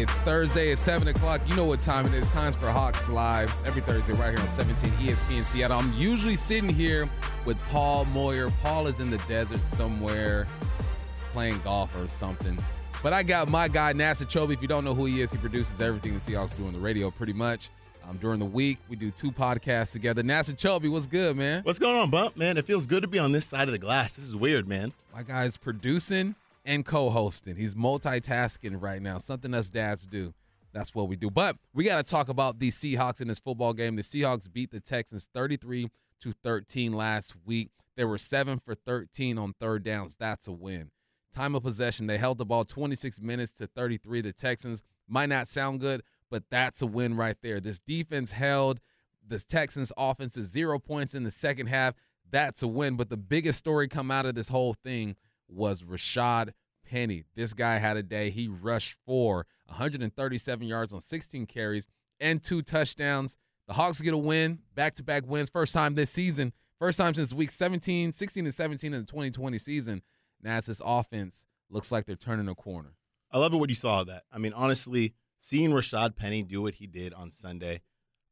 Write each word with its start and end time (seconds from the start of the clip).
It's 0.00 0.18
Thursday 0.20 0.72
at 0.72 0.78
7 0.78 1.08
o'clock. 1.08 1.42
You 1.46 1.54
know 1.56 1.66
what 1.66 1.82
time 1.82 2.06
it 2.06 2.14
is. 2.14 2.26
Times 2.30 2.56
for 2.56 2.70
Hawks 2.70 3.10
Live 3.10 3.54
every 3.66 3.82
Thursday 3.82 4.14
right 4.14 4.30
here 4.30 4.40
on 4.40 4.48
17 4.48 4.90
ESPN 4.92 5.44
Seattle. 5.44 5.78
I'm 5.78 5.92
usually 5.92 6.36
sitting 6.36 6.70
here 6.70 7.06
with 7.44 7.62
Paul 7.68 8.06
Moyer. 8.06 8.50
Paul 8.62 8.86
is 8.86 8.98
in 8.98 9.10
the 9.10 9.18
desert 9.28 9.60
somewhere 9.68 10.46
playing 11.32 11.60
golf 11.64 11.94
or 12.00 12.08
something. 12.08 12.58
But 13.02 13.12
I 13.12 13.22
got 13.22 13.50
my 13.50 13.68
guy, 13.68 13.92
Nasa 13.92 14.24
Chobe. 14.24 14.54
If 14.54 14.62
you 14.62 14.68
don't 14.68 14.86
know 14.86 14.94
who 14.94 15.04
he 15.04 15.20
is, 15.20 15.32
he 15.32 15.36
produces 15.36 15.78
everything 15.82 16.14
the 16.14 16.20
Seahawks 16.20 16.56
do 16.56 16.64
on 16.64 16.72
the 16.72 16.78
radio 16.78 17.10
pretty 17.10 17.34
much. 17.34 17.68
Um, 18.08 18.16
during 18.16 18.38
the 18.38 18.46
week, 18.46 18.78
we 18.88 18.96
do 18.96 19.10
two 19.10 19.30
podcasts 19.30 19.92
together. 19.92 20.22
Nasa 20.22 20.56
Chobe, 20.56 20.90
what's 20.90 21.06
good, 21.06 21.36
man? 21.36 21.62
What's 21.62 21.78
going 21.78 21.96
on, 21.96 22.08
Bump? 22.08 22.38
Man, 22.38 22.56
it 22.56 22.64
feels 22.64 22.86
good 22.86 23.02
to 23.02 23.08
be 23.08 23.18
on 23.18 23.32
this 23.32 23.44
side 23.44 23.68
of 23.68 23.72
the 23.72 23.78
glass. 23.78 24.14
This 24.14 24.24
is 24.24 24.34
weird, 24.34 24.66
man. 24.66 24.94
My 25.12 25.24
guy's 25.24 25.58
producing 25.58 26.36
and 26.64 26.84
co-hosting. 26.84 27.56
He's 27.56 27.74
multitasking 27.74 28.80
right 28.80 29.00
now. 29.00 29.18
Something 29.18 29.54
us 29.54 29.70
dads 29.70 30.06
do. 30.06 30.34
That's 30.72 30.94
what 30.94 31.08
we 31.08 31.16
do. 31.16 31.30
But 31.30 31.56
we 31.74 31.84
got 31.84 31.96
to 31.96 32.02
talk 32.02 32.28
about 32.28 32.58
the 32.58 32.70
Seahawks 32.70 33.20
in 33.20 33.28
this 33.28 33.40
football 33.40 33.72
game. 33.72 33.96
The 33.96 34.02
Seahawks 34.02 34.50
beat 34.52 34.70
the 34.70 34.80
Texans 34.80 35.28
33 35.34 35.88
to 36.20 36.32
13 36.44 36.92
last 36.92 37.34
week. 37.44 37.70
They 37.96 38.04
were 38.04 38.18
7 38.18 38.58
for 38.60 38.74
13 38.74 39.36
on 39.36 39.54
third 39.60 39.82
downs. 39.82 40.16
That's 40.18 40.46
a 40.46 40.52
win. 40.52 40.90
Time 41.34 41.54
of 41.54 41.62
possession, 41.62 42.06
they 42.06 42.18
held 42.18 42.38
the 42.38 42.44
ball 42.44 42.64
26 42.64 43.20
minutes 43.20 43.52
to 43.52 43.66
33. 43.66 44.20
The 44.20 44.32
Texans 44.32 44.82
might 45.08 45.28
not 45.28 45.48
sound 45.48 45.80
good, 45.80 46.02
but 46.30 46.44
that's 46.50 46.82
a 46.82 46.86
win 46.86 47.16
right 47.16 47.36
there. 47.42 47.60
This 47.60 47.78
defense 47.78 48.32
held 48.32 48.80
the 49.26 49.38
Texans 49.38 49.92
offense 49.96 50.34
to 50.34 50.42
0 50.42 50.78
points 50.80 51.14
in 51.14 51.24
the 51.24 51.30
second 51.30 51.68
half. 51.68 51.94
That's 52.30 52.62
a 52.62 52.68
win, 52.68 52.96
but 52.96 53.10
the 53.10 53.16
biggest 53.16 53.58
story 53.58 53.88
come 53.88 54.10
out 54.10 54.26
of 54.26 54.34
this 54.34 54.48
whole 54.48 54.74
thing 54.74 55.16
was 55.50 55.82
Rashad 55.82 56.50
Penny. 56.88 57.24
This 57.34 57.52
guy 57.52 57.78
had 57.78 57.96
a 57.96 58.02
day. 58.02 58.30
He 58.30 58.48
rushed 58.48 58.96
for 59.06 59.46
137 59.66 60.66
yards 60.66 60.92
on 60.92 61.00
16 61.00 61.46
carries 61.46 61.86
and 62.18 62.42
two 62.42 62.62
touchdowns. 62.62 63.36
The 63.68 63.74
Hawks 63.74 64.00
get 64.00 64.14
a 64.14 64.18
win, 64.18 64.58
back 64.74 64.94
to 64.94 65.04
back 65.04 65.24
wins, 65.26 65.50
first 65.50 65.72
time 65.72 65.94
this 65.94 66.10
season, 66.10 66.52
first 66.78 66.98
time 66.98 67.14
since 67.14 67.32
week 67.32 67.50
17, 67.50 68.12
16 68.12 68.44
and 68.44 68.54
17 68.54 68.92
in 68.92 69.00
the 69.00 69.06
2020 69.06 69.58
season. 69.58 70.02
This 70.42 70.82
offense 70.84 71.44
looks 71.68 71.92
like 71.92 72.06
they're 72.06 72.16
turning 72.16 72.48
a 72.48 72.54
corner. 72.54 72.94
I 73.30 73.38
love 73.38 73.54
it 73.54 73.58
when 73.58 73.68
you 73.68 73.76
saw 73.76 74.02
that. 74.04 74.24
I 74.32 74.38
mean, 74.38 74.52
honestly, 74.54 75.14
seeing 75.38 75.70
Rashad 75.70 76.16
Penny 76.16 76.42
do 76.42 76.62
what 76.62 76.74
he 76.74 76.86
did 76.86 77.14
on 77.14 77.30
Sunday, 77.30 77.82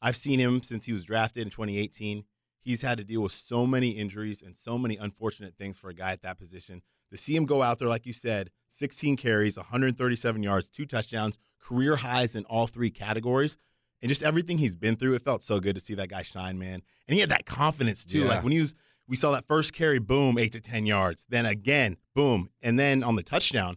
I've 0.03 0.17
seen 0.17 0.41
him 0.41 0.63
since 0.63 0.87
he 0.87 0.93
was 0.93 1.05
drafted 1.05 1.45
in 1.45 1.51
2018. 1.51 2.25
He's 2.61 2.83
had 2.83 2.99
to 2.99 3.05
deal 3.05 3.21
with 3.21 3.33
so 3.33 3.67
many 3.67 3.91
injuries 3.91 4.43
and 4.43 4.57
so 4.57 4.77
many 4.77 4.97
unfortunate 4.97 5.55
things 5.57 5.79
for 5.79 5.89
a 5.89 5.95
guy 5.95 6.13
at 6.13 6.23
that 6.23 6.39
position 6.39 6.83
to 7.11 7.17
see 7.17 7.35
him 7.35 7.47
go 7.47 7.63
out 7.63 7.79
there, 7.79 7.89
like 7.89 8.07
you 8.07 8.13
said, 8.13 8.51
16 8.69 9.17
carries, 9.17 9.57
137 9.57 10.43
yards, 10.43 10.69
two 10.69 10.87
touchdowns, 10.87 11.39
career 11.61 11.97
highs 11.97 12.37
in 12.37 12.45
all 12.45 12.67
three 12.67 12.91
categories, 12.91 13.57
and 14.01 14.09
just 14.09 14.23
everything 14.23 14.59
he's 14.59 14.77
been 14.77 14.97
through, 14.97 15.15
it 15.15 15.23
felt 15.23 15.43
so 15.43 15.61
good 15.61 15.75
to 15.75 15.81
see 15.81 15.95
that 15.95 16.09
guy 16.09 16.23
shine, 16.23 16.59
man. 16.59 16.83
And 17.09 17.15
he 17.15 17.21
had 17.21 17.31
that 17.31 17.47
confidence 17.47 18.05
too. 18.05 18.21
Yeah. 18.21 18.29
Like 18.29 18.43
when 18.45 18.53
he 18.53 18.61
was, 18.61 18.75
we 19.09 19.17
saw 19.17 19.33
that 19.33 19.47
first 19.47 19.73
carry, 19.73 19.99
boom, 19.99 20.39
eight 20.39 20.53
to 20.53 20.61
10 20.61 20.87
yards. 20.87 21.27
Then 21.29 21.47
again, 21.47 21.97
boom. 22.15 22.51
And 22.63 22.79
then 22.79 23.03
on 23.03 23.17
the 23.17 23.23
touchdown, 23.23 23.77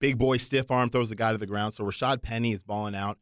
big 0.00 0.16
boy 0.16 0.38
stiff 0.38 0.70
arm 0.70 0.88
throws 0.88 1.10
the 1.10 1.16
guy 1.16 1.32
to 1.32 1.38
the 1.38 1.46
ground. 1.46 1.74
So 1.74 1.84
Rashad 1.84 2.22
Penny 2.22 2.52
is 2.52 2.62
balling 2.62 2.94
out. 2.94 3.18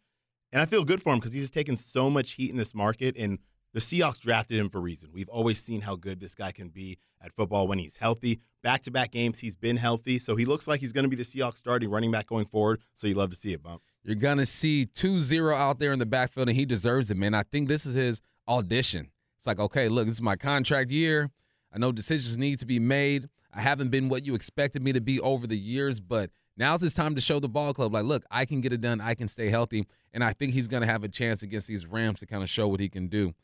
And 0.53 0.63
I 0.63 0.67
feel 0.67 0.85
good 0.85 1.03
for 1.03 1.13
him 1.13 1.19
because 1.19 1.33
he's 1.33 1.45
just 1.45 1.55
taken 1.55 1.77
so 1.77 2.09
much 2.09 2.33
heat 2.33 2.51
in 2.51 2.57
this 2.57 2.75
market. 2.75 3.17
And 3.17 3.39
the 3.77 3.83
Seahawks 3.83 4.19
drafted 4.19 4.59
him 4.59 4.71
for 4.71 4.79
a 4.79 4.81
reason. 4.81 5.11
We've 5.13 5.29
always 5.29 5.63
seen 5.63 5.83
how 5.83 5.97
good 5.97 6.19
this 6.19 6.35
guy 6.35 6.51
can 6.51 6.71
be 6.71 6.97
at 7.21 7.35
football 7.35 7.69
when 7.69 7.79
he's 7.79 7.99
healthy. 7.99 8.41
Back 8.63 8.81
to 8.85 8.91
back 8.91 9.11
games, 9.11 9.39
he's 9.39 9.55
been 9.55 9.77
healthy. 9.77 10.19
So 10.19 10.35
he 10.35 10.47
looks 10.47 10.67
like 10.67 10.81
he's 10.81 10.95
going 10.95 11.05
to 11.05 11.11
be 11.11 11.17
the 11.17 11.25
Seahawks 11.25 11.59
starting 11.59 11.91
running 11.91 12.11
back 12.11 12.27
going 12.27 12.47
forward. 12.47 12.81
So 12.95 13.07
you 13.07 13.13
love 13.13 13.29
to 13.33 13.37
see 13.37 13.53
it, 13.53 13.63
Bump. 13.63 13.83
You're 14.03 14.15
going 14.15 14.39
to 14.39 14.47
see 14.47 14.87
2 14.87 15.21
0 15.21 15.55
out 15.55 15.79
there 15.79 15.93
in 15.93 15.99
the 15.99 16.07
backfield, 16.07 16.49
and 16.49 16.57
he 16.57 16.65
deserves 16.65 17.11
it, 17.11 17.19
man. 17.19 17.35
I 17.35 17.43
think 17.43 17.69
this 17.69 17.85
is 17.85 17.95
his 17.95 18.23
audition. 18.49 19.11
It's 19.37 19.47
like, 19.47 19.61
okay, 19.61 19.91
look, 19.91 20.07
this 20.07 20.17
is 20.17 20.23
my 20.23 20.37
contract 20.37 20.91
year. 20.91 21.29
I 21.71 21.77
know 21.77 21.93
decisions 21.93 22.39
need 22.39 22.61
to 22.61 22.67
be 22.67 22.79
made. 22.79 23.29
I 23.53 23.61
haven't 23.61 23.91
been 23.91 24.09
what 24.09 24.25
you 24.25 24.35
expected 24.35 24.83
me 24.83 24.95
to 24.95 25.03
be 25.03 25.21
over 25.21 25.47
the 25.47 25.59
years, 25.59 26.01
but 26.01 26.31
now's 26.57 26.81
his 26.81 26.95
time 26.95 27.15
to 27.15 27.21
show 27.21 27.41
the 27.41 27.49
ball 27.51 27.75
club, 27.75 27.93
like, 27.93 28.05
look, 28.05 28.25
I 28.31 28.47
can 28.47 28.63
get 28.63 28.73
it 28.73 28.81
done. 28.81 29.03
I 29.03 29.13
can 29.13 29.29
stay 29.29 29.51
healthy. 29.51 29.85
And 30.15 30.25
I 30.25 30.33
think 30.33 30.55
he's 30.55 30.67
going 30.67 30.81
to 30.81 30.87
have 30.87 31.05
a 31.05 31.09
chance 31.09 31.43
against 31.43 31.67
these 31.67 31.85
Rams 31.85 32.21
to 32.21 32.27
kind 32.27 32.43
of 32.43 32.49
show 32.49 32.69
what 32.69 32.81
he 32.81 32.89
can 32.89 33.09
do. 33.09 33.35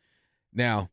Now, 0.52 0.90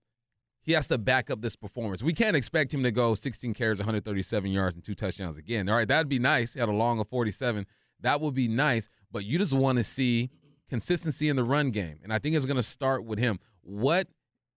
he 0.62 0.74
has 0.74 0.88
to 0.90 0.98
back 0.98 1.30
up 1.30 1.42
this 1.42 1.56
performance. 1.56 2.04
We 2.04 2.14
can't 2.14 2.36
expect 2.36 2.74
him 2.74 2.84
to 2.84 2.92
go 2.92 3.16
16 3.16 3.54
carries, 3.54 3.80
137 3.80 4.52
yards, 4.52 4.76
and 4.76 4.84
two 4.84 4.94
touchdowns 4.94 5.38
again. 5.38 5.70
All 5.70 5.76
right, 5.76 5.88
that'd 5.88 6.10
be 6.10 6.20
nice. 6.20 6.54
He 6.54 6.60
had 6.60 6.70
a 6.70 6.74
long 6.74 7.00
of 7.00 7.08
47. 7.10 7.66
That 8.02 8.22
would 8.22 8.34
be 8.34 8.48
nice, 8.48 8.90
but 9.12 9.26
you 9.26 9.38
just 9.38 9.54
want 9.54 9.78
to 9.78 9.84
see 9.84 10.30
consistency 10.70 11.30
in 11.30 11.36
the 11.36 11.44
run 11.44 11.72
game. 11.72 12.00
And 12.04 12.14
I 12.14 12.20
think 12.20 12.36
it's 12.36 12.46
going 12.46 12.58
to 12.58 12.64
start 12.64 13.04
with 13.04 13.20
him. 13.20 13.40
What 13.62 14.08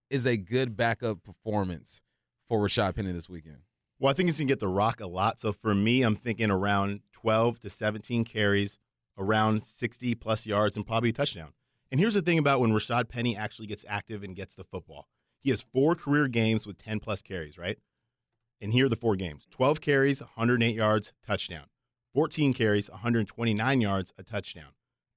is 0.09 0.25
a 0.25 0.37
good 0.37 0.77
backup 0.77 1.23
performance 1.23 2.01
for 2.47 2.59
Rashad 2.59 2.95
Penny 2.95 3.11
this 3.11 3.27
weekend? 3.27 3.57
Well, 3.99 4.11
I 4.11 4.13
think 4.13 4.27
he's 4.27 4.37
going 4.37 4.47
to 4.47 4.51
get 4.51 4.59
the 4.59 4.67
rock 4.67 5.01
a 5.01 5.07
lot. 5.07 5.39
So 5.39 5.53
for 5.53 5.73
me, 5.73 6.03
I'm 6.03 6.15
thinking 6.15 6.51
around 6.51 7.01
12 7.13 7.59
to 7.61 7.69
17 7.69 8.23
carries, 8.25 8.77
around 9.17 9.65
60 9.65 10.15
plus 10.15 10.45
yards, 10.45 10.75
and 10.75 10.85
probably 10.85 11.09
a 11.09 11.13
touchdown. 11.13 11.53
And 11.93 11.99
here's 11.99 12.15
the 12.15 12.23
thing 12.23 12.39
about 12.39 12.59
when 12.59 12.71
Rashad 12.71 13.07
Penny 13.07 13.37
actually 13.37 13.67
gets 13.67 13.85
active 13.87 14.23
and 14.23 14.35
gets 14.35 14.55
the 14.55 14.63
football. 14.63 15.07
He 15.41 15.51
has 15.51 15.61
four 15.61 15.93
career 15.93 16.27
games 16.27 16.65
with 16.65 16.79
10 16.79 16.99
plus 16.99 17.21
carries, 17.21 17.55
right? 17.55 17.77
And 18.59 18.73
here 18.73 18.87
are 18.87 18.89
the 18.89 18.95
four 18.95 19.15
games 19.15 19.45
12 19.51 19.79
carries, 19.79 20.19
108 20.19 20.73
yards, 20.75 21.13
touchdown. 21.23 21.65
14 22.15 22.51
carries, 22.53 22.89
129 22.89 23.79
yards, 23.79 24.11
a 24.17 24.23
touchdown. 24.23 24.69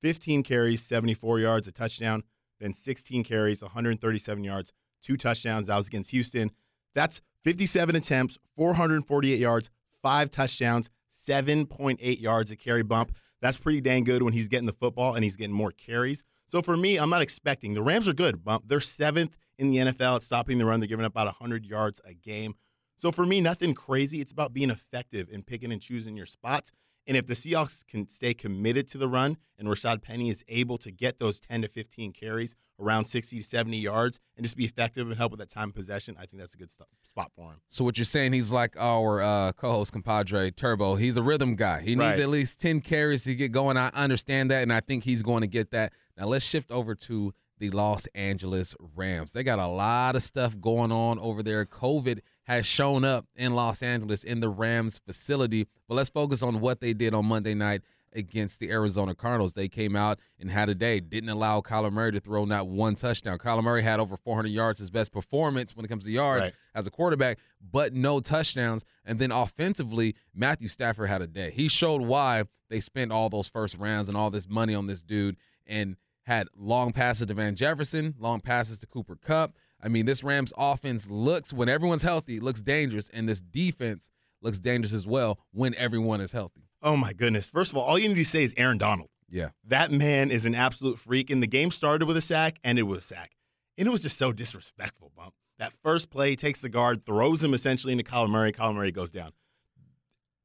15 0.03 0.43
carries, 0.43 0.85
74 0.85 1.39
yards, 1.39 1.67
a 1.67 1.73
touchdown. 1.73 2.25
Then 2.61 2.75
16 2.75 3.25
carries, 3.25 3.63
137 3.63 4.45
yards, 4.45 4.75
two 5.03 5.17
touchdowns. 5.17 5.69
That 5.69 5.79
was 5.79 5.87
against 5.87 6.11
Houston. 6.11 6.51
That's 6.95 7.23
57 7.43 7.97
attempts, 7.97 8.37
448 8.55 9.41
yards, 9.41 9.71
five 10.03 10.31
touchdowns, 10.31 10.91
7.8 11.11 12.21
yards 12.21 12.51
a 12.51 12.57
carry 12.57 12.83
bump. 12.83 13.17
That's 13.41 13.57
pretty 13.57 13.81
dang 13.81 14.05
good 14.05 14.23
when 14.23 14.35
he's 14.35 14.49
getting 14.49 14.67
the 14.67 14.73
football 14.73 15.15
and 15.15 15.25
he's 15.25 15.37
getting 15.37 15.57
more 15.57 15.73
carries. 15.73 16.23
So 16.49 16.63
for 16.63 16.77
me, 16.77 16.97
I'm 16.99 17.11
not 17.11 17.23
expecting 17.23 17.75
the 17.75 17.83
Rams 17.83 18.09
are 18.09 18.15
good. 18.15 18.41
They're 18.67 18.81
seventh 18.81 19.37
in 19.59 19.71
the 19.71 19.79
NFL 19.79 20.17
at 20.17 20.23
stopping 20.23 20.59
the 20.59 20.65
run. 20.67 20.81
They're 20.81 20.89
giving 20.89 21.05
up 21.05 21.13
about 21.13 21.27
100 21.27 21.67
yards 21.67 22.01
a 22.05 22.15
game. 22.15 22.55
So 22.99 23.13
for 23.13 23.27
me, 23.27 23.41
nothing 23.41 23.75
crazy. 23.75 24.21
It's 24.21 24.33
about 24.33 24.53
being 24.55 24.71
effective 24.71 25.29
and 25.33 25.47
picking 25.47 25.73
and 25.73 25.83
choosing 25.83 26.17
your 26.17 26.27
spots. 26.27 26.73
And 27.07 27.17
if 27.17 27.27
the 27.27 27.35
Seahawks 27.35 27.87
can 27.87 28.09
stay 28.09 28.35
committed 28.35 28.89
to 28.89 28.99
the 28.99 29.07
run 29.09 29.37
and 29.59 29.69
Rashad 29.69 30.03
Penny 30.03 30.29
is 30.29 30.45
able 30.49 30.77
to 30.79 30.91
get 30.91 31.19
those 31.21 31.39
10 31.39 31.63
to 31.63 31.69
15 31.69 32.13
carries 32.13 32.57
around 32.81 33.05
60 33.07 33.39
to 33.39 33.43
70 33.45 33.77
yards 33.79 34.19
and 34.37 34.45
just 34.45 34.57
be 34.57 34.65
effective 34.65 35.07
and 35.09 35.17
help 35.17 35.31
with 35.31 35.39
that 35.41 35.49
time 35.49 35.71
possession, 35.73 36.17
I 36.19 36.27
think 36.27 36.41
that's 36.41 36.55
a 36.55 36.59
good 36.59 36.71
st- 36.71 36.89
spot 37.05 37.31
for 37.37 37.53
him. 37.53 37.61
So 37.69 37.85
what 37.85 37.97
you're 37.97 38.05
saying, 38.05 38.33
he's 38.33 38.51
like 38.53 38.77
our 38.79 39.23
uh, 39.23 39.53
co-host 39.53 39.93
compadre 39.93 40.51
Turbo. 40.51 40.97
He's 40.97 41.17
a 41.17 41.23
rhythm 41.23 41.55
guy. 41.55 41.81
He 41.81 41.91
needs 41.95 41.99
Right. 42.01 42.21
at 42.21 42.29
least 42.29 42.61
10 42.61 42.81
carries 42.81 43.25
to 43.25 43.35
get 43.35 43.53
going. 43.53 43.77
I 43.77 43.89
understand 43.95 44.51
that, 44.51 44.63
and 44.63 44.73
I 44.73 44.81
think 44.81 45.05
he's 45.05 45.23
going 45.23 45.43
to 45.43 45.47
get 45.47 45.71
that. 45.71 45.93
Now 46.19 46.27
let's 46.27 46.45
shift 46.45 46.71
over 46.73 46.95
to 46.95 47.33
the 47.59 47.71
Los 47.71 48.07
Angeles 48.15 48.75
Rams. 48.95 49.33
They 49.33 49.43
got 49.43 49.59
a 49.59 49.67
lot 49.69 50.17
of 50.17 50.23
stuff 50.23 50.61
going 50.61 50.93
on 50.93 51.19
over 51.19 51.43
there. 51.43 51.65
COVID 51.65 52.19
has 52.47 52.65
shown 52.67 53.05
up 53.05 53.27
in 53.37 53.55
Los 53.55 53.83
Angeles 53.83 54.25
in 54.25 54.41
the 54.41 54.49
Rams 54.49 55.01
facility. 55.05 55.67
But 55.89 55.95
let's 55.97 56.11
focus 56.11 56.43
on 56.43 56.61
what 56.61 56.81
they 56.81 56.93
did 56.93 57.13
on 57.15 57.27
Monday 57.27 57.55
night 57.55 57.83
against 58.13 58.61
the 58.61 58.71
Arizona 58.71 59.15
Cardinals. 59.15 59.53
They 59.53 59.69
came 59.69 59.95
out 59.95 60.19
and 60.41 60.51
had 60.51 60.69
a 60.69 60.75
day. 60.75 61.01
Didn't 61.01 61.29
allow 61.29 61.61
Kyler 61.61 61.93
Murray 61.93 62.13
to 62.13 62.21
throw 62.21 62.45
not 62.47 62.67
one 62.69 62.95
touchdown. 62.95 63.37
Kyler 63.39 63.63
Murray 63.63 63.83
had 63.83 64.01
over 64.01 64.17
400 64.17 64.49
yards, 64.49 64.79
his 64.79 64.91
best 64.91 65.13
performance 65.13 65.77
when 65.77 65.85
it 65.85 65.89
comes 65.89 66.05
to 66.05 66.11
yards 66.11 66.45
Right. 66.47 66.55
as 66.75 66.87
a 66.87 66.91
quarterback, 66.91 67.39
but 67.61 67.93
no 67.93 68.21
touchdowns. 68.21 68.85
And 69.05 69.19
then 69.19 69.33
offensively, 69.33 70.15
Matthew 70.35 70.69
Stafford 70.69 71.09
had 71.11 71.21
a 71.21 71.27
day. 71.27 71.51
He 71.51 71.69
showed 71.69 72.01
why 72.03 72.45
they 72.71 72.81
spent 72.81 73.13
all 73.13 73.29
those 73.29 73.49
first 73.49 73.77
rounds 73.77 74.09
and 74.09 74.17
all 74.17 74.31
this 74.31 74.49
money 74.49 74.75
on 74.75 74.87
this 74.87 75.03
dude 75.03 75.37
and 75.67 75.97
had 76.23 76.49
long 76.57 76.93
passes 76.93 77.27
to 77.27 77.35
Van 77.35 77.55
Jefferson, 77.55 78.15
long 78.19 78.41
passes 78.41 78.79
to 78.79 78.87
Cooper 78.87 79.17
Kupp. 79.17 79.53
I 79.87 79.89
mean, 79.89 80.05
this 80.05 80.25
Rams 80.25 80.53
offense 80.59 81.09
looks, 81.09 81.53
when 81.53 81.69
everyone's 81.69 82.03
healthy, 82.03 82.41
looks 82.41 82.61
dangerous, 82.61 83.09
and 83.11 83.29
this 83.29 83.41
defense 83.41 84.11
looks 84.43 84.59
dangerous 84.59 84.93
as 84.93 85.07
well 85.07 85.39
when 85.53 85.77
everyone 85.77 86.21
is 86.21 86.33
healthy. 86.33 86.69
Oh 86.83 86.97
my 86.97 87.13
goodness. 87.13 87.49
First 87.49 87.71
of 87.71 87.79
all, 87.79 87.85
all 87.85 87.97
you 87.97 88.09
need 88.09 88.17
to 88.17 88.25
say 88.25 88.43
is 88.43 88.53
Aaron 88.57 88.79
Donald. 88.79 89.11
Yeah. 89.31 89.51
That 89.65 89.93
man 89.93 90.33
is 90.33 90.45
an 90.45 90.57
absolute 90.57 90.99
freak. 90.99 91.31
And 91.31 91.41
the 91.41 91.47
game 91.47 91.71
started 91.71 92.07
with 92.07 92.17
a 92.17 92.21
sack, 92.21 92.59
and 92.65 92.81
it 92.81 92.83
was 92.83 92.99
a 92.99 93.07
sack. 93.07 93.37
And 93.79 93.87
it 93.87 93.91
was 93.93 94.03
just 94.03 94.19
so 94.19 94.33
disrespectful, 94.33 95.13
bump. 95.17 95.35
That 95.61 95.73
first 95.85 96.11
play 96.11 96.35
takes 96.35 96.61
the 96.63 96.69
guard, 96.69 97.05
throws 97.05 97.45
him 97.45 97.55
essentially 97.55 97.93
into 97.93 98.05
Kyler 98.05 98.29
Murray. 98.29 98.53
Kyler 98.53 98.75
Murray 98.75 98.91
goes 98.91 99.13
down. 99.13 99.31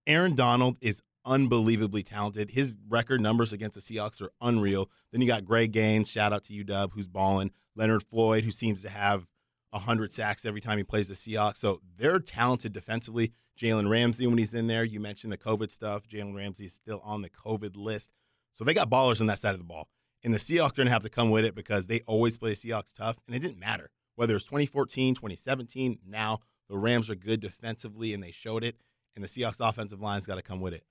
Aaron 0.05 0.35
Donald 0.35 0.77
is 0.81 1.01
unbelievably 1.25 2.03
talented. 2.03 2.51
His 2.51 2.77
record 2.87 3.21
numbers 3.21 3.53
against 3.53 3.73
the 3.75 3.81
Seahawks 3.81 4.21
are 4.21 4.31
unreal. 4.39 4.87
Then 5.11 5.21
you 5.21 5.27
got 5.27 5.45
Greg 5.45 5.71
Gaines, 5.71 6.09
shout 6.09 6.31
out 6.31 6.43
to 6.43 6.53
you, 6.53 6.63
Dub, 6.63 6.91
who's 6.93 7.07
balling. 7.07 7.51
Leonard 7.75 8.03
Floyd, 8.03 8.43
who 8.43 8.51
seems 8.51 8.81
to 8.81 8.89
have 8.89 9.25
100 9.71 10.11
sacks 10.11 10.45
every 10.45 10.61
time 10.61 10.77
he 10.77 10.83
plays 10.83 11.07
the 11.07 11.15
Seahawks. 11.15 11.57
So 11.57 11.81
they're 11.97 12.19
talented 12.19 12.73
defensively. 12.73 13.33
Jalen 13.59 13.89
Ramsey, 13.89 14.27
when 14.27 14.37
he's 14.37 14.53
in 14.53 14.67
there, 14.67 14.83
you 14.83 14.99
mentioned 14.99 15.33
the 15.33 15.37
COVID 15.37 15.69
stuff. 15.69 16.07
Jalen 16.07 16.35
Ramsey 16.35 16.65
is 16.65 16.73
still 16.73 17.01
on 17.03 17.21
the 17.21 17.29
COVID 17.29 17.75
list. 17.75 18.11
So 18.53 18.63
they 18.63 18.73
got 18.73 18.89
ballers 18.89 19.21
on 19.21 19.27
that 19.27 19.39
side 19.39 19.53
of 19.53 19.59
the 19.59 19.65
ball. 19.65 19.87
And 20.23 20.33
the 20.33 20.37
Seahawks 20.37 20.71
are 20.71 20.75
going 20.75 20.87
to 20.87 20.93
have 20.93 21.03
to 21.03 21.09
come 21.09 21.31
with 21.31 21.45
it 21.45 21.55
because 21.55 21.87
they 21.87 22.01
always 22.01 22.37
play 22.37 22.51
Seahawks 22.51 22.93
tough, 22.93 23.17
and 23.25 23.35
it 23.35 23.39
didn't 23.39 23.59
matter. 23.59 23.89
Whether 24.15 24.35
it's 24.35 24.45
2014, 24.45 25.15
2017, 25.15 25.99
now 26.05 26.39
the 26.69 26.77
Rams 26.77 27.09
are 27.09 27.15
good 27.15 27.39
defensively, 27.39 28.13
and 28.13 28.21
they 28.21 28.31
showed 28.31 28.63
it. 28.63 28.75
And 29.15 29.23
the 29.23 29.27
Seahawks 29.27 29.67
offensive 29.67 29.99
line's 30.01 30.27
got 30.27 30.35
to 30.35 30.41
come 30.41 30.61
with 30.61 30.73
it. 30.73 30.83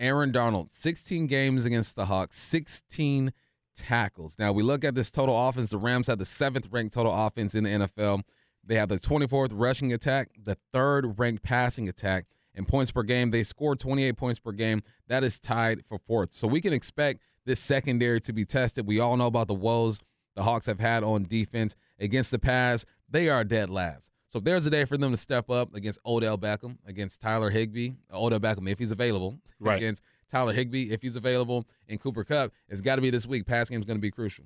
Aaron 0.00 0.32
Donald, 0.32 0.72
16 0.72 1.26
games 1.26 1.64
against 1.64 1.96
the 1.96 2.06
Hawks, 2.06 2.38
16 2.38 3.32
tackles. 3.78 4.38
Now 4.38 4.52
we 4.52 4.62
look 4.62 4.84
at 4.84 4.94
this 4.94 5.10
total 5.10 5.48
offense. 5.48 5.70
The 5.70 5.78
Rams 5.78 6.08
have 6.08 6.18
the 6.18 6.24
seventh 6.24 6.68
ranked 6.70 6.94
total 6.94 7.14
offense 7.14 7.54
in 7.54 7.64
the 7.64 7.70
NFL. 7.70 8.22
They 8.64 8.74
have 8.74 8.88
the 8.88 8.98
24th 8.98 9.50
rushing 9.52 9.92
attack, 9.92 10.30
the 10.42 10.56
third 10.72 11.18
ranked 11.18 11.42
passing 11.42 11.88
attack, 11.88 12.26
and 12.54 12.68
points 12.68 12.90
per 12.90 13.02
game. 13.02 13.30
They 13.30 13.42
score 13.42 13.76
28 13.76 14.16
points 14.16 14.38
per 14.38 14.52
game. 14.52 14.82
That 15.06 15.24
is 15.24 15.38
tied 15.38 15.84
for 15.88 15.98
fourth. 15.98 16.32
So 16.32 16.46
we 16.46 16.60
can 16.60 16.72
expect 16.72 17.20
this 17.46 17.60
secondary 17.60 18.20
to 18.22 18.32
be 18.32 18.44
tested. 18.44 18.86
We 18.86 19.00
all 19.00 19.16
know 19.16 19.26
about 19.26 19.48
the 19.48 19.54
woes 19.54 20.00
the 20.34 20.42
Hawks 20.42 20.66
have 20.66 20.78
had 20.78 21.02
on 21.02 21.24
defense 21.24 21.74
against 21.98 22.30
the 22.30 22.38
pass. 22.38 22.84
They 23.08 23.28
are 23.28 23.42
dead 23.42 23.70
last. 23.70 24.12
So 24.28 24.38
if 24.38 24.44
there's 24.44 24.66
a 24.66 24.70
day 24.70 24.84
for 24.84 24.98
them 24.98 25.10
to 25.10 25.16
step 25.16 25.48
up 25.50 25.74
against 25.74 25.98
Odell 26.04 26.36
Beckham, 26.36 26.76
against 26.86 27.20
Tyler 27.20 27.50
Higbee, 27.50 27.92
Odell 28.12 28.38
Beckham 28.38 28.68
if 28.68 28.78
he's 28.78 28.90
available, 28.90 29.38
right. 29.60 29.78
against 29.78 30.02
Tyler 30.30 30.52
Higbee 30.52 30.90
if 30.90 31.02
he's 31.02 31.16
available, 31.16 31.66
and 31.88 32.00
Cooper 32.00 32.24
Kupp, 32.24 32.52
it's 32.68 32.80
got 32.80 32.96
to 32.96 33.02
be 33.02 33.10
this 33.10 33.26
week. 33.26 33.46
Pass 33.46 33.68
game 33.68 33.80
is 33.80 33.86
going 33.86 33.96
to 33.98 34.02
be 34.02 34.10
crucial. 34.10 34.44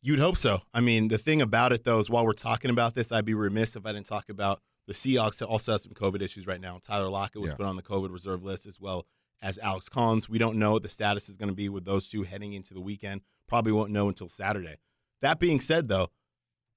You'd 0.00 0.20
hope 0.20 0.36
so. 0.36 0.60
I 0.72 0.80
mean, 0.80 1.08
the 1.08 1.18
thing 1.18 1.42
about 1.42 1.72
it 1.72 1.84
though 1.84 1.98
is 1.98 2.08
while 2.08 2.24
we're 2.24 2.32
talking 2.32 2.70
about 2.70 2.94
this, 2.94 3.10
I'd 3.10 3.24
be 3.24 3.34
remiss 3.34 3.74
if 3.76 3.84
I 3.84 3.92
didn't 3.92 4.06
talk 4.06 4.28
about 4.28 4.60
the 4.86 4.94
Seahawks 4.94 5.38
that 5.38 5.46
also 5.46 5.72
have 5.72 5.80
some 5.80 5.92
COVID 5.92 6.22
issues 6.22 6.46
right 6.46 6.60
now. 6.60 6.78
Tyler 6.82 7.10
Lockett 7.10 7.42
was 7.42 7.50
yeah. 7.50 7.56
put 7.56 7.66
on 7.66 7.76
the 7.76 7.82
COVID 7.82 8.12
reserve 8.12 8.42
list 8.44 8.66
as 8.66 8.80
well 8.80 9.06
as 9.42 9.58
Alex 9.58 9.88
Collins. 9.88 10.28
We 10.28 10.38
don't 10.38 10.58
know 10.58 10.72
what 10.72 10.82
the 10.82 10.88
status 10.88 11.28
is 11.28 11.36
going 11.36 11.50
to 11.50 11.54
be 11.54 11.68
with 11.68 11.84
those 11.84 12.08
two 12.08 12.22
heading 12.22 12.52
into 12.52 12.74
the 12.74 12.80
weekend. 12.80 13.22
Probably 13.48 13.72
won't 13.72 13.90
know 13.90 14.08
until 14.08 14.28
Saturday. 14.28 14.76
That 15.20 15.38
being 15.38 15.60
said, 15.60 15.88
though, 15.88 16.10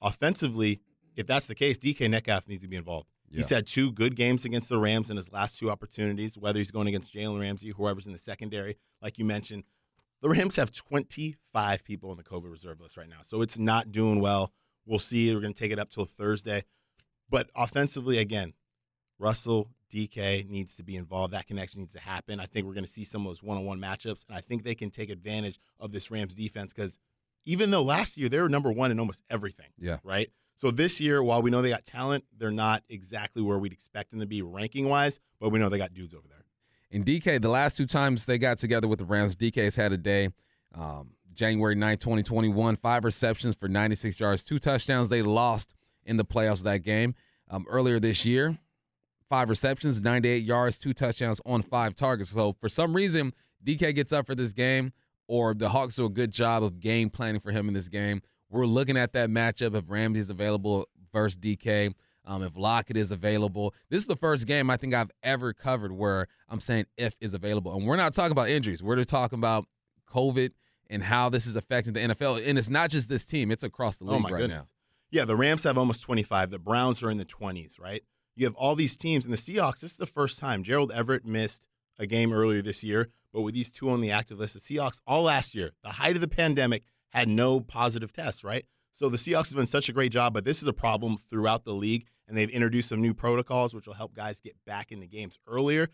offensively, 0.01 0.81
if 1.15 1.27
that's 1.27 1.45
the 1.45 1.55
case, 1.55 1.77
DK 1.77 2.09
Metcalf 2.09 2.47
needs 2.47 2.63
to 2.63 2.67
be 2.67 2.75
involved. 2.75 3.07
Yeah. 3.31 3.37
He's 3.37 3.49
had 3.49 3.65
two 3.65 3.91
good 3.91 4.15
games 4.15 4.45
against 4.45 4.69
the 4.69 4.77
Rams 4.77 5.09
in 5.09 5.17
his 5.17 5.31
last 5.31 5.57
two 5.57 5.71
opportunities, 5.71 6.37
whether 6.37 6.59
he's 6.59 6.71
going 6.71 6.87
against 6.87 7.13
Jalen 7.13 7.39
Ramsey, 7.39 7.69
whoever's 7.69 8.05
in 8.05 8.11
the 8.11 8.17
secondary, 8.17 8.77
like 9.01 9.17
you 9.17 9.25
mentioned. 9.25 9.63
The 10.21 10.29
Rams 10.29 10.55
have 10.57 10.71
25 10.71 11.83
people 11.83 12.11
on 12.11 12.17
the 12.17 12.23
COVID 12.23 12.51
reserve 12.51 12.79
list 12.79 12.97
right 12.97 13.09
now, 13.09 13.19
so 13.23 13.41
it's 13.41 13.57
not 13.57 13.91
doing 13.91 14.21
well. 14.21 14.51
We'll 14.85 14.99
see. 14.99 15.33
We're 15.33 15.41
going 15.41 15.53
to 15.53 15.59
take 15.59 15.71
it 15.71 15.79
up 15.79 15.89
till 15.89 16.05
Thursday. 16.05 16.63
But 17.29 17.49
offensively, 17.55 18.17
again, 18.17 18.53
Russell, 19.17 19.69
DK 19.91 20.49
needs 20.49 20.75
to 20.75 20.83
be 20.83 20.95
involved. 20.95 21.33
That 21.33 21.47
connection 21.47 21.79
needs 21.79 21.93
to 21.93 21.99
happen. 21.99 22.39
I 22.39 22.45
think 22.45 22.65
we're 22.65 22.73
going 22.73 22.85
to 22.85 22.91
see 22.91 23.03
some 23.03 23.21
of 23.21 23.29
those 23.29 23.41
one 23.41 23.57
on 23.57 23.65
one 23.65 23.79
matchups, 23.79 24.25
and 24.27 24.37
I 24.37 24.41
think 24.41 24.63
they 24.63 24.75
can 24.75 24.89
take 24.89 25.09
advantage 25.09 25.59
of 25.79 25.91
this 25.91 26.11
Rams 26.11 26.35
defense 26.35 26.73
because 26.73 26.97
even 27.45 27.71
though 27.71 27.83
last 27.83 28.17
year 28.17 28.29
they 28.29 28.39
were 28.39 28.49
number 28.49 28.71
one 28.71 28.91
in 28.91 28.99
almost 28.99 29.23
everything. 29.29 29.67
Yeah. 29.79 29.97
Right. 30.03 30.29
So 30.55 30.69
this 30.69 31.01
year, 31.01 31.23
while 31.23 31.41
we 31.41 31.49
know 31.49 31.61
they 31.61 31.69
got 31.69 31.85
talent, 31.85 32.23
they're 32.37 32.51
not 32.51 32.83
exactly 32.89 33.41
where 33.41 33.57
we'd 33.57 33.73
expect 33.73 34.11
them 34.11 34.19
to 34.19 34.27
be 34.27 34.41
ranking 34.41 34.87
wise, 34.87 35.19
but 35.39 35.49
we 35.49 35.59
know 35.59 35.69
they 35.69 35.77
got 35.77 35.93
dudes 35.93 36.13
over 36.13 36.27
there. 36.27 36.45
In 36.91 37.03
DK, 37.03 37.41
the 37.41 37.49
last 37.49 37.77
two 37.77 37.85
times 37.85 38.25
they 38.25 38.37
got 38.37 38.57
together 38.57 38.87
with 38.87 38.99
the 38.99 39.05
Rams, 39.05 39.37
has 39.55 39.75
had 39.75 39.93
a 39.93 39.97
day. 39.97 40.29
Um, 40.75 41.11
January 41.33 41.75
9, 41.75 41.97
2021, 41.97 42.75
five 42.75 43.03
receptions 43.05 43.55
for 43.55 43.67
96 43.67 44.19
yards, 44.19 44.43
two 44.43 44.59
touchdowns. 44.59 45.09
They 45.09 45.21
lost 45.21 45.73
in 46.05 46.17
the 46.17 46.25
playoffs 46.25 46.59
of 46.59 46.63
that 46.63 46.79
game. 46.79 47.15
Um, 47.49 47.65
earlier 47.69 47.99
this 47.99 48.25
year, 48.25 48.57
five 49.29 49.49
receptions, 49.49 50.01
98 50.01 50.43
yards, 50.43 50.77
two 50.77 50.93
touchdowns 50.93 51.41
on 51.45 51.61
five 51.61 51.95
targets. 51.95 52.31
So 52.31 52.53
for 52.59 52.69
some 52.69 52.93
reason, 52.93 53.33
DK 53.65 53.95
gets 53.95 54.11
up 54.11 54.27
for 54.27 54.35
this 54.35 54.53
game, 54.53 54.91
or 55.27 55.53
the 55.53 55.69
Hawks 55.69 55.95
do 55.95 56.05
a 56.05 56.09
good 56.09 56.31
job 56.31 56.63
of 56.63 56.79
game 56.79 57.09
planning 57.09 57.41
for 57.41 57.51
him 57.51 57.67
in 57.67 57.73
this 57.73 57.87
game. 57.87 58.21
We're 58.51 58.65
looking 58.65 58.97
at 58.97 59.13
that 59.13 59.29
matchup 59.29 59.75
if 59.75 59.85
Ramsey's 59.87 60.29
available 60.29 60.87
versus 61.13 61.37
DK. 61.37 61.93
Um, 62.23 62.43
if 62.43 62.55
Lockett 62.55 62.97
is 62.97 63.11
available. 63.11 63.73
This 63.89 64.03
is 64.03 64.07
the 64.07 64.15
first 64.15 64.45
game 64.45 64.69
I 64.69 64.77
think 64.77 64.93
I've 64.93 65.09
ever 65.23 65.53
covered 65.53 65.91
where 65.91 66.27
I'm 66.49 66.59
saying 66.59 66.85
if 66.95 67.15
is 67.19 67.33
available. 67.33 67.75
And 67.75 67.87
we're 67.87 67.95
not 67.95 68.13
talking 68.13 68.31
about 68.31 68.47
injuries. 68.47 68.83
We're 68.83 69.03
talking 69.05 69.39
about 69.39 69.65
COVID 70.07 70.51
and 70.87 71.01
how 71.01 71.29
this 71.29 71.47
is 71.47 71.55
affecting 71.55 71.93
the 71.93 72.01
NFL. 72.01 72.47
And 72.47 72.59
it's 72.59 72.69
not 72.69 72.91
just 72.91 73.09
this 73.09 73.25
team, 73.25 73.49
it's 73.49 73.63
across 73.63 73.97
the 73.97 74.05
oh, 74.05 74.17
league 74.17 74.25
oh 74.27 74.33
right 74.33 74.39
goodness. 74.41 74.65
now. 74.65 75.19
Yeah, 75.19 75.25
the 75.25 75.35
Rams 75.35 75.63
have 75.63 75.77
almost 75.77 76.03
25. 76.03 76.51
The 76.51 76.59
Browns 76.59 77.01
are 77.01 77.09
in 77.09 77.17
the 77.17 77.25
20s, 77.25 77.79
right? 77.79 78.03
You 78.35 78.45
have 78.45 78.55
all 78.55 78.75
these 78.75 78.95
teams. 78.95 79.25
And 79.25 79.33
the 79.33 79.37
Seahawks, 79.37 79.79
this 79.79 79.93
is 79.93 79.97
the 79.97 80.05
first 80.05 80.37
time. 80.37 80.63
Gerald 80.63 80.91
Everett 80.91 81.25
missed 81.25 81.65
a 81.97 82.05
game 82.05 82.31
earlier 82.31 82.61
this 82.61 82.83
year, 82.83 83.09
but 83.33 83.41
with 83.41 83.53
these 83.53 83.71
two 83.71 83.89
on 83.89 84.01
the 84.01 84.11
active 84.11 84.39
list, 84.39 84.53
the 84.53 84.59
Seahawks 84.59 85.01
all 85.07 85.23
last 85.23 85.55
year, 85.55 85.71
the 85.83 85.89
height 85.89 86.15
of 86.15 86.21
the 86.21 86.27
pandemic, 86.27 86.83
had 87.11 87.29
no 87.29 87.59
positive 87.59 88.11
tests, 88.11 88.43
right? 88.43 88.65
So 88.93 89.09
the 89.09 89.17
Seahawks 89.17 89.49
have 89.49 89.57
done 89.57 89.67
such 89.67 89.87
a 89.89 89.93
great 89.93 90.11
job, 90.11 90.33
but 90.33 90.43
this 90.43 90.61
is 90.61 90.67
a 90.67 90.73
problem 90.73 91.17
throughout 91.17 91.63
the 91.63 91.73
league, 91.73 92.05
and 92.27 92.37
they've 92.37 92.49
introduced 92.49 92.89
some 92.89 93.01
new 93.01 93.13
protocols 93.13 93.73
which 93.73 93.87
will 93.87 93.93
help 93.93 94.13
guys 94.13 94.41
get 94.41 94.55
back 94.65 94.91
in 94.91 94.99
the 94.99 95.07
games 95.07 95.39
earlier. 95.47 95.89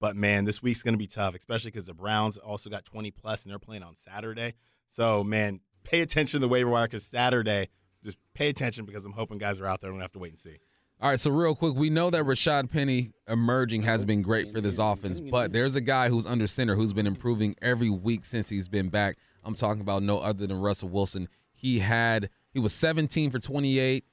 But 0.00 0.16
man, 0.16 0.44
this 0.44 0.62
week's 0.62 0.82
going 0.82 0.94
to 0.94 0.98
be 0.98 1.06
tough, 1.06 1.34
especially 1.34 1.70
because 1.70 1.86
the 1.86 1.94
Browns 1.94 2.38
also 2.38 2.70
got 2.70 2.84
20 2.84 3.10
plus, 3.10 3.42
and 3.42 3.50
they're 3.50 3.58
playing 3.58 3.82
on 3.82 3.94
Saturday. 3.96 4.54
So 4.86 5.24
man, 5.24 5.60
pay 5.84 6.00
attention 6.00 6.40
to 6.40 6.46
the 6.46 6.48
waiver 6.48 6.70
wire 6.70 6.86
because 6.86 7.04
Saturday, 7.04 7.68
just 8.04 8.16
pay 8.34 8.48
attention 8.48 8.84
because 8.84 9.04
I'm 9.04 9.12
hoping 9.12 9.38
guys 9.38 9.60
are 9.60 9.66
out 9.66 9.80
there. 9.80 9.90
I'm 9.90 9.96
gonna 9.96 10.04
have 10.04 10.12
to 10.12 10.18
wait 10.18 10.30
and 10.30 10.38
see. 10.38 10.58
All 11.00 11.08
right, 11.08 11.20
so 11.20 11.30
real 11.30 11.54
quick, 11.54 11.76
we 11.76 11.90
know 11.90 12.10
that 12.10 12.24
Rashad 12.24 12.72
Penny 12.72 13.12
emerging 13.28 13.82
has 13.82 14.04
been 14.04 14.20
great 14.20 14.52
for 14.52 14.60
this 14.60 14.78
offense, 14.78 15.20
but 15.20 15.52
there's 15.52 15.76
a 15.76 15.80
guy 15.80 16.08
who's 16.08 16.26
under 16.26 16.48
center 16.48 16.74
who's 16.74 16.92
been 16.92 17.06
improving 17.06 17.54
every 17.62 17.88
week 17.88 18.24
since 18.24 18.48
he's 18.48 18.68
been 18.68 18.88
back. 18.88 19.16
I'm 19.48 19.54
talking 19.54 19.80
about 19.80 20.02
no 20.02 20.18
other 20.18 20.46
than 20.46 20.60
Russell 20.60 20.90
Wilson. 20.90 21.26
He 21.54 21.78
had 21.78 22.28
he 22.52 22.58
was 22.58 22.74
17 22.74 23.30
for 23.30 23.38
28, 23.38 24.04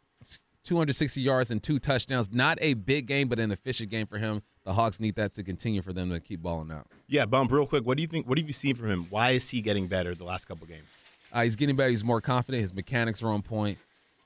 260 0.63 1.19
yards 1.21 1.51
and 1.51 1.61
two 1.61 1.77
touchdowns. 1.77 2.31
Not 2.31 2.57
a 2.61 2.73
big 2.73 3.05
game, 3.05 3.27
but 3.27 3.37
an 3.37 3.51
efficient 3.51 3.89
game 3.91 4.07
for 4.07 4.17
him. 4.17 4.41
The 4.63 4.71
Hawks 4.71 5.01
need 5.01 5.15
that 5.15 5.33
to 5.33 5.43
continue 5.43 5.81
for 5.81 5.91
them 5.91 6.09
to 6.09 6.21
keep 6.21 6.41
balling 6.41 6.71
out. 6.71 6.87
Yeah, 7.07 7.25
bump 7.25 7.51
real 7.51 7.67
quick. 7.67 7.85
What 7.85 7.97
do 7.97 8.01
you 8.01 8.07
think? 8.07 8.29
What 8.29 8.37
have 8.37 8.47
you 8.47 8.53
seen 8.53 8.75
from 8.75 8.89
him? 8.89 9.07
Why 9.09 9.31
is 9.31 9.49
he 9.49 9.61
getting 9.61 9.87
better 9.87 10.15
the 10.15 10.23
last 10.23 10.45
couple 10.45 10.65
games? 10.67 10.87
Uh, 11.33 11.43
he's 11.43 11.57
getting 11.57 11.75
better. 11.75 11.89
He's 11.89 12.03
more 12.03 12.21
confident. 12.21 12.61
His 12.61 12.73
mechanics 12.73 13.21
are 13.21 13.27
on 13.27 13.41
point. 13.41 13.77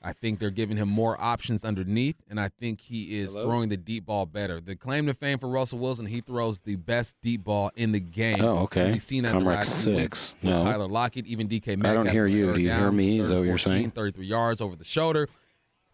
I 0.02 0.14
think 0.14 0.38
they're 0.38 0.50
giving 0.50 0.78
him 0.78 0.88
more 0.88 1.20
options 1.20 1.62
underneath, 1.62 2.16
and 2.30 2.40
I 2.40 2.48
think 2.48 2.80
he 2.80 3.20
is 3.20 3.34
Hello? 3.34 3.44
throwing 3.44 3.68
the 3.68 3.76
deep 3.76 4.06
ball 4.06 4.24
better. 4.24 4.58
The 4.60 4.74
claim 4.74 5.06
to 5.06 5.14
fame 5.14 5.38
for 5.38 5.48
Russell 5.48 5.78
Wilson, 5.78 6.06
he 6.06 6.22
throws 6.22 6.60
the 6.60 6.76
best 6.76 7.16
deep 7.20 7.44
ball 7.44 7.70
in 7.76 7.92
the 7.92 8.00
game. 8.00 8.40
Oh, 8.40 8.60
okay. 8.60 8.92
We've 8.92 9.02
seen 9.02 9.24
that 9.24 9.34
I'm 9.34 9.44
the 9.44 9.50
last 9.50 9.84
six. 9.84 10.34
No. 10.42 10.62
Tyler 10.62 10.88
Lockett, 10.88 11.26
even 11.26 11.48
DK 11.48 11.76
Metcalf. 11.76 11.86
I 11.86 11.94
don't 11.94 12.08
hear 12.08 12.26
you. 12.26 12.54
Do 12.54 12.60
you 12.60 12.68
down, 12.68 12.80
hear 12.80 12.92
me? 12.92 13.20
Is 13.20 13.28
that 13.28 13.36
what 13.36 13.42
you're 13.42 13.58
saying? 13.58 13.90
33 13.90 14.26
yards 14.26 14.62
over 14.62 14.74
the 14.74 14.84
shoulder. 14.84 15.28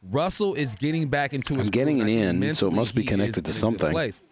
Russell 0.03 0.55
is 0.55 0.77
getting 0.77 1.09
back 1.09 1.35
into 1.35 1.55
his. 1.55 1.67
I'm 1.67 1.71
getting 1.71 1.99
it 1.99 2.09
in, 2.09 2.55
so 2.55 2.69
it 2.69 2.75
must 2.75 2.95
be 2.95 3.03
connected 3.03 3.45
to 3.47 3.53
something. 3.53 3.91
Place. 3.91 4.23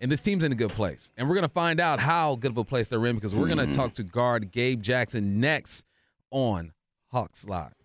And 0.00 0.12
this 0.12 0.20
team's 0.20 0.44
in 0.44 0.52
a 0.52 0.56
good 0.56 0.70
place. 0.70 1.12
And 1.16 1.28
we're 1.28 1.34
going 1.34 1.48
to 1.48 1.52
find 1.52 1.80
out 1.80 1.98
how 1.98 2.36
good 2.36 2.50
of 2.52 2.58
a 2.58 2.64
place 2.64 2.86
they're 2.88 3.04
in 3.06 3.16
because 3.16 3.34
we're 3.34 3.46
mm. 3.46 3.56
going 3.56 3.70
to 3.70 3.76
talk 3.76 3.94
to 3.94 4.02
guard 4.04 4.52
Gabe 4.52 4.82
Jackson 4.82 5.40
next 5.40 5.86
on 6.30 6.72
Hawks 7.10 7.46
Live. 7.46 7.75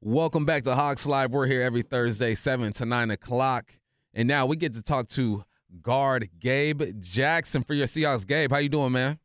Welcome 0.00 0.44
back 0.44 0.62
to 0.62 0.76
Hawks 0.76 1.08
Live. 1.08 1.32
We're 1.32 1.48
here 1.48 1.60
every 1.60 1.82
Thursday, 1.82 2.36
7 2.36 2.72
to 2.74 2.86
9 2.86 3.10
o'clock. 3.10 3.74
And 4.14 4.28
now 4.28 4.46
we 4.46 4.54
get 4.54 4.74
to 4.74 4.82
talk 4.82 5.08
to 5.08 5.42
guard 5.82 6.28
Gabe 6.38 7.00
Jackson 7.00 7.64
for 7.64 7.74
your 7.74 7.88
Seahawks. 7.88 8.24
Gabe, 8.24 8.52
how 8.52 8.58
you 8.58 8.68
doing, 8.68 8.92
man? 8.92 9.18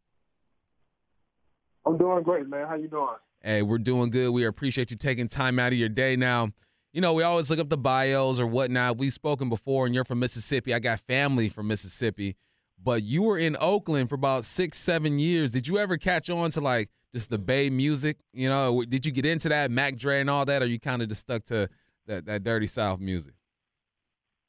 I'm 1.86 1.96
doing 1.96 2.24
great, 2.24 2.48
man. 2.48 2.68
How 2.68 2.74
you 2.74 2.88
doing? 2.88 3.18
Hey, 3.44 3.62
we're 3.62 3.78
doing 3.78 4.10
good. 4.10 4.32
We 4.32 4.46
appreciate 4.46 4.90
you 4.90 4.98
taking 4.98 5.28
time 5.28 5.60
out 5.60 5.74
of 5.74 5.78
your 5.78 5.90
day. 5.90 6.16
Now, 6.16 6.50
you 6.92 7.02
know, 7.02 7.14
we 7.14 7.22
always 7.22 7.52
look 7.52 7.60
up 7.60 7.70
the 7.70 7.78
bios 7.78 8.40
or 8.40 8.48
whatnot. 8.48 8.98
We've 8.98 9.14
spoken 9.14 9.50
before, 9.50 9.86
and 9.86 9.94
you're 9.94 10.06
from 10.06 10.18
Mississippi. 10.18 10.74
I 10.74 10.80
got 10.80 11.02
family 11.02 11.50
from 11.50 11.68
Mississippi, 11.68 12.36
but 12.84 13.04
you 13.04 13.22
were 13.22 13.38
in 13.38 13.56
Oakland 13.62 14.10
for 14.10 14.16
about 14.16 14.44
six, 14.44 14.80
seven 14.80 15.20
years. 15.20 15.52
Did 15.52 15.68
you 15.68 15.78
ever 15.78 15.98
catch 15.98 16.32
on 16.32 16.50
to 16.50 16.62
like– 16.62 16.90
just 17.14 17.30
the 17.30 17.38
Bay 17.38 17.70
music? 17.70 18.18
You 18.34 18.50
know, 18.50 18.84
did 18.84 19.06
you 19.06 19.12
get 19.12 19.26
into 19.26 19.50
that 19.50 19.72
Mac 19.72 19.96
Dre 19.96 20.20
and 20.20 20.30
all 20.30 20.46
that, 20.46 20.62
or 20.62 20.66
you 20.66 20.80
kind 20.80 21.02
of 21.02 21.10
just 21.10 21.22
stuck 21.22 21.46
to 21.46 21.70
that 22.08 22.26
that 22.26 22.44
dirty 22.44 22.68
South 22.68 23.00
music? 23.00 23.34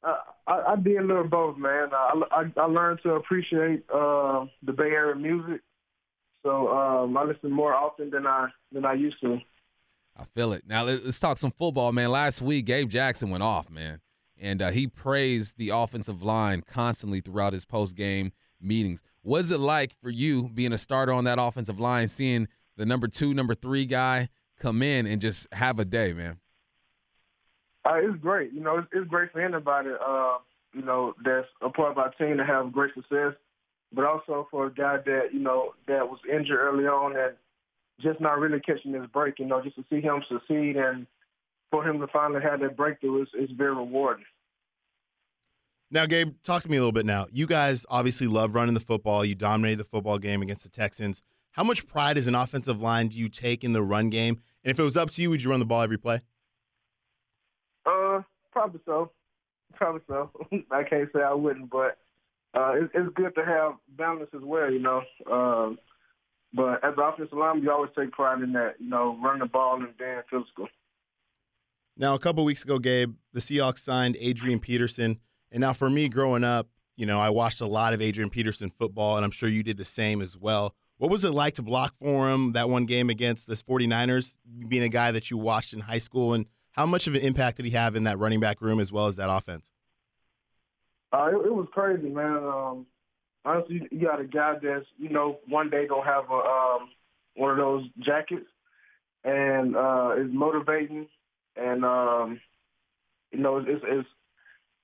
Uh, 0.03 0.17
I, 0.47 0.73
I 0.73 0.75
did 0.75 0.97
a 0.97 1.03
little 1.03 1.23
both, 1.27 1.57
man. 1.57 1.89
I, 1.93 2.21
I, 2.31 2.51
I 2.57 2.65
learned 2.65 2.99
to 3.03 3.13
appreciate 3.13 3.83
uh, 3.93 4.45
the 4.63 4.73
Bay 4.73 4.89
Area 4.89 5.15
music, 5.15 5.61
so 6.43 6.67
um, 6.75 7.17
I 7.17 7.23
listen 7.23 7.51
more 7.51 7.73
often 7.73 8.09
than 8.09 8.27
I 8.27 8.49
than 8.71 8.85
I 8.85 8.93
used 8.93 9.19
to. 9.21 9.39
I 10.17 10.23
feel 10.33 10.53
it. 10.53 10.63
Now 10.65 10.83
let's 10.83 11.19
talk 11.19 11.37
some 11.37 11.51
football, 11.51 11.91
man. 11.91 12.09
Last 12.09 12.41
week, 12.41 12.65
Gabe 12.65 12.89
Jackson 12.89 13.29
went 13.29 13.43
off, 13.43 13.69
man, 13.69 14.01
and 14.39 14.61
uh, 14.61 14.71
he 14.71 14.87
praised 14.87 15.57
the 15.57 15.69
offensive 15.69 16.23
line 16.23 16.63
constantly 16.65 17.19
throughout 17.19 17.53
his 17.53 17.65
post 17.65 17.95
game 17.95 18.31
meetings. 18.61 19.03
What's 19.21 19.51
it 19.51 19.59
like 19.59 19.95
for 20.01 20.09
you 20.09 20.49
being 20.49 20.73
a 20.73 20.77
starter 20.77 21.11
on 21.11 21.23
that 21.23 21.37
offensive 21.39 21.79
line, 21.79 22.07
seeing 22.09 22.47
the 22.77 22.85
number 22.85 23.07
two, 23.07 23.33
number 23.33 23.55
three 23.55 23.85
guy 23.85 24.29
come 24.59 24.81
in 24.81 25.07
and 25.07 25.21
just 25.21 25.47
have 25.53 25.79
a 25.79 25.85
day, 25.85 26.13
man? 26.13 26.39
Uh, 27.85 27.95
it's 27.95 28.19
great. 28.21 28.51
You 28.53 28.61
know, 28.61 28.79
it's, 28.79 28.87
it's 28.91 29.07
great 29.07 29.31
for 29.31 29.41
anybody. 29.41 29.89
Uh, 29.89 30.37
you 30.73 30.81
know, 30.81 31.13
that's 31.23 31.47
a 31.61 31.69
part 31.69 31.91
of 31.91 31.97
our 31.97 32.11
team 32.13 32.37
to 32.37 32.45
have 32.45 32.71
great 32.71 32.93
success. 32.93 33.33
but 33.93 34.05
also 34.05 34.47
for 34.51 34.67
a 34.67 34.73
guy 34.73 34.97
that 35.05 35.29
you 35.33 35.39
know 35.39 35.73
that 35.87 36.09
was 36.09 36.19
injured 36.31 36.59
early 36.59 36.85
on 36.85 37.15
and 37.17 37.35
just 38.01 38.19
not 38.19 38.39
really 38.39 38.59
catching 38.59 38.93
his 38.93 39.07
break. 39.07 39.39
You 39.39 39.45
know, 39.45 39.61
just 39.63 39.75
to 39.77 39.85
see 39.89 40.01
him 40.01 40.21
succeed 40.27 40.75
and 40.75 41.07
for 41.71 41.87
him 41.87 41.99
to 41.99 42.07
finally 42.07 42.41
have 42.41 42.59
that 42.59 42.75
breakthrough 42.75 43.23
is, 43.23 43.29
is 43.39 43.49
very 43.57 43.73
rewarding. 43.75 44.25
Now, 45.91 46.05
Gabe, 46.05 46.33
talk 46.43 46.63
to 46.63 46.69
me 46.69 46.77
a 46.77 46.79
little 46.79 46.91
bit 46.91 47.05
now. 47.05 47.27
You 47.31 47.45
guys 47.45 47.85
obviously 47.89 48.27
love 48.27 48.55
running 48.55 48.73
the 48.73 48.79
football. 48.79 49.23
You 49.23 49.35
dominated 49.35 49.79
the 49.79 49.85
football 49.85 50.17
game 50.17 50.41
against 50.41 50.63
the 50.63 50.69
Texans. 50.69 51.21
How 51.51 51.63
much 51.63 51.87
pride 51.87 52.17
as 52.17 52.27
an 52.27 52.35
offensive 52.35 52.81
line 52.81 53.07
do 53.07 53.19
you 53.19 53.29
take 53.29 53.63
in 53.63 53.73
the 53.73 53.83
run 53.83 54.09
game? 54.09 54.41
And 54.63 54.71
if 54.71 54.79
it 54.79 54.83
was 54.83 54.97
up 54.97 55.09
to 55.11 55.21
you, 55.21 55.29
would 55.29 55.43
you 55.43 55.51
run 55.51 55.59
the 55.59 55.65
ball 55.65 55.81
every 55.81 55.97
play? 55.97 56.21
Uh, 57.85 58.21
probably 58.51 58.81
so. 58.85 59.11
Probably 59.73 60.01
so. 60.07 60.31
I 60.71 60.83
can't 60.83 61.09
say 61.13 61.21
I 61.21 61.33
wouldn't, 61.33 61.69
but 61.69 61.97
uh, 62.55 62.73
it, 62.73 62.89
it's 62.93 63.13
good 63.13 63.35
to 63.35 63.45
have 63.45 63.73
balance 63.89 64.29
as 64.33 64.41
well, 64.41 64.71
you 64.71 64.79
know. 64.79 65.01
Um, 65.31 65.77
but 66.53 66.83
as 66.83 66.93
an 66.97 67.03
offensive 67.03 67.37
lineman, 67.37 67.63
you 67.63 67.71
always 67.71 67.91
take 67.97 68.11
pride 68.11 68.41
in 68.41 68.53
that, 68.53 68.75
you 68.79 68.89
know, 68.89 69.17
running 69.23 69.41
the 69.41 69.45
ball 69.45 69.75
and 69.75 69.95
being 69.97 70.21
physical. 70.29 70.67
Now, 71.97 72.15
a 72.15 72.19
couple 72.19 72.43
weeks 72.43 72.63
ago, 72.63 72.79
Gabe, 72.79 73.15
the 73.33 73.39
Seahawks 73.39 73.79
signed 73.79 74.17
Adrian 74.19 74.59
Peterson. 74.59 75.19
And 75.55 75.61
now 75.61 75.71
for 75.71 75.89
me 75.89 76.09
growing 76.09 76.43
up, 76.43 76.67
you 76.97 77.05
know, 77.05 77.17
I 77.17 77.29
watched 77.29 77.61
a 77.61 77.65
lot 77.65 77.93
of 77.93 78.01
Adrian 78.01 78.29
Peterson 78.29 78.69
football, 78.69 79.15
and 79.15 79.23
I'm 79.23 79.31
sure 79.31 79.47
you 79.47 79.63
did 79.63 79.77
the 79.77 79.85
same 79.85 80.21
as 80.21 80.37
well. 80.37 80.75
What 80.97 81.09
was 81.09 81.23
it 81.23 81.29
like 81.29 81.53
to 81.53 81.61
block 81.61 81.93
for 81.97 82.29
him 82.29 82.51
that 82.51 82.69
one 82.69 82.85
game 82.85 83.09
against 83.09 83.47
the 83.47 83.55
49ers, 83.55 84.37
being 84.67 84.83
a 84.83 84.89
guy 84.89 85.11
that 85.11 85.31
you 85.31 85.37
watched 85.37 85.71
in 85.71 85.79
high 85.79 85.99
school? 85.99 86.33
And 86.33 86.45
how 86.73 86.85
much 86.85 87.07
of 87.07 87.15
an 87.15 87.21
impact 87.21 87.55
did 87.55 87.67
he 87.67 87.71
have 87.71 87.95
in 87.95 88.03
that 88.03 88.19
running 88.19 88.41
back 88.41 88.59
room 88.59 88.81
as 88.81 88.91
well 88.91 89.07
as 89.07 89.15
that 89.15 89.29
offense? 89.29 89.71
Uh, 91.13 91.27
it, 91.27 91.47
it 91.47 91.53
was 91.53 91.67
crazy, 91.71 92.09
man. 92.09 92.35
Um, 92.35 92.85
honestly, 93.45 93.87
you 93.91 94.01
got 94.01 94.19
a 94.19 94.25
guy 94.25 94.55
that's, 94.61 94.85
you 94.97 95.07
know, 95.07 95.39
one 95.47 95.69
day 95.69 95.87
going 95.87 96.03
to 96.03 96.11
have 96.11 96.29
a, 96.29 96.33
um, 96.33 96.89
one 97.35 97.51
of 97.51 97.57
those 97.57 97.85
jackets 97.99 98.47
and 99.23 99.77
uh, 99.77 100.15
is 100.17 100.27
motivating. 100.33 101.07
And, 101.55 101.85
um, 101.85 102.41
you 103.31 103.39
know, 103.39 103.59
it's, 103.59 103.83
it's 103.85 104.09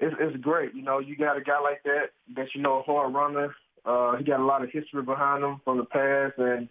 it's, 0.01 0.15
it's 0.20 0.38
great. 0.38 0.74
You 0.74 0.81
know, 0.81 1.00
you 1.00 1.15
got 1.15 1.38
a 1.38 1.41
guy 1.41 1.60
like 1.62 1.84
that 1.84 2.10
that 2.36 2.48
you 2.55 2.62
know 2.62 2.79
a 2.79 2.84
hard 2.84 3.13
runner. 3.13 3.55
Uh, 3.86 4.17
he 4.17 4.24
got 4.24 4.39
a 4.39 4.46
lot 4.46 4.63
of 4.63 4.70
history 4.72 5.03
behind 5.03 5.43
him 5.43 5.62
from 5.63 5.77
the 5.77 5.86
past, 5.86 6.34
and 6.38 6.67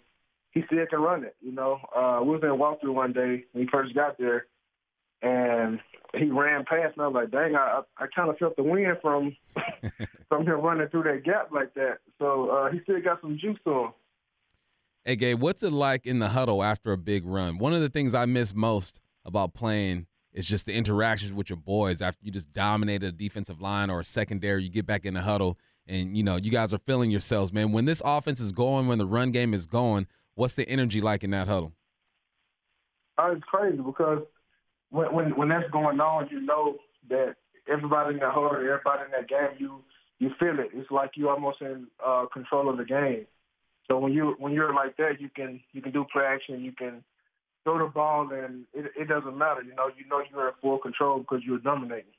he 0.53 0.63
still 0.67 0.85
can 0.87 1.01
run 1.01 1.25
it. 1.25 1.37
You 1.41 1.53
know, 1.53 1.79
uh, 1.97 2.21
we 2.23 2.31
was 2.31 2.43
in 2.43 2.51
walkthrough 2.51 2.95
one 2.95 3.13
day 3.13 3.45
when 3.53 3.65
he 3.65 3.71
first 3.71 3.95
got 3.95 4.19
there, 4.19 4.47
and 5.23 5.81
he 6.15 6.27
ran 6.27 6.65
past, 6.65 6.97
and 6.97 7.05
I 7.05 7.07
was 7.09 7.15
like, 7.15 7.31
"Dang, 7.31 7.55
I 7.55 7.83
I 7.97 8.07
kind 8.15 8.31
of 8.31 8.39
felt 8.39 8.57
the 8.57 8.65
wind 8.65 8.97
from 9.01 9.37
from 10.29 10.47
him 10.47 10.61
running 10.61 10.89
through 10.89 11.05
that 11.05 11.25
gap 11.25 11.51
like 11.53 11.73
that." 11.75 11.99
So 12.19 12.51
uh, 12.51 12.73
he 12.73 12.81
still 12.83 13.01
got 13.01 13.21
some 13.21 13.39
juice 13.41 13.59
him. 13.65 13.93
Hey, 15.05 15.17
Gabe, 15.17 15.41
what's 15.41 15.63
it 15.63 15.73
like 15.73 16.05
in 16.07 16.19
the 16.19 16.29
huddle 16.29 16.63
after 16.63 16.93
a 16.93 16.99
big 16.99 17.25
run? 17.25 17.59
One 17.59 17.73
of 17.73 17.81
the 17.81 17.89
things 17.89 18.15
I 18.15 18.27
miss 18.27 18.55
most 18.55 19.01
about 19.25 19.55
playing 19.55 20.07
it's 20.33 20.47
just 20.47 20.67
the 20.67 20.75
interactions 20.75 21.33
with 21.33 21.51
your 21.51 21.57
boys 21.57 22.01
after 22.01 22.25
you 22.25 22.31
just 22.31 22.53
dominated 22.53 23.07
a 23.07 23.13
defensive 23.13 23.61
line 23.61 23.91
or 23.91 24.01
a 24.01 24.05
secondary. 24.05 24.63
You 24.63 24.71
get 24.71 24.87
back 24.87 25.05
in 25.05 25.15
the 25.15 25.23
huddle, 25.23 25.59
and 25.87 26.17
you 26.17 26.23
know 26.23 26.37
you 26.37 26.51
guys 26.51 26.73
are 26.73 26.79
feeling 26.79 27.11
yourselves, 27.11 27.53
man. 27.53 27.73
When 27.73 27.85
this 27.85 28.01
offense 28.05 28.41
is 28.41 28.53
going, 28.53 28.87
when 28.87 28.99
the 28.99 29.07
run 29.07 29.33
game 29.33 29.55
is 29.55 29.67
going, 29.67 30.07
what's 30.35 30.55
the 30.55 30.69
energy 30.69 31.01
like 31.01 31.25
in 31.25 31.31
that 31.31 31.49
huddle? 31.49 31.73
Uh, 33.19 33.33
it's 33.33 33.45
crazy 33.45 33.79
because 33.79 34.23
when, 34.91 35.13
when 35.13 35.37
when 35.37 35.49
that's 35.49 35.71
going 35.71 36.01
on, 36.01 36.29
you 36.31 36.41
know 36.41 36.77
that 37.09 37.35
everybody 37.71 38.15
in 38.15 38.21
that 38.21 38.33
huddle, 38.33 38.57
everybody 38.57 39.03
in 39.05 39.11
that 39.11 39.29
game, 39.29 39.57
you 39.59 39.83
you 40.19 40.31
feel 40.39 40.59
it. 40.61 40.71
It's 40.73 40.91
like 40.91 41.13
you 41.15 41.29
almost 41.29 41.61
in 41.61 41.87
uh, 42.05 42.27
control 42.33 42.69
of 42.69 42.77
the 42.77 42.85
game. 42.85 43.27
So 43.89 43.99
when 43.99 44.13
you 44.13 44.37
when 44.39 44.53
you're 44.53 44.73
like 44.73 44.97
that, 44.99 45.21
you 45.21 45.29
can 45.35 45.61
you 45.73 45.83
can 45.83 45.93
do 45.93 46.05
play 46.13 46.25
action, 46.25 46.63
you 46.63 46.73
can 46.73 47.03
throw 47.65 47.79
the 47.79 47.87
ball 47.87 48.31
and 48.33 48.65
it, 48.73 48.91
it 48.97 49.09
doesn't 49.09 49.37
matter. 49.37 49.63
You 49.63 49.75
know, 49.75 49.89
you 49.89 50.07
know 50.09 50.23
you're 50.31 50.49
in 50.49 50.55
full 50.61 50.79
control 50.79 51.21
because 51.21 51.41
you're 51.45 51.59
dominating. 51.59 52.13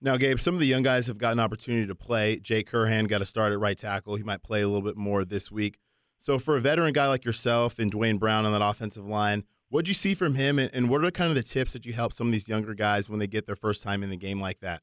Now, 0.00 0.16
Gabe, 0.16 0.40
some 0.40 0.54
of 0.54 0.60
the 0.60 0.66
young 0.66 0.82
guys 0.82 1.06
have 1.06 1.18
gotten 1.18 1.38
an 1.38 1.44
opportunity 1.44 1.86
to 1.86 1.94
play. 1.94 2.38
Jake 2.40 2.70
Curhan 2.70 3.06
got 3.06 3.22
a 3.22 3.24
start 3.24 3.52
at 3.52 3.60
right 3.60 3.78
tackle. 3.78 4.16
He 4.16 4.24
might 4.24 4.42
play 4.42 4.62
a 4.62 4.66
little 4.66 4.82
bit 4.82 4.96
more 4.96 5.24
this 5.24 5.50
week. 5.50 5.78
So, 6.18 6.40
for 6.40 6.56
a 6.56 6.60
veteran 6.60 6.92
guy 6.92 7.06
like 7.06 7.24
yourself 7.24 7.78
and 7.78 7.90
Duane 7.90 8.18
Brown 8.18 8.44
on 8.44 8.52
that 8.52 8.62
offensive 8.62 9.06
line, 9.06 9.44
what 9.68 9.84
do 9.84 9.90
you 9.90 9.94
see 9.94 10.14
from 10.14 10.34
him, 10.34 10.58
and 10.58 10.90
what 10.90 11.04
are 11.04 11.10
kind 11.10 11.30
of 11.30 11.36
the 11.36 11.42
tips 11.42 11.72
that 11.72 11.86
you 11.86 11.92
help 11.92 12.12
some 12.12 12.26
of 12.26 12.32
these 12.32 12.48
younger 12.48 12.74
guys 12.74 13.08
when 13.08 13.20
they 13.20 13.26
get 13.26 13.46
their 13.46 13.56
first 13.56 13.82
time 13.82 14.02
in 14.02 14.10
the 14.10 14.16
game 14.16 14.40
like 14.40 14.60
that? 14.60 14.82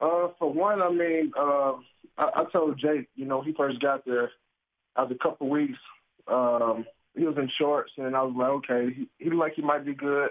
Uh, 0.00 0.28
for 0.38 0.52
one, 0.52 0.80
I 0.80 0.90
mean, 0.90 1.32
uh, 1.38 1.72
I, 2.16 2.30
I 2.36 2.44
told 2.52 2.78
Jake, 2.78 3.08
you 3.14 3.24
know, 3.24 3.42
he 3.42 3.52
first 3.52 3.80
got 3.80 4.04
there 4.04 4.30
after 4.96 5.14
a 5.14 5.18
couple 5.18 5.48
weeks. 5.48 5.78
Um, 6.26 6.86
he 7.16 7.24
was 7.24 7.36
in 7.36 7.50
shorts, 7.58 7.92
and 7.98 8.16
I 8.16 8.22
was 8.22 8.34
like, 8.36 8.70
okay, 8.70 8.94
he, 8.94 9.08
he 9.18 9.30
looked 9.30 9.40
like 9.40 9.54
he 9.54 9.62
might 9.62 9.84
be 9.84 9.94
good. 9.94 10.30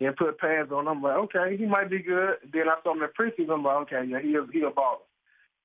Then 0.00 0.14
put 0.16 0.38
pads 0.38 0.70
on. 0.70 0.86
I'm 0.86 1.02
like, 1.02 1.16
okay, 1.16 1.56
he 1.56 1.66
might 1.66 1.90
be 1.90 2.00
good. 2.00 2.36
Then 2.52 2.68
I 2.68 2.76
saw 2.82 2.92
him 2.92 3.02
in 3.02 3.08
preseason. 3.18 3.52
I'm 3.52 3.64
like, 3.64 3.92
okay, 3.92 4.04
yeah, 4.08 4.20
he 4.20 4.28
is 4.28 4.44
he 4.52 4.60
a 4.60 4.70
baller. 4.70 4.98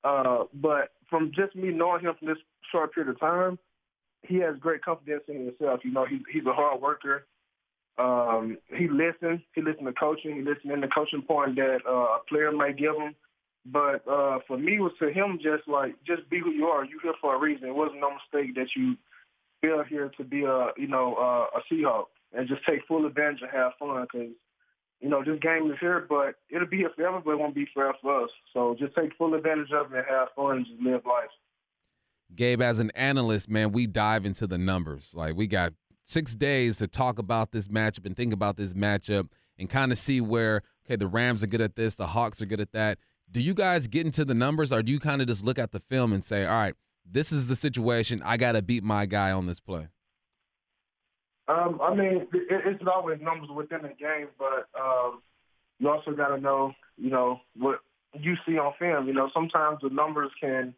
Uh, 0.03 0.45
but 0.53 0.91
from 1.09 1.31
just 1.35 1.55
me 1.55 1.69
knowing 1.69 2.01
him 2.01 2.15
from 2.17 2.27
this 2.27 2.37
short 2.71 2.93
period 2.93 3.11
of 3.11 3.19
time, 3.19 3.59
he 4.23 4.37
has 4.37 4.55
great 4.59 4.83
confidence 4.83 5.23
in 5.27 5.45
himself. 5.45 5.81
You 5.83 5.91
know, 5.91 6.05
he, 6.05 6.19
he's 6.31 6.45
a 6.45 6.53
hard 6.53 6.81
worker. 6.81 7.25
Um, 7.97 8.57
he 8.75 8.87
listens. 8.87 9.41
He 9.53 9.61
listens 9.61 9.85
to 9.85 9.93
coaching. 9.93 10.35
He 10.35 10.41
listens 10.41 10.73
in 10.73 10.81
the 10.81 10.87
coaching 10.87 11.21
point 11.21 11.55
that 11.57 11.79
uh, 11.87 11.91
a 11.91 12.19
player 12.27 12.51
might 12.51 12.77
give 12.77 12.95
him. 12.95 13.15
But 13.65 14.07
uh, 14.07 14.39
for 14.47 14.57
me, 14.57 14.75
it 14.75 14.81
was 14.81 14.93
to 14.99 15.11
him 15.11 15.39
just 15.41 15.67
like 15.67 15.95
just 16.05 16.29
be 16.29 16.39
who 16.39 16.51
you 16.51 16.65
are. 16.65 16.83
You 16.83 16.99
here 17.01 17.13
for 17.21 17.35
a 17.35 17.39
reason. 17.39 17.67
It 17.67 17.75
wasn't 17.75 18.01
no 18.01 18.11
mistake 18.11 18.55
that 18.55 18.67
you 18.75 18.97
built 19.63 19.87
here 19.87 20.11
to 20.17 20.23
be 20.23 20.43
a 20.43 20.67
you 20.77 20.87
know 20.87 21.15
uh, 21.15 21.57
a 21.57 21.73
Seahawk 21.73 22.05
and 22.33 22.47
just 22.47 22.61
take 22.67 22.81
full 22.87 23.05
advantage 23.05 23.41
and 23.41 23.51
have 23.51 23.71
fun 23.79 24.05
because 24.11 24.29
you 24.99 25.09
know 25.09 25.23
this 25.23 25.39
game 25.39 25.71
is 25.71 25.77
here, 25.79 26.05
but 26.07 26.35
it'll 26.49 26.67
be 26.67 26.77
here 26.77 26.91
forever, 26.95 27.21
but 27.23 27.31
it 27.31 27.39
won't 27.39 27.55
be 27.55 27.67
forever 27.73 27.97
for 28.01 28.23
us. 28.25 28.29
So 28.53 28.75
just 28.77 28.93
take 28.95 29.15
full 29.17 29.33
advantage 29.33 29.71
of 29.71 29.91
it 29.91 29.97
and 29.97 30.05
have 30.07 30.27
fun 30.35 30.57
and 30.57 30.65
just 30.65 30.81
live 30.81 31.05
life. 31.05 31.29
Gabe, 32.35 32.61
as 32.61 32.79
an 32.79 32.91
analyst, 32.95 33.49
man, 33.49 33.71
we 33.71 33.87
dive 33.87 34.25
into 34.25 34.47
the 34.47 34.57
numbers. 34.57 35.11
Like 35.13 35.35
we 35.35 35.47
got 35.47 35.73
six 36.03 36.35
days 36.35 36.77
to 36.77 36.87
talk 36.87 37.17
about 37.17 37.51
this 37.51 37.67
matchup 37.69 38.05
and 38.05 38.15
think 38.15 38.33
about 38.33 38.57
this 38.57 38.73
matchup 38.73 39.29
and 39.57 39.69
kind 39.69 39.91
of 39.91 39.97
see 39.97 40.19
where 40.19 40.61
okay 40.85 40.95
the 40.95 41.07
Rams 41.07 41.43
are 41.43 41.47
good 41.47 41.61
at 41.61 41.75
this, 41.75 41.95
the 41.95 42.07
Hawks 42.07 42.41
are 42.41 42.45
good 42.45 42.61
at 42.61 42.73
that. 42.73 42.97
Do 43.31 43.39
you 43.39 43.53
guys 43.53 43.87
get 43.87 44.05
into 44.05 44.25
the 44.25 44.35
numbers, 44.35 44.71
or 44.71 44.83
do 44.83 44.91
you 44.91 44.99
kind 44.99 45.21
of 45.21 45.27
just 45.27 45.43
look 45.43 45.57
at 45.57 45.71
the 45.71 45.79
film 45.79 46.13
and 46.13 46.23
say, 46.23 46.45
all 46.45 46.59
right, 46.59 46.75
this 47.09 47.31
is 47.31 47.47
the 47.47 47.55
situation. 47.55 48.21
I 48.23 48.37
got 48.37 48.53
to 48.53 48.61
beat 48.61 48.83
my 48.83 49.05
guy 49.05 49.31
on 49.31 49.45
this 49.45 49.59
play? 49.59 49.87
Um, 51.47 51.79
I 51.81 51.93
mean, 51.93 52.27
it, 52.33 52.47
it's 52.49 52.83
always 52.87 53.19
numbers 53.21 53.49
within 53.53 53.81
the 53.81 53.89
game, 53.89 54.27
but 54.39 54.67
um, 54.79 55.21
you 55.79 55.89
also 55.89 56.11
got 56.11 56.29
to 56.29 56.39
know, 56.39 56.73
you 56.97 57.09
know, 57.09 57.41
what 57.57 57.79
you 58.13 58.35
see 58.45 58.57
on 58.57 58.73
film. 58.79 59.07
You 59.07 59.13
know, 59.13 59.29
sometimes 59.33 59.79
the 59.81 59.89
numbers 59.89 60.31
can 60.39 60.73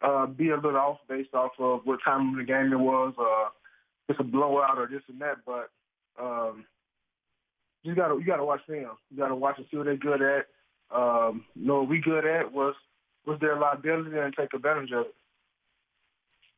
uh, 0.00 0.26
be 0.26 0.50
a 0.50 0.56
little 0.56 0.76
off 0.76 0.98
based 1.08 1.34
off 1.34 1.52
of 1.58 1.80
what 1.84 2.00
time 2.04 2.30
of 2.30 2.36
the 2.36 2.44
game 2.44 2.72
it 2.72 2.78
was. 2.78 3.12
Uh, 3.18 3.50
it's 4.08 4.20
a 4.20 4.24
blowout 4.24 4.78
or 4.78 4.88
this 4.88 5.02
and 5.08 5.20
that, 5.20 5.36
but 5.44 5.70
um, 6.20 6.64
you 7.82 7.94
got 7.94 8.08
to 8.08 8.18
you 8.18 8.24
got 8.24 8.36
to 8.36 8.44
watch 8.44 8.60
film. 8.66 8.96
You 9.10 9.18
got 9.18 9.28
to 9.28 9.34
watch 9.34 9.58
and 9.58 9.66
see 9.70 9.76
what 9.76 9.86
they're 9.86 9.96
good 9.96 10.22
at. 10.22 10.46
Um, 10.94 11.44
you 11.54 11.66
know 11.66 11.80
what 11.80 11.88
we 11.88 12.00
good 12.00 12.26
at 12.26 12.52
was 12.52 12.74
was 13.26 13.38
their 13.40 13.58
liability 13.58 14.16
and 14.16 14.34
take 14.34 14.54
advantage 14.54 14.90
of 14.92 15.06
it. 15.06 15.14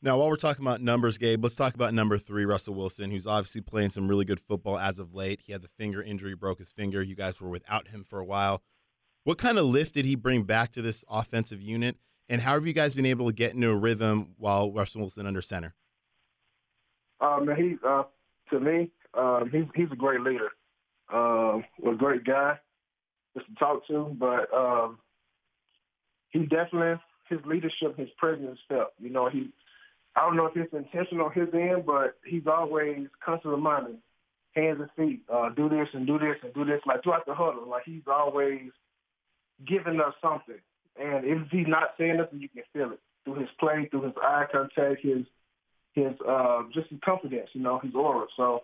Now, 0.05 0.19
while 0.19 0.29
we're 0.29 0.37
talking 0.37 0.65
about 0.65 0.81
numbers, 0.81 1.17
Gabe, 1.17 1.41
let's 1.45 1.55
talk 1.55 1.77
about 1.77 1.95
number 1.95 2.19
three, 2.19 2.45
Russell 2.45 2.75
Wilson, 2.75 3.13
who's 3.13 3.27
obviously 3.27 3.61
playing 3.61 3.91
some 3.91 4.09
really 4.09 4.25
good 4.25 4.41
football 4.41 4.77
as 4.77 4.99
of 4.99 5.15
late. 5.15 5.41
He 5.45 5.53
had 5.53 5.63
the 5.63 5.69
finger 5.69 6.03
injury, 6.03 6.35
broke 6.35 6.59
his 6.59 6.73
finger. 6.73 7.01
You 7.01 7.15
guys 7.15 7.41
were 7.41 7.49
without 7.49 7.89
him 7.89 8.03
for 8.03 8.19
a 8.19 8.25
while. 8.25 8.63
What 9.23 9.39
kind 9.39 9.59
of 9.59 9.67
lift 9.67 9.95
did 9.95 10.05
he 10.05 10.17
bring 10.17 10.43
back 10.43 10.73
to 10.73 10.83
this 10.83 11.05
offensive 11.09 11.63
unit? 11.63 11.99
And 12.29 12.41
how 12.41 12.55
have 12.55 12.67
you 12.67 12.73
guys 12.73 12.95
been 12.95 13.07
able 13.07 13.27
to 13.27 13.33
get 13.33 13.55
into 13.55 13.71
a 13.71 13.77
rhythm 13.77 14.35
while 14.39 14.73
Russell 14.73 15.03
Wilson 15.03 15.25
under 15.25 15.41
center? 15.41 15.75
Um, 17.21 17.49
he, 17.57 17.77
uh, 17.87 18.03
to 18.51 18.59
me, 18.59 18.91
um, 19.15 19.51
he's 19.53 19.67
he's 19.77 19.93
a 19.93 19.97
great 19.97 20.21
leader, 20.23 20.51
um, 21.13 21.65
a 21.87 21.95
great 21.97 22.25
guy 22.25 22.59
just 23.37 23.47
to 23.47 23.55
talk 23.55 23.87
to. 23.87 24.17
But 24.19 24.53
um, 24.53 24.99
he 26.31 26.41
definitely 26.41 27.01
his 27.29 27.39
leadership, 27.45 27.97
his 27.97 28.09
presence 28.19 28.59
felt. 28.69 28.93
You 29.01 29.11
know, 29.11 29.29
he 29.29 29.51
I 30.15 30.21
don't 30.21 30.37
know 30.37 30.47
if 30.47 30.57
it's 30.57 30.75
intentional 30.75 31.27
on 31.27 31.33
his 31.33 31.49
end, 31.55 31.87
but 31.87 32.17
he's 32.25 32.47
always 32.47 33.07
constantly 33.25 33.57
reminding 33.57 33.99
hands 34.55 34.81
and 34.81 34.91
feet, 34.97 35.23
uh, 35.33 35.49
do 35.51 35.69
this 35.69 35.89
and 35.95 36.07
do 36.07 36.19
this 36.19 36.37
and 36.43 36.53
do 36.53 36.65
this, 36.65 36.81
like 36.87 37.03
throughout 37.03 37.27
the 37.27 37.35
huddle. 37.35 37.69
Like 37.69 37.85
he's 37.87 38.03
always 38.07 38.71
giving 39.67 40.01
us 40.01 40.15
something. 40.21 40.61
And 41.01 41.25
if 41.25 41.49
he's 41.51 41.67
not 41.67 41.95
saying 41.99 42.19
nothing, 42.19 42.41
you 42.41 42.49
can 42.49 42.63
feel 42.73 42.93
it 42.93 43.01
through 43.25 43.41
his 43.41 43.49
play, 43.59 43.89
through 43.91 44.03
his 44.03 44.13
eye 44.21 44.45
contact, 44.53 45.03
his 45.03 45.25
his 45.95 46.13
uh, 46.27 46.63
just 46.75 46.89
his 46.89 46.99
confidence, 47.05 47.49
you 47.53 47.63
know, 47.63 47.79
his 47.79 47.95
aura. 47.95 48.27
So 48.37 48.63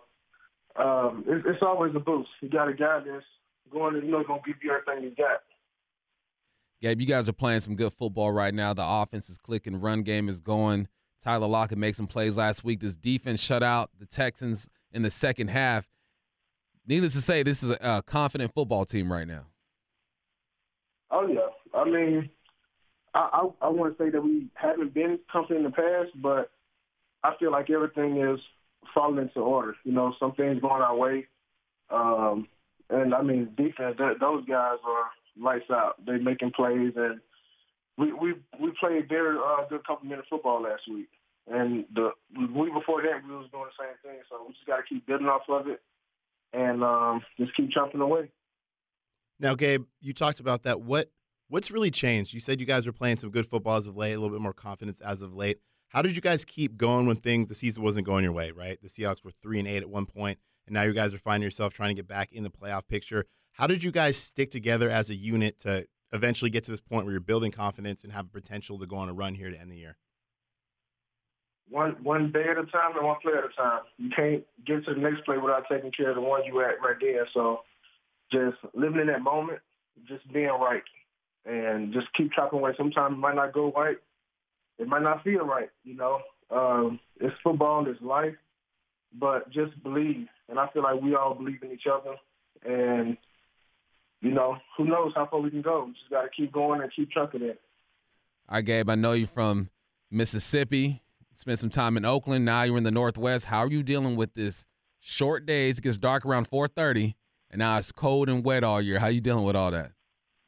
um, 0.75 1.23
it, 1.27 1.43
it's 1.45 1.61
always 1.61 1.93
a 1.95 1.99
boost. 1.99 2.29
You 2.41 2.49
got 2.49 2.67
a 2.67 2.73
guy 2.73 2.99
that's 2.99 3.25
going 3.71 3.95
to, 3.95 4.05
you 4.05 4.11
know, 4.11 4.23
going 4.23 4.41
to 4.43 4.47
give 4.47 4.63
you 4.63 4.71
everything 4.71 5.09
you 5.09 5.15
got. 5.15 5.41
Gabe, 6.81 7.01
you 7.01 7.07
guys 7.07 7.27
are 7.27 7.33
playing 7.33 7.59
some 7.59 7.75
good 7.75 7.93
football 7.93 8.31
right 8.31 8.53
now. 8.53 8.73
The 8.73 8.85
offense 8.85 9.29
is 9.29 9.37
clicking, 9.37 9.79
run 9.79 10.03
game 10.03 10.29
is 10.29 10.39
going. 10.39 10.87
Tyler 11.23 11.47
Lockett 11.47 11.77
made 11.77 11.95
some 11.95 12.07
plays 12.07 12.37
last 12.37 12.63
week. 12.63 12.79
This 12.79 12.95
defense 12.95 13.41
shut 13.41 13.63
out 13.63 13.89
the 13.99 14.05
Texans 14.05 14.69
in 14.91 15.01
the 15.01 15.11
second 15.11 15.49
half. 15.49 15.87
Needless 16.87 17.13
to 17.13 17.21
say, 17.21 17.43
this 17.43 17.61
is 17.61 17.77
a, 17.81 18.01
confident 18.05 18.53
football 18.53 18.85
team 18.85 19.11
right 19.11 19.27
now. 19.27 19.45
Oh 21.11 21.27
yeah, 21.27 21.47
I 21.73 21.85
mean, 21.85 22.29
I 23.13 23.29
I, 23.61 23.65
I 23.65 23.69
want 23.69 23.97
to 23.97 24.03
say 24.03 24.09
that 24.09 24.21
we 24.21 24.47
haven't 24.53 24.93
been 24.93 25.19
confident 25.31 25.65
in 25.65 25.71
the 25.71 25.75
past, 25.75 26.11
but 26.21 26.51
I 27.23 27.35
feel 27.39 27.51
like 27.51 27.69
everything 27.69 28.17
is 28.17 28.39
falling 28.93 29.17
into 29.17 29.39
order. 29.39 29.75
You 29.83 29.91
know, 29.91 30.13
some 30.19 30.33
things 30.33 30.61
going 30.61 30.81
our 30.81 30.95
way, 30.95 31.27
um, 31.89 32.47
and 32.89 33.13
I 33.13 33.21
mean, 33.21 33.49
defense. 33.57 33.95
That, 33.97 34.19
those 34.19 34.45
guys 34.45 34.77
are 34.85 35.09
lights 35.39 35.69
out. 35.71 35.95
They're 36.05 36.19
making 36.19 36.51
plays, 36.51 36.93
and 36.95 37.19
we 37.99 38.13
we 38.13 38.33
we 38.59 38.71
played 38.79 39.09
very 39.09 39.37
uh, 39.37 39.67
good 39.69 39.85
complementary 39.85 40.25
football 40.29 40.61
last 40.63 40.83
week. 40.89 41.09
And 41.51 41.85
the 41.93 42.11
week 42.37 42.73
before 42.73 43.01
that, 43.01 43.25
we 43.27 43.35
was 43.35 43.47
doing 43.51 43.65
the 43.65 43.83
same 43.83 43.95
thing. 44.03 44.21
So 44.29 44.45
we 44.47 44.53
just 44.53 44.65
got 44.65 44.77
to 44.77 44.83
keep 44.83 45.05
building 45.05 45.27
off 45.27 45.41
of 45.49 45.67
it, 45.67 45.81
and 46.53 46.83
um, 46.83 47.21
just 47.37 47.55
keep 47.55 47.71
chopping 47.71 48.01
away. 48.01 48.29
Now, 49.39 49.55
Gabe, 49.55 49.85
you 49.99 50.13
talked 50.13 50.39
about 50.39 50.63
that. 50.63 50.81
What 50.81 51.11
what's 51.49 51.71
really 51.71 51.91
changed? 51.91 52.33
You 52.33 52.39
said 52.39 52.59
you 52.59 52.65
guys 52.65 52.85
were 52.85 52.91
playing 52.91 53.17
some 53.17 53.31
good 53.31 53.47
football 53.47 53.77
as 53.77 53.87
of 53.87 53.97
late, 53.97 54.13
a 54.13 54.19
little 54.19 54.35
bit 54.35 54.41
more 54.41 54.53
confidence 54.53 55.01
as 55.01 55.21
of 55.21 55.33
late. 55.35 55.59
How 55.89 56.03
did 56.03 56.15
you 56.15 56.21
guys 56.21 56.45
keep 56.45 56.77
going 56.77 57.07
when 57.07 57.17
things 57.17 57.47
the 57.47 57.55
season 57.55 57.81
wasn't 57.83 58.05
going 58.05 58.23
your 58.23 58.33
way? 58.33 58.51
Right, 58.51 58.79
the 58.81 58.87
Seahawks 58.87 59.23
were 59.25 59.31
three 59.31 59.59
and 59.59 59.67
eight 59.67 59.81
at 59.81 59.89
one 59.89 60.05
point, 60.05 60.37
and 60.67 60.73
now 60.73 60.83
you 60.83 60.93
guys 60.93 61.13
are 61.13 61.19
finding 61.19 61.45
yourself 61.45 61.73
trying 61.73 61.89
to 61.89 61.95
get 61.95 62.07
back 62.07 62.31
in 62.31 62.43
the 62.43 62.51
playoff 62.51 62.87
picture. 62.87 63.25
How 63.53 63.65
did 63.65 63.83
you 63.83 63.91
guys 63.91 64.17
stick 64.17 64.51
together 64.51 64.89
as 64.89 65.09
a 65.09 65.15
unit 65.15 65.59
to 65.59 65.87
eventually 66.11 66.49
get 66.49 66.63
to 66.65 66.71
this 66.71 66.79
point 66.79 67.05
where 67.05 67.11
you're 67.11 67.21
building 67.21 67.51
confidence 67.51 68.03
and 68.03 68.13
have 68.13 68.31
the 68.31 68.41
potential 68.41 68.79
to 68.79 68.87
go 68.87 68.97
on 68.97 69.09
a 69.09 69.13
run 69.13 69.35
here 69.35 69.49
to 69.49 69.59
end 69.59 69.71
the 69.71 69.77
year? 69.77 69.97
One 71.69 71.97
one 72.01 72.31
day 72.31 72.45
at 72.49 72.57
a 72.57 72.65
time 72.65 72.97
and 72.97 73.05
one 73.05 73.17
play 73.21 73.33
at 73.33 73.43
a 73.43 73.55
time. 73.55 73.81
You 73.97 74.09
can't 74.15 74.43
get 74.65 74.85
to 74.85 74.95
the 74.95 74.99
next 74.99 75.23
play 75.23 75.37
without 75.37 75.65
taking 75.71 75.91
care 75.91 76.09
of 76.09 76.15
the 76.15 76.21
one 76.21 76.43
you 76.45 76.59
at 76.61 76.81
right 76.81 76.95
there. 76.99 77.27
So 77.33 77.61
just 78.31 78.57
living 78.73 79.01
in 79.01 79.07
that 79.07 79.21
moment, 79.21 79.59
just 80.07 80.31
being 80.33 80.47
right, 80.47 80.81
and 81.45 81.93
just 81.93 82.07
keep 82.13 82.31
chopping 82.33 82.59
away. 82.59 82.73
Sometimes 82.75 83.13
it 83.13 83.19
might 83.19 83.35
not 83.35 83.53
go 83.53 83.71
right. 83.71 83.97
It 84.79 84.87
might 84.87 85.03
not 85.03 85.23
feel 85.23 85.45
right. 85.45 85.69
You 85.83 85.95
know, 85.95 86.21
um, 86.49 86.99
it's 87.19 87.35
football, 87.43 87.87
it's 87.87 88.01
life, 88.01 88.35
but 89.13 89.49
just 89.51 89.81
believe. 89.83 90.27
And 90.47 90.57
I 90.57 90.67
feel 90.69 90.81
like 90.81 91.01
we 91.01 91.13
all 91.13 91.35
believe 91.35 91.61
in 91.61 91.71
each 91.71 91.85
other, 91.91 92.15
and 92.65 93.15
you 94.21 94.31
know, 94.31 94.57
who 94.77 94.85
knows 94.85 95.13
how 95.15 95.27
far 95.27 95.39
we 95.39 95.49
can 95.49 95.61
go. 95.61 95.85
We 95.85 95.93
just 95.93 96.09
got 96.09 96.23
to 96.23 96.29
keep 96.29 96.51
going 96.51 96.81
and 96.81 96.91
keep 96.93 97.11
trucking 97.11 97.41
it. 97.41 97.59
All 98.49 98.55
right, 98.55 98.65
Gabe, 98.65 98.89
I 98.89 98.95
know 98.95 99.13
you're 99.13 99.27
from 99.27 99.69
Mississippi. 100.11 101.01
Spent 101.33 101.59
some 101.59 101.69
time 101.69 101.95
in 101.95 102.03
Oakland. 102.03 102.43
Now 102.43 102.63
you're 102.63 102.77
in 102.77 102.83
the 102.83 102.91
Northwest. 102.91 103.45
How 103.45 103.59
are 103.59 103.71
you 103.71 103.83
dealing 103.83 104.17
with 104.17 104.33
this 104.33 104.65
short 104.99 105.45
days? 105.45 105.77
It 105.77 105.83
gets 105.83 105.97
dark 105.97 106.25
around 106.25 106.49
4:30, 106.49 107.15
and 107.49 107.59
now 107.59 107.77
it's 107.77 107.93
cold 107.93 108.27
and 108.27 108.43
wet 108.43 108.63
all 108.63 108.81
year. 108.81 108.99
How 108.99 109.05
are 109.05 109.11
you 109.11 109.21
dealing 109.21 109.45
with 109.45 109.55
all 109.55 109.71
that? 109.71 109.91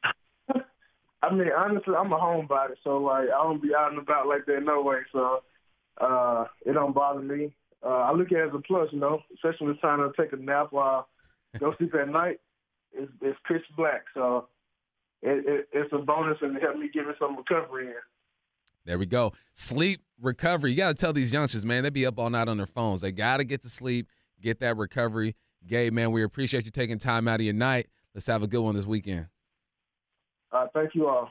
I 1.22 1.32
mean, 1.32 1.48
honestly, 1.56 1.94
I'm 1.94 2.12
a 2.12 2.18
homebody, 2.18 2.74
so 2.84 2.98
like 2.98 3.28
I 3.28 3.42
don't 3.42 3.62
be 3.62 3.74
out 3.74 3.92
and 3.92 4.00
about 4.00 4.26
like 4.26 4.44
that 4.46 4.62
no 4.62 4.82
way. 4.82 4.98
So 5.12 5.42
uh, 5.98 6.44
it 6.66 6.72
don't 6.72 6.94
bother 6.94 7.22
me. 7.22 7.54
Uh, 7.82 7.88
I 7.88 8.12
look 8.12 8.30
at 8.30 8.38
it 8.38 8.48
as 8.48 8.54
a 8.54 8.60
plus, 8.60 8.88
you 8.92 9.00
know, 9.00 9.20
especially 9.34 9.68
when 9.68 9.74
it's 9.74 9.80
time 9.80 9.98
to 10.00 10.12
take 10.20 10.32
a 10.32 10.36
nap 10.36 10.68
while 10.72 11.08
go 11.58 11.74
sleep 11.76 11.94
at 11.94 12.08
night 12.08 12.40
it's, 12.92 13.12
it's 13.20 13.38
pitch 13.46 13.62
black, 13.76 14.04
so 14.14 14.48
it, 15.22 15.44
it, 15.46 15.68
it's 15.72 15.92
a 15.92 15.98
bonus 15.98 16.38
and 16.40 16.56
it 16.56 16.62
helped 16.62 16.78
me 16.78 16.90
give 16.92 17.08
it 17.08 17.16
some 17.18 17.36
recovery 17.36 17.88
in. 17.88 17.94
There 18.84 18.98
we 18.98 19.06
go. 19.06 19.32
Sleep 19.52 20.00
recovery. 20.20 20.72
You 20.72 20.76
got 20.76 20.88
to 20.88 20.94
tell 20.94 21.12
these 21.12 21.32
youngsters, 21.32 21.64
man, 21.64 21.84
they 21.84 21.90
be 21.90 22.04
up 22.04 22.18
all 22.18 22.30
night 22.30 22.48
on 22.48 22.56
their 22.56 22.66
phones. 22.66 23.00
They 23.00 23.12
got 23.12 23.36
to 23.36 23.44
get 23.44 23.62
to 23.62 23.68
sleep, 23.68 24.08
get 24.40 24.58
that 24.60 24.76
recovery. 24.76 25.36
Gabe, 25.66 25.92
man, 25.92 26.10
we 26.10 26.24
appreciate 26.24 26.64
you 26.64 26.72
taking 26.72 26.98
time 26.98 27.28
out 27.28 27.38
of 27.38 27.44
your 27.44 27.54
night. 27.54 27.86
Let's 28.14 28.26
have 28.26 28.42
a 28.42 28.48
good 28.48 28.60
one 28.60 28.74
this 28.74 28.86
weekend. 28.86 29.26
Uh, 30.50 30.66
thank 30.74 30.94
you 30.94 31.08
all. 31.08 31.30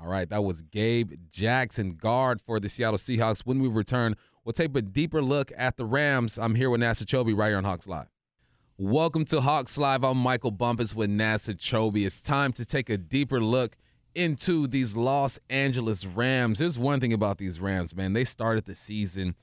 All 0.00 0.08
right, 0.08 0.28
that 0.28 0.44
was 0.44 0.62
Gabe 0.62 1.12
Jackson, 1.30 1.96
guard 1.96 2.40
for 2.40 2.60
the 2.60 2.68
Seattle 2.68 2.98
Seahawks. 2.98 3.40
When 3.40 3.60
we 3.60 3.68
return, 3.68 4.14
we'll 4.44 4.52
take 4.52 4.76
a 4.76 4.82
deeper 4.82 5.22
look 5.22 5.50
at 5.56 5.76
the 5.76 5.86
Rams. 5.86 6.38
I'm 6.38 6.54
here 6.54 6.70
with 6.70 6.80
Nasa 6.80 7.04
Chobe 7.04 7.36
right 7.36 7.48
here 7.48 7.56
on 7.56 7.64
Hawks 7.64 7.86
Live. 7.86 8.06
Welcome 8.78 9.24
to 9.26 9.40
Hawks 9.40 9.78
Live. 9.78 10.04
I'm 10.04 10.18
Michael 10.18 10.50
Bumpus 10.50 10.94
with 10.94 11.08
NASA 11.08 11.56
Chobe. 11.56 12.04
It's 12.04 12.20
time 12.20 12.52
to 12.52 12.66
take 12.66 12.90
a 12.90 12.98
deeper 12.98 13.40
look 13.40 13.74
into 14.14 14.66
these 14.66 14.94
Los 14.94 15.38
Angeles 15.48 16.04
Rams. 16.04 16.58
There's 16.58 16.78
one 16.78 17.00
thing 17.00 17.14
about 17.14 17.38
these 17.38 17.58
Rams, 17.58 17.96
man. 17.96 18.12
They 18.12 18.26
started 18.26 18.66
the 18.66 18.74
season 18.74 19.34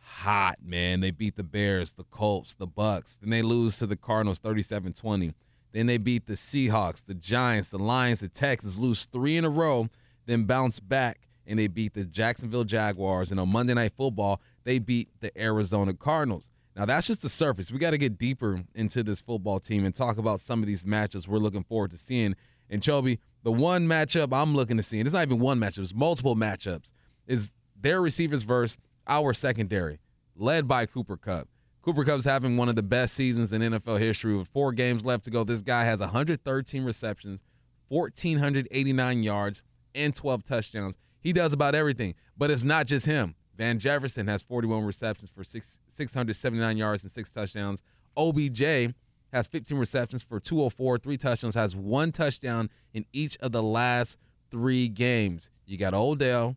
hot, 0.00 0.56
man. 0.64 0.98
They 0.98 1.12
beat 1.12 1.36
the 1.36 1.44
Bears, 1.44 1.92
the 1.92 2.02
Colts, 2.10 2.56
the 2.56 2.66
Bucs. 2.66 3.20
Then 3.20 3.30
they 3.30 3.40
lose 3.40 3.78
to 3.78 3.86
the 3.86 3.94
Cardinals 3.94 4.40
37-20. 4.40 5.32
Then 5.70 5.86
they 5.86 5.98
beat 5.98 6.26
the 6.26 6.34
Seahawks, 6.34 7.04
the 7.04 7.14
Giants, 7.14 7.68
the 7.68 7.78
Lions, 7.78 8.18
the 8.18 8.28
Texans, 8.28 8.80
lose 8.80 9.04
three 9.04 9.36
in 9.36 9.44
a 9.44 9.48
row, 9.48 9.86
then 10.26 10.42
bounce 10.42 10.80
back 10.80 11.20
and 11.46 11.56
they 11.56 11.68
beat 11.68 11.94
the 11.94 12.04
Jacksonville 12.04 12.64
Jaguars. 12.64 13.30
And 13.30 13.38
on 13.38 13.48
Monday 13.48 13.74
Night 13.74 13.92
Football, 13.96 14.40
they 14.64 14.80
beat 14.80 15.08
the 15.20 15.30
Arizona 15.40 15.94
Cardinals. 15.94 16.50
Now 16.76 16.84
that's 16.84 17.06
just 17.06 17.22
the 17.22 17.30
surface. 17.30 17.72
We 17.72 17.78
got 17.78 17.92
to 17.92 17.98
get 17.98 18.18
deeper 18.18 18.62
into 18.74 19.02
this 19.02 19.18
football 19.18 19.58
team 19.58 19.86
and 19.86 19.94
talk 19.94 20.18
about 20.18 20.40
some 20.40 20.60
of 20.60 20.66
these 20.66 20.84
matchups 20.84 21.26
we're 21.26 21.38
looking 21.38 21.64
forward 21.64 21.90
to 21.92 21.96
seeing. 21.96 22.36
And 22.68 22.82
Chobe, 22.82 23.18
the 23.44 23.52
one 23.52 23.86
matchup 23.86 24.32
I'm 24.32 24.54
looking 24.54 24.76
to 24.76 24.82
see, 24.82 24.98
and 24.98 25.06
it's 25.06 25.14
not 25.14 25.22
even 25.22 25.38
one 25.38 25.58
matchup, 25.58 25.78
it's 25.78 25.94
multiple 25.94 26.36
matchups, 26.36 26.92
is 27.26 27.52
their 27.80 28.02
receivers 28.02 28.42
versus 28.42 28.76
our 29.06 29.32
secondary, 29.32 30.00
led 30.36 30.68
by 30.68 30.84
Cooper 30.84 31.16
Kupp. 31.16 31.48
Cooper 31.80 32.04
Kupp's 32.04 32.24
having 32.24 32.56
one 32.56 32.68
of 32.68 32.74
the 32.74 32.82
best 32.82 33.14
seasons 33.14 33.52
in 33.52 33.62
NFL 33.62 34.00
history 34.00 34.36
with 34.36 34.48
four 34.48 34.72
games 34.72 35.04
left 35.04 35.24
to 35.24 35.30
go. 35.30 35.44
This 35.44 35.62
guy 35.62 35.84
has 35.84 36.00
113 36.00 36.84
receptions, 36.84 37.40
1,489 37.88 39.22
yards, 39.22 39.62
and 39.94 40.12
12 40.12 40.42
touchdowns. 40.42 40.98
He 41.20 41.32
does 41.32 41.52
about 41.52 41.76
everything, 41.76 42.16
but 42.36 42.50
it's 42.50 42.64
not 42.64 42.86
just 42.86 43.06
him. 43.06 43.35
Van 43.56 43.78
Jefferson 43.78 44.26
has 44.26 44.42
41 44.42 44.84
receptions 44.84 45.30
for 45.34 45.42
six, 45.42 45.78
679 45.92 46.76
yards 46.76 47.02
and 47.02 47.12
six 47.12 47.32
touchdowns. 47.32 47.82
OBJ 48.16 48.92
has 49.32 49.46
15 49.46 49.78
receptions 49.78 50.22
for 50.22 50.40
204, 50.40 50.98
three 50.98 51.16
touchdowns, 51.16 51.54
has 51.54 51.74
one 51.74 52.12
touchdown 52.12 52.70
in 52.94 53.04
each 53.12 53.36
of 53.38 53.52
the 53.52 53.62
last 53.62 54.18
three 54.50 54.88
games. 54.88 55.50
You 55.66 55.76
got 55.78 55.94
Odell, 55.94 56.56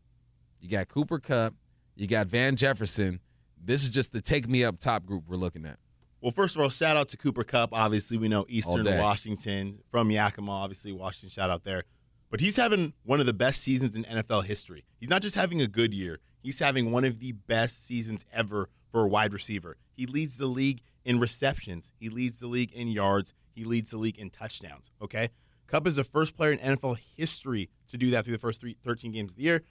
you 0.60 0.70
got 0.70 0.88
Cooper 0.88 1.20
Kupp, 1.20 1.54
you 1.96 2.08
got 2.08 2.28
Van 2.28 2.56
Jefferson. 2.56 3.20
This 3.64 3.84
is 3.84 3.90
just 3.90 4.12
the 4.14 4.22
take 4.22 4.48
me 4.48 4.64
up 4.64 4.80
top 4.80 5.06
group 5.06 5.24
we're 5.28 5.36
looking 5.36 5.66
at. 5.66 5.78
Well, 6.22 6.32
first 6.32 6.56
of 6.56 6.62
all, 6.62 6.70
shout 6.70 6.98
out 6.98 7.08
to 7.10 7.18
Cooper 7.18 7.44
Kupp. 7.44 7.70
Obviously, 7.74 8.18
we 8.18 8.28
know 8.28 8.46
Eastern 8.50 8.84
Washington 9.00 9.80
from 9.90 10.12
Yakima. 10.12 10.52
Obviously, 10.52 10.92
Washington, 10.92 11.30
shout 11.30 11.50
out 11.50 11.64
there. 11.64 11.84
But 12.30 12.42
he's 12.42 12.58
having 12.58 12.94
one 13.04 13.20
of 13.20 13.26
the 13.26 13.34
best 13.34 13.62
seasons 13.62 13.96
in 13.96 14.04
NFL 14.04 14.46
history. 14.46 14.86
He's 15.00 15.10
not 15.10 15.22
just 15.22 15.36
having 15.36 15.62
a 15.62 15.68
good 15.68 15.94
year, 15.94 16.20
he's 16.42 16.60
having 16.60 16.92
one 16.92 17.06
of 17.06 17.20
the 17.20 17.34
best 17.34 17.86
seasons 17.86 18.26
ever 18.34 18.70
for 18.92 19.04
a 19.04 19.08
wide 19.08 19.34
receiver. 19.34 19.78
He 19.96 20.06
leads 20.06 20.38
the 20.38 20.48
league 20.48 20.82
in 21.06 21.20
receptions, 21.20 21.92
he 22.00 22.10
leads 22.10 22.40
the 22.40 22.48
league 22.48 22.72
in 22.74 22.88
yards, 22.90 23.34
he 23.52 23.64
leads 23.64 23.90
the 23.90 23.98
league 23.98 24.18
in 24.18 24.30
touchdowns. 24.30 24.92
Okay? 25.02 25.30
Kupp 25.68 25.88
is 25.88 25.96
the 25.96 26.04
first 26.04 26.36
player 26.36 26.52
in 26.52 26.60
NFL 26.60 26.98
history 27.16 27.70
to 27.90 27.98
do 27.98 28.10
that 28.12 28.26
through 28.26 28.34
the 28.34 28.40
first 28.40 28.60
three, 28.60 28.76
13 28.84 29.12
games 29.12 29.32
of 29.32 29.38
the 29.38 29.44
year. 29.44 29.64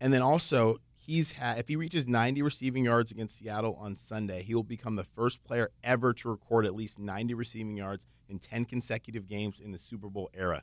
And 0.00 0.12
then 0.12 0.22
also, 0.22 0.78
he's 0.94 1.32
had 1.32 1.58
if 1.58 1.68
he 1.68 1.76
reaches 1.76 2.06
90 2.06 2.42
receiving 2.42 2.84
yards 2.84 3.10
against 3.10 3.38
Seattle 3.38 3.78
on 3.80 3.96
Sunday, 3.96 4.42
he 4.42 4.54
will 4.54 4.62
become 4.62 4.96
the 4.96 5.04
first 5.04 5.42
player 5.44 5.70
ever 5.82 6.12
to 6.12 6.28
record 6.28 6.66
at 6.66 6.74
least 6.74 6.98
90 6.98 7.34
receiving 7.34 7.76
yards 7.76 8.06
in 8.28 8.38
10 8.38 8.64
consecutive 8.66 9.28
games 9.28 9.60
in 9.60 9.72
the 9.72 9.78
Super 9.78 10.08
Bowl 10.08 10.30
era. 10.34 10.62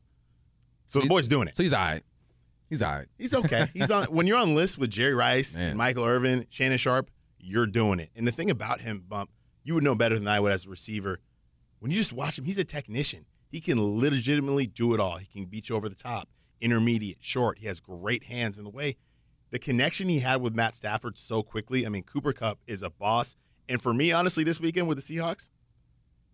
So 0.85 0.99
the 0.99 1.07
boy's 1.07 1.27
doing 1.27 1.47
it. 1.47 1.55
So 1.55 1.63
he's 1.63 1.73
all 1.73 1.79
right. 1.79 2.03
He's 2.73 2.81
all 2.81 2.91
right. 2.91 3.07
He's 3.19 3.35
okay. 3.35 3.69
He's 3.75 3.91
on 3.91 4.05
when 4.05 4.25
you're 4.25 4.39
on 4.39 4.55
lists 4.55 4.79
with 4.79 4.89
Jerry 4.89 5.13
Rice 5.13 5.55
Man. 5.55 5.69
and 5.69 5.77
Michael 5.77 6.05
Irvin, 6.05 6.47
Shannon 6.49 6.79
Sharpe, 6.79 7.11
you're 7.39 7.67
doing 7.67 7.99
it. 7.99 8.09
And 8.15 8.25
the 8.27 8.31
thing 8.31 8.49
about 8.49 8.81
him, 8.81 9.03
Bump, 9.07 9.29
you 9.63 9.75
would 9.75 9.83
know 9.83 9.93
better 9.93 10.17
than 10.17 10.27
I 10.27 10.39
would 10.39 10.51
as 10.51 10.65
a 10.65 10.69
receiver. 10.69 11.19
When 11.77 11.91
you 11.91 11.97
just 11.99 12.13
watch 12.13 12.39
him, 12.39 12.45
he's 12.45 12.57
a 12.57 12.63
technician. 12.63 13.25
He 13.51 13.61
can 13.61 13.99
legitimately 13.99 14.65
do 14.65 14.95
it 14.95 14.99
all. 14.99 15.17
He 15.17 15.27
can 15.27 15.45
beat 15.45 15.69
you 15.69 15.75
over 15.75 15.87
the 15.87 15.93
top, 15.93 16.29
intermediate, 16.59 17.17
short. 17.21 17.59
He 17.59 17.67
has 17.67 17.79
great 17.79 18.23
hands. 18.23 18.57
And 18.57 18.65
the 18.65 18.71
way 18.71 18.95
the 19.51 19.59
connection 19.59 20.09
he 20.09 20.17
had 20.21 20.41
with 20.41 20.55
Matt 20.55 20.73
Stafford 20.73 21.15
so 21.15 21.43
quickly, 21.43 21.85
I 21.85 21.89
mean, 21.89 22.01
Cooper 22.01 22.33
Kupp 22.33 22.57
is 22.65 22.81
a 22.81 22.89
boss. 22.89 23.35
And 23.69 23.79
for 23.79 23.93
me, 23.93 24.11
honestly, 24.11 24.43
this 24.43 24.59
weekend 24.59 24.87
with 24.87 24.97
the 24.97 25.15
Seahawks, 25.15 25.51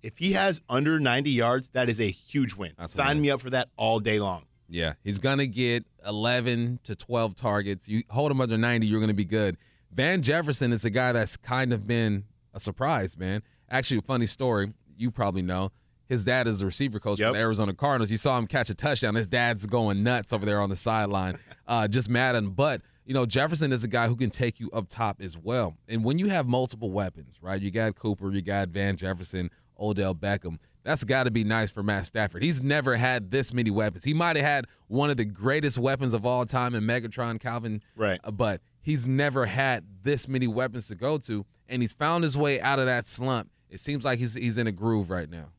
if 0.02 0.18
he 0.18 0.32
has 0.32 0.62
under 0.70 1.02
90 1.02 1.30
yards, 1.30 1.72
that 1.72 1.90
is 1.90 2.00
a 2.00 2.10
huge 2.10 2.56
win. 2.56 2.72
That's 2.78 2.94
Sign 2.94 3.20
me 3.20 3.30
up 3.30 3.42
for 3.42 3.50
that 3.50 3.68
all 3.76 4.00
day 4.00 4.22
long. 4.22 4.46
Yeah, 4.70 4.94
he's 5.04 5.20
gonna 5.20 5.48
get 5.48 5.86
11 6.06 6.80
to 6.84 6.96
12 6.96 7.36
targets. 7.36 7.88
You 7.88 8.04
hold 8.10 8.32
him 8.32 8.40
under 8.42 8.58
90, 8.58 8.86
you're 8.88 9.00
gonna 9.02 9.14
be 9.14 9.26
good. 9.26 9.58
Van 9.92 10.22
Jefferson 10.22 10.72
is 10.72 10.86
a 10.86 10.90
guy 10.90 11.12
that's 11.12 11.36
kind 11.38 11.74
of 11.74 11.88
been 11.88 12.24
a 12.54 12.60
surprise, 12.60 13.18
man. 13.18 13.42
Actually, 13.70 13.98
a 13.98 14.02
funny 14.04 14.26
story. 14.28 14.74
You 14.98 15.12
probably 15.12 15.42
know 15.42 15.72
his 16.08 16.24
dad 16.26 16.48
is 16.48 16.62
a 16.62 16.66
receiver 16.66 17.00
coach 17.00 17.20
Yep. 17.20 17.30
for 17.30 17.34
the 17.34 17.40
Arizona 17.40 17.74
Cardinals. 17.74 18.12
You 18.12 18.18
saw 18.18 18.38
him 18.38 18.48
catch 18.48 18.70
a 18.70 18.74
touchdown. 18.76 19.16
His 19.16 19.28
dad's 19.28 19.66
going 19.66 20.04
nuts 20.04 20.34
over 20.34 20.46
there 20.46 20.60
on 20.62 20.70
the 20.70 20.76
sideline, 20.76 21.38
uh, 21.68 21.88
just 21.88 22.10
mad 22.10 22.36
at 22.36 22.44
him. 22.44 22.52
But 22.52 22.82
you 23.06 23.14
know, 23.16 23.26
Jefferson 23.26 23.72
is 23.72 23.84
a 23.84 23.88
guy 23.88 24.08
who 24.08 24.16
can 24.16 24.30
take 24.30 24.60
you 24.60 24.70
up 24.72 24.88
top 24.90 25.20
as 25.22 25.36
well. 25.36 25.76
And 25.88 26.04
when 26.04 26.20
you 26.20 26.28
have 26.30 26.48
multiple 26.48 26.92
weapons, 26.92 27.38
right? 27.42 27.60
You 27.60 27.72
got 27.72 27.96
Cooper, 27.96 28.32
you 28.32 28.44
got 28.44 28.70
Van 28.70 28.96
Jefferson, 28.98 29.50
Odell 29.80 30.14
Beckham. 30.14 30.60
That's 30.90 31.04
got 31.04 31.26
to 31.26 31.32
be 31.32 31.44
nice 31.44 31.70
for 31.70 31.84
Matt 31.84 32.08
Stafford. 32.08 32.42
He's 32.42 32.64
never 32.64 32.98
had 32.98 33.30
this 33.30 33.54
many 33.54 33.70
weapons. 33.70 34.04
He 34.04 34.16
might 34.16 34.36
have 34.38 34.46
had 34.46 34.66
one 34.88 35.12
of 35.12 35.18
the 35.18 35.24
greatest 35.26 35.78
weapons 35.78 36.16
of 36.16 36.26
all 36.26 36.48
time 36.48 36.74
in 36.74 36.84
Megatron 36.84 37.40
Calvin, 37.40 37.84
Right. 37.96 38.20
uh, 38.24 38.32
but 38.32 38.60
he's 38.82 39.06
never 39.06 39.46
had 39.46 39.86
this 40.02 40.28
many 40.28 40.48
weapons 40.48 40.88
to 40.88 40.96
go 40.96 41.20
to, 41.20 41.46
and 41.68 41.84
he's 41.84 41.94
found 41.94 42.24
his 42.24 42.36
way 42.36 42.60
out 42.60 42.80
of 42.80 42.88
that 42.88 43.06
slump. 43.06 43.52
It 43.70 43.80
seems 43.80 44.04
like 44.04 44.18
he's 44.18 44.34
he's 44.34 44.58
in 44.58 44.66
a 44.66 44.72
groove 44.72 45.12
right 45.12 45.30
now. 45.30 45.52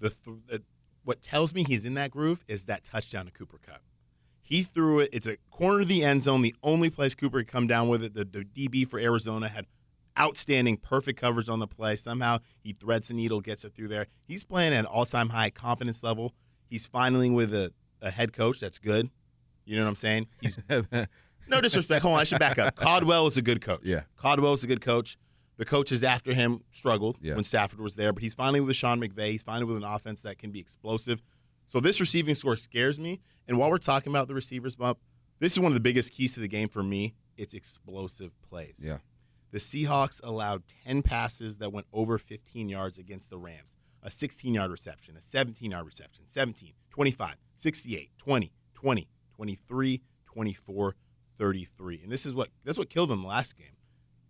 the, 0.00 0.08
th- 0.10 0.38
the 0.48 0.62
what 1.04 1.22
tells 1.22 1.54
me 1.54 1.62
he's 1.62 1.84
in 1.84 1.94
that 1.94 2.10
groove 2.10 2.44
is 2.48 2.64
that 2.66 2.82
touchdown 2.82 3.26
to 3.26 3.30
Cooper 3.30 3.60
Kupp. 3.64 3.80
He 4.42 4.64
threw 4.64 4.98
it. 4.98 5.10
It's 5.12 5.28
a 5.28 5.36
corner 5.52 5.82
of 5.82 5.88
the 5.88 6.02
end 6.02 6.24
zone, 6.24 6.42
the 6.42 6.56
only 6.64 6.90
place 6.90 7.14
Cooper 7.14 7.44
could 7.44 7.46
come 7.52 7.68
down 7.68 7.88
with 7.88 8.02
it. 8.02 8.12
The, 8.12 8.24
the 8.24 8.40
DB 8.44 8.90
for 8.90 8.98
Arizona 8.98 9.48
had 9.48 9.66
outstanding, 10.18 10.76
perfect 10.78 11.20
coverage 11.20 11.48
on 11.48 11.58
the 11.58 11.66
play. 11.66 11.96
Somehow 11.96 12.38
he 12.62 12.72
threads 12.72 13.08
the 13.08 13.14
needle, 13.14 13.40
gets 13.40 13.64
it 13.64 13.74
through 13.74 13.88
there. 13.88 14.06
He's 14.26 14.44
playing 14.44 14.72
at 14.72 14.80
an 14.80 14.86
all-time 14.86 15.28
high 15.30 15.50
confidence 15.50 16.02
level. 16.02 16.34
He's 16.68 16.86
finally 16.86 17.30
with 17.30 17.54
a, 17.54 17.72
a 18.02 18.10
head 18.10 18.32
coach 18.32 18.60
that's 18.60 18.78
good. 18.78 19.10
You 19.64 19.76
know 19.76 19.82
what 19.82 19.88
I'm 19.90 19.96
saying? 19.96 20.26
He's 20.40 20.58
no 21.48 21.60
disrespect. 21.60 22.02
Hold 22.02 22.14
on, 22.14 22.20
I 22.20 22.24
should 22.24 22.38
back 22.38 22.58
up. 22.58 22.76
Caldwell 22.76 23.26
is 23.26 23.36
a 23.36 23.42
good 23.42 23.60
coach. 23.60 23.80
Yeah. 23.84 24.02
Caldwell 24.16 24.52
is 24.54 24.64
a 24.64 24.66
good 24.66 24.80
coach. 24.80 25.16
The 25.56 25.64
coaches 25.64 26.04
after 26.04 26.32
him 26.34 26.62
struggled 26.70 27.18
Yeah. 27.20 27.34
when 27.34 27.44
Stafford 27.44 27.80
was 27.80 27.96
there, 27.96 28.12
but 28.12 28.22
he's 28.22 28.34
finally 28.34 28.60
with 28.60 28.76
Sean 28.76 29.00
McVay. 29.00 29.32
He's 29.32 29.42
finally 29.42 29.64
with 29.72 29.76
an 29.82 29.88
offense 29.88 30.20
that 30.22 30.38
can 30.38 30.50
be 30.52 30.60
explosive. 30.60 31.20
So 31.66 31.80
this 31.80 32.00
receiving 32.00 32.34
score 32.34 32.56
scares 32.56 32.98
me. 33.00 33.20
And 33.48 33.58
while 33.58 33.68
we're 33.70 33.78
talking 33.78 34.12
about 34.12 34.28
the 34.28 34.34
receivers 34.34 34.76
bump, 34.76 34.98
this 35.40 35.52
is 35.52 35.58
one 35.60 35.68
of 35.72 35.74
the 35.74 35.80
biggest 35.80 36.12
keys 36.12 36.34
to 36.34 36.40
the 36.40 36.48
game 36.48 36.68
for 36.68 36.82
me. 36.82 37.14
It's 37.36 37.54
explosive 37.54 38.30
plays. 38.48 38.80
Yeah. 38.84 38.98
The 39.50 39.58
Seahawks 39.58 40.20
allowed 40.22 40.64
10 40.84 41.02
passes 41.02 41.58
that 41.58 41.72
went 41.72 41.86
over 41.92 42.18
15 42.18 42.68
yards 42.68 42.98
against 42.98 43.30
the 43.30 43.38
Rams. 43.38 43.76
A 44.02 44.10
16 44.10 44.54
yard 44.54 44.70
reception, 44.70 45.16
a 45.16 45.20
17 45.20 45.70
yard 45.70 45.86
reception, 45.86 46.24
17, 46.26 46.72
25, 46.90 47.34
68, 47.56 48.10
20, 48.18 48.52
20, 48.74 49.08
23, 49.34 50.02
24, 50.26 50.96
33. 51.38 52.00
And 52.02 52.12
this 52.12 52.24
is 52.24 52.32
what 52.32 52.48
that's 52.64 52.78
what 52.78 52.90
killed 52.90 53.10
them 53.10 53.26
last 53.26 53.56
game. 53.56 53.76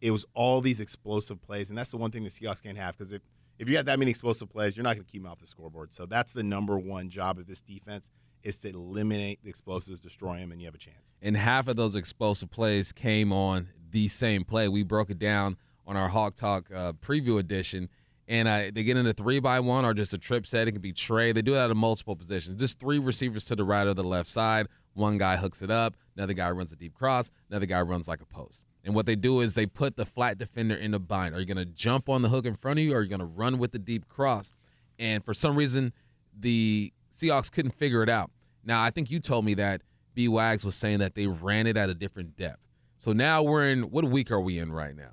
It 0.00 0.10
was 0.10 0.24
all 0.32 0.60
these 0.60 0.80
explosive 0.80 1.42
plays, 1.42 1.68
and 1.68 1.78
that's 1.78 1.90
the 1.90 1.96
one 1.96 2.10
thing 2.10 2.24
the 2.24 2.30
Seahawks 2.30 2.62
can't 2.62 2.78
have 2.78 2.96
because 2.96 3.12
if 3.12 3.22
if 3.58 3.68
you 3.68 3.74
got 3.74 3.86
that 3.86 3.98
many 3.98 4.10
explosive 4.10 4.48
plays, 4.48 4.76
you're 4.76 4.84
not 4.84 4.94
going 4.94 5.04
to 5.04 5.10
keep 5.10 5.22
them 5.22 5.30
off 5.30 5.40
the 5.40 5.46
scoreboard. 5.46 5.92
So 5.92 6.06
that's 6.06 6.32
the 6.32 6.44
number 6.44 6.78
one 6.78 7.10
job 7.10 7.38
of 7.38 7.46
this 7.46 7.60
defense 7.60 8.10
is 8.42 8.58
to 8.58 8.68
eliminate 8.68 9.42
the 9.42 9.48
explosives, 9.48 10.00
destroy 10.00 10.38
them, 10.38 10.52
and 10.52 10.60
you 10.60 10.66
have 10.66 10.74
a 10.74 10.78
chance. 10.78 11.16
and 11.22 11.36
half 11.36 11.68
of 11.68 11.76
those 11.76 11.94
explosive 11.94 12.50
plays 12.50 12.92
came 12.92 13.32
on 13.32 13.68
the 13.90 14.08
same 14.08 14.44
play. 14.44 14.68
We 14.68 14.82
broke 14.82 15.10
it 15.10 15.18
down 15.18 15.56
on 15.86 15.96
our 15.96 16.08
Hawk 16.08 16.36
Talk 16.36 16.70
uh, 16.74 16.92
preview 16.94 17.38
edition, 17.38 17.88
and 18.26 18.46
uh, 18.46 18.70
they 18.72 18.84
get 18.84 18.96
into 18.96 19.12
three 19.14 19.40
by 19.40 19.60
one 19.60 19.84
or 19.84 19.94
just 19.94 20.12
a 20.12 20.18
trip 20.18 20.46
set. 20.46 20.68
It 20.68 20.72
can 20.72 20.80
be 20.80 20.92
Trey. 20.92 21.32
They 21.32 21.42
do 21.42 21.52
that 21.52 21.70
in 21.70 21.76
multiple 21.76 22.14
positions. 22.14 22.60
Just 22.60 22.78
three 22.78 22.98
receivers 22.98 23.44
to 23.46 23.56
the 23.56 23.64
right 23.64 23.86
or 23.86 23.94
the 23.94 24.04
left 24.04 24.28
side. 24.28 24.66
One 24.94 25.16
guy 25.16 25.36
hooks 25.36 25.62
it 25.62 25.70
up. 25.70 25.96
Another 26.16 26.34
guy 26.34 26.50
runs 26.50 26.72
a 26.72 26.76
deep 26.76 26.94
cross. 26.94 27.30
Another 27.48 27.66
guy 27.66 27.80
runs 27.80 28.08
like 28.08 28.20
a 28.20 28.26
post. 28.26 28.64
And 28.84 28.94
what 28.94 29.06
they 29.06 29.16
do 29.16 29.40
is 29.40 29.54
they 29.54 29.66
put 29.66 29.96
the 29.96 30.04
flat 30.04 30.38
defender 30.38 30.74
in 30.74 30.90
the 30.90 31.00
bind. 31.00 31.34
Are 31.34 31.40
you 31.40 31.46
going 31.46 31.58
to 31.58 31.64
jump 31.64 32.08
on 32.08 32.22
the 32.22 32.28
hook 32.28 32.46
in 32.46 32.54
front 32.54 32.78
of 32.78 32.84
you, 32.84 32.94
or 32.94 32.98
are 32.98 33.02
you 33.02 33.08
going 33.08 33.20
to 33.20 33.24
run 33.24 33.58
with 33.58 33.72
the 33.72 33.78
deep 33.78 34.08
cross? 34.08 34.52
And 34.98 35.24
for 35.24 35.34
some 35.34 35.56
reason, 35.56 35.92
the 36.38 36.92
Seahawks 37.18 37.50
couldn't 37.50 37.74
figure 37.74 38.02
it 38.02 38.08
out. 38.08 38.30
Now, 38.64 38.82
I 38.82 38.90
think 38.90 39.10
you 39.10 39.18
told 39.18 39.44
me 39.44 39.54
that 39.54 39.82
B 40.14 40.28
Wags 40.28 40.64
was 40.64 40.76
saying 40.76 41.00
that 41.00 41.14
they 41.14 41.26
ran 41.26 41.66
it 41.66 41.76
at 41.76 41.90
a 41.90 41.94
different 41.94 42.36
depth. 42.36 42.60
So 42.98 43.12
now 43.12 43.42
we're 43.42 43.68
in 43.68 43.90
what 43.90 44.04
week 44.04 44.30
are 44.30 44.40
we 44.40 44.58
in 44.58 44.72
right 44.72 44.96
now? 44.96 45.10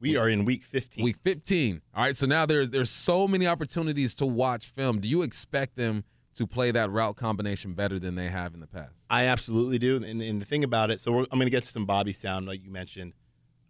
We 0.00 0.16
are 0.16 0.28
in 0.28 0.44
week 0.44 0.64
15. 0.64 1.04
Week 1.04 1.16
15. 1.22 1.82
All 1.94 2.04
right, 2.04 2.16
so 2.16 2.26
now 2.26 2.46
there's 2.46 2.70
there's 2.70 2.90
so 2.90 3.28
many 3.28 3.46
opportunities 3.46 4.14
to 4.16 4.26
watch 4.26 4.66
film. 4.66 4.98
Do 4.98 5.08
you 5.08 5.22
expect 5.22 5.76
them 5.76 6.04
to 6.36 6.46
play 6.46 6.70
that 6.70 6.90
route 6.90 7.16
combination 7.16 7.74
better 7.74 7.98
than 7.98 8.14
they 8.14 8.28
have 8.28 8.54
in 8.54 8.60
the 8.60 8.66
past? 8.66 9.04
I 9.10 9.24
absolutely 9.24 9.78
do. 9.78 9.96
And, 9.96 10.22
and 10.22 10.40
the 10.40 10.46
thing 10.46 10.64
about 10.64 10.90
it, 10.90 11.00
so 11.00 11.12
we're, 11.12 11.26
I'm 11.30 11.38
going 11.38 11.46
to 11.46 11.50
get 11.50 11.64
to 11.64 11.68
some 11.68 11.84
Bobby 11.84 12.12
sound, 12.12 12.46
like 12.46 12.64
you 12.64 12.70
mentioned. 12.70 13.12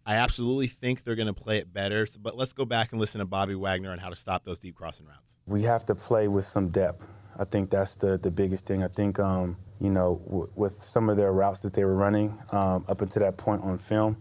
I 0.05 0.15
absolutely 0.15 0.67
think 0.67 1.03
they're 1.03 1.15
going 1.15 1.27
to 1.27 1.33
play 1.33 1.57
it 1.57 1.71
better. 1.71 2.05
So, 2.05 2.19
but 2.21 2.35
let's 2.35 2.53
go 2.53 2.65
back 2.65 2.91
and 2.91 2.99
listen 2.99 3.19
to 3.19 3.25
Bobby 3.25 3.55
Wagner 3.55 3.91
on 3.91 3.99
how 3.99 4.09
to 4.09 4.15
stop 4.15 4.45
those 4.45 4.57
deep 4.57 4.75
crossing 4.75 5.05
routes. 5.05 5.37
We 5.45 5.63
have 5.63 5.85
to 5.85 5.95
play 5.95 6.27
with 6.27 6.45
some 6.45 6.69
depth. 6.69 7.09
I 7.37 7.45
think 7.45 7.69
that's 7.69 7.95
the, 7.95 8.17
the 8.17 8.31
biggest 8.31 8.67
thing. 8.67 8.83
I 8.83 8.87
think, 8.87 9.19
um, 9.19 9.57
you 9.79 9.89
know, 9.89 10.21
w- 10.25 10.49
with 10.55 10.73
some 10.73 11.09
of 11.09 11.17
their 11.17 11.31
routes 11.31 11.61
that 11.61 11.73
they 11.73 11.83
were 11.83 11.95
running 11.95 12.37
um, 12.51 12.85
up 12.87 13.01
until 13.01 13.23
that 13.23 13.37
point 13.37 13.63
on 13.63 13.77
film, 13.77 14.17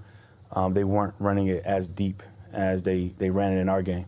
um, 0.53 0.75
they 0.75 0.85
weren't 0.85 1.15
running 1.19 1.49
it 1.49 1.65
as 1.65 1.89
deep 1.89 2.23
as 2.53 2.83
they, 2.83 3.09
they 3.19 3.31
ran 3.31 3.53
it 3.53 3.61
in 3.61 3.69
our 3.69 3.83
game. 3.83 4.07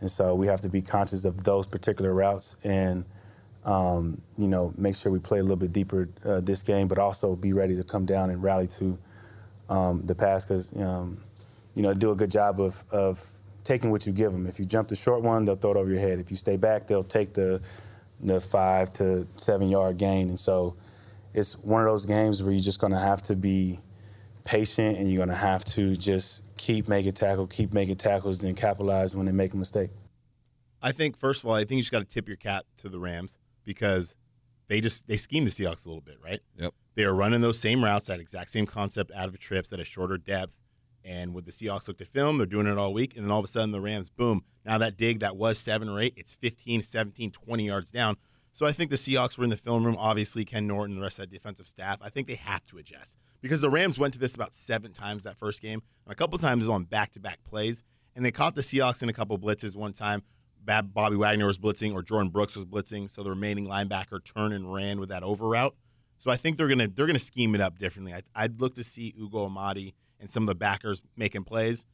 And 0.00 0.10
so 0.10 0.34
we 0.34 0.46
have 0.46 0.60
to 0.62 0.68
be 0.68 0.82
conscious 0.82 1.24
of 1.24 1.44
those 1.44 1.66
particular 1.66 2.12
routes 2.12 2.56
and, 2.64 3.04
um, 3.64 4.20
you 4.36 4.48
know, 4.48 4.74
make 4.76 4.96
sure 4.96 5.12
we 5.12 5.18
play 5.18 5.38
a 5.38 5.42
little 5.42 5.56
bit 5.56 5.72
deeper 5.72 6.08
uh, 6.24 6.40
this 6.40 6.62
game, 6.62 6.88
but 6.88 6.98
also 6.98 7.36
be 7.36 7.52
ready 7.52 7.76
to 7.76 7.84
come 7.84 8.04
down 8.04 8.30
and 8.30 8.42
rally 8.42 8.66
to 8.66 8.98
um, 9.68 10.02
the 10.02 10.14
pass 10.14 10.44
because, 10.44 10.72
um, 10.76 11.22
you 11.74 11.82
know, 11.82 11.94
do 11.94 12.10
a 12.10 12.14
good 12.14 12.30
job 12.30 12.60
of, 12.60 12.84
of 12.90 13.24
taking 13.64 13.90
what 13.90 14.06
you 14.06 14.12
give 14.12 14.32
them. 14.32 14.46
If 14.46 14.58
you 14.58 14.64
jump 14.64 14.88
the 14.88 14.96
short 14.96 15.22
one, 15.22 15.44
they'll 15.44 15.56
throw 15.56 15.70
it 15.70 15.76
over 15.76 15.88
your 15.88 16.00
head. 16.00 16.18
If 16.18 16.30
you 16.30 16.36
stay 16.36 16.56
back, 16.56 16.86
they'll 16.86 17.04
take 17.04 17.32
the, 17.32 17.62
the 18.22 18.40
five 18.40 18.92
to 18.94 19.26
seven 19.36 19.68
yard 19.68 19.98
gain. 19.98 20.28
And 20.28 20.38
so 20.38 20.76
it's 21.34 21.58
one 21.58 21.82
of 21.82 21.88
those 21.88 22.06
games 22.06 22.42
where 22.42 22.52
you're 22.52 22.62
just 22.62 22.80
going 22.80 22.92
to 22.92 22.98
have 22.98 23.22
to 23.22 23.36
be 23.36 23.80
patient 24.44 24.98
and 24.98 25.10
you're 25.10 25.18
going 25.18 25.28
to 25.28 25.34
have 25.34 25.64
to 25.64 25.96
just 25.96 26.42
keep 26.56 26.88
making 26.88 27.12
tackle, 27.12 27.46
keep 27.46 27.72
making 27.72 27.96
tackles, 27.96 28.42
and 28.42 28.56
capitalize 28.56 29.16
when 29.16 29.26
they 29.26 29.32
make 29.32 29.54
a 29.54 29.56
mistake. 29.56 29.90
I 30.80 30.92
think, 30.92 31.16
first 31.16 31.42
of 31.42 31.48
all, 31.48 31.54
I 31.54 31.60
think 31.60 31.72
you 31.72 31.82
just 31.82 31.92
got 31.92 32.00
to 32.00 32.04
tip 32.04 32.26
your 32.26 32.36
cap 32.36 32.64
to 32.78 32.88
the 32.88 32.98
Rams 32.98 33.38
because 33.64 34.16
they 34.68 34.80
just 34.80 35.06
they 35.06 35.16
schemed 35.16 35.46
the 35.46 35.50
Seahawks 35.50 35.86
a 35.86 35.88
little 35.88 36.02
bit, 36.02 36.18
right? 36.22 36.40
Yep. 36.58 36.74
They 36.94 37.04
are 37.04 37.14
running 37.14 37.40
those 37.40 37.58
same 37.58 37.84
routes, 37.84 38.08
that 38.08 38.20
exact 38.20 38.50
same 38.50 38.66
concept 38.66 39.12
out 39.14 39.28
of 39.28 39.38
trips 39.38 39.72
at 39.72 39.80
a 39.80 39.84
shorter 39.84 40.18
depth. 40.18 40.52
And 41.04 41.34
with 41.34 41.44
the 41.44 41.52
Seahawks 41.52 41.88
looked 41.88 42.00
at 42.00 42.08
film, 42.08 42.38
they're 42.38 42.46
doing 42.46 42.66
it 42.66 42.78
all 42.78 42.92
week. 42.92 43.16
And 43.16 43.24
then 43.24 43.30
all 43.30 43.40
of 43.40 43.44
a 43.44 43.48
sudden, 43.48 43.72
the 43.72 43.80
Rams, 43.80 44.08
boom. 44.08 44.44
Now 44.64 44.78
that 44.78 44.96
dig 44.96 45.20
that 45.20 45.36
was 45.36 45.58
seven 45.58 45.88
or 45.88 46.00
eight, 46.00 46.14
it's 46.16 46.34
15, 46.36 46.82
17, 46.82 47.30
20 47.32 47.66
yards 47.66 47.90
down. 47.90 48.16
So 48.52 48.66
I 48.66 48.72
think 48.72 48.90
the 48.90 48.96
Seahawks 48.96 49.38
were 49.38 49.44
in 49.44 49.50
the 49.50 49.56
film 49.56 49.84
room. 49.84 49.96
Obviously, 49.98 50.44
Ken 50.44 50.66
Norton, 50.66 50.92
and 50.92 51.00
the 51.00 51.04
rest 51.04 51.18
of 51.18 51.28
that 51.28 51.34
defensive 51.34 51.66
staff. 51.66 51.98
I 52.02 52.10
think 52.10 52.28
they 52.28 52.34
have 52.34 52.64
to 52.66 52.78
adjust 52.78 53.16
because 53.40 53.62
the 53.62 53.70
Rams 53.70 53.98
went 53.98 54.12
to 54.14 54.20
this 54.20 54.34
about 54.34 54.54
seven 54.54 54.92
times 54.92 55.24
that 55.24 55.38
first 55.38 55.62
game, 55.62 55.82
and 56.04 56.12
a 56.12 56.14
couple 56.14 56.38
times 56.38 56.68
on 56.68 56.84
back-to-back 56.84 57.42
plays, 57.44 57.82
and 58.14 58.24
they 58.24 58.30
caught 58.30 58.54
the 58.54 58.60
Seahawks 58.60 59.02
in 59.02 59.08
a 59.08 59.12
couple 59.12 59.38
blitzes. 59.38 59.74
One 59.74 59.94
time, 59.94 60.22
Bobby 60.64 61.16
Wagner 61.16 61.46
was 61.46 61.58
blitzing 61.58 61.94
or 61.94 62.02
Jordyn 62.02 62.30
Brooks 62.30 62.54
was 62.54 62.66
blitzing, 62.66 63.08
so 63.08 63.22
the 63.22 63.30
remaining 63.30 63.66
linebacker 63.66 64.22
turned 64.22 64.54
and 64.54 64.72
ran 64.72 65.00
with 65.00 65.08
that 65.08 65.22
over 65.22 65.48
route. 65.48 65.74
So 66.18 66.30
I 66.30 66.36
think 66.36 66.56
they're 66.56 66.68
gonna 66.68 66.88
they're 66.88 67.06
gonna 67.06 67.18
scheme 67.18 67.54
it 67.54 67.60
up 67.60 67.78
differently. 67.78 68.14
I, 68.14 68.22
I'd 68.34 68.60
look 68.60 68.74
to 68.76 68.84
see 68.84 69.14
Ugo 69.18 69.48
Amadi 69.48 69.94
and 70.22 70.30
some 70.30 70.44
of 70.44 70.46
the 70.46 70.54
backers 70.54 71.02
making 71.16 71.44
plays, 71.44 71.84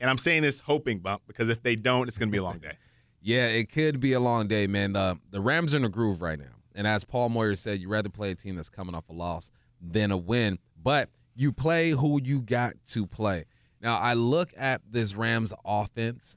and 0.00 0.10
I'm 0.10 0.18
saying 0.18 0.42
this 0.42 0.60
hoping 0.60 0.98
bump 0.98 1.22
because 1.26 1.48
if 1.48 1.62
they 1.62 1.76
don't, 1.76 2.08
it's 2.08 2.18
gonna 2.18 2.30
be 2.30 2.38
a 2.38 2.42
long 2.42 2.58
day. 2.58 2.72
Yeah, 3.20 3.46
it 3.46 3.72
could 3.72 3.98
be 3.98 4.12
a 4.12 4.20
long 4.20 4.46
day, 4.46 4.68
man. 4.68 4.92
The 4.92 5.18
the 5.30 5.40
Rams 5.40 5.74
are 5.74 5.78
in 5.78 5.84
a 5.84 5.88
groove 5.88 6.22
right 6.22 6.38
now. 6.38 6.54
And 6.76 6.86
as 6.86 7.02
Paul 7.02 7.30
Moyer 7.30 7.56
said, 7.56 7.80
you'd 7.80 7.90
rather 7.90 8.08
play 8.08 8.30
a 8.30 8.36
team 8.36 8.54
that's 8.54 8.70
coming 8.70 8.94
off 8.94 9.08
a 9.08 9.12
loss 9.12 9.50
than 9.80 10.12
a 10.12 10.16
win. 10.16 10.60
But 10.80 11.10
you 11.34 11.50
play 11.50 11.90
who 11.90 12.20
you 12.22 12.40
got 12.40 12.74
to 12.90 13.08
play. 13.08 13.46
Now 13.82 13.98
I 13.98 14.14
look 14.14 14.54
at 14.56 14.82
this 14.88 15.16
Rams 15.16 15.52
offense 15.64 16.36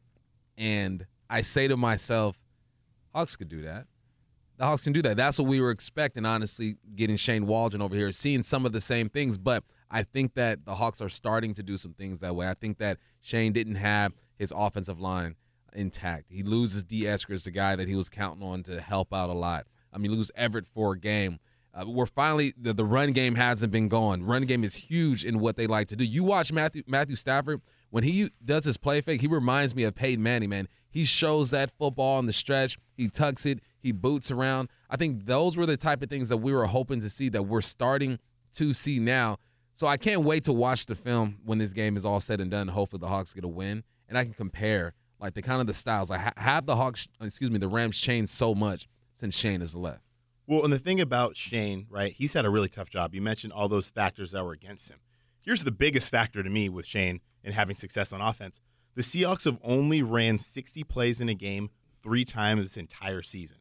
and 0.58 1.06
I 1.30 1.41
say 1.41 1.67
to 1.67 1.77
myself, 1.77 2.39
Hawks 3.13 3.36
could 3.36 3.49
do 3.49 3.62
that. 3.62 3.86
The 4.58 4.65
Hawks 4.65 4.84
can 4.84 4.93
do 4.93 5.01
that. 5.04 5.17
That's 5.17 5.38
what 5.38 5.47
we 5.47 5.62
were 5.62 5.71
expecting, 5.71 6.25
honestly, 6.25 6.77
getting 6.95 7.15
Shane 7.15 7.45
Waldron 7.45 7.82
over 7.82 7.95
here, 7.95 8.12
seeing 8.12 8.41
some 8.43 8.65
of 8.65 8.71
the 8.71 8.82
same 8.82 9.08
things. 9.10 9.38
But 9.38 9.63
I 9.91 10.04
think 10.04 10.34
that 10.36 10.65
the 10.65 10.73
Hawks 10.73 11.01
are 11.01 11.10
starting 11.10 11.54
to 11.56 11.63
do 11.63 11.77
some 11.77 11.93
things 11.93 12.19
that 12.19 12.36
way. 12.36 12.47
I 12.47 12.54
think 12.54 12.77
that 12.77 12.97
Shane 13.19 13.51
didn't 13.51 13.75
have 13.75 14.13
his 14.38 14.54
offensive 14.56 14.99
line 14.99 15.36
intact. 15.73 16.25
He 16.30 16.43
loses 16.43 16.84
D. 16.84 17.04
Eskers, 17.04 17.43
the 17.43 17.51
guy 17.51 17.75
that 17.75 17.88
he 17.88 17.95
was 17.95 18.10
counting 18.10 18.47
on 18.47 18.63
to 18.63 18.80
help 18.80 19.13
out 19.13 19.30
a 19.30 19.34
lot. 19.34 19.67
I 19.93 19.97
mean, 19.97 20.12
lose 20.12 20.32
Everett 20.36 20.65
for 20.65 20.93
a 20.93 20.97
game. 20.97 21.39
Uh, 21.73 21.86
we're 21.88 22.06
finally 22.06 22.54
the, 22.58 22.73
the 22.73 22.86
run 22.86 23.12
game 23.12 23.36
hasn't 23.36 23.71
been 23.71 23.88
gone. 23.88 24.23
Run 24.23 24.43
game 24.43 24.63
is 24.63 24.75
huge 24.75 25.23
in 25.23 25.39
what 25.39 25.56
they 25.56 25.67
like 25.67 25.88
to 25.89 25.95
do. 25.95 26.04
You 26.04 26.23
watch 26.23 26.51
Matthew 26.51 26.84
Matthew 26.86 27.15
Stafford 27.15 27.62
when 27.89 28.04
he 28.04 28.30
does 28.43 28.65
his 28.65 28.77
play 28.77 29.01
fake. 29.01 29.21
He 29.21 29.27
reminds 29.27 29.73
me 29.75 29.84
of 29.84 29.95
Peyton 29.95 30.21
Manning. 30.21 30.49
Man, 30.49 30.67
he 30.89 31.06
shows 31.06 31.51
that 31.51 31.71
football 31.77 32.17
on 32.17 32.25
the 32.25 32.34
stretch. 32.34 32.77
He 32.95 33.08
tucks 33.08 33.45
it. 33.45 33.60
He 33.80 33.93
boots 33.93 34.32
around. 34.32 34.69
I 34.89 34.97
think 34.97 35.25
those 35.25 35.56
were 35.56 35.65
the 35.65 35.77
type 35.77 36.04
of 36.04 36.10
things 36.10 36.30
that 36.30 36.38
we 36.38 36.54
were 36.54 36.65
hoping 36.65 36.99
to 37.01 37.10
see 37.10 37.30
that 37.30 37.43
we're 37.43 37.62
starting 37.62 38.19
to 38.56 38.73
see 38.73 38.99
now. 38.99 39.38
So 39.73 39.88
I 39.88 39.97
can't 39.97 40.23
wait 40.23 40.43
to 40.45 40.53
watch 40.53 40.86
the 40.86 40.95
film 40.95 41.39
when 41.45 41.57
this 41.57 41.73
game 41.73 41.97
is 41.97 42.05
all 42.05 42.19
said 42.19 42.41
and 42.41 42.51
done. 42.51 42.67
Hopefully 42.67 42.99
the 42.99 43.07
Hawks 43.07 43.34
get 43.34 43.43
a 43.43 43.47
win 43.47 43.84
and 44.10 44.17
I 44.17 44.23
can 44.23 44.34
compare 44.34 44.93
like 45.19 45.34
the 45.34 45.41
kind 45.41 45.62
of 45.62 45.67
the 45.67 45.73
styles. 45.73 46.10
Like 46.10 46.38
have 46.38 46.65
the 46.65 46.75
Hawks, 46.75 47.07
excuse 47.21 47.49
me, 47.49 47.57
the 47.57 47.67
Rams 47.67 47.97
changed 47.97 48.31
so 48.31 48.53
much 48.53 48.88
since 49.13 49.36
Shane 49.36 49.62
has 49.62 49.75
left. 49.75 50.01
Well, 50.47 50.63
and 50.63 50.73
the 50.73 50.79
thing 50.79 50.99
about 50.99 51.38
Shane, 51.38 51.88
right? 51.89 52.12
He's 52.12 52.34
had 52.34 52.43
a 52.43 52.49
really 52.49 52.67
tough 52.67 52.89
job. 52.89 53.15
You 53.15 53.21
mentioned 53.21 53.53
all 53.53 53.69
those 53.69 53.89
factors 53.89 54.31
that 54.31 54.43
were 54.43 54.51
against 54.51 54.89
him. 54.89 54.99
Here's 55.39 55.63
the 55.63 55.71
biggest 55.71 56.10
factor 56.10 56.43
to 56.43 56.49
me 56.49 56.67
with 56.67 56.86
Shane 56.86 57.21
and 57.43 57.53
having 57.53 57.75
success 57.75 58.12
on 58.12 58.21
offense. 58.21 58.60
The 58.95 59.01
Seahawks 59.01 59.45
have 59.45 59.57
only 59.63 60.03
ran 60.03 60.38
60 60.38 60.84
plays 60.84 61.21
in 61.21 61.29
a 61.29 61.34
game 61.34 61.69
three 62.03 62.25
times 62.25 62.63
this 62.63 62.77
entire 62.77 63.21
season. 63.21 63.60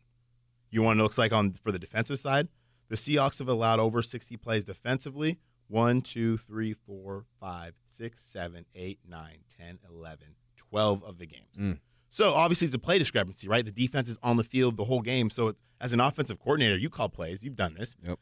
You 0.71 0.83
want 0.83 0.99
to 0.99 1.03
looks 1.03 1.19
like 1.19 1.33
on 1.33 1.53
for 1.53 1.71
the 1.71 1.79
defensive 1.79 2.19
side? 2.19 2.49
The 2.89 2.97
Seahawks 2.97 3.39
have 3.39 3.49
allowed 3.49 3.79
over 3.79 4.03
60 4.03 4.37
plays 4.39 4.65
defensively. 4.65 5.39
1, 5.71 6.03
2, 6.03 6.37
3, 6.37 6.73
4, 6.73 7.25
5, 7.41 7.75
6, 7.89 8.21
7, 8.21 8.67
8, 8.75 8.99
9, 9.09 9.39
10, 9.57 9.79
11, 9.89 10.27
12 10.57 11.05
of 11.05 11.19
the 11.19 11.27
games. 11.27 11.57
Mm. 11.59 11.79
So 12.11 12.35
obviously 12.35 12.67
it's 12.67 12.75
a 12.75 12.79
play 12.79 12.99
discrepancy, 12.99 13.47
right? 13.47 13.65
The 13.65 13.71
defense 13.71 14.09
is 14.09 14.19
on 14.23 14.37
the 14.37 14.45
field 14.45 14.77
the 14.77 14.85
whole 14.85 15.01
game. 15.01 15.31
So 15.31 15.55
as 15.81 15.93
an 15.93 16.01
offensive 16.01 16.41
coordinator, 16.41 16.77
you 16.77 16.91
call 16.91 17.09
plays. 17.09 17.45
You've 17.45 17.57
done 17.57 17.75
this. 17.75 17.97
Yep. 18.05 18.19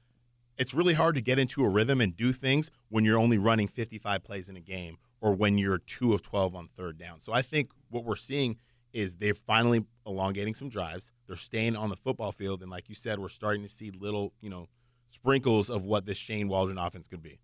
It's 0.59 0.75
really 0.75 0.95
hard 0.95 1.15
to 1.15 1.21
get 1.21 1.39
into 1.39 1.65
a 1.65 1.69
rhythm 1.69 2.01
and 2.01 2.15
do 2.15 2.33
things 2.33 2.71
when 2.91 3.05
you're 3.05 3.19
only 3.19 3.39
running 3.39 3.69
55 3.69 4.23
plays 4.25 4.49
in 4.49 4.57
a 4.57 4.61
game 4.61 4.99
or 5.21 5.33
when 5.33 5.57
you're 5.57 5.79
2 5.79 6.13
of 6.13 6.23
12 6.23 6.55
on 6.55 6.67
third 6.67 6.99
down. 6.99 7.21
So 7.21 7.33
I 7.33 7.43
think 7.43 7.71
what 7.89 8.05
we're 8.05 8.17
seeing 8.17 8.57
is 8.93 9.17
they're 9.17 9.35
finally 9.35 9.85
elongating 10.07 10.55
some 10.55 10.69
drives. 10.69 11.13
They're 11.27 11.37
staying 11.37 11.77
on 11.77 11.91
the 11.91 11.97
football 11.97 12.33
field, 12.33 12.63
and 12.63 12.71
like 12.71 12.89
you 12.89 12.95
said, 12.95 13.19
we're 13.19 13.29
starting 13.29 13.63
to 13.63 13.69
see 13.69 13.91
little, 13.91 14.33
you 14.41 14.51
know, 14.51 14.69
sprinkles 15.11 15.71
of 15.71 15.85
what 15.85 16.07
this 16.07 16.19
Shane 16.19 16.49
Waldron 16.49 16.79
offense 16.79 17.09
could 17.09 17.23
be. 17.23 17.39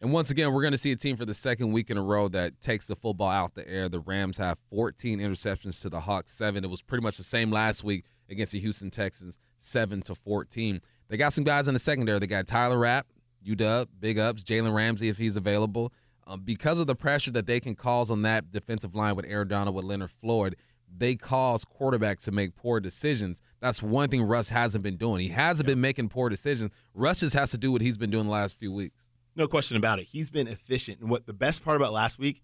And 0.00 0.12
once 0.12 0.30
again, 0.30 0.52
we're 0.52 0.60
going 0.60 0.72
to 0.72 0.78
see 0.78 0.92
a 0.92 0.96
team 0.96 1.16
for 1.16 1.24
the 1.24 1.34
second 1.34 1.72
week 1.72 1.90
in 1.90 1.96
a 1.96 2.02
row 2.02 2.28
that 2.28 2.60
takes 2.60 2.86
the 2.86 2.94
football 2.94 3.30
out 3.30 3.54
the 3.54 3.66
air. 3.66 3.88
The 3.88 4.00
Rams 4.00 4.36
have 4.36 4.58
14 4.70 5.20
interceptions 5.20 5.80
to 5.82 5.88
the 5.88 6.00
Hawks 6.00 6.32
seven. 6.32 6.64
It 6.64 6.70
was 6.70 6.82
pretty 6.82 7.02
much 7.02 7.16
the 7.16 7.22
same 7.24 7.50
last 7.50 7.82
week 7.82 8.04
against 8.28 8.52
the 8.52 8.60
Houston 8.60 8.90
Texans, 8.90 9.38
seven 9.58 10.02
to 10.02 10.14
14. 10.14 10.80
They 11.08 11.16
got 11.16 11.32
some 11.32 11.44
guys 11.44 11.66
in 11.66 11.74
the 11.74 11.80
secondary. 11.80 12.18
They 12.18 12.26
got 12.26 12.46
Taylor 12.46 12.78
Rapp, 12.78 13.06
UW, 13.46 13.86
big 13.98 14.18
ups, 14.18 14.42
Jalen 14.42 14.74
Ramsey 14.74 15.08
if 15.08 15.16
he's 15.16 15.36
available. 15.36 15.92
Um, 16.26 16.40
because 16.40 16.80
of 16.80 16.88
the 16.88 16.96
pressure 16.96 17.30
that 17.30 17.46
they 17.46 17.60
can 17.60 17.74
cause 17.74 18.10
on 18.10 18.22
that 18.22 18.50
defensive 18.50 18.94
line 18.94 19.14
with 19.14 19.26
Aaron 19.28 19.48
Donald, 19.48 19.76
with 19.76 19.84
Leonard 19.84 20.10
Floyd, 20.10 20.56
they 20.94 21.14
cause 21.14 21.64
quarterbacks 21.64 22.24
to 22.24 22.32
make 22.32 22.54
poor 22.54 22.80
decisions. 22.80 23.40
That's 23.60 23.82
one 23.82 24.08
thing 24.08 24.22
Russ 24.22 24.48
hasn't 24.48 24.82
been 24.82 24.96
doing. 24.96 25.20
He 25.20 25.28
hasn't 25.28 25.66
been 25.66 25.80
making 25.80 26.08
poor 26.08 26.28
decisions. 26.28 26.72
Russ 26.94 27.20
just 27.20 27.34
has 27.34 27.50
to 27.50 27.58
do 27.58 27.72
what 27.72 27.82
he's 27.82 27.98
been 27.98 28.10
doing 28.10 28.26
the 28.26 28.32
last 28.32 28.58
few 28.58 28.72
weeks. 28.72 29.08
No 29.34 29.46
question 29.46 29.76
about 29.76 29.98
it. 29.98 30.04
He's 30.04 30.30
been 30.30 30.48
efficient. 30.48 31.00
And 31.00 31.10
what 31.10 31.26
the 31.26 31.32
best 31.32 31.64
part 31.64 31.76
about 31.76 31.92
last 31.92 32.18
week 32.18 32.42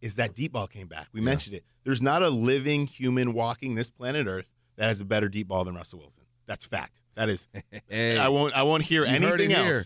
is 0.00 0.16
that 0.16 0.34
deep 0.34 0.52
ball 0.52 0.66
came 0.66 0.88
back. 0.88 1.08
We 1.12 1.20
yeah. 1.20 1.24
mentioned 1.26 1.56
it. 1.56 1.64
There's 1.84 2.02
not 2.02 2.22
a 2.22 2.28
living 2.28 2.86
human 2.86 3.32
walking 3.32 3.76
this 3.76 3.88
planet 3.88 4.26
Earth 4.26 4.48
that 4.76 4.88
has 4.88 5.00
a 5.00 5.04
better 5.04 5.28
deep 5.28 5.48
ball 5.48 5.64
than 5.64 5.76
Russell 5.76 6.00
Wilson. 6.00 6.24
That's 6.46 6.64
fact. 6.64 7.02
That 7.14 7.28
is. 7.28 7.46
hey, 7.88 8.18
I 8.18 8.28
won't. 8.28 8.52
I 8.54 8.64
won't 8.64 8.82
hear 8.82 9.04
anything 9.04 9.52
else. 9.52 9.64
Here. 9.64 9.84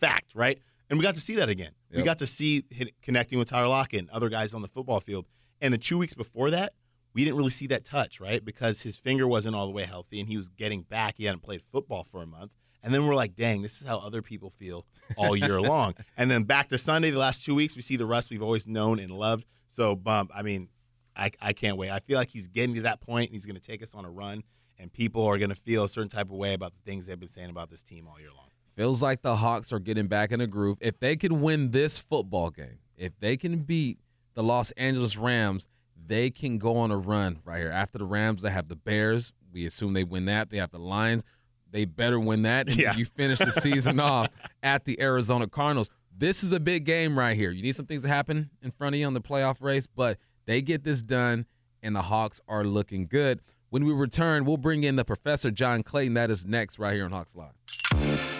Fact, 0.00 0.32
right? 0.34 0.58
And 0.90 0.98
we 0.98 1.02
got 1.02 1.14
to 1.14 1.20
see 1.20 1.36
that 1.36 1.48
again. 1.48 1.72
Yep. 1.90 1.96
We 1.96 2.02
got 2.02 2.18
to 2.18 2.26
see 2.26 2.64
connecting 3.02 3.38
with 3.38 3.48
Tyler 3.48 3.68
Lockett 3.68 4.00
and 4.00 4.10
other 4.10 4.28
guys 4.28 4.52
on 4.52 4.60
the 4.60 4.68
football 4.68 5.00
field. 5.00 5.24
And 5.62 5.72
the 5.72 5.78
two 5.78 5.96
weeks 5.96 6.12
before 6.12 6.50
that, 6.50 6.74
we 7.14 7.24
didn't 7.24 7.36
really 7.36 7.50
see 7.50 7.68
that 7.68 7.84
touch, 7.84 8.20
right? 8.20 8.44
Because 8.44 8.82
his 8.82 8.96
finger 8.96 9.26
wasn't 9.26 9.54
all 9.54 9.66
the 9.66 9.72
way 9.72 9.84
healthy 9.84 10.20
and 10.20 10.28
he 10.28 10.36
was 10.36 10.48
getting 10.48 10.82
back. 10.82 11.14
He 11.16 11.24
hadn't 11.24 11.42
played 11.42 11.62
football 11.72 12.04
for 12.04 12.22
a 12.22 12.26
month. 12.26 12.54
And 12.82 12.92
then 12.92 13.06
we're 13.06 13.14
like, 13.14 13.34
dang, 13.34 13.62
this 13.62 13.80
is 13.80 13.86
how 13.86 13.98
other 13.98 14.20
people 14.20 14.50
feel 14.50 14.84
all 15.16 15.34
year 15.34 15.60
long. 15.62 15.94
And 16.18 16.30
then 16.30 16.42
back 16.42 16.68
to 16.68 16.78
Sunday, 16.78 17.10
the 17.10 17.18
last 17.18 17.44
two 17.44 17.54
weeks, 17.54 17.76
we 17.76 17.82
see 17.82 17.96
the 17.96 18.04
Russ 18.04 18.28
we've 18.30 18.42
always 18.42 18.66
known 18.66 18.98
and 18.98 19.10
loved. 19.10 19.46
So, 19.68 19.96
bump, 19.96 20.30
I 20.34 20.42
mean, 20.42 20.68
I, 21.16 21.30
I 21.40 21.52
can't 21.52 21.78
wait. 21.78 21.90
I 21.90 22.00
feel 22.00 22.18
like 22.18 22.28
he's 22.28 22.48
getting 22.48 22.74
to 22.74 22.82
that 22.82 23.00
point 23.00 23.30
and 23.30 23.34
he's 23.34 23.46
going 23.46 23.58
to 23.58 23.66
take 23.66 23.82
us 23.82 23.94
on 23.94 24.04
a 24.04 24.10
run, 24.10 24.42
and 24.78 24.92
people 24.92 25.24
are 25.24 25.38
going 25.38 25.50
to 25.50 25.56
feel 25.56 25.84
a 25.84 25.88
certain 25.88 26.10
type 26.10 26.26
of 26.26 26.36
way 26.36 26.54
about 26.54 26.72
the 26.72 26.78
things 26.84 27.06
they've 27.06 27.18
been 27.18 27.28
saying 27.28 27.50
about 27.50 27.70
this 27.70 27.82
team 27.82 28.06
all 28.06 28.20
year 28.20 28.30
long. 28.36 28.48
Feels 28.76 29.00
like 29.00 29.22
the 29.22 29.36
Hawks 29.36 29.72
are 29.72 29.78
getting 29.78 30.08
back 30.08 30.32
in 30.32 30.40
a 30.40 30.46
groove. 30.46 30.78
If 30.80 30.98
they 30.98 31.16
can 31.16 31.40
win 31.40 31.70
this 31.70 32.00
football 32.00 32.50
game, 32.50 32.80
if 32.96 33.12
they 33.20 33.36
can 33.36 33.58
beat 33.58 33.98
the 34.34 34.42
Los 34.42 34.72
Angeles 34.72 35.16
Rams, 35.16 35.68
they 36.06 36.30
can 36.30 36.58
go 36.58 36.76
on 36.76 36.90
a 36.90 36.96
run 36.96 37.38
right 37.44 37.58
here. 37.58 37.70
After 37.70 37.98
the 37.98 38.04
Rams, 38.04 38.42
they 38.42 38.50
have 38.50 38.68
the 38.68 38.76
Bears. 38.76 39.32
We 39.52 39.66
assume 39.66 39.92
they 39.92 40.04
win 40.04 40.26
that. 40.26 40.50
They 40.50 40.58
have 40.58 40.70
the 40.70 40.78
Lions. 40.78 41.22
They 41.70 41.84
better 41.84 42.20
win 42.20 42.42
that. 42.42 42.68
And 42.68 42.76
yeah. 42.76 42.96
you 42.96 43.04
finish 43.04 43.38
the 43.38 43.52
season 43.52 43.98
off 44.00 44.28
at 44.62 44.84
the 44.84 45.00
Arizona 45.00 45.46
Cardinals. 45.46 45.90
This 46.16 46.44
is 46.44 46.52
a 46.52 46.60
big 46.60 46.84
game 46.84 47.18
right 47.18 47.36
here. 47.36 47.50
You 47.50 47.62
need 47.62 47.74
some 47.74 47.86
things 47.86 48.02
to 48.02 48.08
happen 48.08 48.50
in 48.62 48.70
front 48.70 48.94
of 48.94 49.00
you 49.00 49.06
on 49.06 49.14
the 49.14 49.20
playoff 49.20 49.60
race, 49.60 49.86
but 49.86 50.18
they 50.46 50.62
get 50.62 50.84
this 50.84 51.02
done, 51.02 51.46
and 51.82 51.96
the 51.96 52.02
Hawks 52.02 52.40
are 52.46 52.64
looking 52.64 53.06
good. 53.06 53.40
When 53.70 53.84
we 53.84 53.92
return, 53.92 54.44
we'll 54.44 54.56
bring 54.56 54.84
in 54.84 54.94
the 54.94 55.04
professor, 55.04 55.50
John 55.50 55.82
Clayton. 55.82 56.14
That 56.14 56.30
is 56.30 56.46
next 56.46 56.78
right 56.78 56.94
here 56.94 57.06
on 57.06 57.10
Hawks 57.10 57.34
Live. 57.34 58.33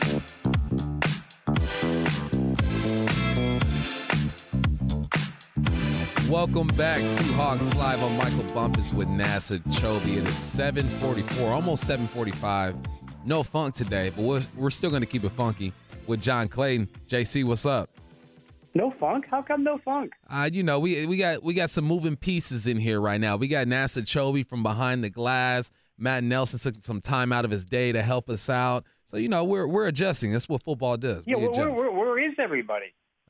Welcome 6.30 6.68
back 6.68 7.00
to 7.00 7.22
Hawks 7.34 7.74
Live. 7.74 8.02
I'm 8.02 8.16
Michael 8.16 8.44
Bumpus 8.54 8.94
with 8.94 9.08
NASA 9.08 9.58
Chobe. 9.64 10.16
It 10.16 10.26
is 10.26 10.34
744, 10.34 11.50
almost 11.52 11.87
745. 11.87 12.74
No 13.26 13.42
funk 13.42 13.74
today, 13.74 14.08
but 14.08 14.22
we're, 14.22 14.42
we're 14.56 14.70
still 14.70 14.88
going 14.88 15.02
to 15.02 15.06
keep 15.06 15.22
it 15.22 15.28
funky 15.28 15.72
with 16.06 16.22
John 16.22 16.48
Clayton. 16.48 16.88
JC, 17.08 17.44
what's 17.44 17.66
up? 17.66 17.90
No 18.72 18.90
funk? 18.98 19.26
How 19.30 19.42
come 19.42 19.64
no 19.64 19.76
funk? 19.84 20.12
Uh, 20.28 20.48
you 20.50 20.62
know, 20.62 20.80
we 20.80 21.04
we 21.04 21.18
got 21.18 21.44
we 21.44 21.52
got 21.52 21.68
some 21.68 21.84
moving 21.84 22.16
pieces 22.16 22.66
in 22.66 22.78
here 22.78 23.00
right 23.00 23.20
now. 23.20 23.37
We 23.37 23.46
got 23.46 23.66
NASA 23.66 24.02
Chobe 24.02 24.46
from 24.48 24.62
behind 24.62 25.04
the 25.04 25.10
glass. 25.10 25.70
Matt 25.98 26.24
Nelson 26.24 26.58
took 26.58 26.82
some 26.82 27.02
time 27.02 27.32
out 27.32 27.44
of 27.44 27.50
his 27.50 27.66
day 27.66 27.92
to 27.92 28.02
help 28.02 28.30
us 28.30 28.48
out. 28.48 28.84
So 29.06 29.18
you 29.18 29.28
know, 29.28 29.44
we're 29.44 29.68
we're 29.68 29.87
adjusting. 29.87 30.32
That's 30.32 30.48
what 30.48 30.62
football 30.62 30.96
does. 30.96 31.22
Yeah, 31.26 31.37
where, 31.37 31.70
where, 31.70 31.90
where 31.90 32.18
is 32.18 32.32
everybody? 32.38 32.87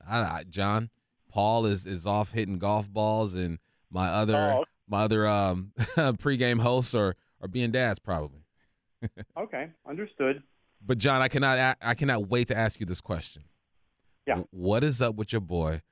I, 0.08 0.20
I, 0.20 0.44
John, 0.48 0.90
Paul 1.34 1.66
is 1.66 1.84
is 1.84 2.06
off 2.06 2.30
hitting 2.30 2.58
golf 2.58 2.88
balls, 2.88 3.34
and 3.34 3.58
my 3.90 4.08
other 4.08 4.36
oh. 4.36 4.64
my 4.88 5.02
other 5.02 5.26
um, 5.26 5.72
pregame 5.78 6.60
hosts 6.60 6.94
are 6.94 7.16
are 7.42 7.48
being 7.48 7.72
dads 7.72 7.98
probably. 7.98 8.44
okay, 9.36 9.70
understood. 9.86 10.44
But 10.80 10.98
John, 10.98 11.20
I 11.20 11.28
cannot 11.28 11.76
I 11.82 11.94
cannot 11.94 12.28
wait 12.28 12.48
to 12.48 12.56
ask 12.56 12.78
you 12.78 12.86
this 12.86 13.00
question. 13.00 13.42
Yeah. 14.28 14.42
What 14.50 14.84
is 14.84 15.02
up 15.02 15.16
with 15.16 15.32
your 15.32 15.40
boy, 15.40 15.82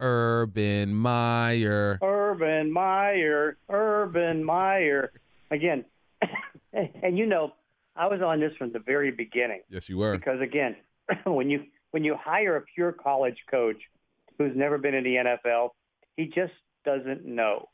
Urban 0.00 0.92
Meyer? 0.96 2.00
Urban 2.02 2.72
Meyer, 2.72 3.56
Urban 3.70 4.42
Meyer. 4.42 5.12
Again, 5.52 5.84
and 6.72 7.16
you 7.16 7.24
know, 7.24 7.52
I 7.94 8.08
was 8.08 8.20
on 8.20 8.40
this 8.40 8.52
from 8.58 8.72
the 8.72 8.80
very 8.80 9.12
beginning. 9.12 9.60
Yes, 9.70 9.88
you 9.88 9.98
were. 9.98 10.18
Because 10.18 10.40
again, 10.40 10.74
when 11.24 11.48
you 11.48 11.66
when 11.92 12.02
you 12.02 12.16
hire 12.20 12.56
a 12.56 12.62
pure 12.62 12.90
college 12.90 13.38
coach 13.48 13.76
who's 14.38 14.56
never 14.56 14.78
been 14.78 14.94
in 14.94 15.04
the 15.04 15.16
NFL. 15.16 15.70
He 16.16 16.26
just 16.26 16.52
doesn't 16.84 17.24
know. 17.24 17.68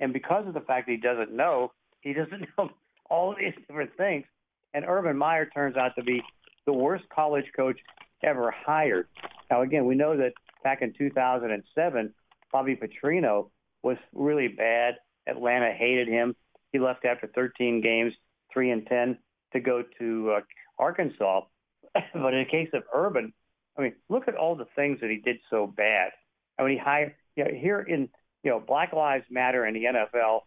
And 0.00 0.12
because 0.12 0.46
of 0.46 0.54
the 0.54 0.60
fact 0.60 0.86
that 0.86 0.92
he 0.92 0.98
doesn't 0.98 1.32
know, 1.32 1.72
he 2.00 2.12
doesn't 2.12 2.46
know 2.58 2.70
all 3.08 3.34
these 3.38 3.54
different 3.66 3.96
things. 3.96 4.24
And 4.72 4.84
Urban 4.86 5.16
Meyer 5.16 5.46
turns 5.46 5.76
out 5.76 5.92
to 5.98 6.04
be 6.04 6.22
the 6.66 6.72
worst 6.72 7.04
college 7.14 7.46
coach 7.56 7.78
ever 8.22 8.52
hired. 8.66 9.08
Now, 9.50 9.62
again, 9.62 9.86
we 9.86 9.94
know 9.94 10.16
that 10.16 10.32
back 10.62 10.82
in 10.82 10.92
2007, 10.96 12.14
Bobby 12.52 12.76
Petrino 12.76 13.50
was 13.82 13.96
really 14.14 14.48
bad. 14.48 14.94
Atlanta 15.26 15.72
hated 15.72 16.08
him. 16.08 16.34
He 16.72 16.78
left 16.78 17.04
after 17.04 17.26
13 17.34 17.80
games, 17.80 18.12
3 18.52 18.70
and 18.70 18.86
10, 18.86 19.18
to 19.52 19.60
go 19.60 19.82
to 19.98 20.32
uh, 20.36 20.40
Arkansas. 20.78 21.42
but 21.94 22.34
in 22.34 22.44
the 22.44 22.50
case 22.50 22.68
of 22.72 22.84
Urban, 22.94 23.32
I 23.78 23.82
mean, 23.82 23.94
look 24.08 24.28
at 24.28 24.36
all 24.36 24.56
the 24.56 24.66
things 24.76 25.00
that 25.00 25.10
he 25.10 25.16
did 25.16 25.38
so 25.48 25.66
bad. 25.66 26.10
I 26.58 26.62
mean, 26.62 26.72
he 26.72 26.78
hired, 26.78 27.14
you 27.36 27.44
know, 27.44 27.50
here 27.50 27.80
in, 27.80 28.08
you 28.42 28.50
know, 28.50 28.60
Black 28.60 28.92
Lives 28.92 29.24
Matter 29.30 29.66
in 29.66 29.74
the 29.74 29.84
NFL, 29.84 30.40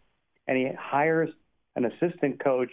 and 0.48 0.58
he 0.58 0.70
hires 0.78 1.30
an 1.76 1.86
assistant 1.86 2.44
coach 2.44 2.72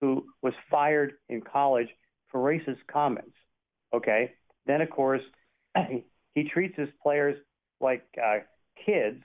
who 0.00 0.26
was 0.42 0.54
fired 0.70 1.14
in 1.28 1.42
college 1.42 1.88
for 2.30 2.40
racist 2.40 2.78
comments. 2.90 3.34
Okay. 3.92 4.32
Then, 4.66 4.80
of 4.80 4.90
course, 4.90 5.22
he 6.34 6.44
treats 6.44 6.76
his 6.76 6.88
players 7.02 7.36
like 7.80 8.04
uh, 8.22 8.38
kids, 8.84 9.22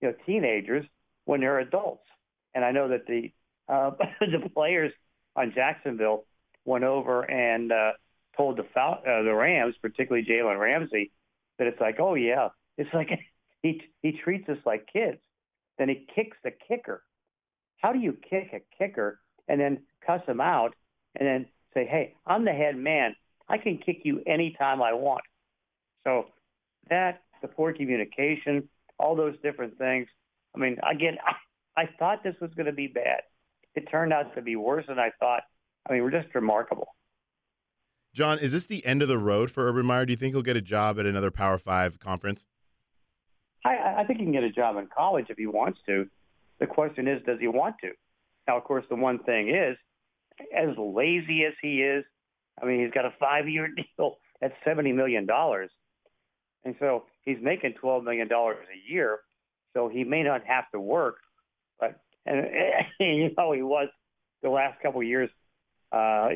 you 0.00 0.08
know, 0.08 0.14
teenagers 0.26 0.84
when 1.24 1.40
they're 1.40 1.60
adults. 1.60 2.04
And 2.54 2.64
I 2.64 2.72
know 2.72 2.88
that 2.88 3.06
the 3.06 3.30
uh, 3.68 3.92
the 4.20 4.48
players 4.52 4.92
on 5.36 5.52
Jacksonville 5.54 6.24
went 6.64 6.84
over 6.84 7.22
and 7.22 7.72
uh, 7.72 7.92
told 8.36 8.56
the 8.56 8.64
Fal- 8.74 9.02
uh, 9.06 9.22
the 9.22 9.34
Rams, 9.34 9.74
particularly 9.80 10.26
Jalen 10.26 10.58
Ramsey, 10.58 11.12
that 11.58 11.66
it's 11.66 11.80
like, 11.80 11.96
oh 11.98 12.14
yeah, 12.14 12.48
it's 12.76 12.92
like 12.94 13.10
he 13.62 13.82
he 14.02 14.12
treats 14.12 14.48
us 14.48 14.58
like 14.64 14.86
kids. 14.92 15.18
Then 15.78 15.88
he 15.88 16.06
kicks 16.14 16.36
the 16.44 16.52
kicker. 16.68 17.02
How 17.78 17.92
do 17.92 17.98
you 17.98 18.16
kick 18.28 18.52
a 18.52 18.60
kicker 18.76 19.20
and 19.48 19.60
then 19.60 19.78
cuss 20.06 20.20
him 20.26 20.40
out 20.40 20.74
and 21.16 21.26
then 21.26 21.46
say, 21.74 21.86
hey, 21.86 22.14
I'm 22.26 22.44
the 22.44 22.52
head 22.52 22.76
man. 22.76 23.16
I 23.48 23.58
can 23.58 23.78
kick 23.78 24.02
you 24.04 24.22
anytime 24.26 24.82
I 24.82 24.92
want. 24.92 25.22
So 26.04 26.26
that 26.88 27.22
the 27.42 27.48
poor 27.48 27.72
communication, 27.72 28.68
all 28.98 29.16
those 29.16 29.34
different 29.42 29.78
things. 29.78 30.06
I 30.54 30.58
mean, 30.58 30.78
again, 30.88 31.16
I, 31.24 31.32
I 31.82 31.88
thought 31.98 32.22
this 32.22 32.34
was 32.40 32.50
going 32.54 32.66
to 32.66 32.72
be 32.72 32.88
bad. 32.88 33.22
It 33.74 33.88
turned 33.90 34.12
out 34.12 34.34
to 34.34 34.42
be 34.42 34.56
worse 34.56 34.84
than 34.88 34.98
I 34.98 35.10
thought. 35.18 35.44
I 35.88 35.92
mean, 35.92 36.02
we're 36.02 36.10
just 36.10 36.34
remarkable. 36.34 36.88
John, 38.12 38.38
is 38.38 38.52
this 38.52 38.64
the 38.64 38.84
end 38.84 39.02
of 39.02 39.08
the 39.08 39.18
road 39.18 39.50
for 39.50 39.68
Urban 39.68 39.86
Meyer? 39.86 40.04
Do 40.04 40.12
you 40.12 40.16
think 40.16 40.34
he'll 40.34 40.42
get 40.42 40.56
a 40.56 40.62
job 40.62 40.98
at 40.98 41.06
another 41.06 41.30
Power 41.30 41.58
Five 41.58 42.00
conference? 42.00 42.46
I, 43.64 43.96
I 43.98 44.04
think 44.04 44.18
he 44.18 44.24
can 44.24 44.32
get 44.32 44.42
a 44.42 44.50
job 44.50 44.76
in 44.76 44.88
college 44.94 45.26
if 45.28 45.36
he 45.36 45.46
wants 45.46 45.78
to. 45.86 46.06
The 46.58 46.66
question 46.66 47.06
is, 47.06 47.22
does 47.24 47.38
he 47.40 47.46
want 47.46 47.76
to? 47.82 47.90
Now, 48.48 48.56
of 48.56 48.64
course, 48.64 48.84
the 48.88 48.96
one 48.96 49.20
thing 49.20 49.50
is, 49.50 49.76
as 50.56 50.76
lazy 50.76 51.44
as 51.44 51.52
he 51.62 51.82
is, 51.82 52.04
I 52.60 52.66
mean, 52.66 52.80
he's 52.82 52.92
got 52.92 53.04
a 53.04 53.12
five-year 53.20 53.68
deal 53.98 54.16
at 54.42 54.52
seventy 54.64 54.92
million 54.92 55.26
dollars, 55.26 55.70
and 56.64 56.74
so 56.80 57.04
he's 57.22 57.38
making 57.40 57.74
twelve 57.74 58.02
million 58.04 58.28
dollars 58.28 58.66
a 58.74 58.92
year. 58.92 59.20
So 59.74 59.88
he 59.88 60.02
may 60.02 60.24
not 60.24 60.44
have 60.46 60.64
to 60.72 60.80
work, 60.80 61.18
but 61.78 62.00
and, 62.26 62.40
and 62.40 62.86
you 63.00 63.30
know 63.36 63.52
he 63.52 63.62
was 63.62 63.88
the 64.42 64.50
last 64.50 64.80
couple 64.82 65.00
of 65.00 65.06
years 65.06 65.30
uh, 65.92 66.28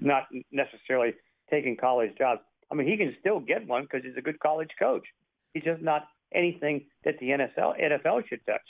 not 0.00 0.24
necessarily 0.50 1.14
taking 1.50 1.76
college 1.76 2.10
jobs. 2.18 2.40
I 2.70 2.74
mean, 2.74 2.88
he 2.88 2.96
can 2.96 3.14
still 3.20 3.40
get 3.40 3.66
one 3.66 3.82
because 3.82 4.04
he's 4.04 4.16
a 4.16 4.22
good 4.22 4.40
college 4.40 4.70
coach. 4.78 5.04
He's 5.54 5.62
just 5.62 5.82
not 5.82 6.08
anything 6.34 6.86
that 7.04 7.18
the 7.20 7.30
NFL 7.30 7.80
NFL 7.80 8.28
should 8.28 8.44
touch. 8.46 8.60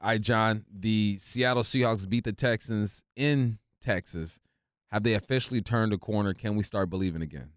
All 0.00 0.10
right, 0.10 0.20
John. 0.20 0.64
The 0.72 1.16
Seattle 1.18 1.62
Seahawks 1.62 2.08
beat 2.08 2.24
the 2.24 2.32
Texans 2.32 3.02
in 3.14 3.58
Texas. 3.80 4.40
Have 4.90 5.02
they 5.02 5.14
officially 5.14 5.60
turned 5.60 5.92
a 5.92 5.98
corner? 5.98 6.32
Can 6.32 6.56
we 6.56 6.62
start 6.62 6.90
believing 6.90 7.22
again? 7.22 7.50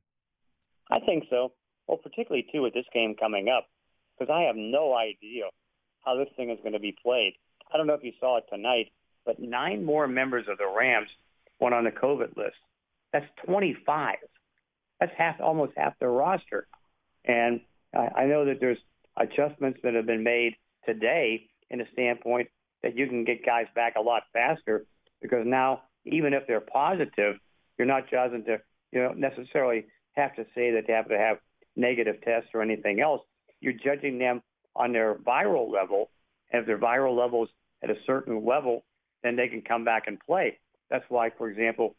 I 0.91 0.99
think 0.99 1.25
so. 1.29 1.53
Well, 1.87 1.97
particularly 1.97 2.45
too 2.51 2.61
with 2.61 2.73
this 2.73 2.85
game 2.93 3.15
coming 3.19 3.49
up, 3.49 3.65
because 4.17 4.31
I 4.33 4.41
have 4.43 4.55
no 4.55 4.95
idea 4.95 5.45
how 6.03 6.15
this 6.17 6.29
thing 6.35 6.49
is 6.49 6.57
going 6.61 6.73
to 6.73 6.79
be 6.79 6.95
played. 7.03 7.33
I 7.73 7.77
don't 7.77 7.87
know 7.87 7.93
if 7.93 8.03
you 8.03 8.13
saw 8.19 8.37
it 8.37 8.45
tonight, 8.51 8.91
but 9.25 9.39
nine 9.39 9.85
more 9.85 10.07
members 10.07 10.45
of 10.49 10.57
the 10.57 10.67
Rams 10.67 11.09
went 11.59 11.75
on 11.75 11.83
the 11.83 11.91
COVID 11.91 12.37
list. 12.37 12.57
That's 13.13 13.25
25. 13.45 14.15
That's 14.99 15.11
half, 15.17 15.39
almost 15.41 15.73
half 15.77 15.97
their 15.99 16.11
roster. 16.11 16.67
And 17.25 17.61
I, 17.95 18.21
I 18.21 18.25
know 18.25 18.45
that 18.45 18.59
there's 18.59 18.77
adjustments 19.17 19.79
that 19.83 19.93
have 19.93 20.05
been 20.05 20.23
made 20.23 20.55
today 20.85 21.49
in 21.69 21.81
a 21.81 21.85
standpoint 21.93 22.49
that 22.83 22.97
you 22.97 23.07
can 23.07 23.23
get 23.25 23.45
guys 23.45 23.65
back 23.75 23.95
a 23.97 24.01
lot 24.01 24.23
faster 24.33 24.85
because 25.21 25.43
now, 25.45 25.81
even 26.05 26.33
if 26.33 26.47
they're 26.47 26.61
positive, 26.61 27.35
you're 27.77 27.87
not 27.87 28.09
judging 28.09 28.43
to, 28.45 28.57
you 28.91 29.01
know, 29.01 29.11
necessarily 29.11 29.85
have 30.13 30.35
to 30.35 30.43
say 30.55 30.71
that 30.71 30.85
they 30.87 30.93
have 30.93 31.09
to 31.09 31.17
have 31.17 31.37
negative 31.75 32.15
tests 32.23 32.49
or 32.53 32.61
anything 32.61 33.01
else. 33.01 33.21
You're 33.59 33.73
judging 33.73 34.17
them 34.17 34.41
on 34.75 34.93
their 34.93 35.15
viral 35.15 35.71
level. 35.71 36.09
And 36.51 36.61
if 36.61 36.67
their 36.67 36.77
viral 36.77 37.17
level 37.17 37.43
is 37.43 37.49
at 37.83 37.89
a 37.89 37.95
certain 38.05 38.45
level, 38.45 38.83
then 39.23 39.35
they 39.35 39.47
can 39.47 39.61
come 39.61 39.83
back 39.83 40.03
and 40.07 40.19
play. 40.19 40.57
That's 40.89 41.05
why, 41.09 41.29
for 41.37 41.49
example, 41.49 41.95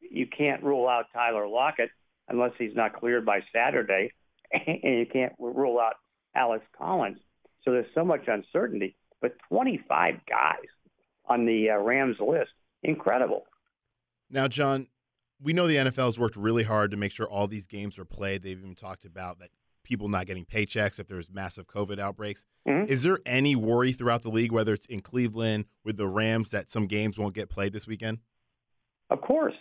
you 0.00 0.26
can't 0.26 0.62
rule 0.62 0.88
out 0.88 1.06
Tyler 1.12 1.46
Lockett 1.46 1.90
unless 2.28 2.52
he's 2.58 2.74
not 2.74 2.98
cleared 2.98 3.26
by 3.26 3.40
Saturday, 3.52 4.12
and 4.52 4.98
you 4.98 5.06
can't 5.12 5.32
rule 5.38 5.78
out 5.78 5.94
Alex 6.34 6.64
Collins. 6.76 7.18
So 7.64 7.72
there's 7.72 7.92
so 7.94 8.04
much 8.04 8.26
uncertainty. 8.26 8.96
But 9.20 9.36
25 9.50 10.14
guys 10.26 10.66
on 11.26 11.44
the 11.44 11.70
uh, 11.70 11.78
Rams 11.78 12.16
list, 12.20 12.50
incredible. 12.82 13.44
Now, 14.30 14.48
John, 14.48 14.86
we 15.42 15.52
know 15.52 15.66
the 15.66 15.76
NFL 15.76 16.06
has 16.06 16.18
worked 16.18 16.36
really 16.36 16.62
hard 16.62 16.90
to 16.92 16.96
make 16.96 17.12
sure 17.12 17.28
all 17.28 17.46
these 17.46 17.66
games 17.66 17.98
are 17.98 18.04
played. 18.04 18.42
They've 18.42 18.58
even 18.58 18.74
talked 18.74 19.04
about 19.04 19.38
that 19.40 19.50
people 19.84 20.08
not 20.08 20.26
getting 20.26 20.44
paychecks 20.44 21.00
if 21.00 21.08
there's 21.08 21.30
massive 21.30 21.66
COVID 21.66 21.98
outbreaks. 21.98 22.44
Mm-hmm. 22.68 22.90
Is 22.90 23.02
there 23.02 23.18
any 23.26 23.56
worry 23.56 23.92
throughout 23.92 24.22
the 24.22 24.30
league, 24.30 24.52
whether 24.52 24.72
it's 24.72 24.86
in 24.86 25.00
Cleveland 25.00 25.66
with 25.84 25.96
the 25.96 26.06
Rams, 26.06 26.50
that 26.50 26.70
some 26.70 26.86
games 26.86 27.18
won't 27.18 27.34
get 27.34 27.50
played 27.50 27.72
this 27.72 27.86
weekend? 27.86 28.18
Of 29.10 29.20
course. 29.20 29.54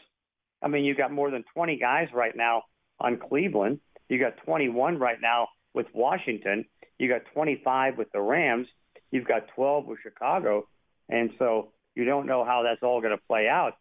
I 0.61 0.67
mean, 0.67 0.85
you 0.85 0.95
got 0.95 1.11
more 1.11 1.31
than 1.31 1.43
20 1.53 1.77
guys 1.77 2.07
right 2.13 2.35
now 2.35 2.63
on 2.99 3.17
Cleveland. 3.17 3.79
You 4.07 4.19
got 4.19 4.37
21 4.45 4.97
right 4.97 5.17
now 5.21 5.47
with 5.73 5.87
Washington. 5.93 6.65
You 6.97 7.07
got 7.09 7.21
25 7.33 7.97
with 7.97 8.11
the 8.11 8.21
Rams. 8.21 8.67
You've 9.11 9.27
got 9.27 9.47
12 9.55 9.85
with 9.85 9.99
Chicago. 10.03 10.67
And 11.07 11.31
so 11.39 11.71
you 11.95 12.05
don't 12.05 12.27
know 12.27 12.45
how 12.45 12.63
that's 12.63 12.83
all 12.83 13.01
going 13.01 13.15
to 13.17 13.23
play 13.27 13.47
out. 13.47 13.73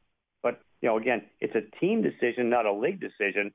But, 0.42 0.60
you 0.80 0.88
know, 0.88 0.96
again, 0.96 1.22
it's 1.40 1.54
a 1.54 1.78
team 1.78 2.02
decision, 2.02 2.48
not 2.48 2.66
a 2.66 2.72
league 2.72 3.00
decision. 3.00 3.52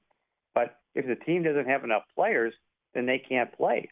But 0.54 0.76
if 0.96 1.08
the 1.08 1.16
team 1.16 1.44
doesn't 1.44 1.68
have 1.68 1.84
enough 1.84 2.04
players, 2.16 2.54
then 2.94 3.06
they 3.06 3.20
can't 3.20 3.52
play. 3.56 3.90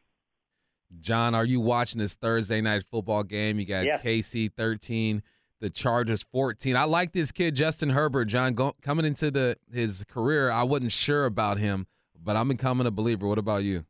John, 0.99 1.33
are 1.33 1.45
you 1.45 1.61
watching 1.61 1.99
this 1.99 2.15
Thursday 2.15 2.61
night 2.61 2.83
football 2.91 3.23
game? 3.23 3.59
You 3.59 3.65
got 3.65 3.85
yes. 3.85 4.01
KC 4.03 4.51
13, 4.55 5.23
the 5.61 5.69
Chargers 5.69 6.25
14. 6.31 6.75
I 6.75 6.83
like 6.83 7.13
this 7.13 7.31
kid, 7.31 7.55
Justin 7.55 7.91
Herbert. 7.91 8.25
John, 8.25 8.53
go, 8.53 8.75
coming 8.81 9.05
into 9.05 9.31
the 9.31 9.55
his 9.71 10.03
career, 10.09 10.51
I 10.51 10.63
wasn't 10.63 10.91
sure 10.91 11.25
about 11.25 11.57
him, 11.57 11.87
but 12.21 12.35
I'm 12.35 12.49
becoming 12.49 12.87
a 12.87 12.91
believer. 12.91 13.27
What 13.27 13.37
about 13.37 13.63
you? 13.63 13.85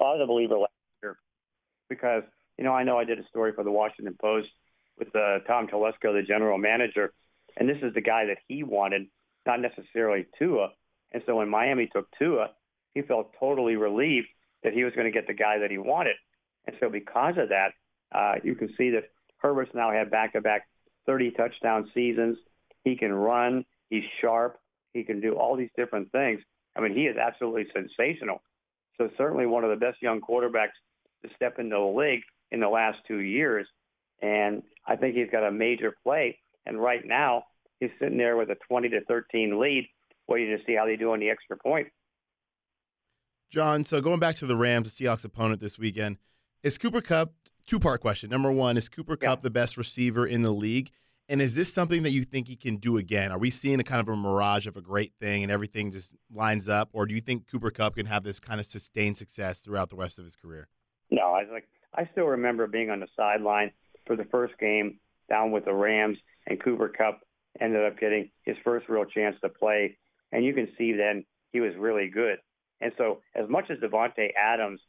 I 0.00 0.04
was 0.04 0.20
a 0.22 0.26
believer 0.26 0.58
last 0.58 0.72
year 1.02 1.16
because 1.88 2.24
you 2.58 2.64
know 2.64 2.72
I 2.72 2.82
know 2.82 2.98
I 2.98 3.04
did 3.04 3.20
a 3.20 3.26
story 3.28 3.52
for 3.54 3.62
the 3.62 3.70
Washington 3.70 4.16
Post 4.20 4.48
with 4.98 5.14
uh, 5.14 5.40
Tom 5.46 5.68
Telesco, 5.68 6.12
the 6.14 6.22
general 6.26 6.58
manager, 6.58 7.12
and 7.56 7.68
this 7.68 7.78
is 7.82 7.94
the 7.94 8.00
guy 8.00 8.26
that 8.26 8.38
he 8.48 8.62
wanted, 8.64 9.06
not 9.46 9.60
necessarily 9.60 10.26
Tua. 10.38 10.70
And 11.12 11.22
so 11.26 11.36
when 11.36 11.48
Miami 11.48 11.88
took 11.92 12.08
Tua, 12.18 12.50
he 12.94 13.02
felt 13.02 13.32
totally 13.38 13.76
relieved 13.76 14.28
that 14.62 14.72
he 14.72 14.84
was 14.84 14.94
going 14.94 15.04
to 15.04 15.12
get 15.12 15.26
the 15.26 15.34
guy 15.34 15.58
that 15.58 15.70
he 15.70 15.78
wanted. 15.78 16.16
And 16.66 16.74
so 16.80 16.88
because 16.88 17.34
of 17.36 17.50
that, 17.50 17.72
uh, 18.12 18.36
you 18.42 18.54
can 18.54 18.72
see 18.78 18.90
that 18.90 19.10
Herbert's 19.38 19.74
now 19.74 19.92
had 19.92 20.10
back-to-back 20.10 20.66
30 21.06 21.32
touchdown 21.32 21.90
seasons. 21.94 22.38
He 22.84 22.96
can 22.96 23.12
run. 23.12 23.64
He's 23.90 24.04
sharp. 24.20 24.58
He 24.92 25.02
can 25.02 25.20
do 25.20 25.34
all 25.34 25.56
these 25.56 25.70
different 25.76 26.10
things. 26.12 26.40
I 26.76 26.80
mean, 26.80 26.94
he 26.94 27.02
is 27.02 27.16
absolutely 27.16 27.66
sensational. 27.72 28.42
So 28.98 29.08
certainly 29.16 29.46
one 29.46 29.64
of 29.64 29.70
the 29.70 29.76
best 29.76 30.00
young 30.02 30.20
quarterbacks 30.20 30.76
to 31.24 31.30
step 31.34 31.58
into 31.58 31.76
the 31.76 31.82
league 31.82 32.22
in 32.52 32.60
the 32.60 32.68
last 32.68 32.98
two 33.06 33.18
years. 33.18 33.66
And 34.22 34.62
I 34.86 34.96
think 34.96 35.16
he's 35.16 35.30
got 35.30 35.46
a 35.46 35.50
major 35.50 35.96
play. 36.04 36.38
And 36.66 36.80
right 36.80 37.04
now, 37.04 37.44
he's 37.80 37.90
sitting 38.00 38.18
there 38.18 38.36
with 38.36 38.50
a 38.50 38.56
20 38.68 38.88
to 38.90 39.04
13 39.04 39.60
lead, 39.60 39.88
waiting 40.28 40.56
to 40.56 40.64
see 40.64 40.74
how 40.74 40.86
they 40.86 40.96
do 40.96 41.12
on 41.12 41.20
the 41.20 41.30
extra 41.30 41.56
point. 41.56 41.88
John, 43.50 43.84
so 43.84 44.00
going 44.00 44.20
back 44.20 44.36
to 44.36 44.46
the 44.46 44.56
Rams, 44.56 44.92
the 44.92 45.04
Seahawks 45.04 45.24
opponent 45.24 45.60
this 45.60 45.78
weekend, 45.78 46.18
is 46.62 46.78
Cooper 46.78 47.00
Kupp, 47.00 47.32
two 47.66 47.78
part 47.78 48.00
question. 48.00 48.30
Number 48.30 48.52
one, 48.52 48.76
is 48.76 48.88
Cooper 48.88 49.16
yeah. 49.20 49.36
The 49.36 49.50
best 49.50 49.76
receiver 49.76 50.26
in 50.26 50.42
the 50.42 50.50
league? 50.50 50.90
And 51.28 51.40
is 51.40 51.54
this 51.54 51.72
something 51.72 52.02
that 52.02 52.10
you 52.10 52.24
think 52.24 52.48
he 52.48 52.56
can 52.56 52.76
do 52.76 52.98
again? 52.98 53.32
Are 53.32 53.38
we 53.38 53.48
seeing 53.50 53.80
a 53.80 53.84
kind 53.84 54.00
of 54.00 54.08
a 54.08 54.16
mirage 54.16 54.66
of 54.66 54.76
a 54.76 54.82
great 54.82 55.14
thing 55.18 55.42
and 55.42 55.50
everything 55.50 55.90
just 55.90 56.14
lines 56.30 56.68
up? 56.68 56.90
Or 56.92 57.06
do 57.06 57.14
you 57.14 57.22
think 57.22 57.50
Cooper 57.50 57.70
Kupp 57.70 57.96
can 57.96 58.04
have 58.06 58.24
this 58.24 58.38
kind 58.38 58.60
of 58.60 58.66
sustained 58.66 59.16
success 59.16 59.60
throughout 59.60 59.88
the 59.88 59.96
rest 59.96 60.18
of 60.18 60.24
his 60.24 60.36
career? 60.36 60.68
No, 61.10 61.22
I 61.22 61.42
was 61.42 61.48
like 61.50 61.68
I 61.94 62.08
still 62.12 62.26
remember 62.26 62.66
being 62.66 62.90
on 62.90 63.00
the 63.00 63.06
sideline 63.16 63.70
for 64.06 64.16
the 64.16 64.24
first 64.24 64.58
game 64.58 64.98
down 65.28 65.50
with 65.50 65.64
the 65.64 65.72
Rams 65.72 66.18
and 66.46 66.62
Cooper 66.62 66.88
Kupp 66.88 67.20
ended 67.60 67.84
up 67.84 67.98
getting 67.98 68.30
his 68.42 68.56
first 68.64 68.88
real 68.88 69.04
chance 69.04 69.36
to 69.42 69.48
play. 69.48 69.96
And 70.32 70.44
you 70.44 70.52
can 70.52 70.68
see 70.76 70.92
then 70.92 71.24
he 71.52 71.60
was 71.60 71.72
really 71.78 72.08
good. 72.08 72.38
And 72.80 72.92
so, 72.98 73.20
as 73.34 73.48
much 73.48 73.70
as 73.70 73.78
Davante 73.78 74.30
Adams 74.38 74.80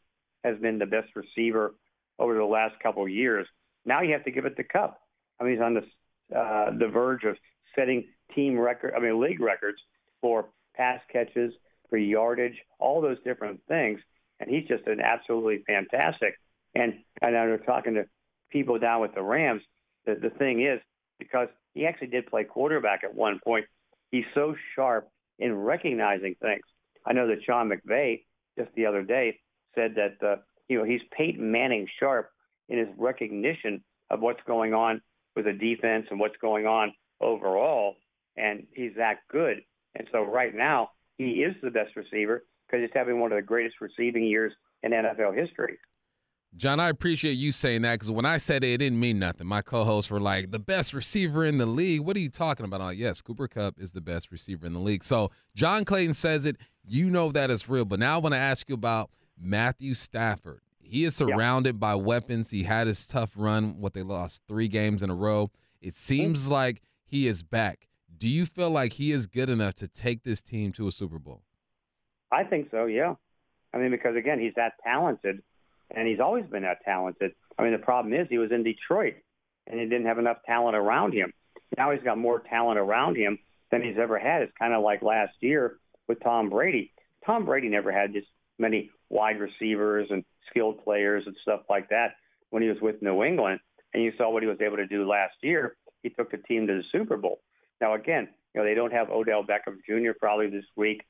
has 0.43 0.57
been 0.57 0.79
the 0.79 0.85
best 0.85 1.09
receiver 1.15 1.75
over 2.19 2.35
the 2.35 2.45
last 2.45 2.75
couple 2.81 3.03
of 3.03 3.09
years, 3.09 3.47
now 3.85 4.01
you 4.01 4.13
have 4.13 4.25
to 4.25 4.31
give 4.31 4.45
it 4.45 4.55
to 4.57 4.63
Kupp. 4.63 4.99
I 5.39 5.43
mean, 5.43 5.53
he's 5.53 5.61
on 5.61 5.73
the 5.75 6.37
uh, 6.37 6.71
the 6.77 6.87
verge 6.87 7.23
of 7.23 7.37
setting 7.75 8.05
team 8.33 8.57
record, 8.57 8.93
I 8.95 8.99
mean, 8.99 9.21
league 9.21 9.39
records 9.39 9.77
for 10.21 10.49
pass 10.75 10.99
catches, 11.11 11.53
for 11.89 11.97
yardage, 11.97 12.59
all 12.79 13.01
those 13.01 13.17
different 13.23 13.61
things, 13.67 13.99
and 14.39 14.49
he's 14.49 14.67
just 14.67 14.87
an 14.87 14.99
absolutely 14.99 15.63
fantastic. 15.67 16.35
And 16.73 16.95
and 17.21 17.37
I 17.37 17.45
was 17.47 17.59
talking 17.65 17.95
to 17.95 18.05
people 18.49 18.79
down 18.79 19.01
with 19.01 19.13
the 19.13 19.21
Rams. 19.21 19.61
The, 20.05 20.15
the 20.15 20.29
thing 20.29 20.61
is, 20.61 20.79
because 21.19 21.47
he 21.73 21.85
actually 21.85 22.07
did 22.07 22.27
play 22.27 22.43
quarterback 22.43 23.03
at 23.03 23.13
one 23.13 23.39
point, 23.43 23.65
he's 24.11 24.25
so 24.33 24.55
sharp 24.75 25.09
in 25.39 25.53
recognizing 25.53 26.35
things. 26.41 26.63
I 27.05 27.13
know 27.13 27.27
that 27.27 27.43
Sean 27.43 27.69
McVay 27.69 28.23
just 28.57 28.69
the 28.75 28.85
other 28.85 29.03
day 29.03 29.39
said 29.75 29.95
that 29.95 30.25
uh, 30.25 30.35
you 30.67 30.77
know 30.77 30.83
he's 30.83 31.01
Peyton 31.15 31.51
Manning 31.51 31.87
sharp 31.99 32.29
in 32.69 32.79
his 32.79 32.87
recognition 32.97 33.83
of 34.09 34.21
what's 34.21 34.41
going 34.47 34.73
on 34.73 35.01
with 35.35 35.45
the 35.45 35.53
defense 35.53 36.07
and 36.09 36.19
what's 36.19 36.37
going 36.41 36.65
on 36.65 36.93
overall, 37.21 37.95
and 38.37 38.65
he's 38.73 38.93
that 38.97 39.19
good. 39.31 39.61
And 39.95 40.07
so 40.11 40.23
right 40.23 40.53
now 40.53 40.91
he 41.17 41.43
is 41.43 41.55
the 41.61 41.71
best 41.71 41.95
receiver 41.95 42.43
because 42.67 42.81
he's 42.81 42.93
having 42.93 43.19
one 43.19 43.31
of 43.31 43.37
the 43.37 43.41
greatest 43.41 43.75
receiving 43.81 44.23
years 44.23 44.53
in 44.83 44.91
NFL 44.91 45.35
history. 45.37 45.77
John, 46.57 46.79
I 46.79 46.87
appreciate 46.87 47.33
you 47.33 47.51
saying 47.51 47.81
that 47.81 47.95
because 47.95 48.09
when 48.09 48.25
I 48.25 48.37
said 48.37 48.63
it, 48.63 48.67
it 48.67 48.77
didn't 48.77 48.99
mean 48.99 49.19
nothing. 49.19 49.45
My 49.45 49.61
co-hosts 49.61 50.09
were 50.09 50.21
like, 50.21 50.51
"The 50.51 50.59
best 50.59 50.93
receiver 50.93 51.43
in 51.43 51.57
the 51.57 51.65
league." 51.65 52.01
What 52.01 52.15
are 52.15 52.21
you 52.21 52.29
talking 52.29 52.65
about? 52.65 52.79
like, 52.79 52.97
yes, 52.97 53.21
Cooper 53.21 53.49
Kupp 53.49 53.77
is 53.77 53.91
the 53.91 53.99
best 53.99 54.31
receiver 54.31 54.65
in 54.65 54.71
the 54.71 54.79
league. 54.79 55.03
So 55.03 55.31
John 55.53 55.83
Clayton 55.83 56.13
says 56.13 56.45
it. 56.45 56.55
You 56.87 57.09
know 57.09 57.31
that 57.33 57.51
is 57.51 57.67
real. 57.67 57.83
But 57.83 57.99
now 57.99 58.15
I 58.15 58.17
want 58.19 58.35
to 58.35 58.39
ask 58.39 58.69
you 58.69 58.75
about 58.75 59.09
Matthew 59.39 59.93
Stafford. 59.93 60.61
he 60.81 61.03
is 61.03 61.15
surrounded 61.15 61.75
yeah. 61.75 61.79
by 61.79 61.95
weapons. 61.95 62.51
He 62.51 62.63
had 62.63 62.87
his 62.87 63.05
tough 63.07 63.31
run, 63.35 63.79
what 63.79 63.93
they 63.93 64.03
lost 64.03 64.43
three 64.47 64.67
games 64.67 65.03
in 65.03 65.09
a 65.09 65.15
row. 65.15 65.51
It 65.81 65.93
seems 65.93 66.47
like 66.47 66.81
he 67.05 67.27
is 67.27 67.43
back. 67.43 67.87
Do 68.17 68.27
you 68.29 68.45
feel 68.45 68.69
like 68.69 68.93
he 68.93 69.11
is 69.11 69.27
good 69.27 69.49
enough 69.49 69.75
to 69.75 69.87
take 69.87 70.23
this 70.23 70.41
team 70.41 70.71
to 70.73 70.87
a 70.87 70.91
Super 70.91 71.19
Bowl? 71.19 71.43
I 72.31 72.43
think 72.43 72.69
so, 72.71 72.85
yeah. 72.85 73.15
I 73.73 73.77
mean, 73.77 73.91
because 73.91 74.15
again, 74.15 74.39
he's 74.39 74.53
that 74.55 74.73
talented, 74.83 75.41
and 75.91 76.07
he's 76.07 76.19
always 76.19 76.45
been 76.45 76.63
that 76.63 76.83
talented. 76.85 77.31
I 77.57 77.63
mean, 77.63 77.73
the 77.73 77.77
problem 77.77 78.13
is 78.13 78.27
he 78.29 78.37
was 78.37 78.51
in 78.51 78.63
Detroit, 78.63 79.15
and 79.67 79.79
he 79.79 79.85
didn't 79.85 80.05
have 80.05 80.19
enough 80.19 80.37
talent 80.45 80.75
around 80.75 81.13
him. 81.13 81.33
Now 81.77 81.91
he's 81.91 82.03
got 82.03 82.17
more 82.17 82.39
talent 82.39 82.79
around 82.79 83.17
him 83.17 83.37
than 83.71 83.81
he's 83.83 83.97
ever 83.97 84.17
had. 84.17 84.43
It's 84.43 84.53
kind 84.57 84.73
of 84.73 84.81
like 84.81 85.01
last 85.01 85.33
year 85.41 85.77
with 86.07 86.21
Tom 86.23 86.49
Brady. 86.49 86.93
Tom 87.25 87.45
Brady 87.45 87.69
never 87.69 87.91
had 87.91 88.13
this 88.13 88.23
many 88.57 88.89
wide 89.09 89.39
receivers 89.39 90.07
and 90.09 90.23
skilled 90.49 90.83
players 90.83 91.23
and 91.25 91.35
stuff 91.41 91.61
like 91.69 91.89
that 91.89 92.15
when 92.49 92.61
he 92.63 92.69
was 92.69 92.79
with 92.81 93.01
New 93.01 93.23
England. 93.23 93.59
And 93.93 94.03
you 94.03 94.13
saw 94.17 94.29
what 94.29 94.43
he 94.43 94.49
was 94.49 94.59
able 94.61 94.77
to 94.77 94.87
do 94.87 95.07
last 95.07 95.35
year. 95.41 95.75
He 96.03 96.09
took 96.09 96.31
the 96.31 96.37
team 96.37 96.67
to 96.67 96.73
the 96.73 96.83
Super 96.91 97.17
Bowl. 97.17 97.39
Now, 97.81 97.93
again, 97.93 98.29
you 98.53 98.61
know, 98.61 98.65
they 98.65 98.73
don't 98.73 98.93
have 98.93 99.09
Odell 99.09 99.43
Beckham 99.43 99.77
Jr. 99.87 100.11
probably 100.19 100.49
this 100.49 100.65
week. 100.75 101.03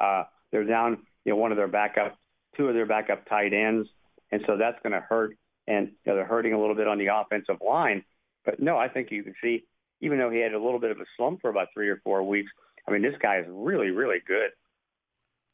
Uh, 0.00 0.24
they're 0.50 0.64
down, 0.64 0.98
you 1.24 1.32
know, 1.32 1.36
one 1.36 1.50
of 1.50 1.56
their 1.56 1.68
backup, 1.68 2.18
two 2.56 2.68
of 2.68 2.74
their 2.74 2.86
backup 2.86 3.28
tight 3.28 3.52
ends. 3.52 3.88
And 4.32 4.42
so 4.46 4.56
that's 4.56 4.78
going 4.82 4.92
to 4.92 5.00
hurt. 5.00 5.36
And 5.66 5.88
you 5.88 6.12
know, 6.12 6.16
they're 6.16 6.24
hurting 6.24 6.52
a 6.52 6.60
little 6.60 6.74
bit 6.74 6.88
on 6.88 6.98
the 6.98 7.06
offensive 7.06 7.58
line. 7.66 8.04
But 8.44 8.60
no, 8.60 8.76
I 8.76 8.88
think 8.88 9.10
you 9.10 9.22
can 9.22 9.34
see, 9.42 9.64
even 10.00 10.18
though 10.18 10.30
he 10.30 10.40
had 10.40 10.54
a 10.54 10.58
little 10.58 10.80
bit 10.80 10.90
of 10.90 10.98
a 10.98 11.04
slump 11.16 11.40
for 11.40 11.50
about 11.50 11.68
three 11.74 11.88
or 11.88 12.00
four 12.02 12.22
weeks, 12.22 12.50
I 12.88 12.90
mean, 12.90 13.02
this 13.02 13.14
guy 13.20 13.38
is 13.38 13.46
really, 13.48 13.90
really 13.90 14.18
good. 14.26 14.50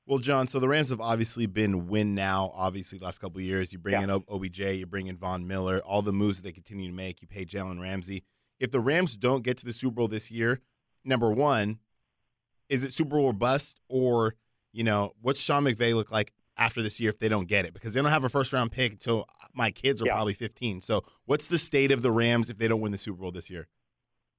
Well, 0.09 0.21
John, 0.21 0.47
so 0.47 0.61
the 0.61 0.69
Rams 0.69 0.91
have 0.91 1.01
obviously 1.01 1.47
been 1.47 1.89
win 1.89 2.15
now, 2.15 2.53
obviously, 2.55 3.01
last 3.01 3.19
couple 3.19 3.41
years. 3.41 3.73
You 3.73 3.81
bring 3.81 3.95
yeah. 3.95 4.05
in 4.05 4.23
OBJ, 4.29 4.61
you 4.61 4.87
bring 4.87 5.09
in 5.09 5.17
Von 5.17 5.49
Miller, 5.49 5.81
all 5.81 6.01
the 6.01 6.13
moves 6.13 6.39
that 6.39 6.45
they 6.45 6.53
continue 6.53 6.89
to 6.89 6.95
make. 6.95 7.21
You 7.23 7.27
pay 7.27 7.45
Jalen 7.45 7.81
Ramsey. 7.81 8.23
If 8.61 8.71
the 8.71 8.79
Rams 8.79 9.17
don't 9.17 9.43
get 9.43 9.59
to 9.59 9.65
the 9.65 9.73
Super 9.73 9.97
Bowl 9.97 10.09
this 10.09 10.31
year, 10.31 10.61
number 11.05 11.33
one, 11.33 11.81
is 12.69 12.85
it 12.85 12.93
Super 12.93 13.17
Bowl 13.17 13.25
or 13.27 13.33
bust? 13.33 13.81
Or, 13.89 14.37
you 14.73 14.85
know, 14.85 15.13
what's 15.21 15.41
Sean 15.41 15.65
McVay 15.65 15.93
look 15.93 16.13
like 16.13 16.33
after 16.57 16.85
this 16.85 17.01
year 17.01 17.11
if 17.11 17.19
they 17.19 17.29
don't 17.29 17.49
get 17.49 17.65
it? 17.65 17.75
Because 17.75 17.93
they 17.93 18.01
don't 18.01 18.11
have 18.11 18.25
a 18.25 18.29
first 18.29 18.53
round 18.53 18.71
pick 18.71 18.93
until 18.93 19.27
my 19.53 19.73
kids 19.73 20.01
are 20.01 20.07
yeah. 20.07 20.15
probably 20.15 20.35
15. 20.35 20.83
So 20.83 21.03
what's 21.25 21.49
the 21.49 21.59
state 21.59 21.91
of 21.91 22.03
the 22.03 22.13
Rams 22.13 22.49
if 22.49 22.59
they 22.59 22.69
don't 22.69 22.81
win 22.81 22.93
the 22.93 22.99
Super 22.99 23.23
Bowl 23.23 23.33
this 23.33 23.51
year? 23.51 23.67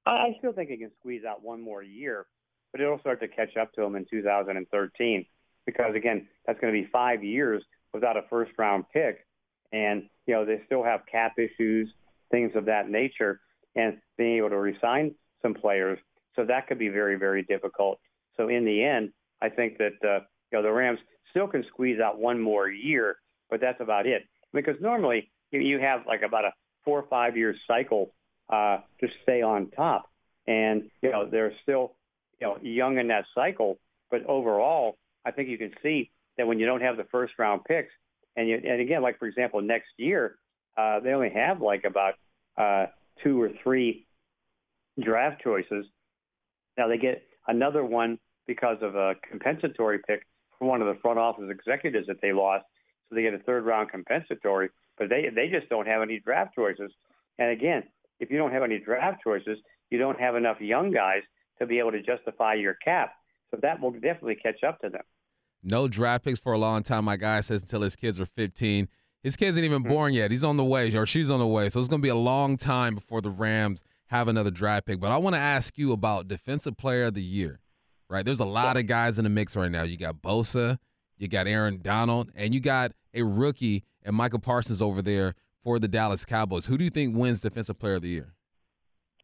I 0.06 0.34
still 0.38 0.54
think 0.54 0.70
they 0.70 0.78
can 0.78 0.92
squeeze 0.98 1.24
out 1.26 1.42
one 1.42 1.60
more 1.60 1.82
year, 1.82 2.24
but 2.72 2.80
it'll 2.80 3.00
start 3.00 3.20
to 3.20 3.28
catch 3.28 3.58
up 3.58 3.74
to 3.74 3.82
them 3.82 3.96
in 3.96 4.06
2013 4.10 5.26
because 5.68 5.94
again, 5.94 6.26
that's 6.46 6.58
going 6.60 6.72
to 6.72 6.80
be 6.80 6.88
five 6.90 7.22
years 7.22 7.62
without 7.92 8.16
a 8.16 8.22
first 8.30 8.52
round 8.56 8.86
pick. 8.90 9.26
And, 9.70 10.08
you 10.26 10.32
know, 10.32 10.46
they 10.46 10.62
still 10.64 10.82
have 10.82 11.00
cap 11.04 11.34
issues, 11.38 11.92
things 12.30 12.52
of 12.54 12.64
that 12.64 12.88
nature, 12.88 13.42
and 13.76 13.98
being 14.16 14.38
able 14.38 14.48
to 14.48 14.56
resign 14.56 15.14
some 15.42 15.52
players. 15.52 15.98
So 16.36 16.46
that 16.46 16.68
could 16.68 16.78
be 16.78 16.88
very, 16.88 17.16
very 17.16 17.42
difficult. 17.42 18.00
So 18.38 18.48
in 18.48 18.64
the 18.64 18.82
end, 18.82 19.12
I 19.42 19.50
think 19.50 19.76
that, 19.76 19.92
uh, 20.02 20.20
you 20.50 20.54
know, 20.58 20.62
the 20.62 20.72
Rams 20.72 21.00
still 21.32 21.46
can 21.46 21.62
squeeze 21.68 22.00
out 22.00 22.18
one 22.18 22.40
more 22.40 22.70
year, 22.70 23.16
but 23.50 23.60
that's 23.60 23.82
about 23.82 24.06
it. 24.06 24.22
Because 24.54 24.76
normally 24.80 25.30
you 25.50 25.78
have 25.80 26.06
like 26.06 26.22
about 26.22 26.46
a 26.46 26.52
four 26.82 26.98
or 26.98 27.06
five 27.10 27.36
year 27.36 27.54
cycle 27.66 28.14
uh, 28.48 28.78
to 29.00 29.08
stay 29.22 29.42
on 29.42 29.68
top. 29.72 30.08
And, 30.46 30.90
you 31.02 31.10
know, 31.10 31.28
they're 31.30 31.52
still, 31.62 31.92
you 32.40 32.46
know, 32.46 32.56
young 32.62 32.96
in 32.96 33.08
that 33.08 33.26
cycle. 33.34 33.78
But 34.10 34.24
overall, 34.24 34.96
I 35.28 35.30
think 35.30 35.50
you 35.50 35.58
can 35.58 35.72
see 35.82 36.10
that 36.38 36.46
when 36.46 36.58
you 36.58 36.64
don't 36.64 36.80
have 36.80 36.96
the 36.96 37.06
first 37.12 37.34
round 37.38 37.62
picks, 37.64 37.92
and 38.36 38.48
you, 38.48 38.56
and 38.56 38.80
again, 38.80 39.02
like 39.02 39.18
for 39.18 39.26
example, 39.26 39.60
next 39.60 39.90
year 39.98 40.38
uh, 40.78 41.00
they 41.00 41.10
only 41.10 41.30
have 41.30 41.60
like 41.60 41.84
about 41.84 42.14
uh, 42.56 42.86
two 43.22 43.40
or 43.40 43.50
three 43.62 44.06
draft 44.98 45.42
choices. 45.42 45.84
Now 46.78 46.88
they 46.88 46.96
get 46.96 47.24
another 47.46 47.84
one 47.84 48.18
because 48.46 48.78
of 48.80 48.94
a 48.94 49.16
compensatory 49.28 49.98
pick 50.06 50.24
from 50.58 50.68
one 50.68 50.80
of 50.80 50.88
the 50.88 50.98
front 51.02 51.18
office 51.18 51.50
executives 51.50 52.06
that 52.06 52.20
they 52.22 52.32
lost, 52.32 52.64
so 53.08 53.14
they 53.14 53.22
get 53.22 53.34
a 53.34 53.38
third 53.40 53.66
round 53.66 53.90
compensatory. 53.90 54.70
But 54.96 55.10
they 55.10 55.28
they 55.34 55.48
just 55.48 55.68
don't 55.68 55.86
have 55.86 56.00
any 56.00 56.20
draft 56.20 56.54
choices. 56.54 56.90
And 57.38 57.50
again, 57.50 57.82
if 58.18 58.30
you 58.30 58.38
don't 58.38 58.52
have 58.52 58.62
any 58.62 58.78
draft 58.78 59.20
choices, 59.22 59.58
you 59.90 59.98
don't 59.98 60.18
have 60.18 60.36
enough 60.36 60.60
young 60.60 60.90
guys 60.90 61.22
to 61.58 61.66
be 61.66 61.78
able 61.80 61.92
to 61.92 62.02
justify 62.02 62.54
your 62.54 62.74
cap. 62.74 63.12
So 63.50 63.58
that 63.62 63.80
will 63.80 63.92
definitely 63.92 64.36
catch 64.36 64.62
up 64.66 64.80
to 64.80 64.90
them. 64.90 65.02
No 65.68 65.86
draft 65.86 66.24
picks 66.24 66.40
for 66.40 66.54
a 66.54 66.58
long 66.58 66.82
time. 66.82 67.04
My 67.04 67.16
guy 67.16 67.40
says 67.40 67.60
until 67.60 67.82
his 67.82 67.94
kids 67.94 68.18
are 68.18 68.26
15. 68.26 68.88
His 69.22 69.36
kids 69.36 69.58
ain't 69.58 69.64
even 69.64 69.82
hmm. 69.82 69.88
born 69.88 70.14
yet. 70.14 70.30
He's 70.30 70.44
on 70.44 70.56
the 70.56 70.64
way, 70.64 70.90
or 70.94 71.04
she's 71.04 71.28
on 71.28 71.40
the 71.40 71.46
way. 71.46 71.68
So 71.68 71.78
it's 71.78 71.88
going 71.88 72.00
to 72.00 72.06
be 72.06 72.10
a 72.10 72.14
long 72.14 72.56
time 72.56 72.94
before 72.94 73.20
the 73.20 73.30
Rams 73.30 73.82
have 74.06 74.28
another 74.28 74.50
draft 74.50 74.86
pick. 74.86 74.98
But 74.98 75.10
I 75.10 75.18
want 75.18 75.34
to 75.34 75.40
ask 75.40 75.76
you 75.76 75.92
about 75.92 76.28
Defensive 76.28 76.76
Player 76.78 77.04
of 77.04 77.14
the 77.14 77.22
Year, 77.22 77.60
right? 78.08 78.24
There's 78.24 78.40
a 78.40 78.46
lot 78.46 78.78
of 78.78 78.86
guys 78.86 79.18
in 79.18 79.24
the 79.24 79.30
mix 79.30 79.56
right 79.56 79.70
now. 79.70 79.82
You 79.82 79.98
got 79.98 80.22
Bosa, 80.22 80.78
you 81.18 81.28
got 81.28 81.46
Aaron 81.46 81.78
Donald, 81.78 82.32
and 82.34 82.54
you 82.54 82.60
got 82.60 82.92
a 83.12 83.22
rookie 83.22 83.84
and 84.02 84.16
Micah 84.16 84.38
Parsons 84.38 84.80
over 84.80 85.02
there 85.02 85.34
for 85.62 85.78
the 85.78 85.88
Dallas 85.88 86.24
Cowboys. 86.24 86.64
Who 86.64 86.78
do 86.78 86.84
you 86.84 86.90
think 86.90 87.14
wins 87.14 87.40
Defensive 87.40 87.78
Player 87.78 87.96
of 87.96 88.02
the 88.02 88.08
Year? 88.08 88.34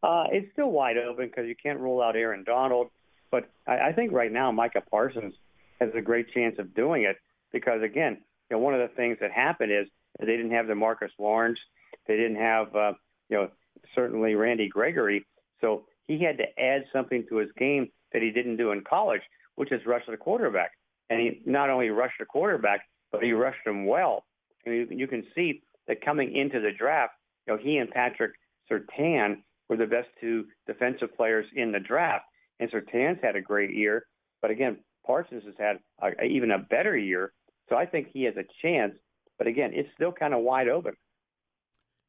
Uh, 0.03 0.25
it's 0.31 0.51
still 0.53 0.69
wide 0.69 0.97
open 0.97 1.25
because 1.25 1.47
you 1.47 1.55
can't 1.55 1.79
rule 1.79 2.01
out 2.03 2.15
Aaron 2.15 2.43
Donald. 2.43 2.91
But 3.31 3.49
I, 3.65 3.87
I 3.87 3.91
think 3.93 4.11
right 4.11 4.31
now 4.31 4.51
Micah 4.51 4.83
Parsons 4.91 5.33
has 5.79 5.89
a 5.95 6.01
great 6.01 6.31
chance 6.33 6.57
of 6.59 6.73
doing 6.73 7.03
it 7.03 7.17
because 7.51 7.81
again, 7.81 8.17
you 8.49 8.57
know, 8.57 8.59
one 8.59 8.73
of 8.73 8.79
the 8.79 8.95
things 8.95 9.17
that 9.21 9.31
happened 9.31 9.71
is 9.71 9.87
they 10.19 10.25
didn't 10.25 10.51
have 10.51 10.67
DeMarcus 10.67 11.09
Lawrence, 11.19 11.59
they 12.07 12.15
didn't 12.15 12.37
have 12.37 12.75
uh, 12.75 12.93
you 13.29 13.37
know 13.37 13.49
certainly 13.93 14.35
Randy 14.35 14.67
Gregory, 14.67 15.25
so 15.61 15.85
he 16.07 16.19
had 16.19 16.37
to 16.37 16.59
add 16.59 16.85
something 16.93 17.25
to 17.29 17.37
his 17.37 17.49
game 17.57 17.89
that 18.13 18.21
he 18.21 18.31
didn't 18.31 18.57
do 18.57 18.71
in 18.71 18.83
college, 18.83 19.21
which 19.55 19.71
is 19.71 19.85
rush 19.85 20.03
the 20.07 20.17
quarterback. 20.17 20.71
And 21.09 21.19
he 21.19 21.41
not 21.45 21.69
only 21.69 21.89
rushed 21.89 22.19
the 22.19 22.25
quarterback, 22.25 22.81
but 23.11 23.23
he 23.23 23.33
rushed 23.33 23.65
him 23.65 23.85
well. 23.85 24.23
And 24.65 24.75
you, 24.75 24.87
you 24.89 25.07
can 25.07 25.23
see 25.35 25.61
that 25.87 26.03
coming 26.03 26.35
into 26.35 26.59
the 26.59 26.71
draft, 26.71 27.13
you 27.45 27.53
know, 27.53 27.59
he 27.61 27.77
and 27.77 27.89
Patrick 27.89 28.31
Surtain 28.69 29.37
were 29.69 29.77
the 29.77 29.85
best 29.85 30.07
two 30.19 30.45
defensive 30.67 31.15
players 31.15 31.45
in 31.55 31.71
the 31.71 31.79
draft. 31.79 32.25
And 32.59 32.71
Surtain's 32.71 33.19
had 33.21 33.35
a 33.35 33.41
great 33.41 33.73
year, 33.73 34.05
but 34.41 34.51
again, 34.51 34.77
Parsons 35.05 35.43
has 35.45 35.55
had 35.57 35.79
a, 36.01 36.23
a, 36.23 36.25
even 36.25 36.51
a 36.51 36.59
better 36.59 36.97
year. 36.97 37.31
So 37.69 37.75
I 37.75 37.85
think 37.85 38.07
he 38.11 38.23
has 38.23 38.35
a 38.37 38.45
chance. 38.61 38.93
But 39.37 39.47
again, 39.47 39.71
it's 39.73 39.89
still 39.95 40.11
kind 40.11 40.33
of 40.33 40.41
wide 40.41 40.69
open. 40.69 40.93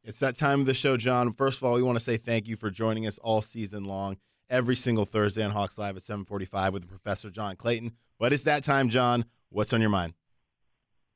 It's 0.04 0.20
that 0.20 0.36
time 0.36 0.60
of 0.60 0.66
the 0.66 0.74
show, 0.74 0.96
John. 0.96 1.32
First 1.32 1.58
of 1.58 1.64
all, 1.64 1.74
we 1.74 1.82
want 1.82 1.98
to 1.98 2.04
say 2.04 2.16
thank 2.16 2.46
you 2.46 2.56
for 2.56 2.70
joining 2.70 3.06
us 3.06 3.18
all 3.18 3.42
season 3.42 3.84
long, 3.84 4.18
every 4.48 4.76
single 4.76 5.04
Thursday 5.04 5.42
on 5.42 5.50
Hawks 5.50 5.78
Live 5.78 5.96
at 5.96 6.02
745 6.02 6.72
with 6.72 6.88
Professor 6.88 7.28
John 7.28 7.56
Clayton. 7.56 7.92
But 8.18 8.32
it's 8.32 8.42
that 8.42 8.62
time, 8.62 8.88
John. 8.88 9.24
What's 9.50 9.72
on 9.72 9.80
your 9.80 9.90
mind? 9.90 10.14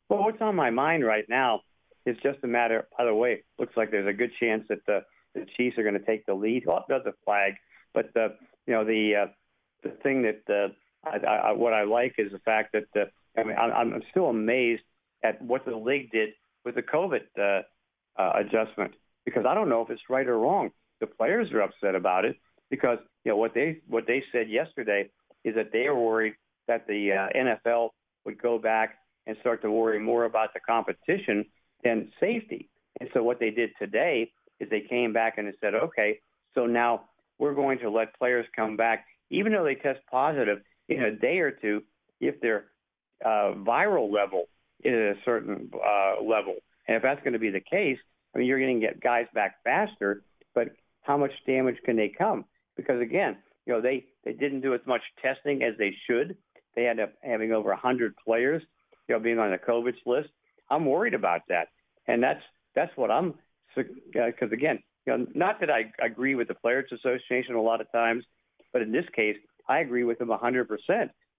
Well, 0.09 0.25
what's 0.25 0.41
on 0.41 0.57
my 0.57 0.71
mind 0.71 1.05
right 1.05 1.25
now 1.29 1.61
is 2.05 2.17
just 2.23 2.39
a 2.43 2.49
matter, 2.49 2.89
by 2.99 3.05
the 3.05 3.15
way, 3.15 3.45
looks 3.61 3.77
like 3.77 3.93
there's 3.93 4.09
a 4.09 4.13
good 4.13 4.33
chance 4.41 4.65
that 4.69 4.85
the, 4.87 5.05
the 5.35 5.47
Chiefs 5.57 5.79
are 5.79 5.85
going 5.85 5.95
to 5.95 6.05
take 6.05 6.27
the 6.27 6.35
lead. 6.35 6.65
Well, 6.67 6.85
does 6.89 7.03
the 7.05 7.15
flag, 7.25 7.55
but 7.95 8.13
the, 8.15 8.35
you 8.67 8.75
know, 8.75 8.85
the, 8.85 9.15
uh, 9.15 9.27
the 9.85 9.91
thing 10.03 10.23
that 10.23 10.43
uh, 10.53 10.73
I, 11.05 11.17
I, 11.27 11.53
what 11.53 11.73
I 11.73 11.85
like 11.85 12.15
is 12.19 12.33
the 12.33 12.39
fact 12.41 12.75
that 12.75 13.01
uh, 13.01 13.07
I 13.39 13.45
mean 13.45 13.57
I'm, 13.57 13.95
I'm 13.95 14.03
still 14.11 14.27
amazed 14.27 14.83
at 15.23 15.41
what 15.43 15.65
the 15.65 15.77
league 15.77 16.11
did 16.11 16.31
with 16.65 16.75
the 16.75 16.83
COVID 16.83 17.23
uh, 17.39 17.63
uh, 18.21 18.33
adjustment 18.37 18.93
because 19.25 19.45
I 19.47 19.55
don't 19.55 19.69
know 19.69 19.83
if 19.83 19.91
it's 19.91 20.03
right 20.09 20.27
or 20.27 20.39
wrong. 20.39 20.71
The 21.01 21.07
players 21.07 21.51
are 21.53 21.63
upset 21.63 21.95
about 21.95 22.25
it 22.25 22.37
because 22.71 22.99
you 23.25 23.33
know 23.33 23.37
what 23.37 23.55
they 23.55 23.81
what 23.87 24.07
they 24.07 24.23
said 24.33 24.51
yesterday 24.51 25.11
is 25.45 25.55
that 25.55 25.73
they 25.73 25.87
are 25.87 25.99
worried 25.99 26.35
that 26.69 26.87
the 26.87 27.13
uh, 27.13 27.29
NFL 27.37 27.91
would 28.25 28.41
go 28.41 28.59
back 28.59 28.99
and 29.27 29.37
start 29.41 29.63
to 29.63 29.71
worry 29.71 29.99
more 29.99 30.25
about 30.25 30.53
the 30.55 30.61
competition 30.61 31.45
than 31.83 32.11
safety. 32.21 32.69
And 33.01 33.09
so 33.15 33.23
what 33.23 33.41
they 33.41 33.51
did 33.51 33.71
today 33.79 34.31
is 34.59 34.69
they 34.69 34.83
came 34.83 35.13
back 35.13 35.39
and 35.39 35.49
they 35.49 35.53
said, 35.61 35.75
okay, 35.75 36.21
so 36.55 36.67
now 36.67 37.07
we're 37.39 37.55
going 37.55 37.79
to 37.79 37.91
let 37.91 38.17
players 38.19 38.47
come 38.55 38.77
back, 38.77 39.07
even 39.31 39.53
though 39.53 39.65
they 39.65 39.75
test 39.75 40.01
positive, 40.11 40.59
in 40.91 41.03
a 41.03 41.13
day 41.13 41.39
or 41.39 41.51
two 41.51 41.83
if 42.21 42.41
their 42.41 42.67
uh, 43.25 43.55
viral 43.57 44.13
level 44.13 44.45
is 44.83 44.93
at 44.93 45.17
a 45.17 45.25
certain 45.25 45.71
uh, 45.75 46.23
level. 46.23 46.57
And 46.89 46.97
if 46.97 47.03
that's 47.03 47.21
going 47.21 47.33
to 47.33 47.39
be 47.39 47.51
the 47.51 47.61
case, 47.61 47.99
I 48.35 48.39
mean, 48.39 48.47
you're 48.47 48.61
going 48.61 48.81
to 48.81 48.87
get 48.87 49.01
guys 49.01 49.27
back 49.35 49.57
faster, 49.65 50.23
but 50.55 50.69
how 51.03 51.17
much 51.17 51.33
damage 51.47 51.77
can 51.85 51.97
they 51.97 52.09
come? 52.09 52.45
Because 52.77 53.01
again, 53.01 53.37
you 53.67 53.73
know, 53.73 53.81
they, 53.81 54.07
they 54.25 54.33
didn't 54.33 54.61
do 54.61 54.75
as 54.75 54.81
much 54.87 55.03
testing 55.23 55.63
as 55.63 55.75
they 55.79 55.95
should. 56.07 56.37
They 56.75 56.87
ended 56.87 57.09
up 57.09 57.15
having 57.23 57.53
over 57.53 57.71
100 57.71 58.15
players, 58.25 58.63
you 59.09 59.15
know, 59.15 59.21
being 59.21 59.39
on 59.39 59.51
the 59.51 59.59
COVID 59.59 59.95
list. 60.07 60.31
I'm 60.71 60.87
worried 60.87 61.15
about 61.15 61.43
that. 61.49 61.69
And 62.07 62.23
that's, 62.23 62.43
that's 62.75 62.97
what 62.97 63.11
I'm, 63.11 63.35
because 63.77 64.53
again, 64.53 64.81
you 65.07 65.17
know, 65.17 65.27
not 65.35 65.61
that 65.61 65.71
I 65.71 65.93
agree 66.05 66.35
with 66.35 66.49
the 66.49 66.55
Players 66.55 66.91
Association 66.93 67.55
a 67.55 67.63
lot 67.63 67.81
of 67.81 67.91
times, 67.93 68.25
but 68.73 68.83
in 68.83 68.93
this 68.93 69.05
case, 69.15 69.37
I 69.69 69.81
agree 69.81 70.05
with 70.05 70.19
them 70.19 70.29
100% 70.29 70.67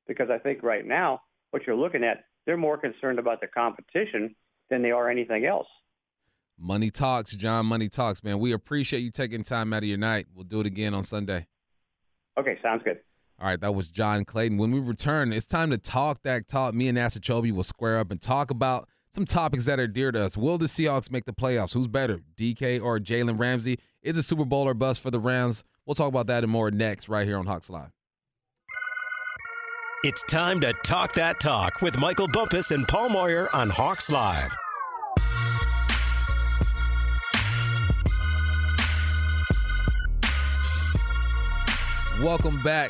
because 0.07 0.30
I 0.30 0.38
think 0.38 0.63
right 0.63 0.86
now 0.86 1.22
what 1.51 1.65
you're 1.67 1.76
looking 1.76 2.03
at, 2.03 2.26
they're 2.45 2.57
more 2.57 2.78
concerned 2.78 3.19
about 3.19 3.41
the 3.41 3.47
competition 3.47 4.36
than 4.69 4.82
they 4.82 4.91
are 4.91 5.09
anything 5.09 5.45
else. 5.45 5.67
Money 6.57 6.91
talks, 6.91 7.36
John. 7.36 7.65
Money 7.65 7.89
talks, 7.89 8.24
man. 8.24 8.39
We 8.39 8.51
appreciate 8.51 8.99
you 8.99 9.11
taking 9.11 9.43
time 9.43 9.74
out 9.74 9.84
of 9.84 9.89
your 9.89 9.97
night. 9.97 10.28
We'll 10.34 10.43
do 10.43 10.59
it 10.59 10.65
again 10.65 10.93
on 10.93 11.03
Sunday. 11.03 11.47
Okay, 12.38 12.57
sounds 12.61 12.84
good. 12.84 12.99
All 13.39 13.47
right, 13.47 13.59
that 13.59 13.74
was 13.74 13.89
John 13.89 14.24
Clayton. 14.24 14.57
When 14.57 14.72
we 14.72 14.80
return, 14.80 15.34
it's 15.34 15.47
time 15.47 15.72
to 15.72 15.78
talk 15.78 16.22
that 16.24 16.47
talk. 16.47 16.76
Me 16.76 16.88
and 16.88 16.97
Chobe 16.97 17.51
will 17.51 17.63
square 17.63 17.97
up 17.97 18.11
and 18.11 18.22
talk 18.22 18.51
about 18.51 18.88
some 19.15 19.26
topics 19.26 19.65
that 19.65 19.80
are 19.80 19.88
dear 19.88 20.11
to 20.11 20.24
us. 20.24 20.38
Will 20.38 20.59
the 20.59 20.67
Seahawks 20.67 21.11
make 21.11 21.26
the 21.26 21.34
playoffs? 21.34 21.74
Who's 21.74 21.88
better, 21.88 22.19
DK 22.38 22.82
or 22.82 22.99
Jalen 22.99 23.39
Ramsey? 23.39 23.80
Is 24.03 24.17
a 24.17 24.24
Super 24.24 24.45
Bowl 24.45 24.67
or 24.67 24.76
bust 24.76 25.01
for 25.01 25.09
the 25.09 25.19
Rams? 25.19 25.63
We'll 25.86 25.95
talk 25.95 26.07
about 26.07 26.28
that 26.28 26.43
and 26.43 26.51
more 26.51 26.69
next, 26.69 27.09
right 27.09 27.28
here 27.28 27.38
on 27.38 27.47
Hawks 27.47 27.69
Live. 27.69 27.89
It's 30.04 30.24
time 30.24 30.60
to 30.62 30.74
talk 30.84 31.14
that 31.14 31.39
talk 31.39 31.84
with 31.84 31.99
Michael 31.99 32.28
Bumpus 32.28 32.72
and 32.72 32.88
Paul 32.88 33.10
Moyer 33.10 33.47
on 33.54 33.70
Hawks 33.70 34.10
Live. 34.10 34.52
Welcome 42.20 42.64
back 42.64 42.89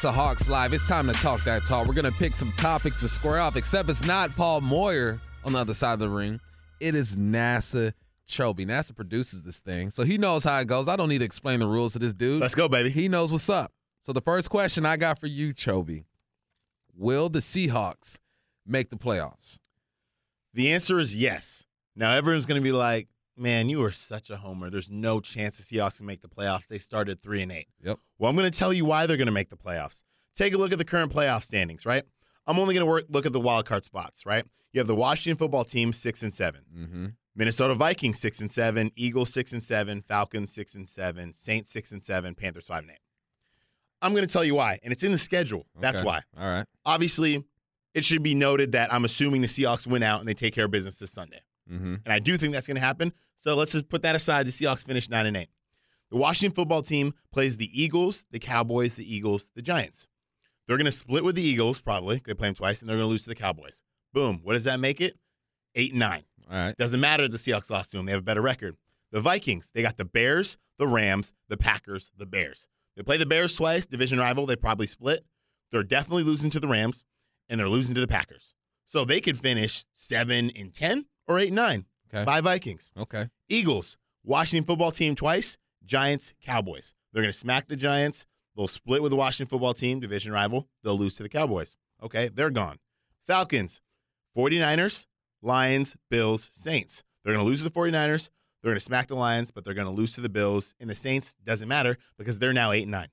to 0.00 0.10
Hawks 0.10 0.48
Live. 0.48 0.72
It's 0.72 0.88
time 0.88 1.06
to 1.06 1.12
talk 1.12 1.44
that 1.44 1.64
talk. 1.64 1.86
We're 1.86 1.94
going 1.94 2.12
to 2.12 2.18
pick 2.18 2.34
some 2.34 2.50
topics 2.54 2.98
to 3.02 3.08
square 3.08 3.38
off, 3.38 3.54
except 3.54 3.88
it's 3.88 4.04
not 4.04 4.34
Paul 4.34 4.60
Moyer 4.60 5.20
on 5.44 5.52
the 5.52 5.60
other 5.60 5.74
side 5.74 5.92
of 5.92 6.00
the 6.00 6.08
ring. 6.08 6.40
It 6.80 6.96
is 6.96 7.16
NASA 7.16 7.92
Chobe. 8.28 8.66
NASA 8.66 8.96
produces 8.96 9.42
this 9.42 9.60
thing, 9.60 9.90
so 9.90 10.02
he 10.02 10.18
knows 10.18 10.42
how 10.42 10.58
it 10.58 10.66
goes. 10.66 10.88
I 10.88 10.96
don't 10.96 11.08
need 11.08 11.18
to 11.18 11.24
explain 11.24 11.60
the 11.60 11.68
rules 11.68 11.92
to 11.92 12.00
this 12.00 12.14
dude. 12.14 12.40
Let's 12.40 12.56
go, 12.56 12.68
baby. 12.68 12.90
He 12.90 13.06
knows 13.06 13.30
what's 13.30 13.48
up. 13.48 13.70
So 14.00 14.12
the 14.12 14.22
first 14.22 14.50
question 14.50 14.84
I 14.84 14.96
got 14.96 15.20
for 15.20 15.28
you, 15.28 15.54
Chobe, 15.54 16.02
will 16.98 17.28
the 17.28 17.38
Seahawks 17.38 18.18
make 18.66 18.90
the 18.90 18.96
playoffs? 18.96 19.58
The 20.52 20.72
answer 20.72 20.98
is 20.98 21.16
yes. 21.16 21.64
Now 21.96 22.12
everyone's 22.12 22.46
going 22.46 22.60
to 22.60 22.64
be 22.64 22.72
like, 22.72 23.08
man, 23.36 23.68
you 23.68 23.82
are 23.84 23.92
such 23.92 24.30
a 24.30 24.36
homer. 24.36 24.68
There's 24.68 24.90
no 24.90 25.20
chance 25.20 25.56
the 25.56 25.62
Seahawks 25.62 25.98
can 25.98 26.06
make 26.06 26.20
the 26.20 26.28
playoffs. 26.28 26.66
They 26.66 26.78
started 26.78 27.22
three 27.22 27.42
and 27.42 27.52
eight. 27.52 27.68
Yep. 27.82 27.98
Well, 28.18 28.28
I'm 28.28 28.36
going 28.36 28.50
to 28.50 28.58
tell 28.58 28.72
you 28.72 28.84
why 28.84 29.06
they're 29.06 29.16
going 29.16 29.26
to 29.26 29.32
make 29.32 29.50
the 29.50 29.56
playoffs. 29.56 30.02
Take 30.34 30.54
a 30.54 30.58
look 30.58 30.72
at 30.72 30.78
the 30.78 30.84
current 30.84 31.12
playoff 31.12 31.44
standings, 31.44 31.86
right? 31.86 32.04
I'm 32.46 32.58
only 32.58 32.74
going 32.74 32.86
to 32.86 33.06
look 33.10 33.26
at 33.26 33.32
the 33.32 33.40
wild 33.40 33.66
card 33.66 33.84
spots, 33.84 34.26
right? 34.26 34.44
You 34.72 34.80
have 34.80 34.86
the 34.86 34.94
Washington 34.94 35.38
football 35.38 35.64
team 35.64 35.92
six 35.92 36.22
and 36.22 36.32
7 36.32 36.60
mm-hmm. 36.76 37.06
Minnesota 37.34 37.74
Vikings 37.74 38.18
six 38.18 38.40
and 38.40 38.50
seven, 38.50 38.90
Eagles 38.96 39.32
six 39.32 39.52
and 39.52 39.62
seven, 39.62 40.02
Falcons 40.02 40.52
six 40.52 40.74
and 40.74 40.88
seven, 40.88 41.32
Saints 41.32 41.70
six 41.70 41.92
and 41.92 42.02
seven, 42.02 42.34
Panthers 42.34 42.66
five 42.66 42.82
and 42.82 42.90
eight. 42.90 42.98
I'm 44.02 44.12
going 44.12 44.26
to 44.26 44.32
tell 44.32 44.44
you 44.44 44.54
why, 44.54 44.78
and 44.82 44.92
it's 44.92 45.02
in 45.02 45.12
the 45.12 45.18
schedule. 45.18 45.66
That's 45.80 45.98
Okay. 46.00 46.06
why. 46.06 46.22
All 46.38 46.46
right. 46.48 46.66
Obviously, 46.86 47.44
it 47.94 48.04
should 48.04 48.22
be 48.22 48.34
noted 48.34 48.72
that 48.72 48.92
I'm 48.92 49.04
assuming 49.04 49.40
the 49.40 49.48
Seahawks 49.48 49.86
win 49.86 50.02
out 50.02 50.20
and 50.20 50.28
they 50.28 50.34
take 50.34 50.54
care 50.54 50.66
of 50.66 50.70
business 50.70 50.98
this 50.98 51.10
Sunday. 51.10 51.40
Mm-hmm. 51.70 51.96
And 52.04 52.12
I 52.12 52.18
do 52.18 52.36
think 52.36 52.52
that's 52.52 52.66
going 52.66 52.76
to 52.76 52.80
happen. 52.80 53.12
So 53.36 53.54
let's 53.54 53.72
just 53.72 53.88
put 53.88 54.02
that 54.02 54.14
aside. 54.14 54.46
The 54.46 54.50
Seahawks 54.52 54.84
finish 54.86 55.08
9 55.08 55.26
and 55.26 55.36
8. 55.36 55.48
The 56.10 56.16
Washington 56.16 56.54
football 56.54 56.82
team 56.82 57.12
plays 57.32 57.56
the 57.56 57.70
Eagles, 57.82 58.24
the 58.30 58.38
Cowboys, 58.38 58.94
the 58.94 59.14
Eagles, 59.14 59.50
the 59.54 59.62
Giants. 59.62 60.06
They're 60.66 60.76
going 60.76 60.84
to 60.86 60.90
split 60.92 61.24
with 61.24 61.34
the 61.34 61.42
Eagles, 61.42 61.80
probably. 61.80 62.22
They 62.24 62.34
play 62.34 62.48
them 62.48 62.54
twice, 62.54 62.80
and 62.80 62.88
they're 62.88 62.96
going 62.96 63.06
to 63.06 63.10
lose 63.10 63.24
to 63.24 63.28
the 63.30 63.34
Cowboys. 63.34 63.82
Boom. 64.12 64.40
What 64.42 64.52
does 64.54 64.64
that 64.64 64.80
make 64.80 65.00
it? 65.00 65.18
8 65.74 65.90
and 65.92 65.98
9. 66.00 66.24
All 66.50 66.56
right. 66.56 66.76
Doesn't 66.76 67.00
matter 67.00 67.24
if 67.24 67.30
the 67.30 67.36
Seahawks 67.38 67.70
lost 67.70 67.90
to 67.90 67.96
them. 67.96 68.06
They 68.06 68.12
have 68.12 68.20
a 68.20 68.24
better 68.24 68.40
record. 68.42 68.76
The 69.12 69.20
Vikings, 69.20 69.70
they 69.74 69.82
got 69.82 69.96
the 69.96 70.04
Bears, 70.04 70.56
the 70.78 70.86
Rams, 70.86 71.32
the 71.48 71.56
Packers, 71.56 72.10
the 72.16 72.26
Bears. 72.26 72.68
They 72.98 73.04
play 73.04 73.16
the 73.16 73.26
Bears 73.26 73.54
twice, 73.54 73.86
division 73.86 74.18
rival. 74.18 74.44
They 74.44 74.56
probably 74.56 74.88
split. 74.88 75.24
They're 75.70 75.84
definitely 75.84 76.24
losing 76.24 76.50
to 76.50 76.58
the 76.58 76.66
Rams, 76.66 77.04
and 77.48 77.60
they're 77.60 77.68
losing 77.68 77.94
to 77.94 78.00
the 78.00 78.08
Packers. 78.08 78.54
So 78.86 79.04
they 79.04 79.20
could 79.20 79.38
finish 79.38 79.84
7 79.94 80.50
and 80.50 80.74
10 80.74 81.06
or 81.28 81.38
8 81.38 81.46
and 81.46 81.54
9 81.56 81.84
Okay. 82.12 82.24
by 82.24 82.40
Vikings. 82.40 82.90
Okay. 82.98 83.28
Eagles, 83.48 83.96
Washington 84.24 84.66
football 84.66 84.90
team 84.90 85.14
twice, 85.14 85.56
Giants, 85.84 86.34
Cowboys. 86.42 86.92
They're 87.12 87.22
going 87.22 87.32
to 87.32 87.38
smack 87.38 87.68
the 87.68 87.76
Giants. 87.76 88.26
They'll 88.56 88.66
split 88.66 89.00
with 89.00 89.10
the 89.10 89.16
Washington 89.16 89.48
football 89.48 89.74
team, 89.74 90.00
division 90.00 90.32
rival. 90.32 90.66
They'll 90.82 90.98
lose 90.98 91.14
to 91.18 91.22
the 91.22 91.28
Cowboys. 91.28 91.76
Okay, 92.02 92.28
they're 92.28 92.50
gone. 92.50 92.78
Falcons, 93.28 93.80
49ers, 94.36 95.06
Lions, 95.40 95.96
Bills, 96.10 96.50
Saints. 96.52 97.04
They're 97.22 97.34
going 97.34 97.44
to 97.44 97.48
lose 97.48 97.58
to 97.62 97.68
the 97.68 97.70
49ers. 97.70 98.30
They're 98.68 98.74
going 98.74 98.80
to 98.80 98.84
smack 98.84 99.06
the 99.06 99.16
Lions, 99.16 99.50
but 99.50 99.64
they're 99.64 99.72
going 99.72 99.86
to 99.86 99.92
lose 99.92 100.12
to 100.12 100.20
the 100.20 100.28
Bills. 100.28 100.74
And 100.78 100.90
the 100.90 100.94
Saints 100.94 101.36
doesn't 101.42 101.68
matter 101.68 101.96
because 102.18 102.38
they're 102.38 102.52
now 102.52 102.70
8 102.70 102.82
and 102.82 102.90
9. 102.90 103.08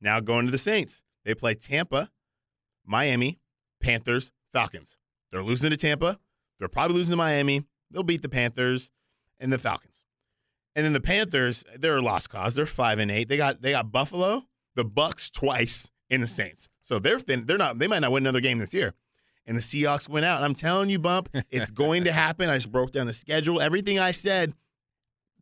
Now 0.00 0.18
going 0.18 0.46
to 0.46 0.50
the 0.50 0.58
Saints. 0.58 1.00
They 1.24 1.32
play 1.32 1.54
Tampa, 1.54 2.10
Miami, 2.84 3.38
Panthers, 3.80 4.32
Falcons. 4.52 4.98
They're 5.30 5.44
losing 5.44 5.70
to 5.70 5.76
Tampa. 5.76 6.18
They're 6.58 6.66
probably 6.66 6.96
losing 6.96 7.12
to 7.12 7.16
Miami. 7.16 7.64
They'll 7.92 8.02
beat 8.02 8.22
the 8.22 8.28
Panthers 8.28 8.90
and 9.38 9.52
the 9.52 9.58
Falcons. 9.58 10.04
And 10.74 10.84
then 10.84 10.92
the 10.92 11.00
Panthers, 11.00 11.64
they're 11.78 11.98
a 11.98 12.02
lost 12.02 12.28
cause. 12.28 12.56
They're 12.56 12.66
five 12.66 12.98
and 12.98 13.12
eight. 13.12 13.28
They 13.28 13.36
got 13.36 13.62
they 13.62 13.70
got 13.70 13.92
Buffalo, 13.92 14.42
the 14.74 14.84
Bucs 14.84 15.30
twice, 15.30 15.88
and 16.10 16.20
the 16.20 16.26
Saints. 16.26 16.68
So 16.82 16.98
they're 16.98 17.20
fin- 17.20 17.46
they're 17.46 17.58
not 17.58 17.78
they 17.78 17.86
might 17.86 18.00
not 18.00 18.10
win 18.10 18.24
another 18.24 18.40
game 18.40 18.58
this 18.58 18.74
year. 18.74 18.94
And 19.46 19.56
the 19.56 19.60
Seahawks 19.60 20.08
went 20.08 20.24
out. 20.24 20.36
And 20.36 20.44
I'm 20.44 20.54
telling 20.54 20.88
you, 20.90 20.98
Bump, 20.98 21.28
it's 21.50 21.70
going 21.70 22.04
to 22.04 22.12
happen. 22.24 22.48
I 22.48 22.56
just 22.56 22.70
broke 22.70 22.92
down 22.92 23.06
the 23.06 23.12
schedule. 23.12 23.60
Everything 23.60 23.98
I 23.98 24.12
said 24.12 24.54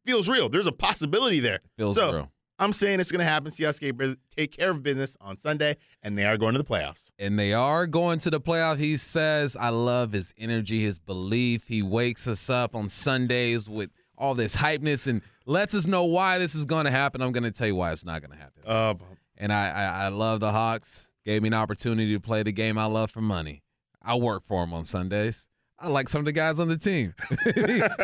feels 0.05 0.29
real. 0.29 0.49
There's 0.49 0.67
a 0.67 0.73
possibility 0.73 1.41
there. 1.41 1.61
Feels 1.77 1.95
so 1.97 2.13
real. 2.13 2.33
I'm 2.59 2.73
saying 2.75 3.01
it's 3.01 3.11
going 3.11 3.21
to 3.21 3.25
happen. 3.25 3.51
Seahawks 3.51 3.81
take- 3.81 4.19
take 4.37 4.53
care 4.57 4.71
of 4.71 4.83
business 4.83 5.17
on 5.21 5.39
Sunday, 5.39 5.77
and 6.03 6.17
they 6.19 6.27
are 6.27 6.37
going 6.37 6.53
to 6.53 6.59
the 6.59 6.65
playoffs. 6.65 7.11
and 7.19 7.39
they 7.39 7.55
are 7.55 7.87
going 7.87 8.19
to 8.21 8.31
the 8.31 8.41
playoff. 8.41 8.77
He 8.79 8.99
says, 8.99 9.57
I 9.57 9.71
love 9.71 10.13
his 10.13 10.35
energy, 10.37 10.83
his 10.83 10.99
belief. 10.99 11.67
He 11.69 11.83
wakes 11.83 12.27
us 12.29 12.51
up 12.51 12.75
on 12.75 12.91
Sundays 12.91 13.69
with 13.69 13.91
all 14.19 14.35
this 14.35 14.55
hypeness 14.55 15.07
and 15.07 15.23
lets 15.47 15.73
us 15.75 15.87
know 15.87 16.05
why 16.05 16.37
this 16.39 16.55
is 16.55 16.67
going 16.67 16.85
to 16.85 16.91
happen. 16.91 17.23
I'm 17.23 17.33
going 17.33 17.45
to 17.45 17.51
tell 17.51 17.67
you 17.67 17.77
why 17.77 17.93
it's 17.93 18.05
not 18.05 18.21
going 18.21 18.33
to 18.33 18.37
happen. 18.37 18.63
Uh, 18.67 18.95
and 19.39 19.51
I, 19.55 19.69
I, 19.71 19.85
I 20.05 20.09
love 20.09 20.41
the 20.41 20.53
Hawks. 20.53 21.11
Gave 21.25 21.41
me 21.41 21.49
an 21.49 21.55
opportunity 21.55 22.13
to 22.13 22.21
play 22.21 22.43
the 22.43 22.53
game 22.53 22.77
I 22.77 22.85
love 22.85 23.11
for 23.11 23.23
money. 23.23 23.63
I 24.03 24.15
work 24.17 24.45
for 24.47 24.65
them 24.65 24.73
on 24.73 24.85
Sundays. 24.85 25.47
I 25.79 25.89
like 25.89 26.09
some 26.09 26.21
of 26.21 26.25
the 26.27 26.33
guys 26.33 26.61
on 26.61 26.69
the 26.69 26.77
team. 26.77 27.15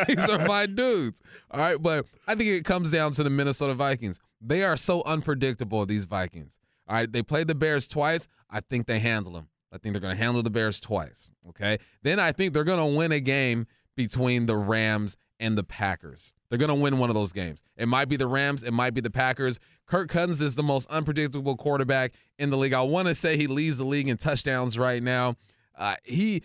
These 0.07 0.29
are 0.29 0.39
my 0.47 0.65
dudes. 0.65 1.21
All 1.51 1.59
right, 1.59 1.81
but 1.81 2.05
I 2.27 2.33
think 2.33 2.49
it 2.49 2.65
comes 2.65 2.91
down 2.91 3.11
to 3.13 3.23
the 3.23 3.29
Minnesota 3.29 3.75
Vikings. 3.75 4.19
They 4.41 4.63
are 4.63 4.75
so 4.75 5.03
unpredictable, 5.03 5.85
these 5.85 6.05
Vikings. 6.05 6.59
All 6.87 6.95
right, 6.95 7.11
they 7.11 7.21
played 7.21 7.47
the 7.47 7.55
Bears 7.55 7.87
twice. 7.87 8.27
I 8.49 8.61
think 8.61 8.87
they 8.87 8.99
handle 8.99 9.33
them. 9.33 9.49
I 9.71 9.77
think 9.77 9.93
they're 9.93 10.01
going 10.01 10.15
to 10.15 10.21
handle 10.21 10.41
the 10.41 10.49
Bears 10.49 10.79
twice. 10.79 11.29
Okay. 11.49 11.77
Then 12.01 12.19
I 12.19 12.31
think 12.31 12.53
they're 12.53 12.63
going 12.63 12.79
to 12.79 12.97
win 12.97 13.11
a 13.11 13.19
game 13.19 13.67
between 13.95 14.45
the 14.45 14.55
Rams 14.55 15.17
and 15.39 15.57
the 15.57 15.63
Packers. 15.63 16.33
They're 16.49 16.59
going 16.59 16.69
to 16.69 16.75
win 16.75 16.97
one 16.97 17.09
of 17.09 17.15
those 17.15 17.33
games. 17.33 17.61
It 17.75 17.87
might 17.87 18.07
be 18.07 18.15
the 18.15 18.27
Rams, 18.27 18.63
it 18.63 18.71
might 18.71 18.93
be 18.93 19.01
the 19.01 19.11
Packers. 19.11 19.59
Kirk 19.85 20.09
Cousins 20.09 20.41
is 20.41 20.55
the 20.55 20.63
most 20.63 20.89
unpredictable 20.89 21.57
quarterback 21.57 22.13
in 22.39 22.49
the 22.49 22.57
league. 22.57 22.73
I 22.73 22.81
want 22.81 23.07
to 23.07 23.15
say 23.15 23.37
he 23.37 23.47
leads 23.47 23.77
the 23.77 23.85
league 23.85 24.07
in 24.07 24.17
touchdowns 24.17 24.79
right 24.79 25.03
now. 25.03 25.35
Uh, 25.77 25.95
he, 26.03 26.43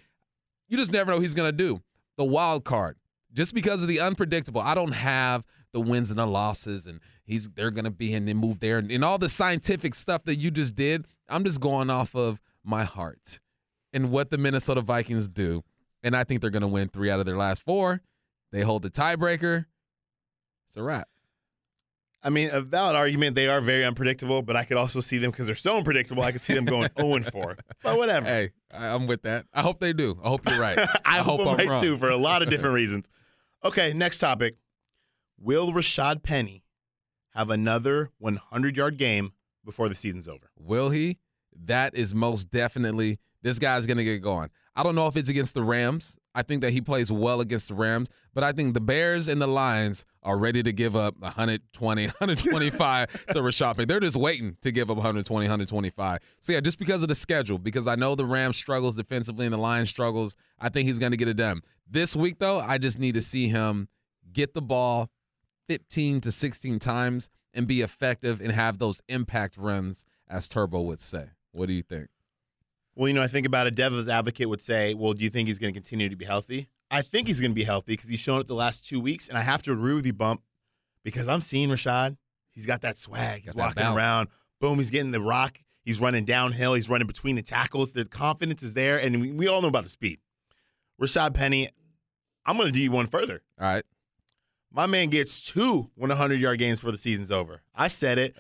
you 0.69 0.77
just 0.77 0.93
never 0.93 1.11
know 1.11 1.21
he's 1.21 1.35
going 1.35 1.51
to 1.51 1.57
do. 1.57 1.81
The 2.17 2.25
wild 2.25 2.65
card, 2.65 2.97
just 3.33 3.55
because 3.55 3.83
of 3.83 3.89
the 3.89 4.01
unpredictable. 4.01 4.61
I 4.61 4.75
don't 4.75 4.93
have 4.93 5.45
the 5.73 5.81
wins 5.81 6.11
and 6.11 6.19
the 6.19 6.27
losses, 6.27 6.87
and 6.87 7.01
he's 7.25 7.49
they're 7.49 7.71
going 7.71 7.87
to 7.87 7.91
be 7.91 8.13
and 8.13 8.29
then 8.29 8.37
move 8.37 8.61
there, 8.61 8.79
and, 8.79 8.91
and 8.93 9.05
all 9.05 9.19
the 9.19 9.31
scientific 9.31 9.95
stuff 9.95 10.25
that 10.25 10.37
you 10.37 10.51
just 10.51 10.75
did. 10.75 11.07
I'm 11.29 11.45
just 11.45 11.61
going 11.61 11.89
off 11.89 12.15
of 12.15 12.43
my 12.63 12.85
heart 12.85 13.41
and 13.93 14.11
what 14.11 14.31
the 14.31 14.39
Minnesota 14.39 14.83
Vikings 14.83 15.29
do, 15.29 15.65
and 16.03 16.15
I 16.15 16.25
think 16.25 16.43
they're 16.43 16.51
going 16.51 16.63
to 16.63 16.69
win 16.69 16.89
three 16.89 17.11
out 17.11 17.21
of 17.21 17.27
their 17.27 17.39
last 17.39 17.63
four. 17.63 18.03
They 18.51 18.61
hold 18.61 18.83
the 18.83 18.91
tiebreaker. 18.91 19.65
It's 20.69 20.77
a 20.77 20.83
wrap. 20.83 21.09
I 22.25 22.31
mean, 22.31 22.51
a 22.53 22.61
valid 22.61 22.95
argument. 22.95 23.35
They 23.35 23.49
are 23.49 23.61
very 23.61 23.85
unpredictable, 23.85 24.43
but 24.43 24.55
I 24.57 24.65
could 24.65 24.77
also 24.77 25.01
see 25.01 25.19
them 25.19 25.31
because 25.33 25.47
they're 25.47 25.55
so 25.57 25.79
unpredictable. 25.79 26.23
I 26.23 26.31
could 26.33 26.41
see 26.41 26.55
them 26.55 26.65
going 26.65 26.89
0 26.97 27.15
and 27.17 27.27
4. 27.27 27.57
But 27.83 27.97
whatever. 27.99 28.27
Hey, 28.27 28.51
I- 28.71 28.89
I'm 28.89 29.07
with 29.07 29.23
that. 29.23 29.47
I 29.53 29.63
hope 29.63 29.81
they 29.81 29.93
do. 29.93 30.19
I 30.23 30.29
hope 30.29 30.49
you're 30.49 30.61
right. 30.61 30.79
I, 31.05 31.19
hope, 31.19 31.41
I'm 31.41 31.57
right 31.57 31.69
wrong. 31.69 31.81
too 31.81 31.97
for 31.97 32.11
a 32.11 32.17
lot 32.17 32.43
of 32.43 32.51
different 32.51 32.75
reasons. 32.77 33.09
Okay, 33.65 33.93
next 33.93 34.19
topic. 34.19 34.57
Will 35.41 35.73
Rashad 35.73 36.23
Penny 36.23 36.65
have 37.31 37.51
another 37.51 38.11
100 38.19 38.77
yard 38.77 38.99
game 38.99 39.33
before 39.65 39.89
the 39.89 39.95
season's 39.95 40.29
over? 40.29 40.51
Will 40.57 40.91
he? 40.91 41.19
That 41.65 41.97
is 41.97 42.15
most 42.15 42.51
definitely 42.51 43.19
this 43.43 43.59
guy's 43.59 43.87
going 43.87 43.97
to 43.99 44.05
get 44.05 44.23
going. 44.23 44.51
I 44.77 44.83
don't 44.83 44.95
know 44.95 45.07
if 45.09 45.17
it's 45.17 45.29
against 45.29 45.55
the 45.55 45.63
Rams. 45.65 46.19
I 46.35 46.43
think 46.43 46.63
that 46.63 46.73
he 46.73 46.81
plays 46.81 47.13
well 47.13 47.41
against 47.41 47.69
the 47.69 47.75
Rams, 47.75 48.09
but 48.35 48.43
I 48.43 48.53
think 48.53 48.75
the 48.75 48.81
Bears 48.81 49.29
and 49.29 49.41
the 49.41 49.47
Lions 49.47 50.05
are 50.23 50.39
ready 50.39 50.63
to 50.63 50.73
give 50.73 50.97
up 50.97 51.19
120, 51.19 52.07
125 52.07 53.27
to 53.29 53.35
Rashad 53.35 53.77
Penny. 53.77 53.85
They're 53.85 54.01
just 54.01 54.17
waiting 54.17 54.57
to 54.63 54.73
give 54.73 54.91
up 54.91 54.97
120, 54.97 55.45
125. 55.45 56.21
So 56.41 56.53
yeah, 56.53 56.61
just 56.61 56.79
because 56.79 57.03
of 57.03 57.09
the 57.09 57.15
schedule, 57.15 57.59
because 57.59 57.87
I 57.87 57.97
know 57.97 58.15
the 58.15 58.25
Rams 58.25 58.57
struggles 58.57 58.97
defensively 58.97 59.47
and 59.47 59.53
the 59.53 59.59
Lions 59.59 59.91
struggles, 59.91 60.37
I 60.59 60.69
think 60.69 60.89
he's 60.89 60.99
going 60.99 61.13
to 61.13 61.19
get 61.19 61.29
it 61.29 61.37
done. 61.37 61.61
This 61.91 62.17
week 62.17 62.39
though, 62.39 62.61
I 62.61 62.79
just 62.79 62.99
need 62.99 63.15
to 63.15 63.23
see 63.23 63.49
him 63.49 63.89
get 64.33 64.55
the 64.55 64.63
ball 64.63 65.11
15 65.69 66.23
to 66.23 66.33
16 66.33 66.79
times 66.79 67.31
and 67.55 67.67
be 67.67 67.83
effective 67.83 68.41
and 68.41 68.53
have 68.53 68.79
those 68.79 69.03
impact 69.09 69.57
runs, 69.57 70.07
as 70.29 70.49
Turbo 70.49 70.81
would 70.83 71.01
say. 71.01 71.27
What 71.53 71.67
do 71.67 71.75
you 71.75 71.83
think? 71.83 72.09
Well, 72.95 73.09
you 73.09 73.15
know, 73.15 73.23
I 73.23 73.27
think 73.27 73.47
about 73.47 73.67
a 73.67 73.71
devil's 73.71 74.09
advocate 74.09 74.49
would 74.49 74.61
say, 74.61 74.95
well, 74.95 75.15
do 75.15 75.25
you 75.25 75.31
think 75.31 75.49
he's 75.49 75.59
going 75.59 75.73
to 75.73 75.79
continue 75.79 76.09
to 76.09 76.17
be 76.17 76.25
healthy? 76.25 76.69
I 76.91 77.01
think 77.01 77.27
he's 77.27 77.41
going 77.41 77.53
to 77.53 77.55
be 77.55 77.65
healthy 77.65 77.93
because 77.95 78.11
he's 78.11 78.21
shown 78.21 78.41
it 78.41 78.49
the 78.49 78.55
last 78.55 78.87
two 78.87 79.01
weeks. 79.01 79.29
And 79.29 79.39
I 79.39 79.41
have 79.41 79.63
to 79.63 79.73
agree 79.73 79.95
with 79.95 80.05
you, 80.05 80.13
Bump, 80.13 80.43
because 81.03 81.27
I'm 81.27 81.41
seeing 81.41 81.71
Rashad. 81.71 82.17
He's 82.51 82.67
got 82.67 82.83
that 82.83 82.99
swag. 82.99 83.43
He's 83.45 83.55
walking 83.55 83.83
around. 83.83 84.29
Boom, 84.61 84.77
he's 84.77 84.91
getting 84.91 85.11
the 85.11 85.21
rock. 85.23 85.59
He's 85.85 86.01
running 86.01 86.27
downhill. 86.27 86.75
He's 86.75 86.89
running 86.89 87.07
between 87.07 87.35
the 87.35 87.43
tackles. 87.43 87.95
The 87.95 88.05
confidence 88.05 88.63
is 88.63 88.75
there. 88.75 88.99
And 88.99 89.23
we, 89.23 89.33
we 89.33 89.49
all 89.49 89.63
know 89.63 89.69
about 89.69 89.85
the 89.85 89.91
speed. 89.91 90.21
Rashad 91.01 91.33
Penny, 91.35 91.71
I'm 92.45 92.57
going 92.57 92.67
to 92.67 92.73
do 92.73 92.81
you 92.81 92.91
one 92.91 93.07
further. 93.07 93.43
All 93.59 93.67
right. 93.67 93.85
My 94.71 94.87
man 94.87 95.09
gets 95.09 95.45
two 95.45 95.91
100 95.97 96.41
yard 96.41 96.59
games 96.59 96.79
before 96.79 96.93
the 96.93 96.99
season's 96.99 97.33
over. 97.33 97.63
I 97.75 97.89
said 97.89 98.19
it. 98.19 98.37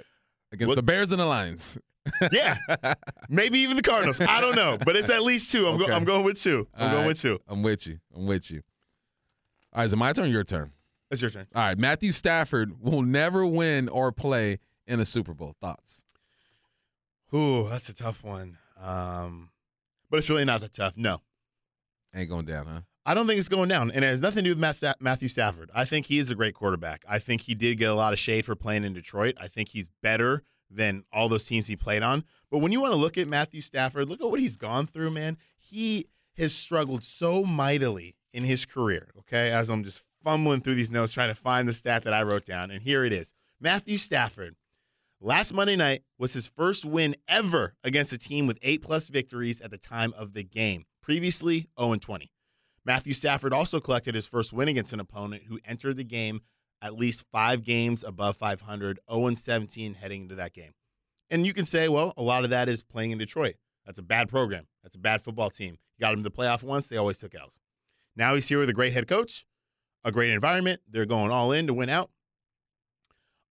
Against 0.52 0.68
what, 0.68 0.74
the 0.74 0.82
Bears 0.82 1.10
and 1.10 1.20
the 1.20 1.26
Lions. 1.26 1.78
Yeah. 2.32 2.56
Maybe 3.28 3.60
even 3.60 3.76
the 3.76 3.82
Cardinals. 3.82 4.20
I 4.20 4.40
don't 4.40 4.56
know. 4.56 4.78
But 4.84 4.96
it's 4.96 5.10
at 5.10 5.22
least 5.22 5.52
two. 5.52 5.68
I'm, 5.68 5.74
okay. 5.74 5.86
go, 5.86 5.92
I'm 5.92 6.04
going 6.04 6.24
with 6.24 6.40
two. 6.40 6.66
I'm 6.74 6.84
All 6.84 6.88
going 6.88 7.00
right. 7.02 7.08
with 7.08 7.20
two. 7.20 7.38
I'm 7.48 7.62
with 7.62 7.86
you. 7.86 7.98
I'm 8.14 8.26
with 8.26 8.50
you. 8.50 8.62
All 9.72 9.80
right, 9.80 9.86
is 9.86 9.92
it 9.92 9.96
my 9.96 10.12
turn 10.12 10.30
your 10.30 10.44
turn? 10.44 10.72
It's 11.10 11.22
your 11.22 11.30
turn. 11.30 11.46
All 11.54 11.62
right. 11.62 11.78
Matthew 11.78 12.12
Stafford 12.12 12.80
will 12.80 13.02
never 13.02 13.46
win 13.46 13.88
or 13.88 14.12
play 14.12 14.58
in 14.86 15.00
a 15.00 15.04
Super 15.04 15.34
Bowl. 15.34 15.54
Thoughts? 15.60 16.02
Ooh, 17.34 17.68
that's 17.68 17.88
a 17.88 17.94
tough 17.94 18.22
one. 18.22 18.58
Um, 18.80 19.50
but 20.10 20.18
it's 20.18 20.28
really 20.28 20.44
not 20.44 20.60
that 20.60 20.72
tough. 20.72 20.94
No. 20.96 21.20
Ain't 22.14 22.28
going 22.28 22.44
down, 22.44 22.66
huh? 22.66 22.80
I 23.04 23.14
don't 23.14 23.26
think 23.26 23.38
it's 23.38 23.48
going 23.48 23.68
down, 23.68 23.90
and 23.90 24.04
it 24.04 24.08
has 24.08 24.20
nothing 24.20 24.44
to 24.44 24.54
do 24.54 24.60
with 24.60 24.96
Matthew 25.00 25.28
Stafford. 25.28 25.70
I 25.74 25.84
think 25.84 26.06
he 26.06 26.18
is 26.18 26.30
a 26.30 26.34
great 26.34 26.54
quarterback. 26.54 27.04
I 27.08 27.18
think 27.18 27.40
he 27.40 27.54
did 27.54 27.78
get 27.78 27.90
a 27.90 27.94
lot 27.94 28.12
of 28.12 28.18
shade 28.18 28.44
for 28.44 28.54
playing 28.54 28.84
in 28.84 28.92
Detroit. 28.92 29.34
I 29.40 29.48
think 29.48 29.70
he's 29.70 29.88
better 30.02 30.44
than 30.74 31.04
all 31.12 31.28
those 31.28 31.44
teams 31.44 31.66
he 31.66 31.76
played 31.76 32.02
on. 32.02 32.24
But 32.50 32.58
when 32.58 32.72
you 32.72 32.80
want 32.80 32.92
to 32.92 32.98
look 32.98 33.18
at 33.18 33.28
Matthew 33.28 33.60
Stafford, 33.60 34.08
look 34.08 34.20
at 34.20 34.30
what 34.30 34.40
he's 34.40 34.56
gone 34.56 34.86
through, 34.86 35.10
man. 35.10 35.38
He 35.58 36.08
has 36.36 36.54
struggled 36.54 37.04
so 37.04 37.44
mightily 37.44 38.16
in 38.32 38.44
his 38.44 38.64
career. 38.64 39.08
Okay, 39.20 39.50
as 39.50 39.70
I'm 39.70 39.84
just 39.84 40.02
fumbling 40.24 40.60
through 40.60 40.76
these 40.76 40.90
notes 40.90 41.12
trying 41.12 41.28
to 41.28 41.34
find 41.34 41.68
the 41.68 41.72
stat 41.72 42.04
that 42.04 42.14
I 42.14 42.22
wrote 42.22 42.44
down, 42.44 42.70
and 42.70 42.82
here 42.82 43.04
it 43.04 43.12
is. 43.12 43.34
Matthew 43.60 43.98
Stafford 43.98 44.56
last 45.20 45.52
Monday 45.52 45.76
night 45.76 46.02
was 46.18 46.32
his 46.32 46.48
first 46.48 46.84
win 46.84 47.16
ever 47.28 47.74
against 47.84 48.12
a 48.12 48.18
team 48.18 48.46
with 48.46 48.58
eight 48.62 48.82
plus 48.82 49.08
victories 49.08 49.60
at 49.60 49.70
the 49.70 49.78
time 49.78 50.12
of 50.16 50.32
the 50.32 50.42
game. 50.42 50.84
Previously, 51.02 51.68
0 51.78 51.96
20. 51.96 52.32
Matthew 52.84 53.12
Stafford 53.12 53.52
also 53.52 53.80
collected 53.80 54.14
his 54.14 54.26
first 54.26 54.52
win 54.52 54.68
against 54.68 54.92
an 54.92 55.00
opponent 55.00 55.44
who 55.48 55.60
entered 55.64 55.96
the 55.96 56.04
game 56.04 56.40
at 56.82 56.94
least 56.94 57.24
five 57.32 57.64
games 57.64 58.04
above 58.04 58.36
500, 58.36 58.98
0 59.10 59.34
17 59.34 59.94
heading 59.94 60.22
into 60.22 60.34
that 60.34 60.52
game. 60.52 60.72
And 61.30 61.46
you 61.46 61.54
can 61.54 61.64
say, 61.64 61.88
well, 61.88 62.12
a 62.16 62.22
lot 62.22 62.44
of 62.44 62.50
that 62.50 62.68
is 62.68 62.82
playing 62.82 63.12
in 63.12 63.18
Detroit. 63.18 63.54
That's 63.86 63.98
a 63.98 64.02
bad 64.02 64.28
program. 64.28 64.66
That's 64.82 64.96
a 64.96 64.98
bad 64.98 65.22
football 65.22 65.48
team. 65.48 65.78
You 65.96 66.02
got 66.02 66.10
them 66.10 66.22
to 66.22 66.28
the 66.28 66.30
playoff 66.30 66.62
once, 66.62 66.88
they 66.88 66.96
always 66.96 67.18
took 67.18 67.34
L's. 67.34 67.58
Now 68.16 68.34
he's 68.34 68.48
here 68.48 68.58
with 68.58 68.68
a 68.68 68.74
great 68.74 68.92
head 68.92 69.08
coach, 69.08 69.46
a 70.04 70.12
great 70.12 70.30
environment. 70.30 70.80
They're 70.90 71.06
going 71.06 71.30
all 71.30 71.52
in 71.52 71.66
to 71.68 71.74
win 71.74 71.88
out. 71.88 72.10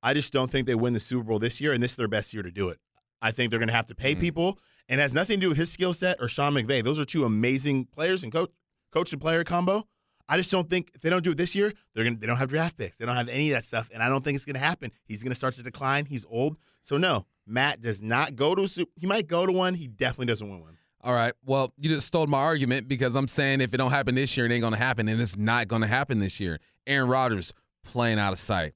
I 0.02 0.12
just 0.14 0.32
don't 0.32 0.50
think 0.50 0.66
they 0.66 0.74
win 0.74 0.92
the 0.92 1.00
Super 1.00 1.24
Bowl 1.24 1.38
this 1.38 1.60
year, 1.60 1.72
and 1.72 1.82
this 1.82 1.92
is 1.92 1.96
their 1.96 2.08
best 2.08 2.34
year 2.34 2.42
to 2.42 2.50
do 2.50 2.68
it. 2.68 2.78
I 3.22 3.30
think 3.30 3.50
they're 3.50 3.58
going 3.58 3.68
to 3.68 3.74
have 3.74 3.86
to 3.86 3.94
pay 3.94 4.12
mm-hmm. 4.12 4.20
people, 4.20 4.58
and 4.88 5.00
has 5.00 5.14
nothing 5.14 5.38
to 5.38 5.44
do 5.44 5.48
with 5.50 5.58
his 5.58 5.70
skill 5.70 5.92
set 5.92 6.16
or 6.20 6.28
Sean 6.28 6.52
McVay. 6.52 6.82
Those 6.82 6.98
are 6.98 7.04
two 7.04 7.24
amazing 7.24 7.86
players 7.86 8.24
and 8.24 8.32
coach 8.32 8.50
coach 8.92 9.12
and 9.12 9.22
player 9.22 9.44
combo. 9.44 9.86
I 10.30 10.36
just 10.36 10.50
don't 10.52 10.70
think 10.70 10.92
if 10.94 11.00
they 11.00 11.10
don't 11.10 11.24
do 11.24 11.32
it 11.32 11.36
this 11.36 11.56
year, 11.56 11.72
they're 11.92 12.04
gonna 12.04 12.16
they 12.16 12.26
don't 12.26 12.36
have 12.36 12.48
draft 12.48 12.76
picks. 12.78 12.98
They 12.98 13.04
don't 13.04 13.16
have 13.16 13.28
any 13.28 13.50
of 13.50 13.56
that 13.56 13.64
stuff, 13.64 13.90
and 13.92 14.00
I 14.00 14.08
don't 14.08 14.22
think 14.22 14.36
it's 14.36 14.44
gonna 14.44 14.60
happen. 14.60 14.92
He's 15.04 15.24
gonna 15.24 15.34
start 15.34 15.54
to 15.54 15.62
decline. 15.64 16.06
He's 16.06 16.24
old, 16.30 16.56
so 16.82 16.96
no. 16.96 17.26
Matt 17.46 17.80
does 17.80 18.00
not 18.00 18.36
go 18.36 18.54
to 18.54 18.62
a 18.62 18.68
super. 18.68 18.92
He 18.94 19.06
might 19.08 19.26
go 19.26 19.44
to 19.44 19.50
one. 19.50 19.74
He 19.74 19.88
definitely 19.88 20.26
doesn't 20.26 20.48
win 20.48 20.60
one. 20.60 20.78
All 21.02 21.14
right. 21.14 21.32
Well, 21.44 21.72
you 21.76 21.88
just 21.88 22.06
stole 22.06 22.28
my 22.28 22.38
argument 22.38 22.86
because 22.86 23.16
I'm 23.16 23.26
saying 23.26 23.60
if 23.60 23.74
it 23.74 23.78
don't 23.78 23.90
happen 23.90 24.14
this 24.14 24.36
year, 24.36 24.46
it 24.46 24.52
ain't 24.52 24.62
gonna 24.62 24.76
happen, 24.76 25.08
and 25.08 25.20
it's 25.20 25.36
not 25.36 25.66
gonna 25.66 25.88
happen 25.88 26.20
this 26.20 26.38
year. 26.38 26.60
Aaron 26.86 27.08
Rodgers 27.08 27.52
playing 27.82 28.20
out 28.20 28.32
of 28.32 28.38
sight. 28.38 28.74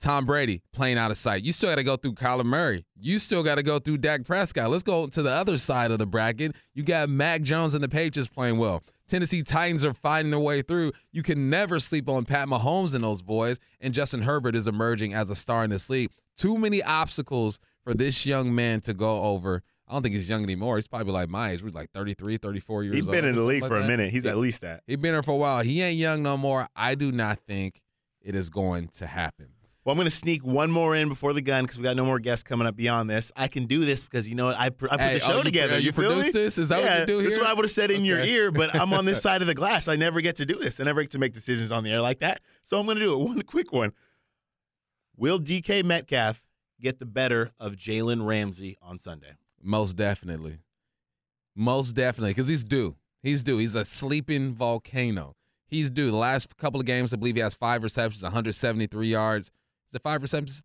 Tom 0.00 0.26
Brady 0.26 0.62
playing 0.72 0.98
out 0.98 1.10
of 1.10 1.16
sight. 1.16 1.42
You 1.42 1.52
still 1.52 1.70
got 1.70 1.76
to 1.76 1.82
go 1.82 1.96
through 1.96 2.12
Kyler 2.12 2.44
Murray. 2.44 2.84
You 3.00 3.18
still 3.18 3.42
got 3.42 3.54
to 3.54 3.62
go 3.62 3.78
through 3.78 3.98
Dak 3.98 4.24
Prescott. 4.24 4.70
Let's 4.70 4.82
go 4.82 5.06
to 5.06 5.22
the 5.22 5.30
other 5.30 5.56
side 5.56 5.90
of 5.90 5.98
the 5.98 6.04
bracket. 6.04 6.54
You 6.74 6.82
got 6.82 7.08
Mac 7.08 7.40
Jones 7.40 7.72
and 7.72 7.82
the 7.82 7.88
Patriots 7.88 8.28
playing 8.28 8.58
well. 8.58 8.82
Tennessee 9.08 9.42
Titans 9.42 9.84
are 9.84 9.94
fighting 9.94 10.30
their 10.30 10.40
way 10.40 10.62
through. 10.62 10.92
You 11.12 11.22
can 11.22 11.50
never 11.50 11.78
sleep 11.78 12.08
on 12.08 12.24
Pat 12.24 12.48
Mahomes 12.48 12.94
and 12.94 13.04
those 13.04 13.22
boys. 13.22 13.58
And 13.80 13.92
Justin 13.92 14.22
Herbert 14.22 14.56
is 14.56 14.66
emerging 14.66 15.14
as 15.14 15.30
a 15.30 15.34
star 15.34 15.64
in 15.64 15.70
this 15.70 15.90
league. 15.90 16.10
Too 16.36 16.56
many 16.58 16.82
obstacles 16.82 17.60
for 17.82 17.94
this 17.94 18.24
young 18.24 18.54
man 18.54 18.80
to 18.82 18.94
go 18.94 19.22
over. 19.22 19.62
I 19.86 19.92
don't 19.92 20.02
think 20.02 20.14
he's 20.14 20.28
young 20.28 20.42
anymore. 20.42 20.76
He's 20.76 20.88
probably 20.88 21.12
like 21.12 21.28
my 21.28 21.50
age. 21.50 21.62
He's 21.62 21.74
like 21.74 21.90
33, 21.92 22.38
34 22.38 22.84
years 22.84 22.96
He's 22.96 23.06
been 23.06 23.26
in 23.26 23.36
the 23.36 23.42
league 23.42 23.62
like 23.62 23.68
for 23.68 23.76
a 23.76 23.86
minute. 23.86 24.10
He's 24.10 24.24
at 24.24 24.38
least 24.38 24.62
that. 24.62 24.82
He's 24.86 24.96
been 24.96 25.12
there 25.12 25.22
for 25.22 25.32
a 25.32 25.36
while. 25.36 25.62
He 25.62 25.82
ain't 25.82 25.98
young 25.98 26.22
no 26.22 26.36
more. 26.36 26.68
I 26.74 26.94
do 26.94 27.12
not 27.12 27.38
think 27.40 27.82
it 28.22 28.34
is 28.34 28.48
going 28.48 28.88
to 28.96 29.06
happen. 29.06 29.50
Well, 29.84 29.92
I'm 29.92 29.98
going 29.98 30.06
to 30.06 30.10
sneak 30.10 30.42
one 30.42 30.70
more 30.70 30.96
in 30.96 31.10
before 31.10 31.34
the 31.34 31.42
gun 31.42 31.64
because 31.64 31.76
we 31.76 31.84
got 31.84 31.94
no 31.94 32.06
more 32.06 32.18
guests 32.18 32.42
coming 32.42 32.66
up 32.66 32.74
beyond 32.74 33.10
this. 33.10 33.30
I 33.36 33.48
can 33.48 33.66
do 33.66 33.84
this 33.84 34.02
because 34.02 34.26
you 34.26 34.34
know 34.34 34.46
what? 34.46 34.56
I, 34.56 34.66
I 34.66 34.68
put 34.70 34.98
hey, 34.98 35.14
the 35.14 35.20
show 35.20 35.40
oh, 35.40 35.42
together. 35.42 35.74
Oh, 35.74 35.76
you, 35.76 35.86
you 35.86 35.92
produce 35.92 36.32
this? 36.32 36.56
Is 36.56 36.70
that 36.70 36.82
yeah, 36.82 36.90
what 36.90 37.00
you 37.00 37.06
do 37.06 37.14
here? 37.16 37.24
This 37.24 37.34
is 37.34 37.40
what 37.40 37.48
I 37.48 37.52
would 37.52 37.66
have 37.66 37.70
said 37.70 37.90
in 37.90 37.98
okay. 37.98 38.06
your 38.06 38.20
ear, 38.20 38.50
but 38.50 38.74
I'm 38.74 38.94
on 38.94 39.04
this 39.04 39.20
side 39.22 39.42
of 39.42 39.46
the 39.46 39.54
glass. 39.54 39.86
I 39.86 39.96
never 39.96 40.22
get 40.22 40.36
to 40.36 40.46
do 40.46 40.54
this. 40.54 40.80
I 40.80 40.84
never 40.84 41.02
get 41.02 41.10
to 41.10 41.18
make 41.18 41.34
decisions 41.34 41.70
on 41.70 41.84
the 41.84 41.92
air 41.92 42.00
like 42.00 42.20
that. 42.20 42.40
So 42.62 42.78
I'm 42.80 42.86
going 42.86 42.96
to 42.96 43.04
do 43.04 43.12
it. 43.12 43.18
One 43.18 43.42
quick 43.42 43.72
one. 43.72 43.92
Will 45.18 45.38
DK 45.38 45.84
Metcalf 45.84 46.42
get 46.80 46.98
the 46.98 47.06
better 47.06 47.50
of 47.60 47.76
Jalen 47.76 48.26
Ramsey 48.26 48.78
on 48.80 48.98
Sunday? 48.98 49.32
Most 49.62 49.96
definitely. 49.96 50.60
Most 51.54 51.92
definitely, 51.92 52.30
because 52.30 52.48
he's 52.48 52.64
due. 52.64 52.96
He's 53.22 53.42
due. 53.42 53.58
He's 53.58 53.74
a 53.74 53.84
sleeping 53.84 54.54
volcano. 54.54 55.36
He's 55.66 55.90
due. 55.90 56.10
The 56.10 56.16
last 56.16 56.56
couple 56.56 56.80
of 56.80 56.86
games, 56.86 57.12
I 57.12 57.16
believe 57.16 57.36
he 57.36 57.42
has 57.42 57.54
five 57.54 57.82
receptions, 57.82 58.22
173 58.22 59.08
yards 59.08 59.50
it 59.94 60.02
five 60.02 60.22
receptions? 60.22 60.62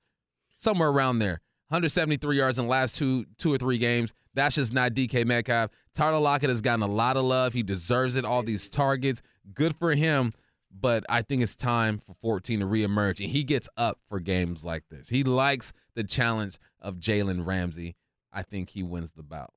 Somewhere 0.55 0.89
around 0.89 1.19
there. 1.19 1.41
173 1.69 2.37
yards 2.37 2.57
in 2.57 2.65
the 2.65 2.71
last 2.71 2.97
two 2.97 3.25
two 3.37 3.53
or 3.53 3.57
three 3.57 3.77
games. 3.77 4.13
That's 4.33 4.55
just 4.55 4.73
not 4.73 4.93
DK 4.93 5.25
Metcalf. 5.25 5.69
Tyler 5.93 6.19
Lockett 6.19 6.49
has 6.49 6.61
gotten 6.61 6.81
a 6.81 6.87
lot 6.87 7.15
of 7.15 7.25
love. 7.25 7.53
He 7.53 7.63
deserves 7.63 8.15
it. 8.15 8.25
All 8.25 8.41
these 8.41 8.69
targets. 8.69 9.21
Good 9.53 9.75
for 9.75 9.93
him. 9.93 10.33
But 10.71 11.03
I 11.09 11.21
think 11.21 11.41
it's 11.41 11.55
time 11.55 11.97
for 11.97 12.15
14 12.21 12.59
to 12.59 12.65
reemerge. 12.65 13.19
And 13.19 13.29
he 13.29 13.43
gets 13.43 13.67
up 13.77 13.99
for 14.07 14.19
games 14.19 14.63
like 14.63 14.83
this. 14.89 15.09
He 15.09 15.23
likes 15.23 15.73
the 15.95 16.03
challenge 16.03 16.57
of 16.79 16.95
Jalen 16.95 17.45
Ramsey. 17.45 17.95
I 18.31 18.43
think 18.43 18.69
he 18.69 18.83
wins 18.83 19.11
the 19.11 19.23
bout. 19.23 19.53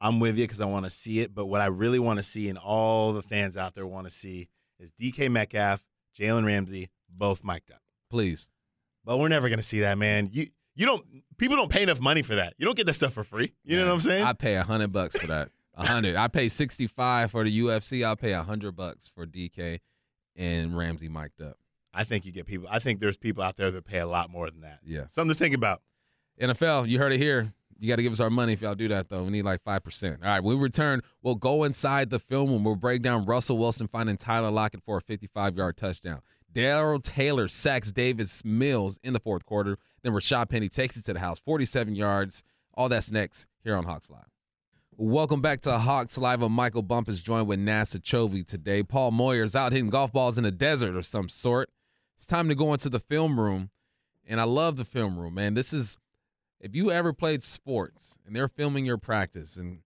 I'm 0.00 0.20
with 0.20 0.36
you 0.36 0.44
because 0.44 0.60
I 0.60 0.66
want 0.66 0.84
to 0.84 0.90
see 0.90 1.20
it. 1.20 1.34
But 1.34 1.46
what 1.46 1.60
I 1.60 1.66
really 1.66 1.98
want 1.98 2.18
to 2.18 2.22
see, 2.22 2.48
and 2.48 2.58
all 2.58 3.12
the 3.12 3.22
fans 3.22 3.56
out 3.56 3.74
there 3.74 3.86
want 3.86 4.06
to 4.06 4.12
see, 4.12 4.48
is 4.78 4.92
DK 4.92 5.30
Metcalf, 5.30 5.84
Jalen 6.18 6.44
Ramsey, 6.44 6.90
both 7.08 7.42
mic'd 7.44 7.72
up. 7.72 7.80
Please. 8.10 8.48
But 9.04 9.18
we're 9.18 9.28
never 9.28 9.48
gonna 9.48 9.62
see 9.62 9.80
that, 9.80 9.98
man. 9.98 10.30
You 10.32 10.48
you 10.74 10.86
don't 10.86 11.04
people 11.36 11.56
don't 11.56 11.70
pay 11.70 11.82
enough 11.82 12.00
money 12.00 12.22
for 12.22 12.36
that. 12.36 12.54
You 12.58 12.66
don't 12.66 12.76
get 12.76 12.86
that 12.86 12.94
stuff 12.94 13.12
for 13.12 13.24
free. 13.24 13.54
You 13.64 13.76
man, 13.76 13.86
know 13.86 13.92
what 13.92 13.94
I'm 13.94 14.00
saying? 14.00 14.24
I 14.24 14.32
pay 14.32 14.56
a 14.56 14.62
hundred 14.62 14.92
bucks 14.92 15.16
for 15.16 15.26
that. 15.26 15.50
A 15.74 15.86
hundred. 15.86 16.16
I 16.16 16.28
pay 16.28 16.48
sixty 16.48 16.86
five 16.86 17.30
for 17.30 17.44
the 17.44 17.60
UFC. 17.60 18.04
I'll 18.04 18.16
pay 18.16 18.32
a 18.32 18.42
hundred 18.42 18.76
bucks 18.76 19.10
for 19.14 19.26
DK 19.26 19.80
and 20.36 20.76
Ramsey 20.76 21.08
mic'd 21.08 21.42
up. 21.42 21.56
I 21.92 22.04
think 22.04 22.26
you 22.26 22.32
get 22.32 22.46
people. 22.46 22.66
I 22.70 22.78
think 22.78 23.00
there's 23.00 23.16
people 23.16 23.42
out 23.42 23.56
there 23.56 23.70
that 23.70 23.84
pay 23.84 23.98
a 23.98 24.06
lot 24.06 24.30
more 24.30 24.50
than 24.50 24.62
that. 24.62 24.80
Yeah, 24.84 25.06
something 25.10 25.34
to 25.34 25.38
think 25.38 25.54
about. 25.54 25.82
NFL, 26.40 26.88
you 26.88 26.98
heard 26.98 27.12
it 27.12 27.18
here. 27.18 27.52
You 27.78 27.88
got 27.88 27.96
to 27.96 28.02
give 28.02 28.12
us 28.12 28.20
our 28.20 28.30
money 28.30 28.52
if 28.52 28.62
y'all 28.62 28.74
do 28.74 28.88
that, 28.88 29.08
though. 29.08 29.24
We 29.24 29.30
need 29.30 29.42
like 29.44 29.62
5%. 29.64 30.18
All 30.22 30.28
right, 30.28 30.42
when 30.42 30.56
we 30.56 30.62
return, 30.62 31.00
we'll 31.22 31.34
go 31.34 31.64
inside 31.64 32.10
the 32.10 32.18
film 32.18 32.50
and 32.50 32.64
we'll 32.64 32.76
break 32.76 33.02
down 33.02 33.24
Russell 33.24 33.58
Wilson 33.58 33.88
finding 33.88 34.16
Tyler 34.16 34.50
Lockett 34.50 34.82
for 34.84 34.96
a 34.96 35.00
55 35.00 35.56
yard 35.56 35.76
touchdown. 35.76 36.20
Darrell 36.54 37.00
Taylor 37.00 37.48
sacks 37.48 37.90
Davis 37.90 38.44
Mills 38.44 39.00
in 39.02 39.12
the 39.12 39.18
fourth 39.18 39.44
quarter. 39.44 39.76
Then 40.02 40.12
Rashad 40.12 40.48
Penny 40.48 40.68
takes 40.68 40.96
it 40.96 41.04
to 41.06 41.12
the 41.12 41.18
house, 41.18 41.40
47 41.40 41.96
yards. 41.96 42.44
All 42.74 42.88
that's 42.88 43.10
next 43.10 43.48
here 43.64 43.74
on 43.74 43.82
Hawks 43.82 44.08
Live. 44.08 44.30
Welcome 44.96 45.40
back 45.40 45.62
to 45.62 45.76
Hawks 45.76 46.16
Live. 46.16 46.42
I'm 46.42 46.52
Michael 46.52 46.82
Bumpus, 46.82 47.18
joined 47.18 47.48
with 47.48 47.58
NASA 47.58 47.98
Chovy 47.98 48.46
today. 48.46 48.84
Paul 48.84 49.10
Moyer's 49.10 49.56
out 49.56 49.72
hitting 49.72 49.90
golf 49.90 50.12
balls 50.12 50.38
in 50.38 50.44
a 50.44 50.52
desert 50.52 50.94
or 50.94 51.02
some 51.02 51.28
sort. 51.28 51.70
It's 52.16 52.26
time 52.26 52.48
to 52.48 52.54
go 52.54 52.72
into 52.72 52.88
the 52.88 53.00
film 53.00 53.40
room, 53.40 53.70
and 54.24 54.40
I 54.40 54.44
love 54.44 54.76
the 54.76 54.84
film 54.84 55.18
room, 55.18 55.34
man. 55.34 55.54
This 55.54 55.72
is 55.72 55.98
if 56.60 56.76
you 56.76 56.92
ever 56.92 57.12
played 57.12 57.42
sports 57.42 58.16
and 58.24 58.36
they're 58.36 58.46
filming 58.46 58.86
your 58.86 58.98
practice, 58.98 59.56
and 59.56 59.80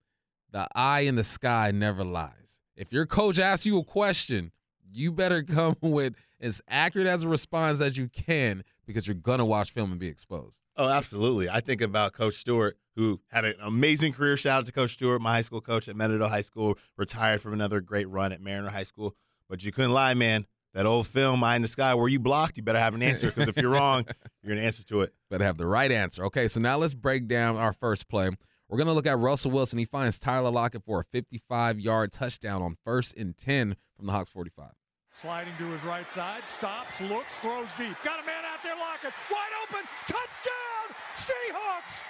the 0.53 0.69
eye 0.75 1.01
in 1.01 1.16
the 1.16 1.25
sky 1.25 1.71
never 1.73 2.05
lies. 2.05 2.61
If 2.77 2.93
your 2.93 3.07
coach 3.07 3.39
asks 3.39 3.64
you 3.64 3.79
a 3.79 3.85
question, 3.85 4.53
you 4.93 5.12
better 5.12 5.43
come 5.45 5.76
with 5.80 6.14
as 6.41 6.62
accurate 6.68 7.07
as 7.07 7.22
a 7.24 7.28
response 7.28 7.80
as 7.80 7.97
you 7.97 8.09
can 8.09 8.62
because 8.86 9.07
you're 9.07 9.14
gonna 9.14 9.45
watch 9.45 9.72
film 9.72 9.91
and 9.91 10.01
be 10.01 10.09
exposed. 10.09 10.61
Oh, 10.76 10.89
absolutely. 10.89 11.51
I 11.51 11.61
think 11.61 11.80
about 11.80 12.12
Coach 12.12 12.34
Stewart, 12.34 12.78
who 12.97 13.20
had 13.28 13.45
an 13.45 13.55
amazing 13.61 14.12
career. 14.12 14.36
Shout 14.36 14.61
out 14.61 14.66
to 14.66 14.72
Coach 14.72 14.95
Stewart, 14.95 15.20
my 15.20 15.32
high 15.32 15.41
school 15.41 15.61
coach 15.61 15.89
at 15.89 15.97
Meadow 15.97 16.28
High 16.28 16.41
School, 16.41 16.78
retired 16.97 17.43
from 17.43 17.53
another 17.53 17.80
great 17.80 18.09
run 18.09 18.32
at 18.32 18.41
Mariner 18.41 18.70
High 18.70 18.84
School. 18.84 19.14
But 19.49 19.64
you 19.64 19.72
couldn't 19.72 19.93
lie, 19.93 20.14
man. 20.14 20.47
That 20.74 20.86
old 20.86 21.07
film, 21.07 21.43
Eye 21.43 21.57
in 21.57 21.62
the 21.62 21.68
Sky, 21.68 21.95
where 21.95 22.09
you 22.09 22.20
blocked, 22.20 22.57
you 22.57 22.62
better 22.62 22.78
have 22.78 22.95
an 22.95 23.03
answer 23.03 23.28
because 23.28 23.49
if 23.49 23.57
you're 23.57 23.70
wrong, 23.70 24.05
you're 24.43 24.55
gonna 24.55 24.66
answer 24.66 24.84
to 24.84 25.01
it. 25.01 25.14
Better 25.30 25.45
have 25.45 25.59
the 25.59 25.66
right 25.66 25.91
answer. 25.91 26.24
Okay, 26.26 26.47
so 26.47 26.61
now 26.61 26.76
let's 26.76 26.95
break 26.95 27.26
down 27.26 27.57
our 27.57 27.72
first 27.72 28.09
play. 28.09 28.30
We're 28.69 28.77
going 28.77 28.89
to 28.89 28.93
look 28.93 29.07
at 29.07 29.19
Russell 29.19 29.51
Wilson. 29.51 29.79
He 29.79 29.87
finds 29.87 30.19
Tyler 30.19 30.51
Lockett 30.51 30.85
for 30.85 31.01
a 31.01 31.05
55 31.05 31.81
yard 31.81 32.12
touchdown 32.12 32.61
on 32.61 32.77
first 32.85 33.16
and 33.16 33.35
10 33.35 33.77
from 33.97 34.07
the 34.07 34.12
Hawks 34.12 34.29
45. 34.29 34.73
Sliding 35.11 35.55
to 35.57 35.64
his 35.73 35.83
right 35.85 36.09
side, 36.11 36.43
stops, 36.47 37.01
looks, 37.01 37.35
throws 37.41 37.73
deep. 37.79 37.97
Got 38.05 38.23
a 38.23 38.27
man 38.27 38.45
out 38.45 38.62
there, 38.62 38.77
Lockett, 38.77 39.16
wide 39.33 39.57
open, 39.64 39.89
touchdown, 40.07 40.87
Seahawks! 41.16 42.05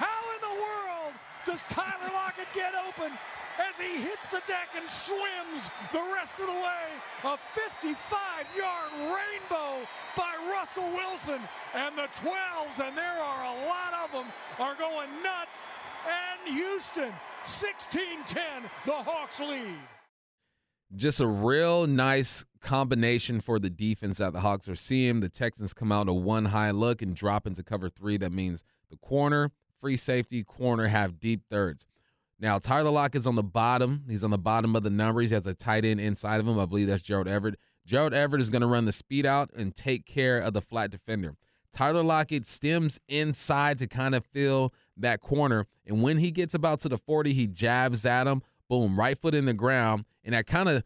How 0.00 0.20
in 0.32 0.40
the 0.40 0.56
world 0.56 1.12
does 1.44 1.60
Tyler 1.68 2.10
Lockett 2.10 2.48
get 2.54 2.72
open 2.72 3.12
as 3.60 3.76
he 3.76 4.00
hits 4.00 4.26
the 4.32 4.40
deck 4.48 4.72
and 4.74 4.88
swims 4.88 5.68
the 5.92 6.02
rest 6.16 6.40
of 6.40 6.46
the 6.46 6.56
way? 6.56 6.86
A 7.22 7.36
55-yard 7.52 9.12
rainbow 9.12 9.86
by 10.16 10.32
Russell 10.50 10.88
Wilson, 10.90 11.38
and 11.76 11.96
the 11.96 12.08
12s, 12.16 12.80
and 12.80 12.96
there 12.96 13.20
are 13.20 13.44
a 13.44 13.68
lot 13.68 13.92
of 14.02 14.10
them, 14.10 14.26
are 14.58 14.74
going 14.74 15.10
nuts. 15.22 15.68
And 16.06 16.54
Houston, 16.54 17.12
16-10, 17.44 18.62
the 18.86 18.92
Hawks 18.92 19.40
lead 19.40 19.78
just 20.94 21.20
a 21.20 21.26
real 21.26 21.86
nice 21.86 22.44
combination 22.60 23.40
for 23.40 23.58
the 23.58 23.70
defense 23.70 24.18
that 24.18 24.32
the 24.32 24.40
Hawks 24.40 24.68
are 24.68 24.76
seeing. 24.76 25.20
The 25.20 25.28
Texans 25.28 25.72
come 25.72 25.90
out 25.90 26.08
a 26.08 26.12
one 26.12 26.44
high 26.44 26.70
look 26.70 27.02
and 27.02 27.16
drop 27.16 27.46
into 27.46 27.62
cover 27.62 27.88
three. 27.88 28.16
That 28.18 28.32
means 28.32 28.64
the 28.90 28.96
corner, 28.96 29.50
free 29.80 29.96
safety, 29.96 30.44
corner 30.44 30.88
have 30.88 31.18
deep 31.18 31.42
thirds. 31.50 31.86
Now, 32.38 32.58
Tyler 32.58 32.90
Lock 32.90 33.14
is 33.14 33.26
on 33.26 33.36
the 33.36 33.42
bottom. 33.42 34.04
He's 34.08 34.24
on 34.24 34.30
the 34.30 34.38
bottom 34.38 34.74
of 34.74 34.82
the 34.82 34.90
numbers. 34.90 35.30
He 35.30 35.34
has 35.34 35.46
a 35.46 35.54
tight 35.54 35.84
end 35.84 36.00
inside 36.00 36.40
of 36.40 36.48
him. 36.48 36.58
I 36.58 36.66
believe 36.66 36.88
that's 36.88 37.02
Gerald 37.02 37.28
Everett. 37.28 37.58
Gerald 37.86 38.12
Everett 38.12 38.40
is 38.40 38.50
going 38.50 38.62
to 38.62 38.68
run 38.68 38.84
the 38.84 38.92
speed 38.92 39.26
out 39.26 39.50
and 39.56 39.74
take 39.74 40.06
care 40.06 40.40
of 40.40 40.52
the 40.52 40.60
flat 40.60 40.90
defender. 40.90 41.36
Tyler 41.72 42.02
Lockett 42.02 42.46
stems 42.46 43.00
inside 43.08 43.78
to 43.78 43.86
kind 43.86 44.14
of 44.14 44.24
fill 44.26 44.72
that 44.96 45.20
corner. 45.20 45.66
And 45.86 46.02
when 46.02 46.18
he 46.18 46.30
gets 46.30 46.54
about 46.54 46.80
to 46.80 46.88
the 46.88 46.98
40, 46.98 47.32
he 47.32 47.46
jabs 47.46 48.04
at 48.04 48.26
him. 48.26 48.42
Boom, 48.68 48.98
right 48.98 49.18
foot 49.18 49.34
in 49.34 49.44
the 49.46 49.54
ground. 49.54 50.04
And 50.24 50.34
that 50.34 50.46
kind 50.46 50.68
of 50.68 50.84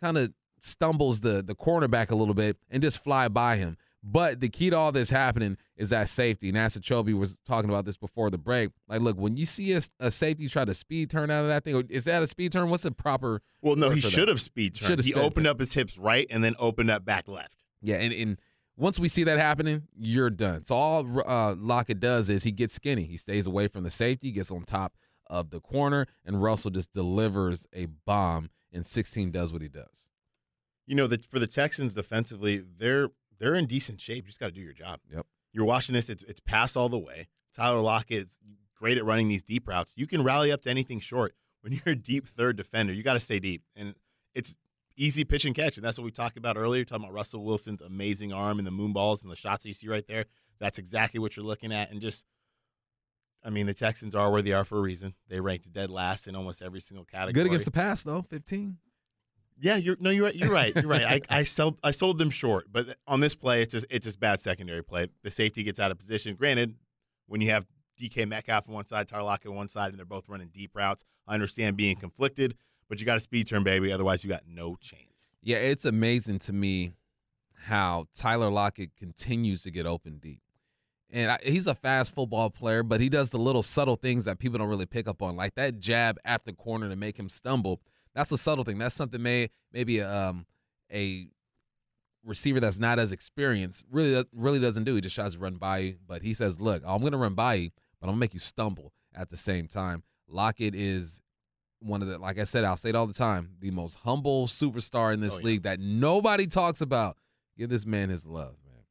kind 0.00 0.18
of 0.18 0.32
stumbles 0.60 1.20
the 1.20 1.42
the 1.42 1.54
cornerback 1.54 2.10
a 2.10 2.14
little 2.14 2.34
bit 2.34 2.56
and 2.70 2.82
just 2.82 3.02
fly 3.02 3.28
by 3.28 3.56
him. 3.56 3.76
But 4.08 4.38
the 4.38 4.48
key 4.48 4.70
to 4.70 4.76
all 4.76 4.92
this 4.92 5.10
happening 5.10 5.56
is 5.76 5.90
that 5.90 6.08
safety. 6.08 6.52
Nasa 6.52 6.78
Chobe 6.78 7.12
was 7.18 7.38
talking 7.44 7.68
about 7.68 7.84
this 7.84 7.96
before 7.96 8.30
the 8.30 8.38
break. 8.38 8.70
Like, 8.88 9.00
look, 9.00 9.16
when 9.16 9.36
you 9.36 9.44
see 9.44 9.72
a, 9.72 9.80
a, 9.98 10.12
safety 10.12 10.48
try 10.48 10.64
to 10.64 10.74
speed 10.74 11.10
turn 11.10 11.28
out 11.28 11.42
of 11.42 11.48
that 11.48 11.64
thing, 11.64 11.84
is 11.90 12.04
that 12.04 12.22
a 12.22 12.26
speed 12.28 12.52
turn? 12.52 12.70
What's 12.70 12.84
the 12.84 12.92
proper? 12.92 13.42
Well, 13.62 13.74
no, 13.74 13.90
he 13.90 14.00
should 14.00 14.28
have 14.28 14.40
speed 14.40 14.76
turned. 14.76 15.02
He 15.02 15.12
opened 15.12 15.48
up 15.48 15.58
his 15.58 15.72
hips 15.72 15.98
right 15.98 16.24
and 16.30 16.44
then 16.44 16.54
opened 16.60 16.88
up 16.88 17.04
back 17.04 17.26
left. 17.26 17.64
Yeah, 17.82 17.96
and, 17.96 18.12
and 18.12 18.38
once 18.76 18.98
we 18.98 19.08
see 19.08 19.24
that 19.24 19.38
happening, 19.38 19.82
you're 19.96 20.30
done. 20.30 20.64
So 20.64 20.74
all 20.74 21.20
uh, 21.26 21.54
Lockett 21.56 22.00
does 22.00 22.28
is 22.28 22.44
he 22.44 22.52
gets 22.52 22.74
skinny. 22.74 23.04
He 23.04 23.16
stays 23.16 23.46
away 23.46 23.68
from 23.68 23.84
the 23.84 23.90
safety, 23.90 24.30
gets 24.30 24.50
on 24.50 24.62
top 24.64 24.94
of 25.28 25.50
the 25.50 25.60
corner, 25.60 26.06
and 26.24 26.42
Russell 26.42 26.70
just 26.70 26.92
delivers 26.92 27.66
a 27.72 27.86
bomb, 27.86 28.50
and 28.72 28.86
16 28.86 29.30
does 29.30 29.52
what 29.52 29.62
he 29.62 29.68
does. 29.68 30.08
You 30.86 30.94
know, 30.94 31.06
the, 31.06 31.18
for 31.18 31.38
the 31.38 31.46
Texans 31.46 31.94
defensively, 31.94 32.62
they're 32.78 33.10
they're 33.38 33.54
in 33.54 33.66
decent 33.66 34.00
shape. 34.00 34.24
You 34.24 34.28
just 34.28 34.40
got 34.40 34.46
to 34.46 34.52
do 34.52 34.60
your 34.60 34.72
job. 34.72 35.00
Yep. 35.12 35.26
You're 35.52 35.64
watching 35.64 35.94
this; 35.94 36.08
it's 36.08 36.22
it's 36.24 36.40
pass 36.40 36.76
all 36.76 36.88
the 36.88 36.98
way. 36.98 37.28
Tyler 37.54 37.80
Lockett 37.80 38.24
is 38.24 38.38
great 38.78 38.98
at 38.98 39.04
running 39.04 39.28
these 39.28 39.42
deep 39.42 39.66
routes. 39.66 39.94
You 39.96 40.06
can 40.06 40.22
rally 40.22 40.52
up 40.52 40.62
to 40.62 40.70
anything 40.70 41.00
short. 41.00 41.34
When 41.62 41.72
you're 41.72 41.94
a 41.94 41.96
deep 41.96 42.28
third 42.28 42.56
defender, 42.56 42.92
you 42.92 43.02
got 43.02 43.14
to 43.14 43.20
stay 43.20 43.40
deep, 43.40 43.62
and 43.74 43.94
it's 44.34 44.54
easy 44.96 45.24
pitch 45.24 45.44
and 45.44 45.54
catch. 45.54 45.76
And 45.76 45.84
that's 45.84 45.98
what 45.98 46.04
we 46.04 46.10
talked 46.10 46.36
about 46.36 46.56
earlier, 46.56 46.84
talking 46.84 47.04
about 47.04 47.14
Russell 47.14 47.44
Wilson's 47.44 47.82
amazing 47.82 48.32
arm 48.32 48.58
and 48.58 48.66
the 48.66 48.70
moon 48.70 48.92
balls 48.92 49.22
and 49.22 49.30
the 49.30 49.36
shots 49.36 49.64
you 49.64 49.74
see 49.74 49.88
right 49.88 50.06
there. 50.06 50.26
That's 50.58 50.78
exactly 50.78 51.20
what 51.20 51.36
you're 51.36 51.44
looking 51.44 51.72
at, 51.72 51.90
and 51.90 52.00
just 52.00 52.24
I 53.46 53.50
mean, 53.50 53.66
the 53.66 53.74
Texans 53.74 54.16
are 54.16 54.30
where 54.32 54.42
they 54.42 54.52
are 54.52 54.64
for 54.64 54.78
a 54.78 54.80
reason. 54.80 55.14
They 55.28 55.38
ranked 55.38 55.72
dead 55.72 55.88
last 55.88 56.26
in 56.26 56.34
almost 56.34 56.62
every 56.62 56.80
single 56.80 57.04
category. 57.04 57.32
Good 57.32 57.46
against 57.46 57.64
the 57.64 57.70
pass, 57.70 58.02
though. 58.02 58.22
Fifteen. 58.22 58.78
Yeah, 59.58 59.76
you're 59.76 59.96
no, 60.00 60.10
you're 60.10 60.24
right. 60.24 60.34
You're 60.34 60.50
right. 60.50 60.74
You're 60.74 60.88
right. 60.88 61.04
I, 61.04 61.20
I 61.38 61.42
sold 61.44 61.78
I 61.82 61.92
sold 61.92 62.18
them 62.18 62.30
short, 62.30 62.66
but 62.72 62.96
on 63.06 63.20
this 63.20 63.36
play, 63.36 63.62
it's 63.62 63.72
just 63.72 63.86
it's 63.88 64.04
just 64.04 64.18
bad 64.18 64.40
secondary 64.40 64.82
play. 64.82 65.08
The 65.22 65.30
safety 65.30 65.62
gets 65.62 65.78
out 65.78 65.92
of 65.92 65.98
position. 65.98 66.34
Granted, 66.34 66.74
when 67.28 67.40
you 67.40 67.50
have 67.50 67.64
DK 68.00 68.28
Metcalf 68.28 68.68
on 68.68 68.74
one 68.74 68.86
side, 68.86 69.08
Tarlock 69.08 69.46
on 69.46 69.54
one 69.54 69.68
side, 69.68 69.90
and 69.90 69.98
they're 69.98 70.04
both 70.04 70.28
running 70.28 70.48
deep 70.52 70.72
routes, 70.74 71.04
I 71.28 71.34
understand 71.34 71.76
being 71.76 71.96
conflicted, 71.96 72.56
but 72.88 73.00
you 73.00 73.06
got 73.06 73.16
a 73.16 73.20
speed 73.20 73.46
turn, 73.46 73.62
baby. 73.62 73.92
Otherwise, 73.92 74.24
you 74.24 74.30
got 74.30 74.44
no 74.46 74.76
chance. 74.76 75.34
Yeah, 75.42 75.56
it's 75.56 75.84
amazing 75.84 76.40
to 76.40 76.52
me 76.52 76.92
how 77.54 78.06
Tyler 78.14 78.50
Lockett 78.50 78.96
continues 78.96 79.62
to 79.62 79.70
get 79.70 79.86
open 79.86 80.18
deep. 80.18 80.40
And 81.10 81.30
I, 81.30 81.38
he's 81.42 81.66
a 81.66 81.74
fast 81.74 82.14
football 82.14 82.50
player, 82.50 82.82
but 82.82 83.00
he 83.00 83.08
does 83.08 83.30
the 83.30 83.38
little 83.38 83.62
subtle 83.62 83.96
things 83.96 84.24
that 84.24 84.38
people 84.38 84.58
don't 84.58 84.68
really 84.68 84.86
pick 84.86 85.08
up 85.08 85.22
on, 85.22 85.36
like 85.36 85.54
that 85.54 85.78
jab 85.78 86.18
at 86.24 86.44
the 86.44 86.52
corner 86.52 86.88
to 86.88 86.96
make 86.96 87.18
him 87.18 87.28
stumble. 87.28 87.80
That's 88.14 88.32
a 88.32 88.38
subtle 88.38 88.64
thing. 88.64 88.78
That's 88.78 88.94
something 88.94 89.22
may 89.22 89.50
maybe 89.72 90.02
um, 90.02 90.46
a 90.92 91.28
receiver 92.24 92.60
that's 92.60 92.78
not 92.78 92.98
as 92.98 93.12
experienced 93.12 93.84
really 93.90 94.24
really 94.32 94.58
doesn't 94.58 94.84
do. 94.84 94.94
He 94.94 95.00
just 95.00 95.14
tries 95.14 95.34
to 95.34 95.38
run 95.38 95.56
by 95.56 95.78
you, 95.78 95.96
but 96.06 96.22
he 96.22 96.34
says, 96.34 96.60
"Look, 96.60 96.82
I'm 96.86 97.00
going 97.00 97.12
to 97.12 97.18
run 97.18 97.34
by 97.34 97.54
you, 97.54 97.70
but 98.00 98.06
I'm 98.06 98.12
going 98.12 98.16
to 98.16 98.20
make 98.20 98.34
you 98.34 98.40
stumble 98.40 98.92
at 99.14 99.30
the 99.30 99.36
same 99.36 99.68
time." 99.68 100.02
Lockett 100.28 100.74
is 100.74 101.22
one 101.80 102.02
of 102.02 102.08
the, 102.08 102.18
like 102.18 102.38
I 102.38 102.44
said, 102.44 102.64
I'll 102.64 102.76
say 102.76 102.90
it 102.90 102.96
all 102.96 103.06
the 103.06 103.14
time, 103.14 103.50
the 103.60 103.70
most 103.70 103.96
humble 103.96 104.46
superstar 104.46 105.12
in 105.12 105.20
this 105.20 105.34
oh, 105.34 105.38
yeah. 105.40 105.44
league 105.44 105.62
that 105.62 105.80
nobody 105.80 106.46
talks 106.46 106.80
about. 106.80 107.16
Give 107.58 107.68
this 107.68 107.86
man 107.86 108.10
his 108.10 108.26
love. 108.26 108.54
Man. 108.64 108.82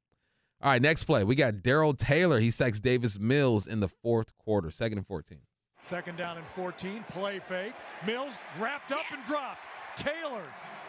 All 0.61 0.71
right, 0.71 0.81
next 0.81 1.03
play. 1.03 1.23
We 1.23 1.35
got 1.35 1.61
Darrell 1.61 1.93
Taylor. 1.93 2.39
He 2.39 2.51
sacks 2.51 2.79
Davis 2.79 3.19
Mills 3.19 3.67
in 3.67 3.79
the 3.79 3.87
fourth 3.87 4.35
quarter, 4.37 4.71
second 4.71 4.97
and 4.97 5.07
14. 5.07 5.39
Second 5.81 6.17
down 6.17 6.37
and 6.37 6.47
14, 6.47 7.05
play 7.09 7.39
fake. 7.47 7.73
Mills 8.07 8.33
wrapped 8.59 8.91
up 8.91 9.05
and 9.11 9.23
dropped. 9.25 9.59
Taylor 9.95 10.43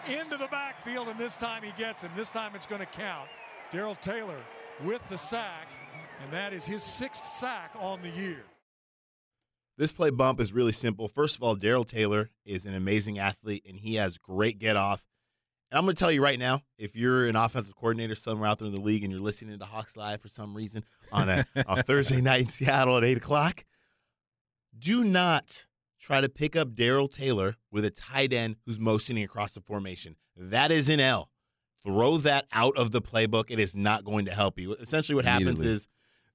into 0.09 0.37
the 0.37 0.47
backfield, 0.47 1.09
and 1.09 1.19
this 1.19 1.37
time 1.37 1.63
he 1.63 1.73
gets 1.73 2.03
him. 2.03 2.11
This 2.17 2.31
time 2.31 2.55
it's 2.55 2.67
going 2.67 2.81
to 2.81 2.87
count. 2.87 3.29
Darrell 3.71 3.97
Taylor 3.97 4.39
with 4.85 5.03
the 5.09 5.19
sack, 5.19 5.69
and 6.23 6.33
that 6.33 6.53
is 6.53 6.65
his 6.65 6.83
sixth 6.83 7.25
sack 7.39 7.73
on 7.79 8.01
the 8.03 8.11
year. 8.11 8.45
This 9.79 9.93
play 9.93 10.11
bump 10.11 10.41
is 10.41 10.53
really 10.53 10.73
simple. 10.73 11.09
First 11.09 11.37
of 11.37 11.43
all, 11.43 11.55
Darrell 11.55 11.85
Taylor 11.85 12.31
is 12.45 12.65
an 12.65 12.75
amazing 12.75 13.19
athlete, 13.19 13.65
and 13.67 13.77
he 13.77 13.97
has 13.97 14.17
great 14.19 14.59
get 14.59 14.77
off 14.77 15.05
and 15.71 15.79
I'm 15.79 15.85
going 15.85 15.97
to 15.97 15.99
tell 15.99 16.13
you 16.13 16.23
right 16.23 16.39
now, 16.39 16.63
if 16.79 16.95
you're 16.95 17.27
an 17.27 17.35
offensive 17.35 17.75
coordinator 17.75 18.15
somewhere 18.15 18.49
out 18.49 18.61
there 18.61 18.69
in 18.69 18.75
the 18.75 18.81
league 18.81 19.03
and 19.03 19.13
you're 19.13 19.21
listening 19.21 19.59
to 19.59 19.65
Hawks 19.65 19.97
Live 19.97 20.21
for 20.21 20.29
some 20.29 20.55
reason 20.55 20.85
on 21.11 21.29
a, 21.29 21.45
a 21.57 21.83
Thursday 21.83 22.21
night 22.21 22.43
in 22.43 22.49
Seattle 22.49 22.97
at 22.97 23.05
8 23.05 23.17
o'clock, 23.17 23.65
do 24.79 25.03
not 25.03 25.67
try 26.01 26.21
to 26.21 26.29
pick 26.29 26.55
up 26.55 26.75
Darrell 26.75 27.09
Taylor 27.09 27.57
with 27.73 27.85
a 27.85 27.91
tight 27.91 28.33
end 28.33 28.57
who's 28.65 28.79
motioning 28.79 29.25
across 29.25 29.55
the 29.55 29.61
formation. 29.61 30.15
That 30.37 30.71
is 30.71 30.89
an 30.89 31.01
L. 31.01 31.31
Throw 31.85 32.19
that 32.19 32.47
out 32.53 32.77
of 32.77 32.93
the 32.93 33.03
playbook. 33.03 33.47
It 33.49 33.59
is 33.59 33.75
not 33.75 34.05
going 34.05 34.27
to 34.27 34.35
help 34.35 34.59
you. 34.59 34.75
Essentially, 34.75 35.17
what 35.17 35.25
happens 35.25 35.63
is 35.63 35.89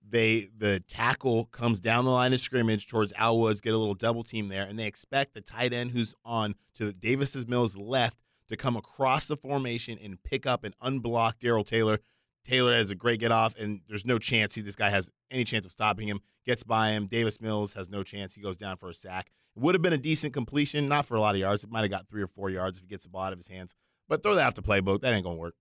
they 0.08 0.50
the 0.58 0.82
tackle 0.88 1.46
comes 1.46 1.80
down 1.80 2.06
the 2.06 2.12
line 2.12 2.34
of 2.34 2.40
scrimmage 2.40 2.88
towards 2.88 3.14
Al 3.14 3.40
Woods, 3.40 3.62
get 3.62 3.74
a 3.74 3.78
little 3.78 3.94
double 3.94 4.24
team 4.24 4.50
there, 4.50 4.64
and 4.64 4.78
they 4.78 4.86
expect 4.86 5.34
the 5.34 5.42
tight 5.42 5.74
end 5.74 5.92
who's 5.92 6.16
on 6.26 6.56
to 6.76 6.92
Davis's 6.92 7.48
Mills 7.48 7.76
left 7.78 8.18
to 8.50 8.58
come 8.58 8.76
across 8.76 9.28
the 9.28 9.38
formation 9.38 9.98
and 10.04 10.22
pick 10.24 10.46
up 10.46 10.64
and 10.64 10.78
unblock 10.80 11.34
Darrell 11.40 11.64
Taylor. 11.64 12.00
Taylor 12.44 12.74
has 12.74 12.90
a 12.90 12.96
great 12.96 13.20
get 13.20 13.32
off, 13.32 13.56
and 13.58 13.82
there's 13.88 14.06
no 14.06 14.18
chance 14.18 14.56
he, 14.56 14.62
this 14.62 14.76
guy 14.76 14.90
has 14.90 15.12
any 15.30 15.44
chance 15.44 15.66
of 15.66 15.72
stopping 15.72 16.08
him. 16.08 16.20
Gets 16.46 16.64
by 16.64 16.90
him. 16.90 17.06
Davis 17.06 17.40
Mills 17.40 17.74
has 17.74 17.90
no 17.90 18.02
chance. 18.02 18.34
He 18.34 18.42
goes 18.42 18.58
down 18.58 18.78
for 18.78 18.90
a 18.90 18.94
sack. 18.96 19.30
It 19.56 19.62
would 19.62 19.76
have 19.76 19.82
been 19.82 19.94
a 19.94 19.98
decent 19.98 20.34
completion, 20.34 20.88
not 20.88 21.06
for 21.06 21.16
a 21.16 21.22
lot 21.22 21.36
of 21.36 21.40
yards. 21.40 21.64
It 21.64 21.70
might 21.70 21.82
have 21.82 21.92
got 21.92 22.08
three 22.10 22.24
or 22.24 22.28
four 22.28 22.50
yards 22.50 22.78
if 22.78 22.84
he 22.84 22.90
gets 22.90 23.04
the 23.04 23.10
ball 23.10 23.24
out 23.24 23.34
of 23.34 23.40
his 23.40 23.48
hands. 23.48 23.76
But 24.10 24.24
throw 24.24 24.36
that 24.36 24.46
out 24.46 24.56
the 24.56 24.64
playbook. 24.64 25.02
That 25.02 25.14
ain't 25.14 25.24
gonna 25.24 25.36
work. 25.36 25.54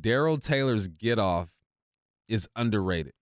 Darrell 0.00 0.36
Taylor's 0.38 0.88
get 0.88 1.18
off 1.18 1.48
is 2.28 2.48
underrated. 2.54 3.14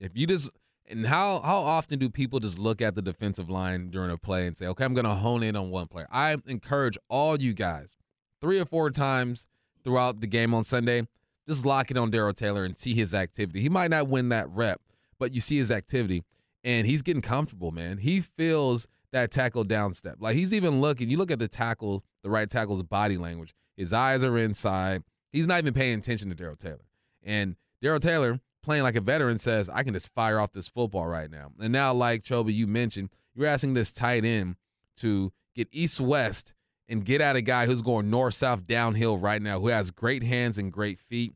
If 0.00 0.16
you 0.16 0.26
just 0.26 0.50
and 0.88 1.06
how 1.06 1.40
how 1.40 1.58
often 1.58 1.98
do 1.98 2.08
people 2.08 2.38
just 2.40 2.58
look 2.58 2.80
at 2.80 2.94
the 2.94 3.02
defensive 3.02 3.50
line 3.50 3.90
during 3.90 4.10
a 4.10 4.18
play 4.18 4.46
and 4.46 4.56
say, 4.56 4.66
okay, 4.66 4.84
I'm 4.84 4.94
gonna 4.94 5.14
hone 5.14 5.42
in 5.42 5.56
on 5.56 5.70
one 5.70 5.86
player. 5.86 6.06
I 6.10 6.36
encourage 6.46 6.98
all 7.08 7.40
you 7.40 7.54
guys 7.54 7.96
three 8.40 8.60
or 8.60 8.66
four 8.66 8.90
times 8.90 9.46
throughout 9.84 10.20
the 10.20 10.26
game 10.26 10.54
on 10.54 10.64
Sunday. 10.64 11.06
Just 11.48 11.64
lock 11.64 11.90
it 11.90 11.96
on 11.96 12.10
Darrell 12.10 12.34
Taylor 12.34 12.64
and 12.64 12.76
see 12.76 12.92
his 12.94 13.14
activity. 13.14 13.60
He 13.60 13.68
might 13.68 13.90
not 13.90 14.08
win 14.08 14.30
that 14.30 14.48
rep, 14.50 14.80
but 15.18 15.32
you 15.32 15.40
see 15.40 15.58
his 15.58 15.70
activity, 15.70 16.24
and 16.64 16.86
he's 16.86 17.02
getting 17.02 17.22
comfortable, 17.22 17.70
man. 17.70 17.98
He 17.98 18.20
feels 18.20 18.88
that 19.12 19.30
tackle 19.30 19.64
down 19.64 19.92
step. 19.92 20.16
Like 20.18 20.34
he's 20.34 20.52
even 20.52 20.80
looking. 20.80 21.08
You 21.08 21.18
look 21.18 21.30
at 21.30 21.38
the 21.38 21.48
tackle, 21.48 22.04
the 22.22 22.30
right 22.30 22.50
tackle's 22.50 22.82
body 22.82 23.16
language. 23.16 23.54
His 23.76 23.92
eyes 23.92 24.24
are 24.24 24.36
inside. 24.38 25.02
He's 25.32 25.46
not 25.46 25.58
even 25.58 25.74
paying 25.74 25.98
attention 25.98 26.28
to 26.30 26.34
Darrell 26.34 26.56
Taylor. 26.56 26.84
And 27.22 27.56
Darrell 27.82 28.00
Taylor, 28.00 28.40
playing 28.66 28.82
like 28.82 28.96
a 28.96 29.00
veteran, 29.00 29.38
says, 29.38 29.70
I 29.70 29.82
can 29.84 29.94
just 29.94 30.12
fire 30.12 30.38
off 30.38 30.52
this 30.52 30.68
football 30.68 31.06
right 31.06 31.30
now. 31.30 31.52
And 31.60 31.72
now, 31.72 31.94
like 31.94 32.22
Chobe, 32.22 32.52
you 32.52 32.66
mentioned, 32.66 33.10
you're 33.34 33.46
asking 33.46 33.74
this 33.74 33.92
tight 33.92 34.24
end 34.24 34.56
to 34.98 35.32
get 35.54 35.68
east 35.72 36.00
west 36.00 36.52
and 36.88 37.04
get 37.04 37.20
at 37.20 37.36
a 37.36 37.40
guy 37.40 37.66
who's 37.66 37.80
going 37.80 38.10
north 38.10 38.34
south 38.34 38.66
downhill 38.66 39.18
right 39.18 39.40
now, 39.40 39.60
who 39.60 39.68
has 39.68 39.90
great 39.90 40.22
hands 40.22 40.58
and 40.58 40.72
great 40.72 40.98
feet, 40.98 41.32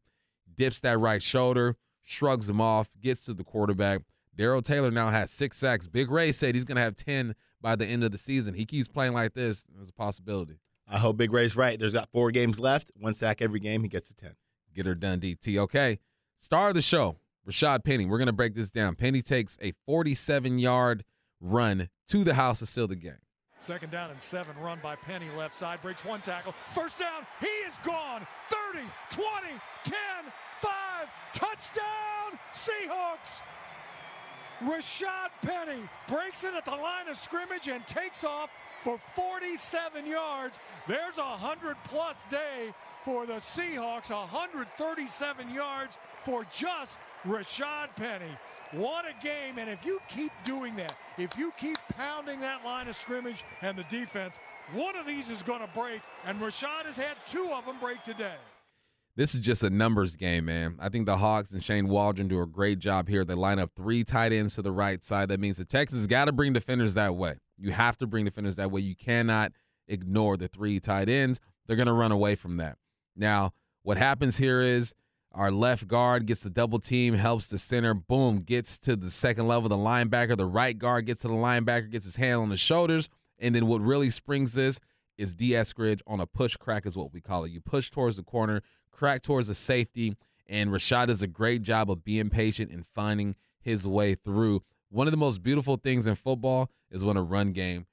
dips 0.56 0.80
that 0.80 0.98
right 0.98 1.22
shoulder, 1.22 1.76
shrugs 2.02 2.48
him 2.48 2.60
off, 2.60 2.90
gets 3.00 3.24
to 3.26 3.34
the 3.34 3.44
quarterback. 3.44 4.02
Darrell 4.36 4.62
Taylor 4.62 4.90
now 4.90 5.08
has 5.08 5.30
six 5.30 5.56
sacks. 5.56 5.86
Big 5.86 6.10
Ray 6.10 6.32
said 6.32 6.54
he's 6.54 6.64
going 6.64 6.76
to 6.76 6.82
have 6.82 6.96
10 6.96 7.34
by 7.60 7.76
the 7.76 7.86
end 7.86 8.02
of 8.02 8.10
the 8.10 8.18
season. 8.18 8.54
He 8.54 8.66
keeps 8.66 8.88
playing 8.88 9.12
like 9.12 9.34
this. 9.34 9.64
There's 9.74 9.88
a 9.88 9.92
possibility. 9.92 10.58
I 10.88 10.98
hope 10.98 11.16
Big 11.16 11.32
Ray's 11.32 11.54
right. 11.54 11.78
There's 11.78 11.92
got 11.92 12.08
four 12.10 12.32
games 12.32 12.58
left. 12.58 12.90
One 12.96 13.14
sack 13.14 13.40
every 13.40 13.60
game. 13.60 13.82
He 13.82 13.88
gets 13.88 14.08
to 14.08 14.14
10. 14.16 14.34
Get 14.74 14.86
her 14.86 14.94
done, 14.94 15.20
DT. 15.20 15.58
Okay. 15.58 15.98
Star 16.42 16.68
of 16.68 16.74
the 16.74 16.80
show, 16.80 17.16
Rashad 17.46 17.84
Penny. 17.84 18.06
We're 18.06 18.16
going 18.16 18.26
to 18.26 18.32
break 18.32 18.54
this 18.54 18.70
down. 18.70 18.94
Penny 18.94 19.20
takes 19.20 19.58
a 19.60 19.74
47 19.84 20.58
yard 20.58 21.04
run 21.38 21.90
to 22.08 22.24
the 22.24 22.32
house 22.32 22.60
to 22.60 22.66
seal 22.66 22.88
the 22.88 22.96
game. 22.96 23.18
Second 23.58 23.92
down 23.92 24.10
and 24.10 24.18
seven, 24.18 24.56
run 24.58 24.78
by 24.82 24.96
Penny 24.96 25.26
left 25.36 25.54
side, 25.54 25.82
breaks 25.82 26.02
one 26.02 26.22
tackle. 26.22 26.54
First 26.74 26.98
down, 26.98 27.26
he 27.40 27.46
is 27.46 27.74
gone. 27.84 28.26
30, 28.72 28.86
20, 29.10 29.26
10, 29.84 29.94
5, 30.62 31.08
touchdown, 31.34 32.38
Seahawks. 32.54 33.42
Rashad 34.62 35.28
Penny 35.42 35.82
breaks 36.08 36.44
it 36.44 36.54
at 36.54 36.64
the 36.64 36.70
line 36.70 37.08
of 37.10 37.18
scrimmage 37.18 37.68
and 37.68 37.86
takes 37.86 38.24
off 38.24 38.48
for 38.82 38.98
47 39.14 40.06
yards. 40.06 40.58
There's 40.88 41.18
a 41.18 41.36
100 41.36 41.76
plus 41.84 42.16
day 42.30 42.72
for 43.04 43.26
the 43.26 43.34
Seahawks, 43.34 44.10
137 44.10 45.50
yards 45.50 45.96
for 46.24 46.46
just 46.52 46.96
Rashad 47.26 47.94
Penny. 47.96 48.36
What 48.72 49.04
a 49.04 49.24
game. 49.24 49.58
And 49.58 49.68
if 49.68 49.84
you 49.84 50.00
keep 50.08 50.32
doing 50.44 50.76
that, 50.76 50.96
if 51.18 51.36
you 51.36 51.52
keep 51.58 51.76
pounding 51.96 52.40
that 52.40 52.64
line 52.64 52.88
of 52.88 52.96
scrimmage 52.96 53.44
and 53.62 53.76
the 53.76 53.84
defense, 53.84 54.38
one 54.72 54.96
of 54.96 55.06
these 55.06 55.28
is 55.28 55.42
going 55.42 55.60
to 55.60 55.68
break. 55.74 56.00
And 56.24 56.40
Rashad 56.40 56.84
has 56.84 56.96
had 56.96 57.16
two 57.28 57.50
of 57.52 57.66
them 57.66 57.78
break 57.80 58.04
today. 58.04 58.36
This 59.16 59.34
is 59.34 59.40
just 59.40 59.64
a 59.64 59.70
numbers 59.70 60.14
game, 60.14 60.44
man. 60.44 60.76
I 60.78 60.88
think 60.88 61.06
the 61.06 61.16
Hawks 61.16 61.50
and 61.50 61.62
Shane 61.62 61.88
Waldron 61.88 62.28
do 62.28 62.40
a 62.40 62.46
great 62.46 62.78
job 62.78 63.08
here. 63.08 63.24
They 63.24 63.34
line 63.34 63.58
up 63.58 63.72
three 63.74 64.04
tight 64.04 64.32
ends 64.32 64.54
to 64.54 64.62
the 64.62 64.72
right 64.72 65.04
side. 65.04 65.28
That 65.30 65.40
means 65.40 65.56
the 65.56 65.64
Texans 65.64 66.06
got 66.06 66.26
to 66.26 66.32
bring 66.32 66.52
defenders 66.52 66.94
that 66.94 67.16
way. 67.16 67.34
You 67.58 67.72
have 67.72 67.98
to 67.98 68.06
bring 68.06 68.24
defenders 68.24 68.56
that 68.56 68.70
way. 68.70 68.80
You 68.82 68.94
cannot 68.94 69.52
ignore 69.88 70.36
the 70.36 70.46
three 70.46 70.78
tight 70.78 71.08
ends. 71.08 71.40
They're 71.66 71.76
going 71.76 71.86
to 71.86 71.92
run 71.92 72.12
away 72.12 72.36
from 72.36 72.56
that. 72.58 72.78
Now, 73.20 73.52
what 73.82 73.98
happens 73.98 74.38
here 74.38 74.62
is 74.62 74.94
our 75.32 75.52
left 75.52 75.86
guard 75.86 76.26
gets 76.26 76.42
the 76.42 76.50
double 76.50 76.80
team, 76.80 77.14
helps 77.14 77.48
the 77.48 77.58
center, 77.58 77.92
boom, 77.92 78.38
gets 78.40 78.78
to 78.78 78.96
the 78.96 79.10
second 79.10 79.46
level, 79.46 79.68
the 79.68 79.76
linebacker. 79.76 80.36
The 80.36 80.46
right 80.46 80.76
guard 80.76 81.04
gets 81.06 81.22
to 81.22 81.28
the 81.28 81.34
linebacker, 81.34 81.90
gets 81.90 82.06
his 82.06 82.16
hand 82.16 82.40
on 82.40 82.48
the 82.48 82.56
shoulders. 82.56 83.10
And 83.38 83.54
then 83.54 83.66
what 83.66 83.82
really 83.82 84.10
springs 84.10 84.54
this 84.54 84.80
is 85.18 85.34
D. 85.34 85.50
Eskridge 85.50 86.00
on 86.06 86.20
a 86.20 86.26
push 86.26 86.56
crack, 86.56 86.86
is 86.86 86.96
what 86.96 87.12
we 87.12 87.20
call 87.20 87.44
it. 87.44 87.52
You 87.52 87.60
push 87.60 87.90
towards 87.90 88.16
the 88.16 88.22
corner, 88.22 88.62
crack 88.90 89.22
towards 89.22 89.48
the 89.48 89.54
safety, 89.54 90.16
and 90.48 90.70
Rashad 90.70 91.08
does 91.08 91.22
a 91.22 91.26
great 91.26 91.60
job 91.60 91.90
of 91.90 92.02
being 92.02 92.30
patient 92.30 92.72
and 92.72 92.86
finding 92.94 93.36
his 93.60 93.86
way 93.86 94.14
through. 94.14 94.62
One 94.88 95.06
of 95.06 95.12
the 95.12 95.18
most 95.18 95.42
beautiful 95.42 95.76
things 95.76 96.06
in 96.06 96.14
football 96.14 96.70
is 96.90 97.04
when 97.04 97.18
a 97.18 97.22
run 97.22 97.52
game 97.52 97.86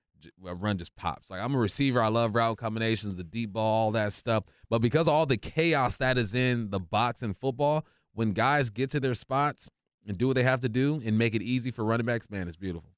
a 0.46 0.56
run 0.56 0.78
just 0.78 0.96
pops. 0.96 1.30
Like 1.30 1.42
I'm 1.42 1.56
a 1.56 1.60
receiver, 1.60 2.02
I 2.02 2.08
love 2.08 2.36
route 2.36 2.58
combinations, 2.58 3.16
the 3.16 3.24
deep 3.24 3.54
ball, 3.54 3.86
all 3.86 3.92
that 3.92 4.14
stuff. 4.14 4.44
But 4.70 4.80
because 4.80 5.08
all 5.08 5.26
the 5.26 5.38
chaos 5.38 5.98
that 5.98 6.18
is 6.18 6.34
in 6.34 6.70
the 6.70 6.80
box 6.80 7.24
in 7.24 7.34
football, 7.34 7.86
when 8.14 8.34
guys 8.34 8.70
get 8.70 8.92
to 8.92 9.00
their 9.00 9.14
spots 9.14 9.70
and 10.08 10.18
do 10.18 10.28
what 10.28 10.36
they 10.36 10.44
have 10.44 10.62
to 10.62 10.70
do 10.70 11.02
and 11.06 11.18
make 11.18 11.36
it 11.36 11.42
easy 11.42 11.72
for 11.72 11.84
running 11.84 12.06
backs, 12.06 12.30
man, 12.30 12.48
it's 12.48 12.58
beautiful. 12.58 12.90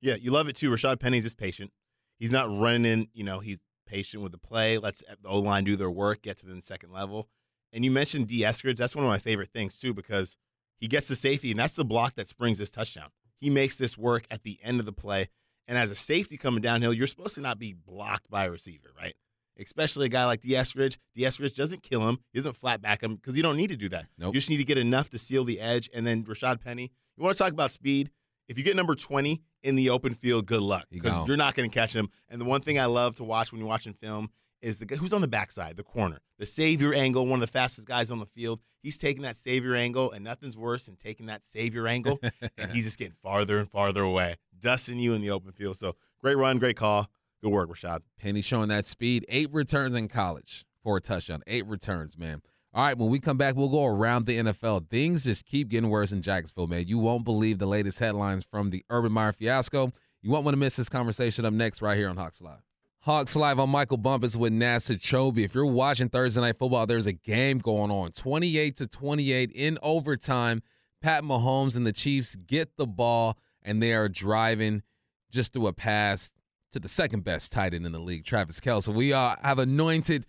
Yeah, 0.00 0.14
you 0.14 0.30
love 0.30 0.48
it 0.48 0.56
too. 0.56 0.70
Rashad 0.70 1.00
Penny's 1.00 1.24
just 1.24 1.36
patient. 1.36 1.72
He's 2.18 2.32
not 2.32 2.48
running 2.48 2.84
in, 2.84 3.08
you 3.12 3.24
know, 3.24 3.40
he's 3.40 3.58
patient 3.86 4.22
with 4.22 4.32
the 4.32 4.38
play, 4.38 4.78
lets 4.78 5.00
the 5.00 5.28
O 5.28 5.38
line 5.38 5.64
do 5.64 5.76
their 5.76 5.90
work, 5.90 6.22
get 6.22 6.38
to 6.38 6.46
the 6.46 6.60
second 6.62 6.92
level. 6.92 7.28
And 7.72 7.84
you 7.84 7.90
mentioned 7.90 8.28
D. 8.28 8.40
Eskridge. 8.40 8.76
That's 8.76 8.96
one 8.96 9.04
of 9.04 9.10
my 9.10 9.18
favorite 9.18 9.50
things 9.52 9.78
too, 9.78 9.92
because 9.92 10.36
he 10.78 10.88
gets 10.88 11.08
the 11.08 11.16
safety, 11.16 11.50
and 11.50 11.58
that's 11.60 11.74
the 11.74 11.84
block 11.84 12.14
that 12.14 12.28
springs 12.28 12.58
this 12.58 12.70
touchdown. 12.70 13.08
He 13.38 13.50
makes 13.50 13.76
this 13.76 13.98
work 13.98 14.26
at 14.30 14.42
the 14.42 14.58
end 14.62 14.80
of 14.80 14.86
the 14.86 14.92
play. 14.92 15.28
And 15.68 15.76
as 15.76 15.90
a 15.90 15.96
safety 15.96 16.36
coming 16.36 16.60
downhill, 16.60 16.92
you're 16.92 17.06
supposed 17.06 17.34
to 17.34 17.40
not 17.40 17.58
be 17.58 17.72
blocked 17.72 18.30
by 18.30 18.44
a 18.44 18.50
receiver, 18.50 18.92
right? 18.98 19.14
Especially 19.58 20.06
a 20.06 20.08
guy 20.10 20.26
like 20.26 20.42
Dee 20.42 20.50
Eskridge. 20.50 20.98
D. 21.14 21.22
Eskridge 21.22 21.54
doesn't 21.54 21.82
kill 21.82 22.06
him. 22.06 22.18
He 22.32 22.38
doesn't 22.38 22.56
flat 22.56 22.82
back 22.82 23.02
him 23.02 23.16
because 23.16 23.36
you 23.36 23.42
don't 23.42 23.56
need 23.56 23.68
to 23.68 23.76
do 23.76 23.88
that. 23.88 24.06
Nope. 24.18 24.34
You 24.34 24.40
just 24.40 24.50
need 24.50 24.58
to 24.58 24.64
get 24.64 24.78
enough 24.78 25.10
to 25.10 25.18
seal 25.18 25.44
the 25.44 25.60
edge. 25.60 25.88
And 25.94 26.06
then 26.06 26.24
Rashad 26.24 26.62
Penny, 26.62 26.92
you 27.16 27.24
want 27.24 27.36
to 27.36 27.42
talk 27.42 27.52
about 27.52 27.72
speed? 27.72 28.10
If 28.48 28.58
you 28.58 28.64
get 28.64 28.76
number 28.76 28.94
20 28.94 29.42
in 29.62 29.74
the 29.74 29.90
open 29.90 30.14
field, 30.14 30.46
good 30.46 30.60
luck 30.60 30.84
because 30.90 31.16
you 31.16 31.24
you're 31.26 31.36
not 31.36 31.54
going 31.54 31.68
to 31.68 31.74
catch 31.74 31.94
him. 31.94 32.10
And 32.28 32.40
the 32.40 32.44
one 32.44 32.60
thing 32.60 32.78
I 32.78 32.84
love 32.84 33.16
to 33.16 33.24
watch 33.24 33.50
when 33.50 33.60
you're 33.60 33.68
watching 33.68 33.94
film 33.94 34.30
is 34.62 34.78
the 34.78 34.86
guy 34.86 34.96
who's 34.96 35.12
on 35.12 35.20
the 35.20 35.28
backside, 35.28 35.76
the 35.76 35.82
corner, 35.82 36.18
the 36.38 36.46
savior 36.46 36.92
angle, 36.94 37.26
one 37.26 37.40
of 37.42 37.46
the 37.46 37.52
fastest 37.52 37.86
guys 37.86 38.10
on 38.10 38.18
the 38.18 38.26
field. 38.26 38.60
He's 38.82 38.96
taking 38.96 39.22
that 39.22 39.36
savior 39.36 39.74
angle, 39.74 40.12
and 40.12 40.24
nothing's 40.24 40.56
worse 40.56 40.86
than 40.86 40.96
taking 40.96 41.26
that 41.26 41.44
savior 41.44 41.86
angle, 41.88 42.20
and 42.56 42.70
he's 42.70 42.84
just 42.84 42.98
getting 42.98 43.16
farther 43.22 43.58
and 43.58 43.70
farther 43.70 44.02
away, 44.02 44.36
dusting 44.58 44.98
you 44.98 45.14
in 45.14 45.22
the 45.22 45.30
open 45.30 45.52
field. 45.52 45.76
So 45.76 45.96
great 46.20 46.36
run, 46.36 46.58
great 46.58 46.76
call. 46.76 47.10
Good 47.42 47.50
work, 47.50 47.68
Rashad. 47.68 48.00
Penny 48.18 48.40
showing 48.40 48.68
that 48.68 48.86
speed. 48.86 49.24
Eight 49.28 49.52
returns 49.52 49.94
in 49.94 50.08
college 50.08 50.64
for 50.82 50.96
a 50.96 51.00
touchdown. 51.00 51.42
Eight 51.46 51.66
returns, 51.66 52.16
man. 52.16 52.42
All 52.72 52.84
right, 52.84 52.98
when 52.98 53.08
we 53.08 53.18
come 53.18 53.38
back, 53.38 53.56
we'll 53.56 53.70
go 53.70 53.86
around 53.86 54.26
the 54.26 54.38
NFL. 54.38 54.90
Things 54.90 55.24
just 55.24 55.46
keep 55.46 55.68
getting 55.68 55.88
worse 55.88 56.12
in 56.12 56.20
Jacksonville, 56.20 56.66
man. 56.66 56.86
You 56.86 56.98
won't 56.98 57.24
believe 57.24 57.58
the 57.58 57.66
latest 57.66 57.98
headlines 57.98 58.44
from 58.44 58.70
the 58.70 58.84
Urban 58.90 59.12
Meyer 59.12 59.32
fiasco. 59.32 59.92
You 60.20 60.30
won't 60.30 60.44
want 60.44 60.54
to 60.54 60.58
miss 60.58 60.76
this 60.76 60.88
conversation 60.88 61.44
up 61.44 61.54
next 61.54 61.80
right 61.80 61.96
here 61.96 62.08
on 62.08 62.16
Hawks 62.16 62.42
Live. 62.42 62.65
Hawks 63.06 63.36
Live 63.36 63.60
on 63.60 63.70
Michael 63.70 63.98
Bumpus 63.98 64.34
with 64.34 64.52
Nassar 64.52 64.98
Chobe. 64.98 65.38
If 65.38 65.54
you're 65.54 65.64
watching 65.64 66.08
Thursday 66.08 66.40
Night 66.40 66.58
Football, 66.58 66.88
there's 66.88 67.06
a 67.06 67.12
game 67.12 67.58
going 67.58 67.88
on. 67.88 68.10
28 68.10 68.74
to 68.78 68.88
28 68.88 69.52
in 69.52 69.78
overtime. 69.80 70.60
Pat 71.00 71.22
Mahomes 71.22 71.76
and 71.76 71.86
the 71.86 71.92
Chiefs 71.92 72.34
get 72.34 72.76
the 72.76 72.84
ball, 72.84 73.38
and 73.62 73.80
they 73.80 73.92
are 73.92 74.08
driving 74.08 74.82
just 75.30 75.52
through 75.52 75.68
a 75.68 75.72
pass 75.72 76.32
to 76.72 76.80
the 76.80 76.88
second 76.88 77.22
best 77.22 77.52
tight 77.52 77.74
end 77.74 77.86
in 77.86 77.92
the 77.92 78.00
league, 78.00 78.24
Travis 78.24 78.58
Kelce. 78.58 78.92
We 78.92 79.12
uh, 79.12 79.36
have 79.40 79.60
anointed 79.60 80.26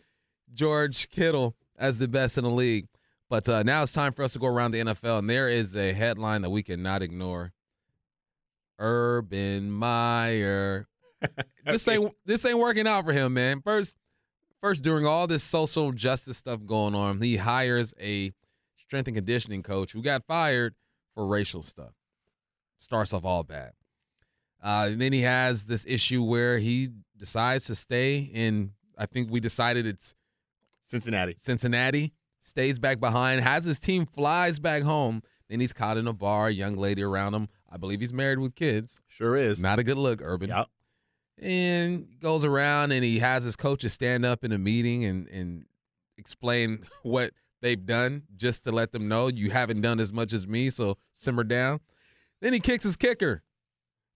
George 0.54 1.10
Kittle 1.10 1.56
as 1.80 1.98
the 1.98 2.08
best 2.08 2.38
in 2.38 2.44
the 2.44 2.52
league. 2.52 2.86
But 3.28 3.50
uh, 3.50 3.64
now 3.64 3.82
it's 3.82 3.94
time 3.94 4.14
for 4.14 4.22
us 4.22 4.34
to 4.34 4.40
go 4.40 4.46
around 4.46 4.70
the 4.70 4.82
NFL, 4.82 5.18
and 5.18 5.28
there 5.28 5.50
is 5.50 5.76
a 5.76 5.94
headline 5.94 6.44
that 6.44 6.52
we 6.52 6.62
cannot 6.62 7.02
ignore. 7.02 7.54
Urban 8.78 9.72
Meyer 9.72 10.88
this 11.66 11.88
ain't 11.88 12.12
this 12.26 12.46
ain't 12.46 12.58
working 12.58 12.88
out 12.88 13.06
for 13.06 13.14
him, 13.14 13.34
man. 13.34 13.62
First, 13.62 13.96
first 14.62 14.84
during 14.84 15.06
all 15.06 15.28
this 15.28 15.44
social 15.44 15.92
justice 15.92 16.38
stuff 16.38 16.66
going 16.66 16.96
on, 16.96 17.22
he 17.22 17.38
hires 17.38 17.94
a 18.00 18.32
strength 18.78 19.08
and 19.08 19.18
conditioning 19.18 19.64
coach 19.64 19.92
who 19.92 20.02
got 20.02 20.24
fired 20.28 20.76
for 21.14 21.26
racial 21.26 21.64
stuff. 21.64 21.92
Starts 22.78 23.14
off 23.14 23.26
all 23.26 23.44
bad. 23.44 23.72
Uh, 24.64 24.90
and 24.92 25.02
then 25.02 25.14
he 25.14 25.22
has 25.22 25.66
this 25.66 25.86
issue 25.88 26.24
where 26.24 26.58
he 26.58 26.90
decides 27.18 27.66
to 27.66 27.76
stay 27.76 28.20
in. 28.20 28.72
I 28.98 29.06
think 29.06 29.30
we 29.32 29.40
decided 29.40 29.86
it's 29.86 30.16
Cincinnati. 30.82 31.36
Cincinnati 31.38 32.14
stays 32.42 32.80
back 32.80 33.00
behind, 33.00 33.42
has 33.42 33.66
his 33.66 33.80
team 33.80 34.06
flies 34.06 34.60
back 34.60 34.84
home. 34.84 35.22
Then 35.50 35.60
he's 35.60 35.74
caught 35.74 35.98
in 35.98 36.08
a 36.08 36.14
bar, 36.14 36.50
young 36.50 36.76
lady 36.76 37.04
around 37.04 37.34
him. 37.34 37.48
I 37.70 37.78
believe 37.78 38.02
he's 38.02 38.14
married 38.14 38.40
with 38.40 38.56
kids. 38.56 39.02
Sure 39.08 39.36
is. 39.36 39.62
Not 39.62 39.80
a 39.80 39.84
good 39.84 39.98
look, 39.98 40.22
Urban. 40.22 40.50
Yep 40.50 40.68
and 41.40 42.08
goes 42.20 42.44
around 42.44 42.92
and 42.92 43.04
he 43.04 43.20
has 43.20 43.44
his 43.44 43.56
coaches 43.56 43.94
stand 43.94 44.26
up 44.26 44.44
in 44.44 44.52
a 44.52 44.58
meeting 44.58 45.06
and 45.06 45.28
and 45.30 45.66
explain 46.18 46.86
what 47.04 47.32
they've 47.62 47.86
done 47.86 48.24
just 48.36 48.64
to 48.64 48.72
let 48.72 48.92
them 48.92 49.08
know 49.08 49.28
you 49.28 49.50
haven't 49.50 49.82
done 49.82 50.00
as 50.00 50.14
much 50.14 50.34
as 50.34 50.48
me, 50.48 50.70
so 50.70 50.98
simmer 51.14 51.44
down. 51.44 51.80
Then 52.42 52.54
he 52.54 52.60
kicks 52.60 52.84
his 52.84 52.96
kicker. 52.96 53.44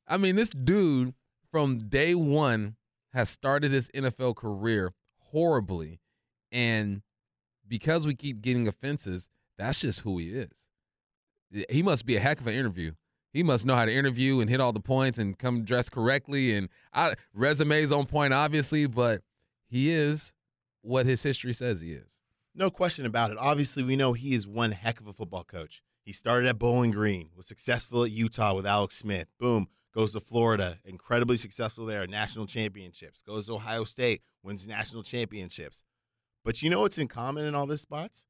I 0.08 0.18
mean, 0.18 0.36
this 0.36 0.50
dude 0.50 1.14
from 1.52 1.80
day 1.80 2.16
one 2.16 2.76
has 3.14 3.30
started 3.30 3.72
his 3.72 3.90
NFL 3.90 4.36
career 4.36 4.94
horribly. 5.20 6.00
And 6.52 7.02
because 7.68 8.06
we 8.06 8.14
keep 8.14 8.42
getting 8.42 8.68
offenses, 8.68 9.30
that's 9.58 9.80
just 9.80 10.02
who 10.02 10.18
he 10.18 10.30
is. 10.30 10.52
He 11.70 11.84
must 11.84 12.06
be 12.06 12.16
a 12.16 12.20
heck 12.20 12.40
of 12.40 12.48
an 12.48 12.56
interview 12.56 12.94
he 13.32 13.44
must 13.44 13.66
know 13.66 13.76
how 13.76 13.86
to 13.86 13.94
interview 13.94 14.40
and 14.40 14.50
hit 14.50 14.62
all 14.62 14.74
the 14.74 14.80
points 14.80 15.18
and 15.18 15.38
come 15.38 15.64
dressed 15.64 15.92
correctly 15.92 16.56
and 16.56 16.70
I, 16.94 17.14
resumes 17.34 17.92
on 17.92 18.06
point 18.06 18.34
obviously 18.34 18.86
but 18.86 19.22
he 19.68 19.92
is 19.92 20.34
what 20.82 21.06
his 21.06 21.24
history 21.24 21.54
says 21.54 21.80
he 21.80 21.94
is. 21.94 22.22
No 22.54 22.70
question 22.70 23.06
about 23.06 23.32
it. 23.32 23.38
Obviously 23.40 23.84
we 23.84 23.96
know 23.96 24.14
he 24.14 24.34
is 24.34 24.48
one 24.48 24.72
heck 24.72 25.00
of 25.00 25.08
a 25.08 25.14
football 25.14 25.44
coach. 25.44 25.82
He 26.04 26.12
started 26.12 26.48
at 26.48 26.60
bowling 26.60 26.92
green 26.92 27.30
was 27.36 27.48
successful 27.48 28.04
at 28.04 28.12
utah 28.12 28.54
with 28.54 28.66
alex 28.66 28.98
smith. 28.98 29.28
Boom 29.40 29.68
goes 29.94 30.14
to 30.14 30.20
florida 30.20 30.80
incredibly 30.86 31.38
successful 31.38 31.86
there 31.86 32.06
national 32.08 32.46
championships. 32.46 33.22
Goes 33.22 33.48
to 33.48 33.54
ohio 33.54 33.84
state 33.84 34.22
wins 34.44 34.68
national 34.68 35.04
championships. 35.04 35.84
But 36.44 36.62
you 36.62 36.70
know 36.70 36.82
what's 36.82 36.98
in 36.98 37.08
common 37.08 37.46
in 37.46 37.56
all 37.56 37.68
these 37.68 37.82
spots 37.82 38.26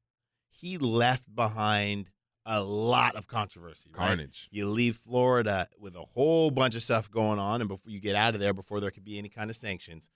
he 0.62 0.78
left 0.78 1.34
behind 1.34 2.08
a 2.46 2.62
lot 2.62 3.14
of 3.16 3.26
controversy. 3.26 3.88
Carnage. 3.92 4.48
Right? 4.52 4.56
You 4.58 4.68
leave 4.68 4.96
Florida 4.96 5.68
with 5.78 5.94
a 5.94 6.02
whole 6.02 6.50
bunch 6.50 6.74
of 6.74 6.82
stuff 6.82 7.10
going 7.10 7.38
on, 7.38 7.60
and 7.60 7.68
before 7.68 7.90
you 7.92 8.00
get 8.00 8.16
out 8.16 8.34
of 8.34 8.40
there, 8.40 8.52
before 8.52 8.80
there 8.80 8.90
could 8.90 9.04
be 9.04 9.18
any 9.18 9.28
kind 9.28 9.48
of 9.50 9.56
sanctions, 9.56 10.10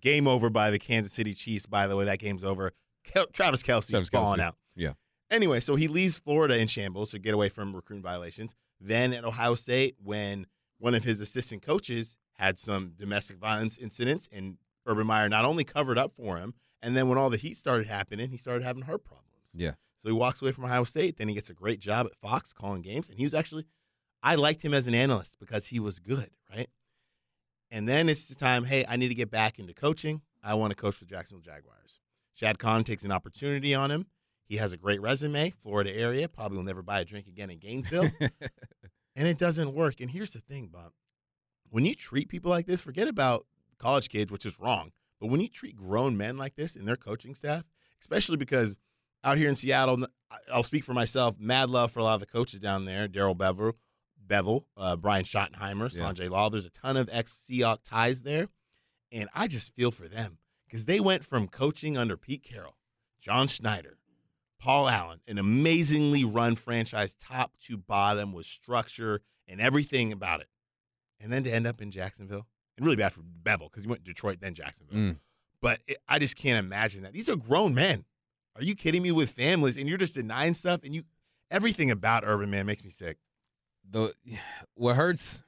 game 0.00 0.26
over 0.26 0.50
by 0.50 0.70
the 0.70 0.78
Kansas 0.78 1.12
City 1.12 1.34
Chiefs. 1.34 1.66
By 1.66 1.86
the 1.86 1.96
way, 1.96 2.04
that 2.06 2.18
game's 2.18 2.42
over. 2.44 2.72
Kel- 3.04 3.26
Travis 3.32 3.62
Kelce 3.62 3.90
Travis 3.90 4.08
falling 4.08 4.40
Kelce. 4.40 4.44
out. 4.44 4.56
Yeah. 4.74 4.92
Anyway, 5.30 5.60
so 5.60 5.76
he 5.76 5.86
leaves 5.88 6.18
Florida 6.18 6.56
in 6.56 6.66
shambles 6.66 7.10
to 7.12 7.18
get 7.18 7.34
away 7.34 7.48
from 7.48 7.74
recruiting 7.74 8.02
violations. 8.02 8.54
then 8.80 9.12
at 9.12 9.24
Ohio 9.24 9.54
State 9.54 9.94
when 10.02 10.46
one 10.78 10.94
of 10.94 11.04
his 11.04 11.20
assistant 11.20 11.62
coaches 11.62 12.16
had 12.38 12.58
some 12.58 12.94
domestic 12.96 13.36
violence 13.36 13.76
incidents, 13.78 14.28
and 14.32 14.56
Urban 14.86 15.06
Meyer 15.06 15.28
not 15.28 15.44
only 15.44 15.62
covered 15.62 15.98
up 15.98 16.12
for 16.16 16.38
him, 16.38 16.54
and 16.82 16.96
then 16.96 17.06
when 17.08 17.18
all 17.18 17.28
the 17.30 17.36
heat 17.36 17.56
started 17.58 17.86
happening, 17.86 18.30
he 18.30 18.38
started 18.38 18.64
having 18.64 18.82
heart 18.84 19.04
problems. 19.04 19.26
Yeah. 19.54 19.72
So 20.00 20.08
he 20.08 20.14
walks 20.14 20.40
away 20.40 20.52
from 20.52 20.64
Ohio 20.64 20.84
State. 20.84 21.18
Then 21.18 21.28
he 21.28 21.34
gets 21.34 21.50
a 21.50 21.54
great 21.54 21.78
job 21.78 22.06
at 22.06 22.16
Fox 22.16 22.52
calling 22.52 22.82
games, 22.82 23.08
and 23.08 23.18
he 23.18 23.24
was 23.24 23.34
actually, 23.34 23.66
I 24.22 24.34
liked 24.34 24.62
him 24.62 24.74
as 24.74 24.86
an 24.86 24.94
analyst 24.94 25.36
because 25.38 25.66
he 25.66 25.78
was 25.78 25.98
good, 25.98 26.30
right? 26.50 26.68
And 27.70 27.88
then 27.88 28.08
it's 28.08 28.24
the 28.24 28.34
time, 28.34 28.64
hey, 28.64 28.84
I 28.88 28.96
need 28.96 29.08
to 29.08 29.14
get 29.14 29.30
back 29.30 29.58
into 29.58 29.74
coaching. 29.74 30.22
I 30.42 30.54
want 30.54 30.70
to 30.70 30.74
coach 30.74 30.96
for 30.96 31.04
the 31.04 31.10
Jacksonville 31.10 31.42
Jaguars. 31.42 32.00
Shad 32.34 32.58
Khan 32.58 32.82
takes 32.82 33.04
an 33.04 33.12
opportunity 33.12 33.74
on 33.74 33.90
him. 33.90 34.06
He 34.46 34.56
has 34.56 34.72
a 34.72 34.76
great 34.76 35.00
resume, 35.00 35.50
Florida 35.50 35.94
area. 35.94 36.28
Probably 36.28 36.56
will 36.56 36.64
never 36.64 36.82
buy 36.82 37.00
a 37.00 37.04
drink 37.04 37.28
again 37.28 37.50
in 37.50 37.58
Gainesville. 37.58 38.10
and 39.14 39.28
it 39.28 39.38
doesn't 39.38 39.74
work. 39.74 40.00
And 40.00 40.10
here's 40.10 40.32
the 40.32 40.40
thing, 40.40 40.68
Bob. 40.72 40.92
When 41.68 41.84
you 41.84 41.94
treat 41.94 42.28
people 42.28 42.50
like 42.50 42.66
this, 42.66 42.80
forget 42.80 43.06
about 43.06 43.46
college 43.78 44.08
kids, 44.08 44.32
which 44.32 44.46
is 44.46 44.58
wrong. 44.58 44.90
But 45.20 45.28
when 45.28 45.40
you 45.40 45.48
treat 45.48 45.76
grown 45.76 46.16
men 46.16 46.36
like 46.36 46.56
this 46.56 46.74
and 46.74 46.88
their 46.88 46.96
coaching 46.96 47.34
staff, 47.34 47.64
especially 48.00 48.38
because 48.38 48.78
out 49.24 49.38
here 49.38 49.48
in 49.48 49.56
Seattle, 49.56 50.06
I'll 50.52 50.62
speak 50.62 50.84
for 50.84 50.94
myself. 50.94 51.36
Mad 51.38 51.70
love 51.70 51.92
for 51.92 52.00
a 52.00 52.04
lot 52.04 52.14
of 52.14 52.20
the 52.20 52.26
coaches 52.26 52.60
down 52.60 52.84
there. 52.84 53.08
Daryl 53.08 53.36
Bevel, 53.36 53.76
Bevell, 54.26 54.64
uh, 54.76 54.96
Brian 54.96 55.24
Schottenheimer, 55.24 55.92
yeah. 55.94 56.00
Sanjay 56.02 56.30
Lal. 56.30 56.50
There's 56.50 56.64
a 56.64 56.70
ton 56.70 56.96
of 56.96 57.08
ex 57.12 57.32
Seahawk 57.32 57.78
ties 57.84 58.22
there, 58.22 58.48
and 59.10 59.28
I 59.34 59.46
just 59.46 59.74
feel 59.74 59.90
for 59.90 60.08
them 60.08 60.38
because 60.66 60.84
they 60.84 61.00
went 61.00 61.24
from 61.24 61.48
coaching 61.48 61.96
under 61.96 62.16
Pete 62.16 62.44
Carroll, 62.44 62.76
John 63.20 63.48
Schneider, 63.48 63.98
Paul 64.60 64.88
Allen, 64.88 65.20
an 65.26 65.38
amazingly 65.38 66.24
run 66.24 66.54
franchise, 66.54 67.14
top 67.14 67.56
to 67.66 67.76
bottom 67.76 68.32
with 68.32 68.46
structure 68.46 69.22
and 69.48 69.60
everything 69.60 70.12
about 70.12 70.40
it, 70.40 70.48
and 71.18 71.32
then 71.32 71.42
to 71.44 71.50
end 71.50 71.66
up 71.66 71.82
in 71.82 71.90
Jacksonville, 71.90 72.46
and 72.76 72.86
really 72.86 72.96
bad 72.96 73.12
for 73.12 73.22
Bevell 73.22 73.70
because 73.70 73.82
he 73.82 73.88
went 73.88 74.04
to 74.04 74.12
Detroit 74.12 74.38
then 74.40 74.54
Jacksonville. 74.54 74.96
Mm. 74.96 75.16
But 75.60 75.80
it, 75.86 75.98
I 76.08 76.18
just 76.18 76.36
can't 76.36 76.64
imagine 76.64 77.02
that. 77.02 77.12
These 77.12 77.28
are 77.28 77.36
grown 77.36 77.74
men. 77.74 78.04
Are 78.56 78.62
you 78.62 78.74
kidding 78.74 79.02
me? 79.02 79.12
With 79.12 79.30
families, 79.30 79.76
and 79.76 79.88
you're 79.88 79.98
just 79.98 80.14
denying 80.14 80.54
stuff, 80.54 80.80
and 80.84 80.94
you 80.94 81.04
everything 81.50 81.90
about 81.90 82.24
Urban 82.26 82.50
Man 82.50 82.66
makes 82.66 82.84
me 82.84 82.90
sick. 82.90 83.18
The 83.88 84.14
what 84.74 84.96
hurts 84.96 85.44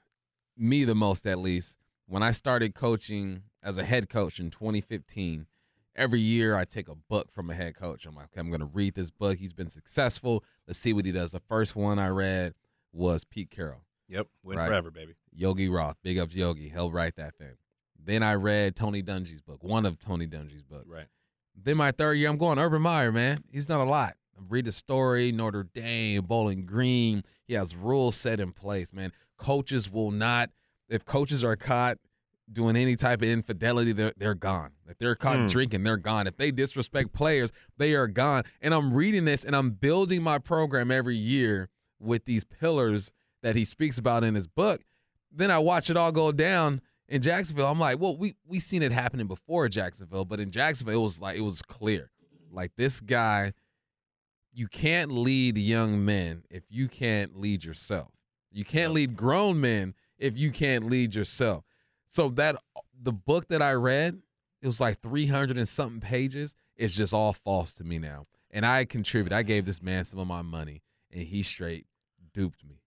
me 0.56 0.84
the 0.84 0.94
most, 0.94 1.26
at 1.26 1.38
least, 1.38 1.78
when 2.06 2.22
I 2.22 2.32
started 2.32 2.74
coaching 2.74 3.42
as 3.62 3.78
a 3.78 3.84
head 3.84 4.08
coach 4.08 4.38
in 4.38 4.50
2015. 4.50 5.46
Every 5.94 6.20
year, 6.20 6.56
I 6.56 6.64
take 6.64 6.88
a 6.88 6.94
book 6.94 7.30
from 7.30 7.50
a 7.50 7.54
head 7.54 7.74
coach. 7.74 8.06
I'm 8.06 8.14
like, 8.14 8.26
okay, 8.26 8.40
I'm 8.40 8.48
going 8.48 8.60
to 8.60 8.66
read 8.66 8.94
this 8.94 9.10
book. 9.10 9.36
He's 9.36 9.52
been 9.52 9.68
successful. 9.68 10.42
Let's 10.66 10.78
see 10.78 10.94
what 10.94 11.04
he 11.04 11.12
does. 11.12 11.32
The 11.32 11.40
first 11.40 11.76
one 11.76 11.98
I 11.98 12.08
read 12.08 12.54
was 12.92 13.24
Pete 13.24 13.50
Carroll. 13.50 13.84
Yep, 14.08 14.26
win 14.42 14.58
right? 14.58 14.68
forever, 14.68 14.90
baby. 14.90 15.16
Yogi 15.34 15.68
Roth, 15.68 15.96
big 16.02 16.18
ups 16.18 16.34
Yogi. 16.34 16.70
He'll 16.70 16.90
write 16.90 17.16
that 17.16 17.34
thing. 17.36 17.56
Then 18.02 18.22
I 18.22 18.34
read 18.34 18.74
Tony 18.74 19.02
Dungy's 19.02 19.42
book, 19.42 19.62
one 19.62 19.84
of 19.86 19.98
Tony 19.98 20.26
Dungy's 20.26 20.62
books. 20.62 20.88
Right. 20.88 21.06
Then 21.54 21.76
my 21.76 21.90
third 21.92 22.14
year, 22.14 22.28
I'm 22.28 22.38
going 22.38 22.58
Urban 22.58 22.82
Meyer, 22.82 23.12
man. 23.12 23.38
He's 23.50 23.66
done 23.66 23.80
a 23.80 23.84
lot. 23.84 24.14
I 24.36 24.42
read 24.48 24.64
the 24.64 24.72
story, 24.72 25.32
Notre 25.32 25.64
Dame, 25.74 26.22
Bowling 26.22 26.66
Green. 26.66 27.22
He 27.46 27.54
has 27.54 27.76
rules 27.76 28.16
set 28.16 28.40
in 28.40 28.52
place, 28.52 28.92
man. 28.92 29.12
Coaches 29.36 29.90
will 29.90 30.10
not, 30.10 30.50
if 30.88 31.04
coaches 31.04 31.44
are 31.44 31.56
caught 31.56 31.98
doing 32.52 32.76
any 32.76 32.96
type 32.96 33.22
of 33.22 33.28
infidelity, 33.28 33.92
they're, 33.92 34.12
they're 34.16 34.34
gone. 34.34 34.72
If 34.88 34.98
they're 34.98 35.14
caught 35.14 35.38
mm. 35.38 35.50
drinking, 35.50 35.84
they're 35.84 35.96
gone. 35.96 36.26
If 36.26 36.36
they 36.36 36.50
disrespect 36.50 37.12
players, 37.12 37.52
they 37.78 37.94
are 37.94 38.08
gone. 38.08 38.42
And 38.60 38.74
I'm 38.74 38.92
reading 38.92 39.24
this 39.24 39.44
and 39.44 39.54
I'm 39.56 39.70
building 39.70 40.22
my 40.22 40.38
program 40.38 40.90
every 40.90 41.16
year 41.16 41.68
with 41.98 42.24
these 42.24 42.44
pillars 42.44 43.12
that 43.42 43.56
he 43.56 43.64
speaks 43.64 43.98
about 43.98 44.24
in 44.24 44.34
his 44.34 44.48
book. 44.48 44.82
Then 45.30 45.50
I 45.50 45.58
watch 45.58 45.88
it 45.88 45.96
all 45.96 46.12
go 46.12 46.30
down 46.32 46.82
in 47.12 47.20
Jacksonville, 47.20 47.66
I'm 47.66 47.78
like, 47.78 48.00
well, 48.00 48.16
we 48.16 48.34
we 48.46 48.58
seen 48.58 48.82
it 48.82 48.90
happening 48.90 49.26
before 49.26 49.66
in 49.66 49.70
Jacksonville, 49.70 50.24
but 50.24 50.40
in 50.40 50.50
Jacksonville, 50.50 50.98
it 50.98 51.02
was 51.02 51.20
like 51.20 51.36
it 51.36 51.42
was 51.42 51.60
clear, 51.60 52.10
like 52.50 52.72
this 52.78 53.00
guy, 53.00 53.52
you 54.50 54.66
can't 54.66 55.12
lead 55.12 55.58
young 55.58 56.06
men 56.06 56.42
if 56.48 56.62
you 56.70 56.88
can't 56.88 57.38
lead 57.38 57.64
yourself. 57.64 58.08
You 58.50 58.64
can't 58.64 58.94
lead 58.94 59.14
grown 59.14 59.60
men 59.60 59.92
if 60.18 60.38
you 60.38 60.50
can't 60.50 60.88
lead 60.88 61.14
yourself. 61.14 61.64
So 62.08 62.30
that 62.30 62.56
the 63.02 63.12
book 63.12 63.46
that 63.48 63.60
I 63.60 63.74
read, 63.74 64.22
it 64.62 64.66
was 64.66 64.80
like 64.80 65.02
300 65.02 65.58
and 65.58 65.68
something 65.68 66.00
pages. 66.00 66.54
It's 66.76 66.96
just 66.96 67.12
all 67.12 67.34
false 67.34 67.74
to 67.74 67.84
me 67.84 67.98
now, 67.98 68.24
and 68.50 68.64
I 68.64 68.86
contribute. 68.86 69.34
I 69.34 69.42
gave 69.42 69.66
this 69.66 69.82
man 69.82 70.06
some 70.06 70.18
of 70.18 70.26
my 70.26 70.40
money, 70.40 70.80
and 71.10 71.22
he 71.22 71.42
straight 71.42 71.84
duped 72.32 72.64
me. 72.64 72.81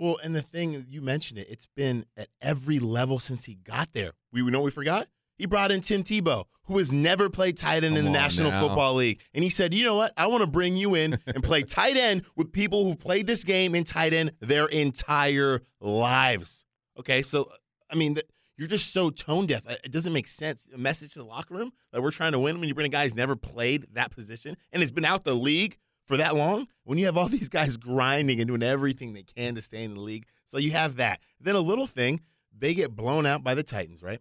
Well, 0.00 0.18
and 0.24 0.34
the 0.34 0.40
thing 0.40 0.82
you 0.88 1.02
mentioned 1.02 1.38
it, 1.38 1.48
it's 1.50 1.66
been 1.66 2.06
at 2.16 2.28
every 2.40 2.78
level 2.78 3.18
since 3.18 3.44
he 3.44 3.56
got 3.56 3.92
there. 3.92 4.12
We 4.32 4.42
know 4.42 4.62
we 4.62 4.70
forgot. 4.70 5.08
He 5.36 5.44
brought 5.44 5.70
in 5.70 5.82
Tim 5.82 6.02
Tebow, 6.02 6.44
who 6.64 6.78
has 6.78 6.90
never 6.90 7.28
played 7.28 7.58
tight 7.58 7.84
end 7.84 7.96
Come 7.96 7.98
in 7.98 8.04
the 8.06 8.10
National 8.10 8.50
now. 8.50 8.66
Football 8.66 8.94
League, 8.94 9.20
and 9.34 9.44
he 9.44 9.50
said, 9.50 9.74
"You 9.74 9.84
know 9.84 9.96
what? 9.96 10.14
I 10.16 10.26
want 10.26 10.40
to 10.40 10.46
bring 10.46 10.74
you 10.74 10.94
in 10.94 11.18
and 11.26 11.42
play 11.42 11.62
tight 11.64 11.98
end 11.98 12.24
with 12.34 12.50
people 12.50 12.84
who've 12.84 12.98
played 12.98 13.26
this 13.26 13.44
game 13.44 13.74
in 13.74 13.84
tight 13.84 14.14
end 14.14 14.32
their 14.40 14.66
entire 14.68 15.60
lives." 15.80 16.64
Okay, 16.98 17.20
so 17.20 17.52
I 17.90 17.94
mean, 17.94 18.16
you're 18.56 18.68
just 18.68 18.94
so 18.94 19.10
tone 19.10 19.46
deaf. 19.46 19.62
It 19.84 19.92
doesn't 19.92 20.14
make 20.14 20.28
sense. 20.28 20.66
A 20.74 20.78
message 20.78 21.12
to 21.12 21.18
the 21.18 21.26
locker 21.26 21.54
room 21.54 21.72
that 21.92 22.02
we're 22.02 22.10
trying 22.10 22.32
to 22.32 22.38
win 22.38 22.58
when 22.58 22.68
you 22.68 22.74
bring 22.74 22.86
a 22.86 22.90
guy 22.90 23.04
who's 23.04 23.14
never 23.14 23.36
played 23.36 23.86
that 23.92 24.12
position 24.12 24.56
and 24.72 24.80
has 24.80 24.90
been 24.90 25.04
out 25.04 25.24
the 25.24 25.34
league 25.34 25.76
for 26.10 26.16
that 26.16 26.34
long 26.34 26.66
when 26.82 26.98
you 26.98 27.06
have 27.06 27.16
all 27.16 27.28
these 27.28 27.48
guys 27.48 27.76
grinding 27.76 28.40
and 28.40 28.48
doing 28.48 28.62
everything 28.62 29.12
they 29.12 29.22
can 29.22 29.54
to 29.54 29.62
stay 29.62 29.84
in 29.84 29.94
the 29.94 30.00
league. 30.00 30.26
So 30.44 30.58
you 30.58 30.72
have 30.72 30.96
that. 30.96 31.20
Then 31.40 31.54
a 31.54 31.60
little 31.60 31.86
thing, 31.86 32.20
they 32.56 32.74
get 32.74 32.94
blown 32.94 33.26
out 33.26 33.44
by 33.44 33.54
the 33.54 33.62
Titans, 33.62 34.02
right? 34.02 34.18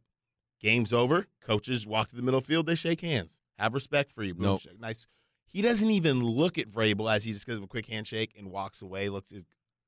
Game's 0.61 0.93
over. 0.93 1.25
Coaches 1.41 1.87
walk 1.87 2.09
to 2.09 2.15
the 2.15 2.21
middle 2.21 2.41
field. 2.41 2.67
They 2.67 2.75
shake 2.75 3.01
hands. 3.01 3.39
Have 3.57 3.73
respect 3.73 4.11
for 4.11 4.23
you. 4.23 4.35
Nope. 4.37 4.61
Nice. 4.79 5.07
He 5.47 5.63
doesn't 5.63 5.89
even 5.89 6.23
look 6.23 6.59
at 6.59 6.67
Vrabel 6.67 7.13
as 7.13 7.23
he 7.23 7.33
just 7.33 7.47
gives 7.47 7.57
him 7.57 7.63
a 7.63 7.67
quick 7.67 7.87
handshake 7.87 8.35
and 8.37 8.51
walks 8.51 8.83
away. 8.83 9.09
Looks 9.09 9.33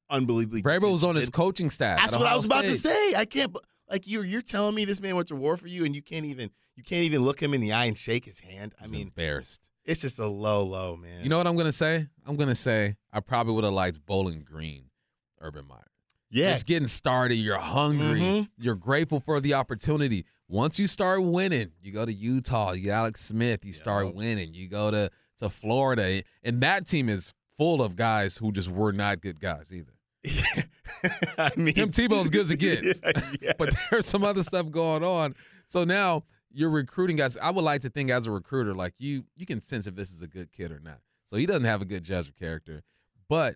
unbelievably. 0.10 0.64
Vrabel 0.64 0.91
was 0.91 1.04
on 1.04 1.16
his 1.16 1.30
coaching 1.30 1.70
staff. 1.70 1.99
That's 1.99 2.18
what 2.18 2.26
I 2.26 2.36
was 2.36 2.47
about 2.47 2.66
State. 2.66 2.74
to 2.74 2.80
say. 2.80 3.16
I 3.16 3.26
can't. 3.26 3.56
Like 3.89 4.08
you're 4.08 4.24
you're 4.24 4.41
telling 4.41 4.74
me 4.74 4.86
this 4.86 5.02
man 5.02 5.16
went 5.16 5.28
to 5.28 5.36
war 5.36 5.56
for 5.58 5.68
you, 5.68 5.86
and 5.86 5.93
you 5.93 6.02
can't 6.02 6.26
even 6.26 6.49
you 6.76 6.84
can't 6.84 7.04
even 7.04 7.24
look 7.24 7.39
him 7.41 7.54
in 7.54 7.62
the 7.62 7.74
eye 7.74 7.86
and 7.86 7.97
shake 7.97 8.26
his 8.26 8.39
hand. 8.39 8.74
I 8.82 8.88
mean, 8.88 9.02
embarrassed. 9.02 9.70
It's 9.86 10.02
just 10.02 10.20
a 10.20 10.28
low, 10.28 10.64
low, 10.64 10.96
man. 10.96 11.24
You 11.24 11.30
know 11.30 11.38
what 11.38 11.48
I'm 11.48 11.56
gonna 11.56 11.72
say? 11.72 12.08
I'm 12.26 12.36
gonna 12.36 12.56
say 12.56 12.96
I 13.12 13.20
probably 13.20 13.54
would 13.54 13.64
have 13.64 13.74
liked 13.74 14.06
Bowling 14.06 14.44
Green, 14.44 14.86
Urban 15.40 15.68
Meyer. 15.68 15.80
Yeah, 16.30 16.52
just 16.52 16.66
getting 16.66 16.88
started. 16.88 17.36
You're 17.36 17.58
hungry. 17.58 18.22
Mm-hmm. 18.22 18.44
You're 18.58 18.76
grateful 18.76 19.20
for 19.20 19.40
the 19.40 19.56
opportunity. 19.56 20.26
Once 20.48 20.80
you 20.80 20.88
start 20.88 21.24
winning, 21.24 21.72
you 21.82 21.92
go 21.92 22.06
to 22.06 22.14
Utah. 22.14 22.72
You 22.74 22.92
Alex 22.92 23.26
Smith. 23.26 23.66
You 23.66 23.74
start 23.74 24.14
winning. 24.14 24.54
You 24.54 24.70
go 24.70 24.92
to 24.92 25.10
to 25.40 25.50
Florida, 25.50 26.24
and 26.44 26.62
that 26.62 26.88
team 26.88 27.10
is 27.10 27.34
full 27.58 27.82
of 27.82 27.96
guys 27.96 28.38
who 28.38 28.52
just 28.52 28.70
were 28.70 28.92
not 28.92 29.22
good 29.22 29.40
guys 29.40 29.74
either. 29.74 29.94
I 31.38 31.52
mean, 31.58 31.74
Tim 31.74 31.90
Tebow's 31.90 32.30
good 32.30 32.42
as 32.42 32.52
it 32.52 32.58
gets, 32.60 33.02
yeah, 33.04 33.12
yeah. 33.42 33.54
but 33.58 33.74
there's 33.90 34.06
some 34.06 34.24
other 34.24 34.44
stuff 34.44 34.70
going 34.70 35.04
on. 35.04 35.36
So 35.68 35.84
now 35.84 36.24
you're 36.54 36.70
recruiting 36.70 37.16
guys. 37.16 37.38
I 37.38 37.52
would 37.52 37.64
like 37.64 37.82
to 37.82 37.89
think 37.89 38.10
as 38.10 38.28
a 38.28 38.32
recruiter, 38.32 38.74
like 38.74 38.93
you, 38.97 39.26
you 39.36 39.45
can 39.45 39.62
sense 39.62 39.88
if 39.88 39.95
this 39.95 40.12
is 40.12 40.22
a 40.22 40.28
good 40.28 40.52
kid 40.52 40.72
or 40.72 40.80
not. 40.80 40.99
So 41.26 41.38
he 41.38 41.45
doesn't 41.45 41.66
have 41.66 41.82
a 41.82 41.86
good 41.86 42.04
judge 42.04 42.28
of 42.28 42.36
character, 42.36 42.84
but 43.30 43.56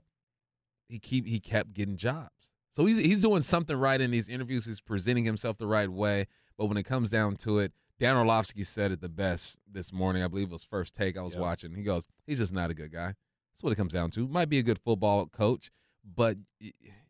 he 0.88 1.00
keep 1.00 1.26
he 1.28 1.40
kept 1.40 1.74
getting 1.74 1.98
jobs. 1.98 2.54
So 2.72 2.86
he's 2.86 2.98
he's 2.98 3.22
doing 3.22 3.42
something 3.42 3.76
right 3.76 4.00
in 4.00 4.12
these 4.12 4.30
interviews. 4.30 4.66
He's 4.66 4.82
presenting 4.82 5.26
himself 5.26 5.58
the 5.58 5.68
right 5.68 5.90
way. 5.90 6.28
But 6.58 6.68
when 6.68 6.78
it 6.78 6.84
comes 6.84 7.10
down 7.10 7.36
to 7.38 7.60
it, 7.60 7.74
Dan 8.00 8.16
Orlovsky 8.16 8.64
said 8.64 8.92
it 8.92 9.02
the 9.02 9.10
best 9.10 9.58
this 9.70 9.92
morning. 9.92 10.24
I 10.24 10.28
believe 10.28 10.48
it 10.48 10.54
was 10.54 10.64
first 10.64 10.96
take 10.96 11.18
I 11.18 11.22
was 11.22 11.34
yep. 11.34 11.42
watching. 11.42 11.74
He 11.74 11.84
goes, 11.84 12.08
he's 12.26 12.40
just 12.40 12.54
not 12.54 12.70
a 12.70 12.74
good 12.74 12.92
guy. 12.92 13.08
That's 13.08 13.64
what 13.64 13.72
it 13.72 13.76
comes 13.76 13.94
down 13.94 14.12
to. 14.12 14.28
Might 14.28 14.50
be 14.50 14.60
a 14.60 14.64
good 14.64 14.80
football 14.80 15.26
coach, 15.28 15.72
but 16.16 16.38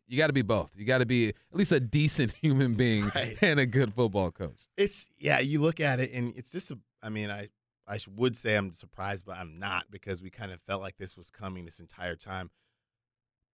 you 0.08 0.18
got 0.18 0.28
to 0.28 0.32
be 0.32 0.42
both. 0.42 0.70
You 0.76 0.84
got 0.84 0.98
to 0.98 1.06
be 1.06 1.28
at 1.28 1.34
least 1.52 1.72
a 1.72 1.80
decent 1.80 2.32
human 2.40 2.74
being 2.74 3.10
right. 3.14 3.36
and 3.40 3.60
a 3.60 3.66
good 3.66 3.94
football 3.94 4.30
coach. 4.30 4.66
It's 4.76 5.08
yeah. 5.18 5.40
You 5.40 5.60
look 5.60 5.80
at 5.80 6.00
it 6.00 6.12
and 6.12 6.32
it's 6.36 6.52
just. 6.52 6.70
A, 6.70 6.78
I 7.02 7.08
mean, 7.08 7.30
I 7.30 7.48
I 7.86 7.98
would 8.16 8.36
say 8.36 8.56
I'm 8.56 8.72
surprised, 8.72 9.24
but 9.24 9.36
I'm 9.36 9.58
not 9.58 9.90
because 9.90 10.20
we 10.20 10.30
kind 10.30 10.52
of 10.52 10.60
felt 10.62 10.82
like 10.82 10.96
this 10.96 11.16
was 11.16 11.30
coming 11.30 11.64
this 11.64 11.80
entire 11.80 12.16
time. 12.16 12.50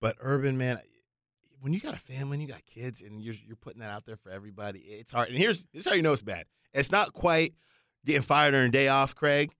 But 0.00 0.16
Urban, 0.20 0.58
man, 0.58 0.80
when 1.60 1.72
you 1.72 1.80
got 1.80 1.94
a 1.94 1.98
family, 1.98 2.36
and 2.36 2.42
you 2.42 2.48
got 2.48 2.64
kids, 2.64 3.02
and 3.02 3.22
you're 3.22 3.34
you're 3.46 3.56
putting 3.56 3.80
that 3.80 3.90
out 3.90 4.04
there 4.04 4.16
for 4.16 4.30
everybody, 4.30 4.80
it's 4.80 5.12
hard. 5.12 5.28
And 5.28 5.38
here's 5.38 5.66
here's 5.72 5.86
how 5.86 5.94
you 5.94 6.02
know 6.02 6.12
it's 6.12 6.22
bad. 6.22 6.46
It's 6.72 6.90
not 6.90 7.12
quite 7.12 7.54
getting 8.04 8.22
fired 8.22 8.54
on 8.54 8.62
a 8.62 8.68
day 8.70 8.88
off, 8.88 9.14
Craig, 9.14 9.52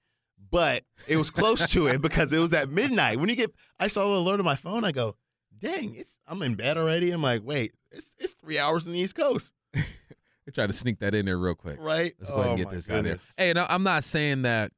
but 0.51 0.85
it 1.07 1.17
was 1.17 1.31
close 1.31 1.71
to 1.71 1.87
it 1.87 2.01
because 2.01 2.33
it 2.33 2.39
was 2.39 2.55
at 2.55 2.71
midnight. 2.71 3.21
When 3.21 3.29
you 3.29 3.37
get, 3.37 3.53
I 3.79 3.87
saw 3.87 4.05
the 4.05 4.19
alert 4.19 4.41
on 4.41 4.45
my 4.45 4.57
phone. 4.57 4.85
I 4.85 4.93
go, 4.93 5.17
dang, 5.59 5.95
it's 5.95 6.19
I'm 6.27 6.43
in 6.43 6.55
bed 6.55 6.77
already. 6.77 7.11
I'm 7.11 7.23
like, 7.23 7.43
wait, 7.45 7.73
it's 7.91 8.15
it's 8.19 8.35
three 8.35 8.59
hours 8.59 8.87
in 8.87 8.93
the 8.93 8.99
East 8.99 9.15
Coast. 9.15 9.55
they 9.73 10.53
try 10.53 10.67
to 10.67 10.73
sneak 10.73 10.99
that 11.01 11.15
in 11.15 11.27
there 11.27 11.39
real 11.39 11.55
quick. 11.55 11.79
Right. 11.81 12.15
Let's 12.19 12.31
go 12.31 12.37
ahead 12.37 12.51
and 12.53 12.61
oh 12.61 12.65
get 12.65 12.73
this 12.73 12.87
goodness. 12.87 13.27
out 13.31 13.37
there. 13.37 13.47
Hey, 13.47 13.53
no, 13.53 13.67
I'm 13.69 13.83
not 13.83 14.05
saying 14.05 14.43
that 14.43 14.73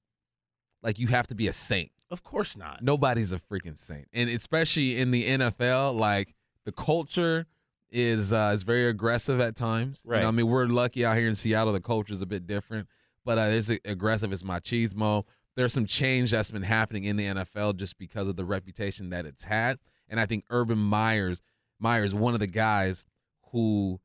like 0.83 0.99
you 0.99 1.09
have 1.09 1.27
to 1.29 1.35
be 1.35 1.49
a 1.49 1.53
saint. 1.53 1.91
Of 2.11 2.23
course 2.23 2.57
not. 2.57 2.83
Nobody's 2.83 3.33
a 3.33 3.39
freaking 3.39 3.79
saint. 3.79 4.07
And 4.13 4.31
especially 4.31 5.01
in 5.01 5.11
the 5.11 5.25
NFL, 5.27 5.95
like 5.95 6.35
The 6.65 6.73
culture 6.73 7.47
is 7.91 8.33
uh, 8.33 8.53
is 8.55 8.63
very 8.63 8.89
aggressive 8.89 9.41
at 9.41 9.57
times. 9.57 10.03
Right. 10.05 10.19
You 10.19 10.23
know, 10.23 10.29
I 10.29 10.33
mean, 10.33 10.49
we're 10.49 10.67
lucky 10.67 11.05
out 11.05 11.17
here 11.17 11.29
in 11.29 11.35
Seattle. 11.35 11.73
The 11.73 11.81
culture 11.81 12.13
is 12.13 12.23
a 12.23 12.27
bit 12.27 12.47
different, 12.47 12.89
but 13.25 13.39
uh, 13.39 13.49
there's 13.49 13.71
aggressive. 13.71 14.33
It's 14.33 14.43
machismo. 14.43 15.25
There's 15.57 15.73
some 15.73 15.87
change 15.87 16.33
that's 16.33 16.51
been 16.51 16.63
happening 16.63 17.05
in 17.05 17.17
the 17.17 17.27
NFL 17.27 17.77
just 17.77 17.97
because 17.97 18.27
of 18.27 18.37
the 18.37 18.45
reputation 18.45 19.11
that 19.11 19.25
it's 19.25 19.45
had, 19.45 19.79
and 20.09 20.21
I 20.21 20.27
think 20.27 20.45
Urban 20.51 20.79
Meyer's 20.79 21.43
Meyer's 21.79 22.15
one 22.15 22.35
of 22.35 22.41
the 22.41 22.47
guys 22.47 23.05
who 23.53 24.01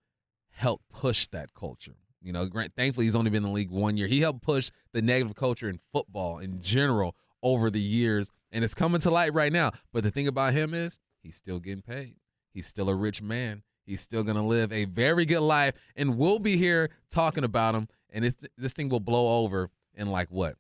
helped 0.51 0.89
push 0.89 1.27
that 1.27 1.53
culture. 1.53 1.95
You 2.21 2.33
know, 2.33 2.49
thankfully 2.75 3.05
he's 3.05 3.15
only 3.15 3.29
been 3.29 3.43
in 3.43 3.49
the 3.49 3.55
league 3.55 3.71
one 3.71 3.95
year. 3.95 4.07
He 4.07 4.19
helped 4.19 4.41
push 4.41 4.71
the 4.91 5.01
negative 5.01 5.35
culture 5.35 5.69
in 5.69 5.79
football 5.93 6.39
in 6.39 6.61
general 6.61 7.15
over 7.41 7.69
the 7.69 7.79
years, 7.79 8.29
and 8.51 8.63
it's 8.63 8.73
coming 8.73 8.99
to 9.01 9.11
light 9.11 9.33
right 9.33 9.53
now. 9.53 9.71
But 9.93 10.03
the 10.03 10.11
thing 10.11 10.27
about 10.27 10.53
him 10.53 10.73
is 10.73 10.99
he's 11.21 11.35
still 11.35 11.59
getting 11.59 11.81
paid. 11.81 12.15
He's 12.53 12.67
still 12.67 12.89
a 12.89 12.95
rich 12.95 13.21
man. 13.21 13.63
He's 13.85 14.01
still 14.01 14.23
going 14.23 14.35
to 14.35 14.43
live 14.43 14.71
a 14.73 14.85
very 14.85 15.25
good 15.25 15.41
life, 15.41 15.73
and 15.95 16.17
we'll 16.17 16.39
be 16.39 16.57
here 16.57 16.89
talking 17.09 17.43
about 17.43 17.73
him. 17.73 17.87
And 18.11 18.25
if 18.25 18.33
this 18.57 18.73
thing 18.73 18.89
will 18.89 18.99
blow 18.99 19.43
over 19.43 19.69
in 19.95 20.09
like 20.09 20.27
what 20.29 20.55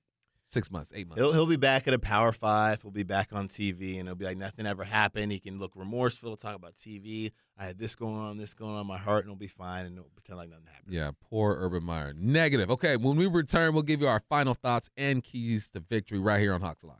six 0.49 0.71
months, 0.71 0.91
eight 0.95 1.07
months. 1.07 1.21
He'll 1.21 1.31
he'll 1.31 1.45
be 1.45 1.55
back 1.55 1.87
at 1.87 1.93
a 1.93 1.99
Power 1.99 2.31
Five. 2.31 2.81
He'll 2.81 2.91
be 2.91 3.03
back 3.03 3.29
on 3.31 3.47
TV, 3.47 3.99
and 3.99 4.07
it'll 4.07 4.15
be 4.15 4.25
like 4.25 4.37
nothing 4.37 4.65
ever 4.65 4.83
happened. 4.83 5.31
He 5.31 5.39
can 5.39 5.59
look 5.59 5.71
remorseful, 5.75 6.35
talk 6.35 6.55
about 6.55 6.75
TV. 6.75 7.31
I 7.57 7.65
had 7.65 7.77
this 7.77 7.95
going 7.95 8.17
on, 8.17 8.37
this 8.37 8.53
going 8.53 8.73
on 8.73 8.81
in 8.81 8.87
my 8.87 8.97
heart, 8.97 9.25
and 9.25 9.31
it'll 9.31 9.39
be 9.39 9.47
fine, 9.47 9.85
and 9.85 9.97
it'll 9.97 10.09
pretend 10.09 10.37
like 10.37 10.49
nothing 10.49 10.65
happened. 10.71 10.93
Yeah, 10.93 11.11
poor 11.29 11.55
Urban 11.59 11.83
Meyer. 11.83 12.13
Negative. 12.17 12.69
Okay, 12.71 12.97
when 12.97 13.15
we 13.15 13.27
return, 13.27 13.73
we'll 13.73 13.83
give 13.83 14.01
you 14.01 14.07
our 14.07 14.21
final 14.29 14.53
thoughts 14.53 14.89
and 14.97 15.23
keys 15.23 15.69
to 15.71 15.79
victory 15.79 16.19
right 16.19 16.39
here 16.39 16.53
on 16.53 16.61
Hawks 16.61 16.83
Live. 16.83 16.97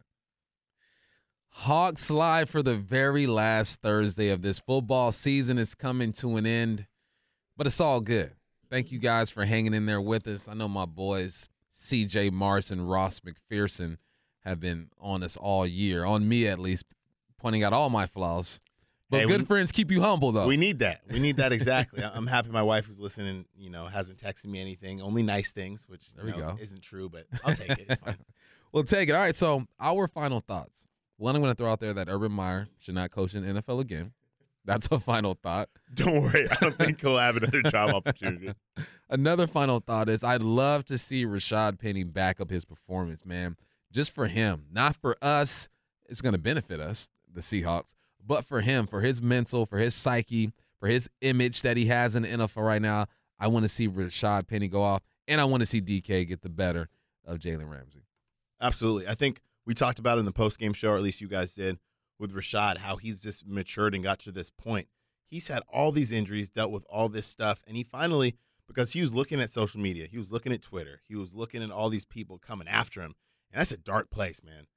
Hawks 1.52 2.12
Live 2.12 2.50
for 2.50 2.62
the 2.62 2.76
very 2.76 3.26
last 3.26 3.82
Thursday 3.82 4.30
of 4.30 4.42
this 4.42 4.60
football 4.60 5.12
season 5.12 5.58
is 5.58 5.76
coming 5.76 6.14
to 6.14 6.38
an 6.38 6.46
end, 6.46 6.86
but 7.58 7.68
it's 7.68 7.82
all 7.82 8.02
good. 8.02 8.32
Thank 8.70 8.92
you 8.92 9.00
guys 9.00 9.32
for 9.32 9.44
hanging 9.46 9.74
in 9.74 9.88
there 9.88 10.00
with 10.00 10.28
us. 10.28 10.48
I 10.48 10.54
know 10.54 10.68
my 10.68 10.86
boys 10.86 11.50
C.J. 11.80 12.32
Mars 12.32 12.72
and 12.72 12.90
Ross 12.90 13.22
McPherson 13.22 13.98
have 14.42 14.60
been 14.60 14.90
on 15.00 15.24
us 15.24 15.38
all 15.38 15.66
year, 15.66 16.04
on 16.04 16.28
me 16.28 16.46
at 16.46 16.60
least, 16.60 16.86
pointing 17.38 17.64
out 17.64 17.72
all 17.72 17.90
my 17.90 18.06
flaws. 18.06 18.60
But 19.10 19.22
hey, 19.22 19.28
good 19.28 19.42
we, 19.42 19.46
friends 19.46 19.72
keep 19.72 19.90
you 19.90 20.02
humble, 20.02 20.34
though. 20.34 20.46
We 20.46 20.58
need 20.58 20.80
that. 20.80 21.02
We 21.10 21.20
need 21.20 21.38
that 21.38 21.54
exactly. 21.54 22.04
I'm 22.14 22.28
happy 22.28 22.50
my 22.50 22.62
wife 22.62 22.90
was 22.90 23.00
listening. 23.00 23.46
You 23.58 23.70
know, 23.70 23.88
hasn't 23.88 24.22
texted 24.22 24.48
me 24.48 24.60
anything, 24.60 25.02
only 25.02 25.24
nice 25.24 25.54
things, 25.54 25.88
which 25.88 26.14
there 26.14 26.26
we 26.26 26.32
know, 26.32 26.38
go. 26.38 26.58
isn't 26.60 26.82
true, 26.82 27.08
but 27.08 27.26
I'll 27.46 27.56
take 27.56 27.70
it. 27.70 27.86
It's 27.90 28.04
fine. 28.04 28.18
we'll 28.74 28.84
take 28.84 29.08
it. 29.08 29.14
All 29.14 29.22
right. 29.22 29.36
So 29.36 29.66
our 29.80 30.10
final 30.10 30.42
thoughts. 30.42 30.86
One, 31.16 31.34
I'm 31.36 31.42
going 31.42 31.54
to 31.54 31.58
throw 31.58 31.72
out 31.72 31.80
there 31.80 31.94
that 31.94 32.10
Urban 32.10 32.32
Meyer 32.32 32.68
should 32.78 32.96
not 32.96 33.12
coach 33.12 33.36
in 33.36 33.44
NFL 33.44 33.80
again. 33.80 34.12
That's 34.70 34.88
a 34.92 35.00
final 35.00 35.34
thought. 35.34 35.68
Don't 35.96 36.22
worry. 36.22 36.48
I 36.48 36.56
don't 36.62 36.76
think 36.78 37.02
he'll 37.02 37.18
have 37.18 37.38
another 37.38 37.64
job 37.64 37.90
opportunity. 37.96 38.54
Another 39.10 39.48
final 39.48 39.80
thought 39.80 40.10
is 40.10 40.24
I'd 40.24 40.44
love 40.44 40.86
to 40.86 40.98
see 41.00 41.26
Rashad 41.26 41.80
Penny 41.80 42.04
back 42.04 42.40
up 42.40 42.52
his 42.52 42.66
performance, 42.66 43.26
man. 43.26 43.58
Just 43.92 44.14
for 44.14 44.28
him, 44.28 44.68
not 44.72 44.96
for 44.96 45.16
us. 45.24 45.70
It's 46.08 46.22
going 46.22 46.34
to 46.34 46.40
benefit 46.40 46.80
us, 46.80 47.10
the 47.34 47.42
Seahawks, 47.42 47.96
but 48.24 48.46
for 48.46 48.62
him, 48.62 48.86
for 48.86 49.02
his 49.02 49.24
mental, 49.24 49.66
for 49.66 49.80
his 49.80 49.96
psyche, 49.96 50.52
for 50.80 50.88
his 50.88 51.10
image 51.22 51.64
that 51.64 51.76
he 51.76 51.86
has 51.86 52.16
in 52.16 52.22
the 52.22 52.30
NFL 52.30 52.64
right 52.64 52.82
now. 52.82 53.08
I 53.40 53.48
want 53.48 53.66
to 53.66 53.70
see 53.70 53.90
Rashad 53.90 54.48
Penny 54.48 54.68
go 54.68 54.84
off, 54.84 55.02
and 55.28 55.42
I 55.42 55.46
want 55.46 55.62
to 55.62 55.66
see 55.66 55.82
DK 55.82 56.28
get 56.28 56.42
the 56.44 56.50
better 56.50 56.90
of 57.26 57.40
Jalen 57.40 57.72
Ramsey. 57.72 58.04
Absolutely. 58.62 59.08
I 59.08 59.16
think 59.16 59.42
we 59.66 59.74
talked 59.74 59.98
about 59.98 60.18
it 60.18 60.20
in 60.20 60.26
the 60.26 60.32
post 60.32 60.60
game 60.60 60.74
show, 60.74 60.90
or 60.90 60.98
at 60.98 61.02
least 61.02 61.22
you 61.22 61.28
guys 61.28 61.56
did 61.56 61.80
with 62.20 62.34
Rashad, 62.34 62.78
how 62.78 62.98
he's 62.98 63.20
just 63.20 63.48
matured 63.48 63.96
and 63.96 64.04
got 64.04 64.20
to 64.20 64.32
this 64.32 64.50
point. 64.50 64.88
He's 65.28 65.48
had 65.48 65.64
all 65.72 65.92
these 65.92 66.12
injuries, 66.12 66.50
dealt 66.50 66.72
with 66.72 66.86
all 66.90 67.08
this 67.10 67.28
stuff, 67.28 67.62
and 67.68 67.78
he 67.78 67.84
finally, 67.84 68.36
because 68.68 68.94
he 68.94 69.02
was 69.02 69.14
looking 69.14 69.40
at 69.40 69.50
social 69.50 69.80
media, 69.80 70.08
he 70.08 70.18
was 70.18 70.32
looking 70.32 70.52
at 70.52 70.62
Twitter, 70.62 71.02
he 71.08 71.16
was 71.16 71.34
looking 71.34 71.64
at 71.64 71.72
all 71.72 71.90
these 71.90 72.06
people 72.06 72.38
coming 72.38 72.68
after 72.68 73.02
him, 73.02 73.16
and 73.52 73.60
that's 73.60 73.72
a 73.72 73.78
dark 73.78 74.10
place, 74.10 74.42
man. 74.44 74.68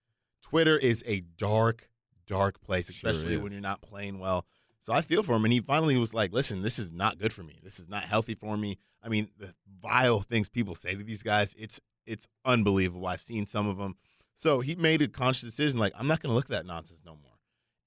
Twitter 0.42 0.76
is 0.76 1.02
a 1.06 1.20
dark, 1.20 1.88
dark 2.26 2.60
place, 2.60 2.88
especially 2.90 3.34
sure 3.34 3.42
when 3.42 3.52
you're 3.52 3.60
not 3.60 3.80
playing 3.80 4.18
well. 4.18 4.46
So 4.80 4.92
I 4.92 5.00
feel 5.00 5.22
for 5.22 5.36
him, 5.36 5.44
and 5.44 5.52
he 5.52 5.60
finally 5.60 5.96
was 5.96 6.12
like, 6.12 6.32
"Listen, 6.32 6.62
this 6.62 6.78
is 6.78 6.90
not 6.90 7.18
good 7.18 7.32
for 7.32 7.44
me. 7.44 7.60
This 7.62 7.78
is 7.78 7.88
not 7.88 8.04
healthy 8.04 8.34
for 8.34 8.56
me. 8.56 8.78
I 9.02 9.08
mean, 9.08 9.30
the 9.38 9.54
vile 9.80 10.20
things 10.20 10.48
people 10.48 10.74
say 10.74 10.94
to 10.94 11.04
these 11.04 11.22
guys, 11.22 11.54
it's 11.56 11.80
it's 12.04 12.26
unbelievable. 12.44 13.06
I've 13.06 13.22
seen 13.22 13.46
some 13.46 13.68
of 13.68 13.78
them." 13.78 13.96
So 14.34 14.60
he 14.60 14.74
made 14.74 15.00
a 15.00 15.08
conscious 15.08 15.42
decision, 15.42 15.78
like, 15.78 15.92
"I'm 15.96 16.08
not 16.08 16.20
going 16.20 16.30
to 16.30 16.34
look 16.34 16.46
at 16.46 16.50
that 16.50 16.66
nonsense 16.66 17.00
no 17.06 17.12
more." 17.14 17.31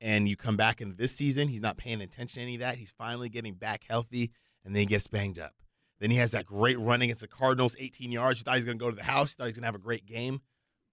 And 0.01 0.27
you 0.27 0.35
come 0.35 0.57
back 0.57 0.81
into 0.81 0.95
this 0.95 1.15
season, 1.15 1.47
he's 1.47 1.61
not 1.61 1.77
paying 1.77 2.01
attention 2.01 2.35
to 2.35 2.41
any 2.41 2.55
of 2.55 2.61
that. 2.61 2.77
He's 2.77 2.91
finally 2.91 3.29
getting 3.29 3.53
back 3.53 3.83
healthy, 3.87 4.31
and 4.63 4.75
then 4.75 4.81
he 4.81 4.85
gets 4.85 5.07
banged 5.07 5.39
up. 5.39 5.53
Then 5.99 6.11
he 6.11 6.17
has 6.17 6.31
that 6.31 6.45
great 6.45 6.79
run 6.79 7.01
against 7.01 7.21
the 7.21 7.27
Cardinals, 7.27 7.75
18 7.79 8.11
yards. 8.11 8.39
You 8.39 8.43
thought 8.43 8.55
he 8.55 8.59
was 8.59 8.65
going 8.65 8.77
to 8.77 8.83
go 8.83 8.89
to 8.89 8.95
the 8.95 9.03
house. 9.03 9.31
You 9.31 9.35
thought 9.35 9.45
he 9.45 9.49
was 9.49 9.55
going 9.55 9.63
to 9.63 9.67
have 9.67 9.75
a 9.75 9.79
great 9.79 10.05
game. 10.05 10.41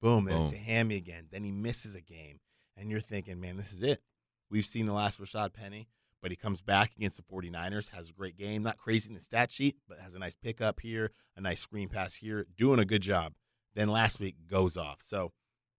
Boom, 0.00 0.24
then 0.24 0.36
Boom. 0.36 0.44
it's 0.44 0.52
a 0.52 0.56
hammy 0.56 0.96
again. 0.96 1.26
Then 1.30 1.44
he 1.44 1.50
misses 1.52 1.94
a 1.94 2.00
game, 2.00 2.40
and 2.76 2.90
you're 2.90 3.00
thinking, 3.00 3.40
man, 3.40 3.56
this 3.56 3.72
is 3.72 3.82
it. 3.82 4.00
We've 4.50 4.66
seen 4.66 4.86
the 4.86 4.92
last 4.92 5.20
Rashad 5.20 5.52
Penny, 5.52 5.88
but 6.20 6.30
he 6.30 6.36
comes 6.36 6.60
back 6.60 6.92
against 6.96 7.16
the 7.16 7.22
49ers, 7.22 7.90
has 7.90 8.10
a 8.10 8.12
great 8.12 8.36
game. 8.36 8.62
Not 8.62 8.78
crazy 8.78 9.08
in 9.08 9.14
the 9.14 9.20
stat 9.20 9.50
sheet, 9.50 9.76
but 9.88 9.98
has 9.98 10.14
a 10.14 10.18
nice 10.18 10.34
pickup 10.34 10.80
here, 10.80 11.10
a 11.36 11.40
nice 11.40 11.60
screen 11.60 11.88
pass 11.88 12.14
here, 12.14 12.46
doing 12.56 12.78
a 12.78 12.84
good 12.84 13.02
job. 13.02 13.34
Then 13.74 13.88
last 13.88 14.20
week 14.20 14.36
goes 14.48 14.76
off. 14.76 14.98
So 15.00 15.32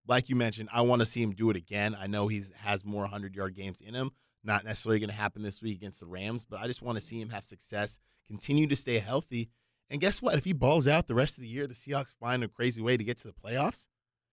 like 0.08 0.30
you 0.30 0.36
mentioned, 0.36 0.70
I 0.72 0.82
want 0.82 1.00
to 1.00 1.06
see 1.06 1.22
him 1.22 1.32
do 1.32 1.50
it 1.50 1.56
again. 1.56 1.96
I 2.00 2.08
know 2.08 2.28
he 2.28 2.44
has 2.58 2.84
more 2.84 3.04
100 3.04 3.36
yard 3.36 3.56
games 3.56 3.82
in 3.82 3.94
him. 3.94 4.12
Not 4.44 4.66
necessarily 4.66 5.00
going 5.00 5.10
to 5.10 5.16
happen 5.16 5.42
this 5.42 5.62
week 5.62 5.78
against 5.78 6.02
the 6.02 6.06
Rams, 6.06 6.44
but 6.44 6.60
I 6.60 6.68
just 6.68 6.82
want 6.82 6.98
to 6.98 7.04
see 7.04 7.20
him 7.22 7.30
have 7.30 7.46
success, 7.46 8.00
continue 8.28 8.68
to 8.68 8.76
stay 8.76 9.00
healthy. 9.00 9.50
And 9.90 10.02
guess 10.02 10.22
what? 10.22 10.36
If 10.36 10.44
he 10.44 10.54
balls 10.54 10.88
out 10.88 11.08
the 11.08 11.16
rest 11.16 11.38
of 11.38 11.44
the 11.44 11.48
year, 11.48 11.66
the 11.66 11.74
Seahawks 11.74 12.14
find 12.20 12.44
a 12.44 12.50
crazy 12.50 12.82
way 12.82 12.98
to 12.98 13.04
get 13.04 13.18
to 13.20 13.28
the 13.28 13.34
playoffs. 13.34 13.88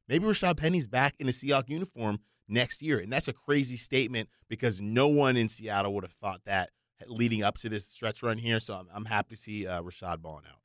Maybe 0.09 0.25
Rashad 0.25 0.57
Penny's 0.57 0.89
back 0.89 1.15
in 1.21 1.29
a 1.29 1.33
Seahawk 1.33 1.69
uniform 1.69 2.19
next 2.49 2.83
year. 2.83 2.99
And 2.99 3.13
that's 3.13 3.29
a 3.29 3.33
crazy 3.33 3.77
statement 3.77 4.29
because 4.49 4.81
no 4.81 5.07
one 5.07 5.37
in 5.37 5.49
Seattle 5.49 5.95
would 5.95 6.05
have 6.05 6.13
thought 6.13 6.41
that 6.47 6.71
leading 7.07 7.43
up 7.43 7.59
to 7.59 7.69
this 7.69 7.87
stretch 7.87 8.23
run 8.23 8.39
here. 8.39 8.61
So 8.61 8.75
I'm, 8.75 8.89
I'm 8.93 9.05
happy 9.05 9.37
to 9.37 9.41
see 9.41 9.67
uh, 9.67 9.81
Rashad 9.83 10.21
balling 10.21 10.45
out. 10.51 10.60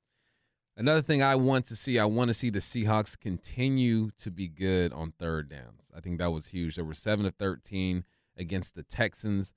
Another 0.78 1.02
thing 1.02 1.24
I 1.24 1.36
want 1.36 1.66
to 1.68 1.76
see, 1.76 2.00
I 2.00 2.06
want 2.06 2.30
to 2.30 2.34
see 2.34 2.50
the 2.50 2.60
Seahawks 2.60 3.18
continue 3.18 4.10
to 4.18 4.30
be 4.30 4.50
good 4.50 4.92
on 4.92 5.14
third 5.18 5.50
downs. 5.50 5.90
I 5.96 6.02
think 6.02 6.20
that 6.20 6.32
was 6.32 6.48
huge. 6.48 6.76
They 6.76 6.82
were 6.82 6.94
seven 6.94 7.26
of 7.26 7.34
thirteen 7.36 8.04
against 8.38 8.76
the 8.76 8.84
Texans. 8.84 9.54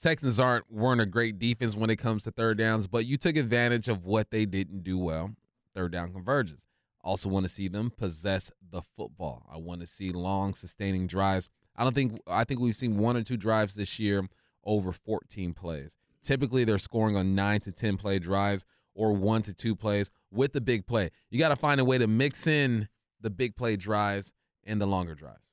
Texans 0.00 0.40
aren't 0.40 0.70
weren't 0.70 1.00
a 1.00 1.06
great 1.06 1.38
defense 1.38 1.76
when 1.76 1.90
it 1.90 1.96
comes 1.96 2.24
to 2.24 2.32
third 2.32 2.58
downs, 2.58 2.88
but 2.88 3.06
you 3.06 3.16
took 3.16 3.36
advantage 3.36 3.86
of 3.86 4.04
what 4.04 4.30
they 4.32 4.46
didn't 4.46 4.82
do 4.82 4.98
well. 4.98 5.30
Third 5.74 5.92
down 5.92 6.12
convergence. 6.12 6.62
Also 7.04 7.28
want 7.28 7.44
to 7.44 7.52
see 7.52 7.68
them 7.68 7.92
possess 7.96 8.50
the 8.72 8.82
football. 8.82 9.46
I 9.48 9.58
want 9.58 9.80
to 9.80 9.86
see 9.86 10.10
long 10.10 10.54
sustaining 10.54 11.06
drives. 11.06 11.48
I 11.76 11.84
don't 11.84 11.94
think 11.94 12.20
I 12.26 12.42
think 12.42 12.58
we've 12.58 12.74
seen 12.74 12.98
one 12.98 13.16
or 13.16 13.22
two 13.22 13.36
drives 13.36 13.74
this 13.74 14.00
year 14.00 14.28
over 14.64 14.90
14 14.90 15.54
plays. 15.54 15.94
Typically 16.24 16.64
they're 16.64 16.78
scoring 16.78 17.16
on 17.16 17.36
9 17.36 17.60
to 17.60 17.70
10 17.70 17.96
play 17.96 18.18
drives 18.18 18.64
or 18.96 19.12
one 19.12 19.42
to 19.42 19.54
two 19.54 19.76
plays 19.76 20.10
with 20.32 20.52
the 20.52 20.60
big 20.60 20.86
play. 20.86 21.10
You 21.30 21.38
got 21.38 21.50
to 21.50 21.56
find 21.56 21.80
a 21.80 21.84
way 21.84 21.98
to 21.98 22.06
mix 22.06 22.46
in 22.46 22.88
the 23.20 23.30
big 23.30 23.54
play 23.54 23.76
drives 23.76 24.32
and 24.64 24.80
the 24.80 24.86
longer 24.86 25.14
drives. 25.14 25.52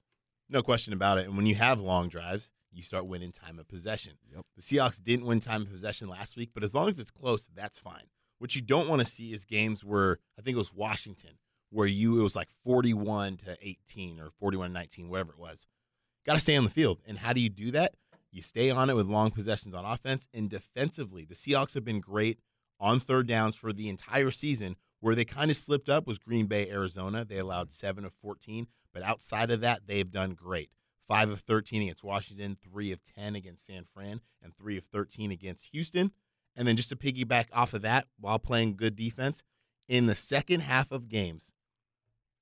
No 0.50 0.64
question 0.64 0.94
about 0.94 1.18
it. 1.18 1.26
And 1.26 1.38
when 1.38 1.46
you 1.46 1.56
have 1.56 1.80
long 1.80 2.10
drives, 2.10 2.52
you 2.72 2.82
start 2.82 3.06
winning 3.06 3.32
time 3.32 3.60
of 3.60 3.68
possession. 3.68 4.14
Yep. 4.34 4.46
The 4.56 4.62
Seahawks 4.62 5.02
didn't 5.02 5.26
win 5.26 5.40
time 5.40 5.64
of 5.64 5.72
possession 5.72 6.08
last 6.08 6.36
week, 6.36 6.52
but 6.54 6.64
as 6.64 6.74
long 6.74 6.90
as 6.90 7.00
it's 7.00 7.12
close, 7.12 7.50
that's 7.54 7.80
fine. 7.80 8.06
What 8.40 8.56
you 8.56 8.62
don't 8.62 8.90
want 8.90 9.02
to 9.02 9.06
see 9.06 9.34
is 9.34 9.46
games 9.46 9.84
where 9.84 10.18
I 10.38 10.42
think 10.42 10.56
it 10.56 10.58
was 10.58 10.74
Washington, 10.74 11.38
where 11.70 11.88
you 11.88 12.20
it 12.20 12.24
was 12.24 12.36
like 12.36 12.50
41 12.64 13.38
to 13.38 13.58
18 13.62 14.20
or 14.20 14.32
41 14.40 14.70
to 14.70 14.74
19, 14.74 15.10
whatever 15.10 15.34
it 15.34 15.40
was. 15.40 15.68
Got 16.26 16.34
to 16.34 16.40
stay 16.40 16.56
on 16.56 16.64
the 16.64 16.70
field. 16.70 17.00
And 17.06 17.20
how 17.20 17.34
do 17.34 17.42
you 17.42 17.50
do 17.50 17.72
that? 17.72 17.94
You 18.32 18.42
stay 18.42 18.72
on 18.72 18.90
it 18.90 18.96
with 18.96 19.06
long 19.06 19.30
possessions 19.32 19.76
on 19.76 19.86
offense 19.86 20.28
and 20.34 20.50
defensively. 20.50 21.26
The 21.26 21.36
Seahawks 21.36 21.76
have 21.76 21.86
been 21.86 22.00
great 22.00 22.40
on 22.80 23.00
third 23.00 23.28
downs 23.28 23.56
for 23.56 23.74
the 23.74 23.90
entire 23.90 24.32
season. 24.32 24.76
Where 25.00 25.16
they 25.16 25.26
kind 25.26 25.52
of 25.52 25.58
slipped 25.58 25.90
up 25.90 26.08
was 26.08 26.18
Green 26.18 26.46
Bay, 26.46 26.70
Arizona. 26.70 27.26
They 27.26 27.38
allowed 27.38 27.74
7 27.74 28.06
of 28.06 28.14
14, 28.22 28.68
but 28.94 29.04
outside 29.04 29.52
of 29.52 29.60
that, 29.60 29.82
they've 29.86 30.10
done 30.10 30.32
great. 30.32 30.70
5 31.10 31.30
of 31.30 31.42
13 31.42 31.82
against 31.82 32.06
Washington, 32.06 32.56
3 32.64 32.94
of 32.94 33.00
10 33.04 33.36
against 33.36 33.66
San 33.66 33.84
Fran, 33.94 34.22
and 34.42 34.56
3 34.56 34.78
of 34.78 34.86
13 34.86 35.30
against 35.30 35.72
Houston. 35.74 36.12
And 36.56 36.66
then 36.66 36.78
just 36.78 36.88
to 36.90 36.96
piggyback 36.96 37.48
off 37.52 37.74
of 37.74 37.82
that, 37.82 38.08
while 38.18 38.40
playing 38.40 38.78
good 38.78 38.96
defense, 38.96 39.44
in 39.90 40.06
the 40.06 40.16
second 40.16 40.62
half 40.62 40.92
of 40.92 41.10
games, 41.10 41.52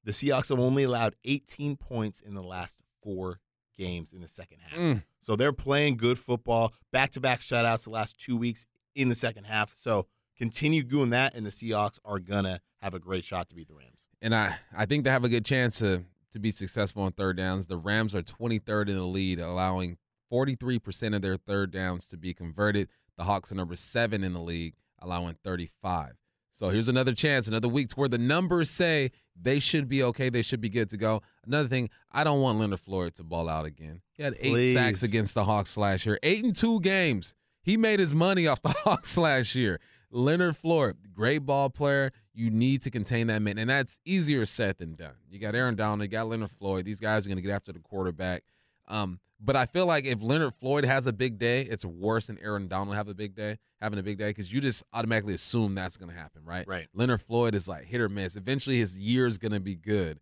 the 0.04 0.12
Seahawks 0.12 0.50
have 0.50 0.60
only 0.60 0.84
allowed 0.84 1.16
18 1.26 1.78
points 1.78 2.22
in 2.22 2.34
the 2.34 2.44
last 2.44 2.78
four 3.02 3.40
games 3.78 4.14
in 4.14 4.22
the 4.22 4.28
second 4.28 4.60
half. 4.62 4.80
Mm. 4.80 5.04
So 5.22 5.36
they're 5.36 5.54
playing 5.54 5.98
good 5.98 6.20
football, 6.20 6.74
back 6.92 7.12
to 7.12 7.20
back 7.20 7.42
shutouts 7.42 7.86
the 7.86 7.90
last 7.90 8.20
two 8.20 8.38
weeks 8.38 8.66
in 8.96 9.10
the 9.10 9.16
second 9.16 9.46
half. 9.46 9.74
So 9.74 10.08
continue 10.42 10.82
doing 10.82 11.12
that, 11.12 11.36
and 11.36 11.46
the 11.46 11.52
Seahawks 11.52 12.00
are 12.04 12.18
gonna 12.18 12.60
have 12.82 12.96
a 12.96 13.00
great 13.00 13.24
shot 13.24 13.48
to 13.50 13.56
beat 13.56 13.68
the 13.68 13.76
Rams. 13.76 14.10
And 14.24 14.34
I, 14.34 14.56
I 14.76 14.88
think 14.88 15.04
they 15.04 15.12
have 15.12 15.24
a 15.24 15.30
good 15.30 15.46
chance 15.46 15.78
to 15.80 16.04
to 16.34 16.40
be 16.40 16.50
successful 16.50 17.04
on 17.04 17.12
third 17.12 17.38
downs. 17.38 17.68
The 17.68 17.78
Rams 17.78 18.16
are 18.16 18.24
23rd 18.24 18.90
in 18.90 18.96
the 18.96 19.04
lead, 19.04 19.38
allowing 19.40 19.98
43% 20.32 21.14
of 21.14 21.22
their 21.22 21.38
third 21.38 21.72
downs 21.72 22.08
to 22.08 22.18
be 22.18 22.34
converted. 22.34 22.88
The 23.18 23.26
Hawks 23.26 23.52
are 23.52 23.56
number 23.56 23.76
seven 23.76 24.24
in 24.24 24.34
the 24.34 24.40
league, 24.40 24.74
allowing 25.00 25.36
35. 25.44 26.14
So 26.50 26.70
here's 26.70 26.88
another 26.88 27.14
chance, 27.14 27.48
another 27.48 27.68
week 27.68 27.90
to 27.90 27.96
where 27.96 28.08
the 28.08 28.18
numbers 28.18 28.70
say 28.70 29.12
they 29.40 29.60
should 29.60 29.90
be 29.90 30.04
okay. 30.04 30.30
They 30.30 30.42
should 30.42 30.62
be 30.62 30.70
good 30.70 30.90
to 30.92 30.98
go. 30.98 31.22
Another 31.46 31.68
thing, 31.68 31.90
I 32.12 32.24
don't 32.24 32.42
want 32.42 32.60
Leonard 32.60 32.80
Floyd 32.80 33.14
to 33.16 33.24
ball 33.24 33.50
out 33.50 33.66
again. 33.66 34.02
He 34.14 34.24
had 34.24 34.36
eight 34.40 34.54
Please. 34.54 34.74
sacks 34.74 35.04
against 35.04 35.36
the 35.36 35.44
Hawks 35.44 35.76
last 35.76 36.06
year, 36.06 36.18
eight 36.24 36.44
and 36.44 36.56
two 36.56 36.80
games. 36.80 37.36
He 37.62 37.78
made 37.78 38.00
his 38.00 38.16
money 38.16 38.48
off 38.48 38.62
the 38.62 38.70
Hawks 38.84 39.18
last 39.18 39.54
year. 39.54 39.80
Leonard 40.12 40.58
Floyd, 40.58 40.98
great 41.14 41.40
ball 41.40 41.70
player. 41.70 42.12
You 42.34 42.50
need 42.50 42.82
to 42.84 42.92
contain 42.92 43.28
that 43.28 43.42
man, 43.42 43.58
and 43.58 43.70
that's 43.70 44.00
easier 44.06 44.46
said 44.46 44.78
than 44.78 44.96
done. 44.96 45.16
You 45.30 45.40
got 45.40 45.56
Aaron 45.56 45.76
Donald, 45.76 46.02
you 46.02 46.08
got 46.08 46.28
Leonard 46.28 46.52
Floyd. 46.52 46.86
These 46.86 47.00
guys 47.00 47.26
are 47.26 47.30
going 47.30 47.38
to 47.38 47.42
get 47.42 47.52
after 47.52 47.72
the 47.72 47.80
quarterback. 47.80 48.44
Um, 48.88 49.20
but 49.40 49.56
I 49.56 49.66
feel 49.66 49.86
like 49.86 50.06
if 50.06 50.22
Leonard 50.22 50.54
Floyd 50.56 50.86
has 50.86 51.08
a 51.08 51.14
big 51.14 51.40
day, 51.40 51.62
it's 51.62 51.84
worse 51.84 52.28
than 52.28 52.38
Aaron 52.40 52.68
Donald 52.68 52.96
have 52.96 53.08
a 53.08 53.16
big 53.16 53.36
day, 53.36 53.58
having 53.82 53.98
a 53.98 54.04
big 54.04 54.18
day, 54.18 54.30
because 54.30 54.54
you 54.54 54.62
just 54.62 54.84
automatically 54.94 55.34
assume 55.34 55.74
that's 55.74 55.98
going 55.98 56.12
to 56.12 56.18
happen, 56.18 56.44
right? 56.46 56.68
Right. 56.68 56.88
Leonard 56.94 57.22
Floyd 57.22 57.56
is 57.56 57.68
like 57.68 57.86
hit 57.86 58.02
or 58.02 58.10
miss. 58.10 58.36
Eventually, 58.36 58.78
his 58.78 58.98
year 58.98 59.26
is 59.26 59.38
going 59.38 59.54
to 59.54 59.60
be 59.60 59.76
good, 59.76 60.20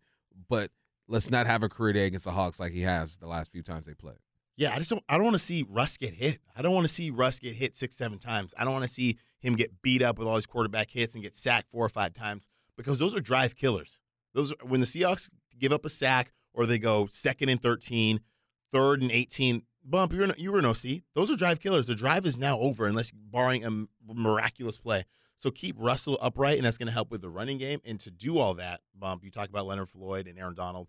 but 0.48 0.70
let's 1.06 1.30
not 1.30 1.46
have 1.46 1.62
a 1.62 1.68
career 1.68 1.92
day 1.92 2.06
against 2.06 2.24
the 2.24 2.30
Hawks 2.30 2.58
like 2.58 2.72
he 2.72 2.82
has 2.82 3.18
the 3.18 3.26
last 3.26 3.52
few 3.52 3.62
times 3.62 3.86
they 3.86 3.94
played. 3.94 4.16
Yeah, 4.60 4.74
I 4.74 4.78
just 4.78 4.90
don't. 4.90 5.02
I 5.08 5.14
don't 5.14 5.24
want 5.24 5.36
to 5.36 5.38
see 5.38 5.64
Russ 5.66 5.96
get 5.96 6.12
hit. 6.12 6.38
I 6.54 6.60
don't 6.60 6.74
want 6.74 6.86
to 6.86 6.92
see 6.92 7.08
Russ 7.08 7.40
get 7.40 7.56
hit 7.56 7.74
six, 7.74 7.96
seven 7.96 8.18
times. 8.18 8.52
I 8.58 8.64
don't 8.64 8.74
want 8.74 8.84
to 8.84 8.90
see 8.90 9.16
him 9.40 9.56
get 9.56 9.80
beat 9.80 10.02
up 10.02 10.18
with 10.18 10.28
all 10.28 10.34
these 10.34 10.44
quarterback 10.44 10.90
hits 10.90 11.14
and 11.14 11.22
get 11.22 11.34
sacked 11.34 11.70
four 11.70 11.82
or 11.82 11.88
five 11.88 12.12
times 12.12 12.50
because 12.76 12.98
those 12.98 13.16
are 13.16 13.20
drive 13.20 13.56
killers. 13.56 14.02
Those 14.34 14.52
are, 14.52 14.56
when 14.66 14.80
the 14.80 14.86
Seahawks 14.86 15.30
give 15.58 15.72
up 15.72 15.86
a 15.86 15.88
sack 15.88 16.34
or 16.52 16.66
they 16.66 16.78
go 16.78 17.08
second 17.10 17.48
and 17.48 17.62
13, 17.62 18.20
third 18.70 19.00
and 19.00 19.10
18. 19.10 19.62
Bump, 19.82 20.12
you're 20.12 20.26
you 20.36 20.52
were 20.52 20.58
an 20.58 20.66
OC. 20.66 21.04
Those 21.14 21.30
are 21.30 21.36
drive 21.36 21.58
killers. 21.60 21.86
The 21.86 21.94
drive 21.94 22.26
is 22.26 22.36
now 22.36 22.60
over 22.60 22.86
unless 22.86 23.12
barring 23.12 23.64
a 23.64 23.86
miraculous 24.12 24.76
play. 24.76 25.06
So 25.36 25.50
keep 25.50 25.74
Russell 25.78 26.18
upright, 26.20 26.58
and 26.58 26.66
that's 26.66 26.76
going 26.76 26.88
to 26.88 26.92
help 26.92 27.10
with 27.10 27.22
the 27.22 27.30
running 27.30 27.56
game. 27.56 27.80
And 27.86 27.98
to 28.00 28.10
do 28.10 28.36
all 28.36 28.52
that, 28.54 28.82
Bump, 28.94 29.24
you 29.24 29.30
talk 29.30 29.48
about 29.48 29.64
Leonard 29.64 29.88
Floyd 29.88 30.26
and 30.26 30.38
Aaron 30.38 30.54
Donald. 30.54 30.88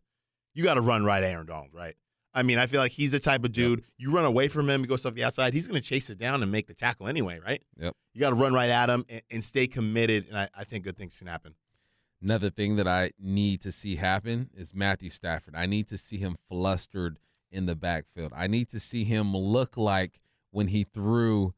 You 0.53 0.65
got 0.65 0.73
to 0.73 0.81
run 0.81 1.05
right 1.05 1.23
Aaron 1.23 1.45
Donald, 1.45 1.69
right? 1.71 1.95
I 2.33 2.43
mean, 2.43 2.57
I 2.57 2.65
feel 2.65 2.79
like 2.79 2.91
he's 2.91 3.11
the 3.11 3.19
type 3.19 3.43
of 3.43 3.51
dude. 3.51 3.79
Yep. 3.79 3.87
You 3.97 4.11
run 4.11 4.25
away 4.25 4.47
from 4.47 4.69
him, 4.69 4.81
you 4.81 4.87
go 4.87 4.95
stuff 4.95 5.13
the 5.13 5.23
outside. 5.23 5.53
He's 5.53 5.67
going 5.67 5.81
to 5.81 5.85
chase 5.87 6.09
it 6.09 6.17
down 6.17 6.41
and 6.41 6.51
make 6.51 6.67
the 6.67 6.73
tackle 6.73 7.07
anyway, 7.07 7.39
right? 7.45 7.61
Yep. 7.77 7.95
You 8.13 8.21
got 8.21 8.29
to 8.29 8.35
run 8.35 8.53
right 8.53 8.69
at 8.69 8.89
him 8.89 9.05
and, 9.09 9.21
and 9.29 9.43
stay 9.43 9.67
committed, 9.67 10.27
and 10.27 10.37
I, 10.37 10.49
I, 10.55 10.63
think 10.63 10.83
good 10.85 10.97
things 10.97 11.17
can 11.17 11.27
happen. 11.27 11.55
Another 12.21 12.49
thing 12.49 12.75
that 12.77 12.87
I 12.87 13.11
need 13.19 13.61
to 13.61 13.71
see 13.71 13.95
happen 13.95 14.49
is 14.55 14.73
Matthew 14.73 15.09
Stafford. 15.09 15.55
I 15.55 15.65
need 15.65 15.87
to 15.89 15.97
see 15.97 16.17
him 16.17 16.37
flustered 16.49 17.19
in 17.51 17.65
the 17.65 17.75
backfield. 17.75 18.31
I 18.35 18.47
need 18.47 18.69
to 18.69 18.79
see 18.79 19.03
him 19.03 19.35
look 19.35 19.75
like 19.75 20.21
when 20.51 20.67
he 20.67 20.83
threw 20.83 21.53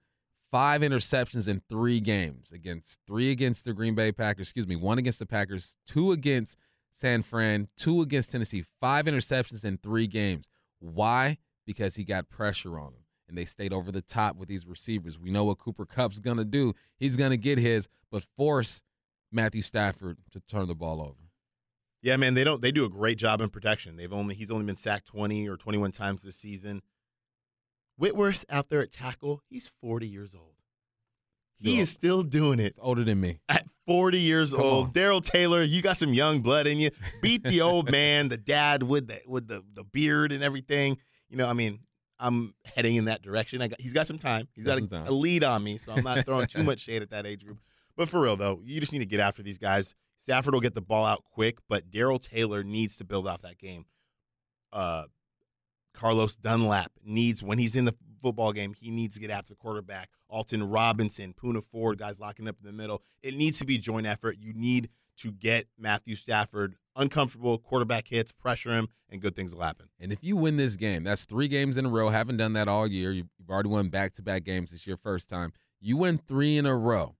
five 0.51 0.81
interceptions 0.81 1.47
in 1.47 1.61
three 1.69 1.99
games 1.99 2.51
against 2.51 2.99
three 3.07 3.31
against 3.31 3.65
the 3.65 3.73
Green 3.73 3.95
Bay 3.95 4.11
Packers, 4.11 4.47
excuse 4.47 4.67
me, 4.67 4.75
one 4.75 4.97
against 4.97 5.19
the 5.19 5.25
Packers, 5.25 5.75
two 5.85 6.11
against 6.11 6.57
San 6.93 7.23
Fran, 7.23 7.67
two 7.75 8.01
against 8.01 8.31
Tennessee, 8.31 8.63
five 8.79 9.05
interceptions 9.05 9.65
in 9.65 9.77
three 9.77 10.07
games. 10.07 10.47
Why? 10.84 11.38
Because 11.65 11.95
he 11.95 12.03
got 12.03 12.30
pressure 12.30 12.77
on 12.77 12.88
him. 12.88 13.05
And 13.27 13.38
they 13.38 13.45
stayed 13.45 13.73
over 13.73 13.91
the 13.91 14.01
top 14.01 14.35
with 14.35 14.49
these 14.49 14.65
receivers. 14.65 15.18
We 15.18 15.31
know 15.31 15.45
what 15.45 15.57
Cooper 15.57 15.85
Kupp's 15.85 16.19
going 16.19 16.38
to 16.38 16.45
do. 16.45 16.73
He's 16.99 17.15
going 17.15 17.31
to 17.31 17.38
get 17.38 17.57
his, 17.57 17.88
but 18.11 18.23
force 18.38 18.81
Matthew 19.31 19.61
Stafford 19.61 20.18
to 20.31 20.41
turn 20.41 20.68
the 20.68 20.76
ball 20.76 21.01
over. 21.01 21.15
Yeah, 22.01 22.18
man, 22.18 22.34
they 22.34 22.43
don't 22.43 22.61
they 22.61 22.72
do 22.72 22.84
a 22.84 22.89
great 22.89 23.18
job 23.18 23.39
in 23.39 23.49
protection. 23.49 23.95
They've 23.95 24.11
only 24.11 24.35
he's 24.35 24.51
only 24.51 24.65
been 24.65 24.76
sacked 24.76 25.07
20 25.07 25.47
or 25.47 25.55
21 25.55 25.93
times 25.93 26.22
this 26.22 26.35
season. 26.35 26.81
Whitworth's 27.95 28.45
out 28.49 28.69
there 28.69 28.81
at 28.81 28.91
tackle. 28.91 29.41
He's 29.49 29.72
40 29.81 30.05
years 30.07 30.35
old. 30.35 30.55
He 31.59 31.80
is 31.80 31.89
still 31.89 32.23
doing 32.23 32.59
it. 32.59 32.75
older 32.80 33.03
than 33.03 33.21
me. 33.21 33.39
At 33.47 33.65
40 33.88 34.19
years 34.19 34.53
Come 34.53 34.61
old. 34.61 34.93
Darrell 34.93 35.21
Taylor, 35.21 35.63
you 35.63 35.81
got 35.81 35.97
some 35.97 36.13
young 36.13 36.41
blood 36.41 36.67
in 36.67 36.80
you. 36.80 36.89
Beat 37.21 37.43
the 37.43 37.61
old 37.61 37.91
man, 37.91 38.30
the 38.30 38.38
dad 38.38 38.84
with 38.84 39.07
the 39.07 39.21
with 39.27 39.47
the, 39.47 39.63
the 39.73 39.84
beard 39.84 40.31
and 40.31 40.43
everything. 40.43 40.97
You 41.30 41.38
know, 41.38 41.47
I 41.47 41.53
mean, 41.53 41.80
I'm 42.19 42.53
heading 42.63 42.95
in 42.95 43.05
that 43.05 43.21
direction. 43.21 43.61
I 43.61 43.67
got, 43.67 43.81
he's 43.81 43.93
got 43.93 44.07
some 44.07 44.19
time. 44.19 44.47
He's 44.53 44.65
got 44.65 44.80
a, 44.80 45.09
a, 45.09 45.11
lead 45.11 45.43
on 45.43 45.63
me, 45.63 45.77
so 45.77 45.93
I'm 45.93 46.03
not 46.03 46.25
throwing 46.25 46.47
too 46.47 46.63
much 46.63 46.80
shade 46.80 47.01
at 47.01 47.09
that 47.09 47.25
age 47.25 47.43
group. 47.43 47.59
But 47.95 48.09
for 48.09 48.21
real 48.21 48.35
though, 48.35 48.61
you 48.63 48.80
just 48.80 48.93
need 48.93 48.99
to 48.99 49.05
get 49.05 49.19
after 49.19 49.43
these 49.43 49.57
guys. 49.57 49.95
Stafford 50.17 50.53
will 50.53 50.61
get 50.61 50.73
the 50.73 50.81
ball 50.81 51.05
out 51.05 51.23
quick, 51.34 51.57
but 51.67 51.91
Darrell 51.91 52.19
Taylor 52.19 52.63
needs 52.63 52.97
to 52.97 53.03
build 53.03 53.27
off 53.27 53.41
that 53.41 53.57
game. 53.57 53.85
Uh, 54.71 55.03
Carlos 55.93 56.35
Dunlap 56.35 56.91
needs 57.03 57.43
when 57.43 57.59
he's 57.59 57.75
in 57.75 57.85
the 57.85 57.95
football 58.23 58.53
game, 58.53 58.73
he 58.73 58.89
needs 58.89 59.15
to 59.15 59.21
get 59.21 59.29
after 59.29 59.49
the 59.49 59.57
quarterback. 59.57 60.09
Alton 60.29 60.67
Robinson, 60.67 61.33
Poona 61.33 61.63
Ford, 61.63 61.99
guys 61.99 62.19
locking 62.19 62.47
up 62.47 62.55
in 62.59 62.65
the 62.65 62.73
middle. 62.73 63.03
It 63.21 63.35
needs 63.35 63.59
to 63.59 63.65
be 63.65 63.77
joint 63.77 64.07
effort. 64.07 64.37
You 64.39 64.53
need 64.53 64.89
to 65.17 65.31
get 65.31 65.67
Matthew 65.77 66.15
Stafford 66.15 66.75
uncomfortable, 66.95 67.57
quarterback 67.57 68.07
hits, 68.07 68.31
pressure 68.31 68.71
him, 68.71 68.87
and 69.09 69.21
good 69.21 69.35
things 69.35 69.53
will 69.53 69.61
happen. 69.61 69.89
And 69.99 70.11
if 70.11 70.23
you 70.23 70.35
win 70.35 70.57
this 70.57 70.75
game, 70.75 71.03
that's 71.03 71.25
three 71.25 71.47
games 71.47 71.77
in 71.77 71.85
a 71.85 71.89
row. 71.89 72.09
Haven't 72.09 72.37
done 72.37 72.53
that 72.53 72.67
all 72.67 72.87
year. 72.87 73.11
You've 73.11 73.27
already 73.49 73.69
won 73.69 73.89
back 73.89 74.13
to 74.13 74.23
back 74.23 74.43
games. 74.43 74.73
It's 74.73 74.87
your 74.87 74.97
first 74.97 75.29
time. 75.29 75.53
You 75.79 75.97
win 75.97 76.17
three 76.17 76.57
in 76.57 76.65
a 76.65 76.75
row. 76.75 77.15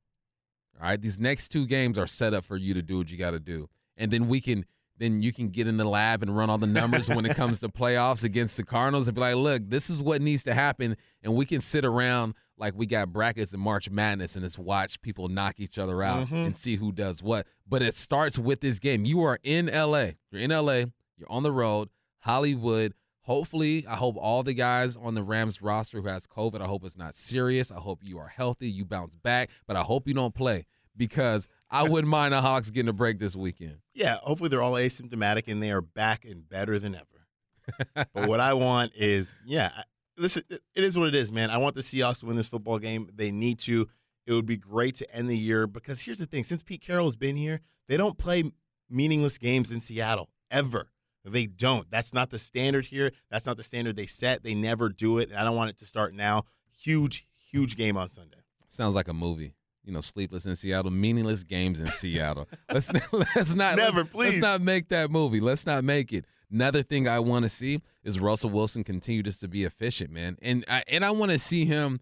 All 0.80 0.89
right. 0.89 1.01
These 1.01 1.19
next 1.19 1.49
two 1.49 1.67
games 1.67 1.97
are 1.97 2.07
set 2.07 2.34
up 2.34 2.45
for 2.45 2.57
you 2.57 2.73
to 2.73 2.81
do 2.81 2.97
what 2.97 3.11
you 3.11 3.17
got 3.17 3.31
to 3.31 3.39
do. 3.39 3.69
And 3.97 4.09
then 4.09 4.27
we 4.27 4.41
can 4.41 4.65
then 4.98 5.22
you 5.22 5.34
can 5.34 5.49
get 5.49 5.68
in 5.68 5.78
the 5.78 5.86
lab 5.86 6.22
and 6.22 6.36
run 6.36 6.49
all 6.49 6.57
the 6.57 6.68
numbers 6.68 7.10
when 7.10 7.26
it 7.26 7.36
comes 7.36 7.60
to 7.60 7.70
playoffs 7.70 8.24
against 8.24 8.57
the 8.57 8.64
Cardinals 8.64 9.07
and 9.07 9.15
be 9.15 9.22
like, 9.22 9.36
look, 9.36 9.61
this 9.68 9.90
is 9.90 10.02
what 10.02 10.22
needs 10.22 10.44
to 10.44 10.53
happen. 10.53 10.95
And 11.24 11.36
we 11.36 11.45
can 11.45 11.61
sit 11.61 11.84
around 11.84 12.36
like 12.57 12.74
we 12.76 12.86
got 12.86 13.11
brackets 13.11 13.53
and 13.53 13.61
March 13.61 13.90
Madness 13.90 14.36
and 14.36 14.44
just 14.45 14.60
watch 14.60 15.02
people 15.02 15.28
knock 15.28 15.60
each 15.60 15.80
other 15.80 16.03
out 16.03 16.28
mm-hmm. 16.28 16.36
and 16.36 16.57
see 16.57 16.76
who 16.76 16.91
does 16.91 17.24
what. 17.24 17.48
But 17.68 17.82
it 17.82 17.95
starts 17.95 18.38
with 18.38 18.61
this 18.61 18.80
game. 18.80 19.06
You 19.06 19.22
are 19.24 19.40
in 19.44 19.68
LA. 19.68 20.11
You're 20.32 20.41
in 20.41 20.52
LA. 20.52 20.86
You're 21.18 21.30
on 21.30 21.44
the 21.44 21.52
road, 21.52 21.90
Hollywood. 22.20 22.94
Hopefully, 23.22 23.86
I 23.88 23.95
hope 23.95 24.18
all 24.18 24.44
the 24.44 24.53
guys 24.53 24.98
on 24.98 25.15
the 25.15 25.24
Rams 25.24 25.61
roster 25.61 26.02
who 26.02 26.07
has 26.10 26.28
COVID, 26.28 26.61
I 26.61 26.65
hope 26.65 26.84
it's 26.84 26.98
not 26.98 27.15
serious. 27.15 27.72
I 27.72 27.78
hope 27.78 27.99
you 28.03 28.20
are 28.20 28.28
healthy, 28.28 28.70
you 28.70 28.84
bounce 28.84 29.15
back, 29.15 29.49
but 29.65 29.78
I 29.78 29.82
hope 29.82 30.07
you 30.07 30.14
don't 30.14 30.36
play 30.36 30.65
because 30.95 31.48
I 31.70 31.84
wouldn't 31.84 32.10
mind 32.10 32.34
the 32.34 32.41
Hawks 32.41 32.70
getting 32.70 32.90
a 32.90 32.94
break 32.94 33.20
this 33.20 33.36
weekend. 33.36 33.78
Yeah, 33.94 34.18
hopefully 34.22 34.49
they're 34.49 34.61
all 34.61 34.74
asymptomatic 34.74 35.48
and 35.48 35.61
they 35.61 35.72
are 35.72 35.82
back 35.82 36.26
and 36.26 36.48
better 36.48 36.80
than 36.80 36.95
ever. 36.95 38.07
but 38.14 38.28
what 38.28 38.40
I 38.40 38.53
want 38.53 38.91
is, 38.95 39.40
yeah, 39.45 39.72
listen, 40.18 40.44
it 40.49 40.61
is 40.76 40.98
what 40.98 41.07
it 41.07 41.15
is, 41.15 41.32
man. 41.32 41.49
I 41.49 41.57
want 41.57 41.76
the 41.76 41.82
Seahawks 41.82 42.20
to 42.20 42.26
win 42.26 42.36
this 42.36 42.48
football 42.48 42.80
game. 42.80 43.10
They 43.14 43.32
need 43.32 43.60
to. 43.60 43.88
It 44.26 44.34
would 44.34 44.45
be 44.45 44.56
great 44.56 44.95
to 44.95 45.14
end 45.14 45.30
the 45.30 45.38
year 45.38 45.68
because 45.68 46.02
here's 46.02 46.20
the 46.20 46.26
thing: 46.26 46.44
since 46.44 46.61
Pete 46.61 46.82
Carroll 46.82 47.06
has 47.06 47.15
been 47.15 47.36
here, 47.36 47.61
they 47.88 47.98
don't 47.98 48.18
play 48.18 48.44
meaningless 48.90 49.38
games 49.38 49.72
in 49.72 49.82
Seattle 49.82 50.30
ever. 50.52 50.90
They 51.26 51.45
don't. 51.45 51.90
That's 51.90 52.14
not 52.14 52.30
the 52.30 52.40
standard 52.40 52.86
here. 52.88 53.11
That's 53.32 53.45
not 53.45 53.57
the 53.57 53.64
standard 53.64 53.95
they 53.95 54.06
set. 54.06 54.44
They 54.44 54.53
never 54.53 54.90
do 54.90 55.18
it, 55.18 55.30
and 55.30 55.40
I 55.40 55.44
don't 55.44 55.56
want 55.56 55.70
it 55.70 55.78
to 55.80 55.86
start 55.86 56.14
now. 56.14 56.44
Huge, 56.70 57.26
huge 57.38 57.78
game 57.78 57.95
on 57.95 58.10
Sunday. 58.10 58.40
Sounds 58.68 58.94
like 58.94 59.07
a 59.07 59.14
movie 59.14 59.56
you 59.84 59.91
know, 59.91 60.01
sleepless 60.01 60.45
in 60.45 60.55
Seattle, 60.55 60.91
meaningless 60.91 61.43
games 61.43 61.80
in 61.80 61.88
Seattle. 61.88 62.47
let's 62.72 62.89
let's 63.35 63.55
not 63.55 63.77
never 63.77 64.01
let's, 64.01 64.14
please 64.14 64.27
let's 64.27 64.41
not 64.41 64.61
make 64.61 64.89
that 64.89 65.11
movie. 65.11 65.39
Let's 65.39 65.65
not 65.65 65.84
make 65.84 66.14
it. 66.14 66.26
Another 66.51 66.84
thing 66.84 67.07
I 67.07 67.19
want 67.19 67.45
to 67.45 67.49
see 67.49 67.81
is 68.03 68.19
Russell 68.19 68.51
Wilson 68.51 68.84
continue 68.84 69.23
just 69.23 69.41
to 69.41 69.47
be 69.47 69.64
efficient, 69.64 70.11
man, 70.11 70.38
and 70.41 70.64
I, 70.69 70.84
and 70.88 71.03
I 71.03 71.11
want 71.11 71.31
to 71.31 71.39
see 71.39 71.65
him 71.65 71.99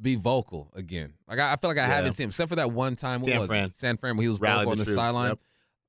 be 0.00 0.16
vocal 0.16 0.70
again. 0.74 1.14
Like 1.28 1.38
I, 1.38 1.52
I 1.52 1.56
feel 1.56 1.70
like 1.70 1.78
I 1.78 1.82
yeah. 1.82 1.96
haven't 1.96 2.14
seen 2.14 2.24
him 2.24 2.30
except 2.30 2.48
for 2.48 2.56
that 2.56 2.70
one 2.70 2.96
time. 2.96 3.20
What 3.20 3.30
San 3.30 3.38
was 3.38 3.48
Fran. 3.48 3.72
San 3.72 3.96
Fran, 3.96 4.16
where 4.16 4.22
he 4.22 4.28
was 4.28 4.38
vocal 4.38 4.70
on 4.70 4.78
the, 4.78 4.84
the 4.84 4.92
sideline. 4.92 5.30
Yep. 5.30 5.38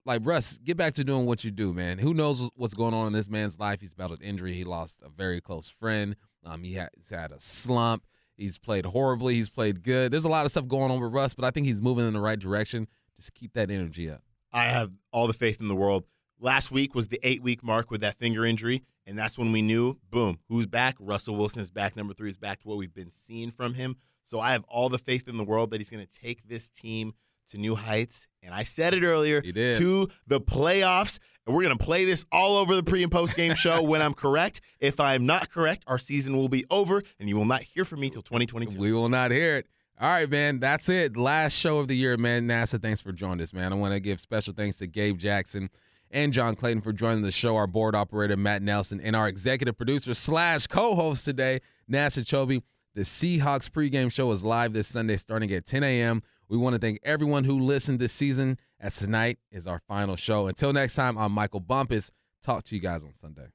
Like 0.03 0.21
Russ, 0.23 0.57
get 0.57 0.77
back 0.77 0.95
to 0.95 1.03
doing 1.03 1.27
what 1.27 1.43
you 1.43 1.51
do, 1.51 1.73
man. 1.73 1.99
Who 1.99 2.13
knows 2.13 2.49
what's 2.55 2.73
going 2.73 2.95
on 2.95 3.07
in 3.07 3.13
this 3.13 3.29
man's 3.29 3.59
life? 3.59 3.81
He's 3.81 3.93
battled 3.93 4.21
injury. 4.23 4.53
He 4.53 4.63
lost 4.63 4.99
a 5.03 5.09
very 5.09 5.39
close 5.41 5.69
friend. 5.69 6.15
Um, 6.43 6.63
he 6.63 6.73
has 6.73 6.89
had 7.09 7.31
a 7.31 7.39
slump. 7.39 8.03
He's 8.41 8.57
played 8.57 8.85
horribly. 8.85 9.35
He's 9.35 9.49
played 9.49 9.84
good. 9.84 10.11
There's 10.11 10.23
a 10.23 10.30
lot 10.30 10.45
of 10.45 10.51
stuff 10.51 10.68
going 10.68 10.91
on 10.91 10.99
with 10.99 11.13
Russ, 11.13 11.35
but 11.35 11.45
I 11.45 11.51
think 11.51 11.68
he's 11.68 11.81
moving 11.81 12.07
in 12.07 12.13
the 12.13 12.19
right 12.19 12.39
direction. 12.39 12.88
Just 13.15 13.35
keep 13.35 13.53
that 13.53 13.69
energy 13.69 14.09
up. 14.09 14.23
I 14.51 14.65
have 14.65 14.91
all 15.11 15.27
the 15.27 15.34
faith 15.34 15.61
in 15.61 15.68
the 15.68 15.76
world. 15.76 16.05
Last 16.39 16.72
week 16.72 16.95
was 16.95 17.07
the 17.07 17.19
eight 17.22 17.43
week 17.43 17.63
mark 17.63 17.91
with 17.91 18.01
that 18.01 18.15
finger 18.15 18.43
injury, 18.43 18.81
and 19.05 19.18
that's 19.18 19.38
when 19.38 19.51
we 19.51 19.61
knew, 19.61 19.97
boom, 20.09 20.39
who's 20.49 20.65
back? 20.65 20.95
Russell 20.99 21.35
Wilson 21.35 21.61
is 21.61 21.69
back. 21.69 21.95
Number 21.95 22.15
three 22.15 22.31
is 22.31 22.38
back 22.38 22.61
to 22.61 22.68
what 22.68 22.77
we've 22.77 22.93
been 22.93 23.11
seeing 23.11 23.51
from 23.51 23.76
him. 23.76 23.95
So 24.26 24.39
I 24.39 24.53
have 24.53 24.63
all 24.68 24.89
the 24.89 24.97
faith 24.97 25.27
in 25.27 25.38
the 25.38 25.43
world 25.43 25.69
that 25.69 25.80
he's 25.80 25.91
going 25.91 26.05
to 26.05 26.19
take 26.19 26.47
this 26.47 26.68
team 26.68 27.13
to 27.51 27.57
new 27.57 27.75
heights. 27.75 28.27
And 28.43 28.53
I 28.53 28.63
said 28.63 28.93
it 28.93 29.03
earlier 29.03 29.41
to 29.41 30.09
the 30.27 30.41
playoffs. 30.41 31.19
And 31.45 31.55
we're 31.55 31.63
going 31.63 31.77
to 31.77 31.83
play 31.83 32.05
this 32.05 32.25
all 32.31 32.57
over 32.57 32.75
the 32.75 32.83
pre 32.83 33.03
and 33.03 33.11
post 33.11 33.35
game 33.35 33.55
show 33.55 33.81
when 33.83 34.01
I'm 34.01 34.13
correct. 34.13 34.61
If 34.79 34.99
I'm 34.99 35.25
not 35.25 35.49
correct, 35.49 35.83
our 35.87 35.97
season 35.97 36.37
will 36.37 36.49
be 36.49 36.65
over 36.69 37.01
and 37.19 37.27
you 37.27 37.35
will 37.35 37.45
not 37.45 37.61
hear 37.63 37.85
from 37.85 37.99
me 37.99 38.09
till 38.09 38.21
2022. 38.21 38.77
We 38.77 38.93
will 38.93 39.09
not 39.09 39.31
hear 39.31 39.57
it. 39.57 39.67
All 39.99 40.09
right, 40.09 40.29
man. 40.29 40.59
That's 40.59 40.89
it. 40.89 41.15
Last 41.15 41.53
show 41.53 41.77
of 41.77 41.87
the 41.87 41.95
year, 41.95 42.17
man. 42.17 42.47
NASA, 42.47 42.81
thanks 42.81 43.01
for 43.01 43.11
joining 43.11 43.41
us, 43.41 43.53
man. 43.53 43.71
I 43.71 43.75
want 43.75 43.93
to 43.93 43.99
give 43.99 44.19
special 44.19 44.53
thanks 44.53 44.77
to 44.77 44.87
Gabe 44.87 45.17
Jackson 45.17 45.69
and 46.09 46.33
John 46.33 46.55
Clayton 46.55 46.81
for 46.81 46.93
joining 46.93 47.21
the 47.21 47.31
show, 47.31 47.55
our 47.55 47.67
board 47.67 47.95
operator, 47.95 48.35
Matt 48.37 48.61
Nelson, 48.61 48.99
and 48.99 49.15
our 49.15 49.27
executive 49.27 49.77
producer 49.77 50.13
slash 50.13 50.67
co 50.67 50.95
host 50.95 51.25
today, 51.25 51.61
NASA 51.89 52.23
Chobe. 52.23 52.61
The 52.93 53.01
Seahawks 53.01 53.69
pregame 53.69 54.11
show 54.11 54.31
is 54.31 54.43
live 54.43 54.73
this 54.73 54.87
Sunday 54.87 55.15
starting 55.17 55.51
at 55.53 55.65
10 55.65 55.83
a.m. 55.83 56.23
We 56.51 56.57
want 56.57 56.73
to 56.73 56.79
thank 56.79 56.99
everyone 57.05 57.45
who 57.45 57.61
listened 57.61 57.99
this 57.99 58.11
season, 58.11 58.57
as 58.77 58.97
tonight 58.97 59.39
is 59.53 59.67
our 59.67 59.79
final 59.87 60.17
show. 60.17 60.47
Until 60.47 60.73
next 60.73 60.95
time, 60.95 61.17
I'm 61.17 61.31
Michael 61.31 61.61
Bumpus. 61.61 62.11
Talk 62.43 62.65
to 62.65 62.75
you 62.75 62.81
guys 62.81 63.05
on 63.05 63.13
Sunday. 63.13 63.47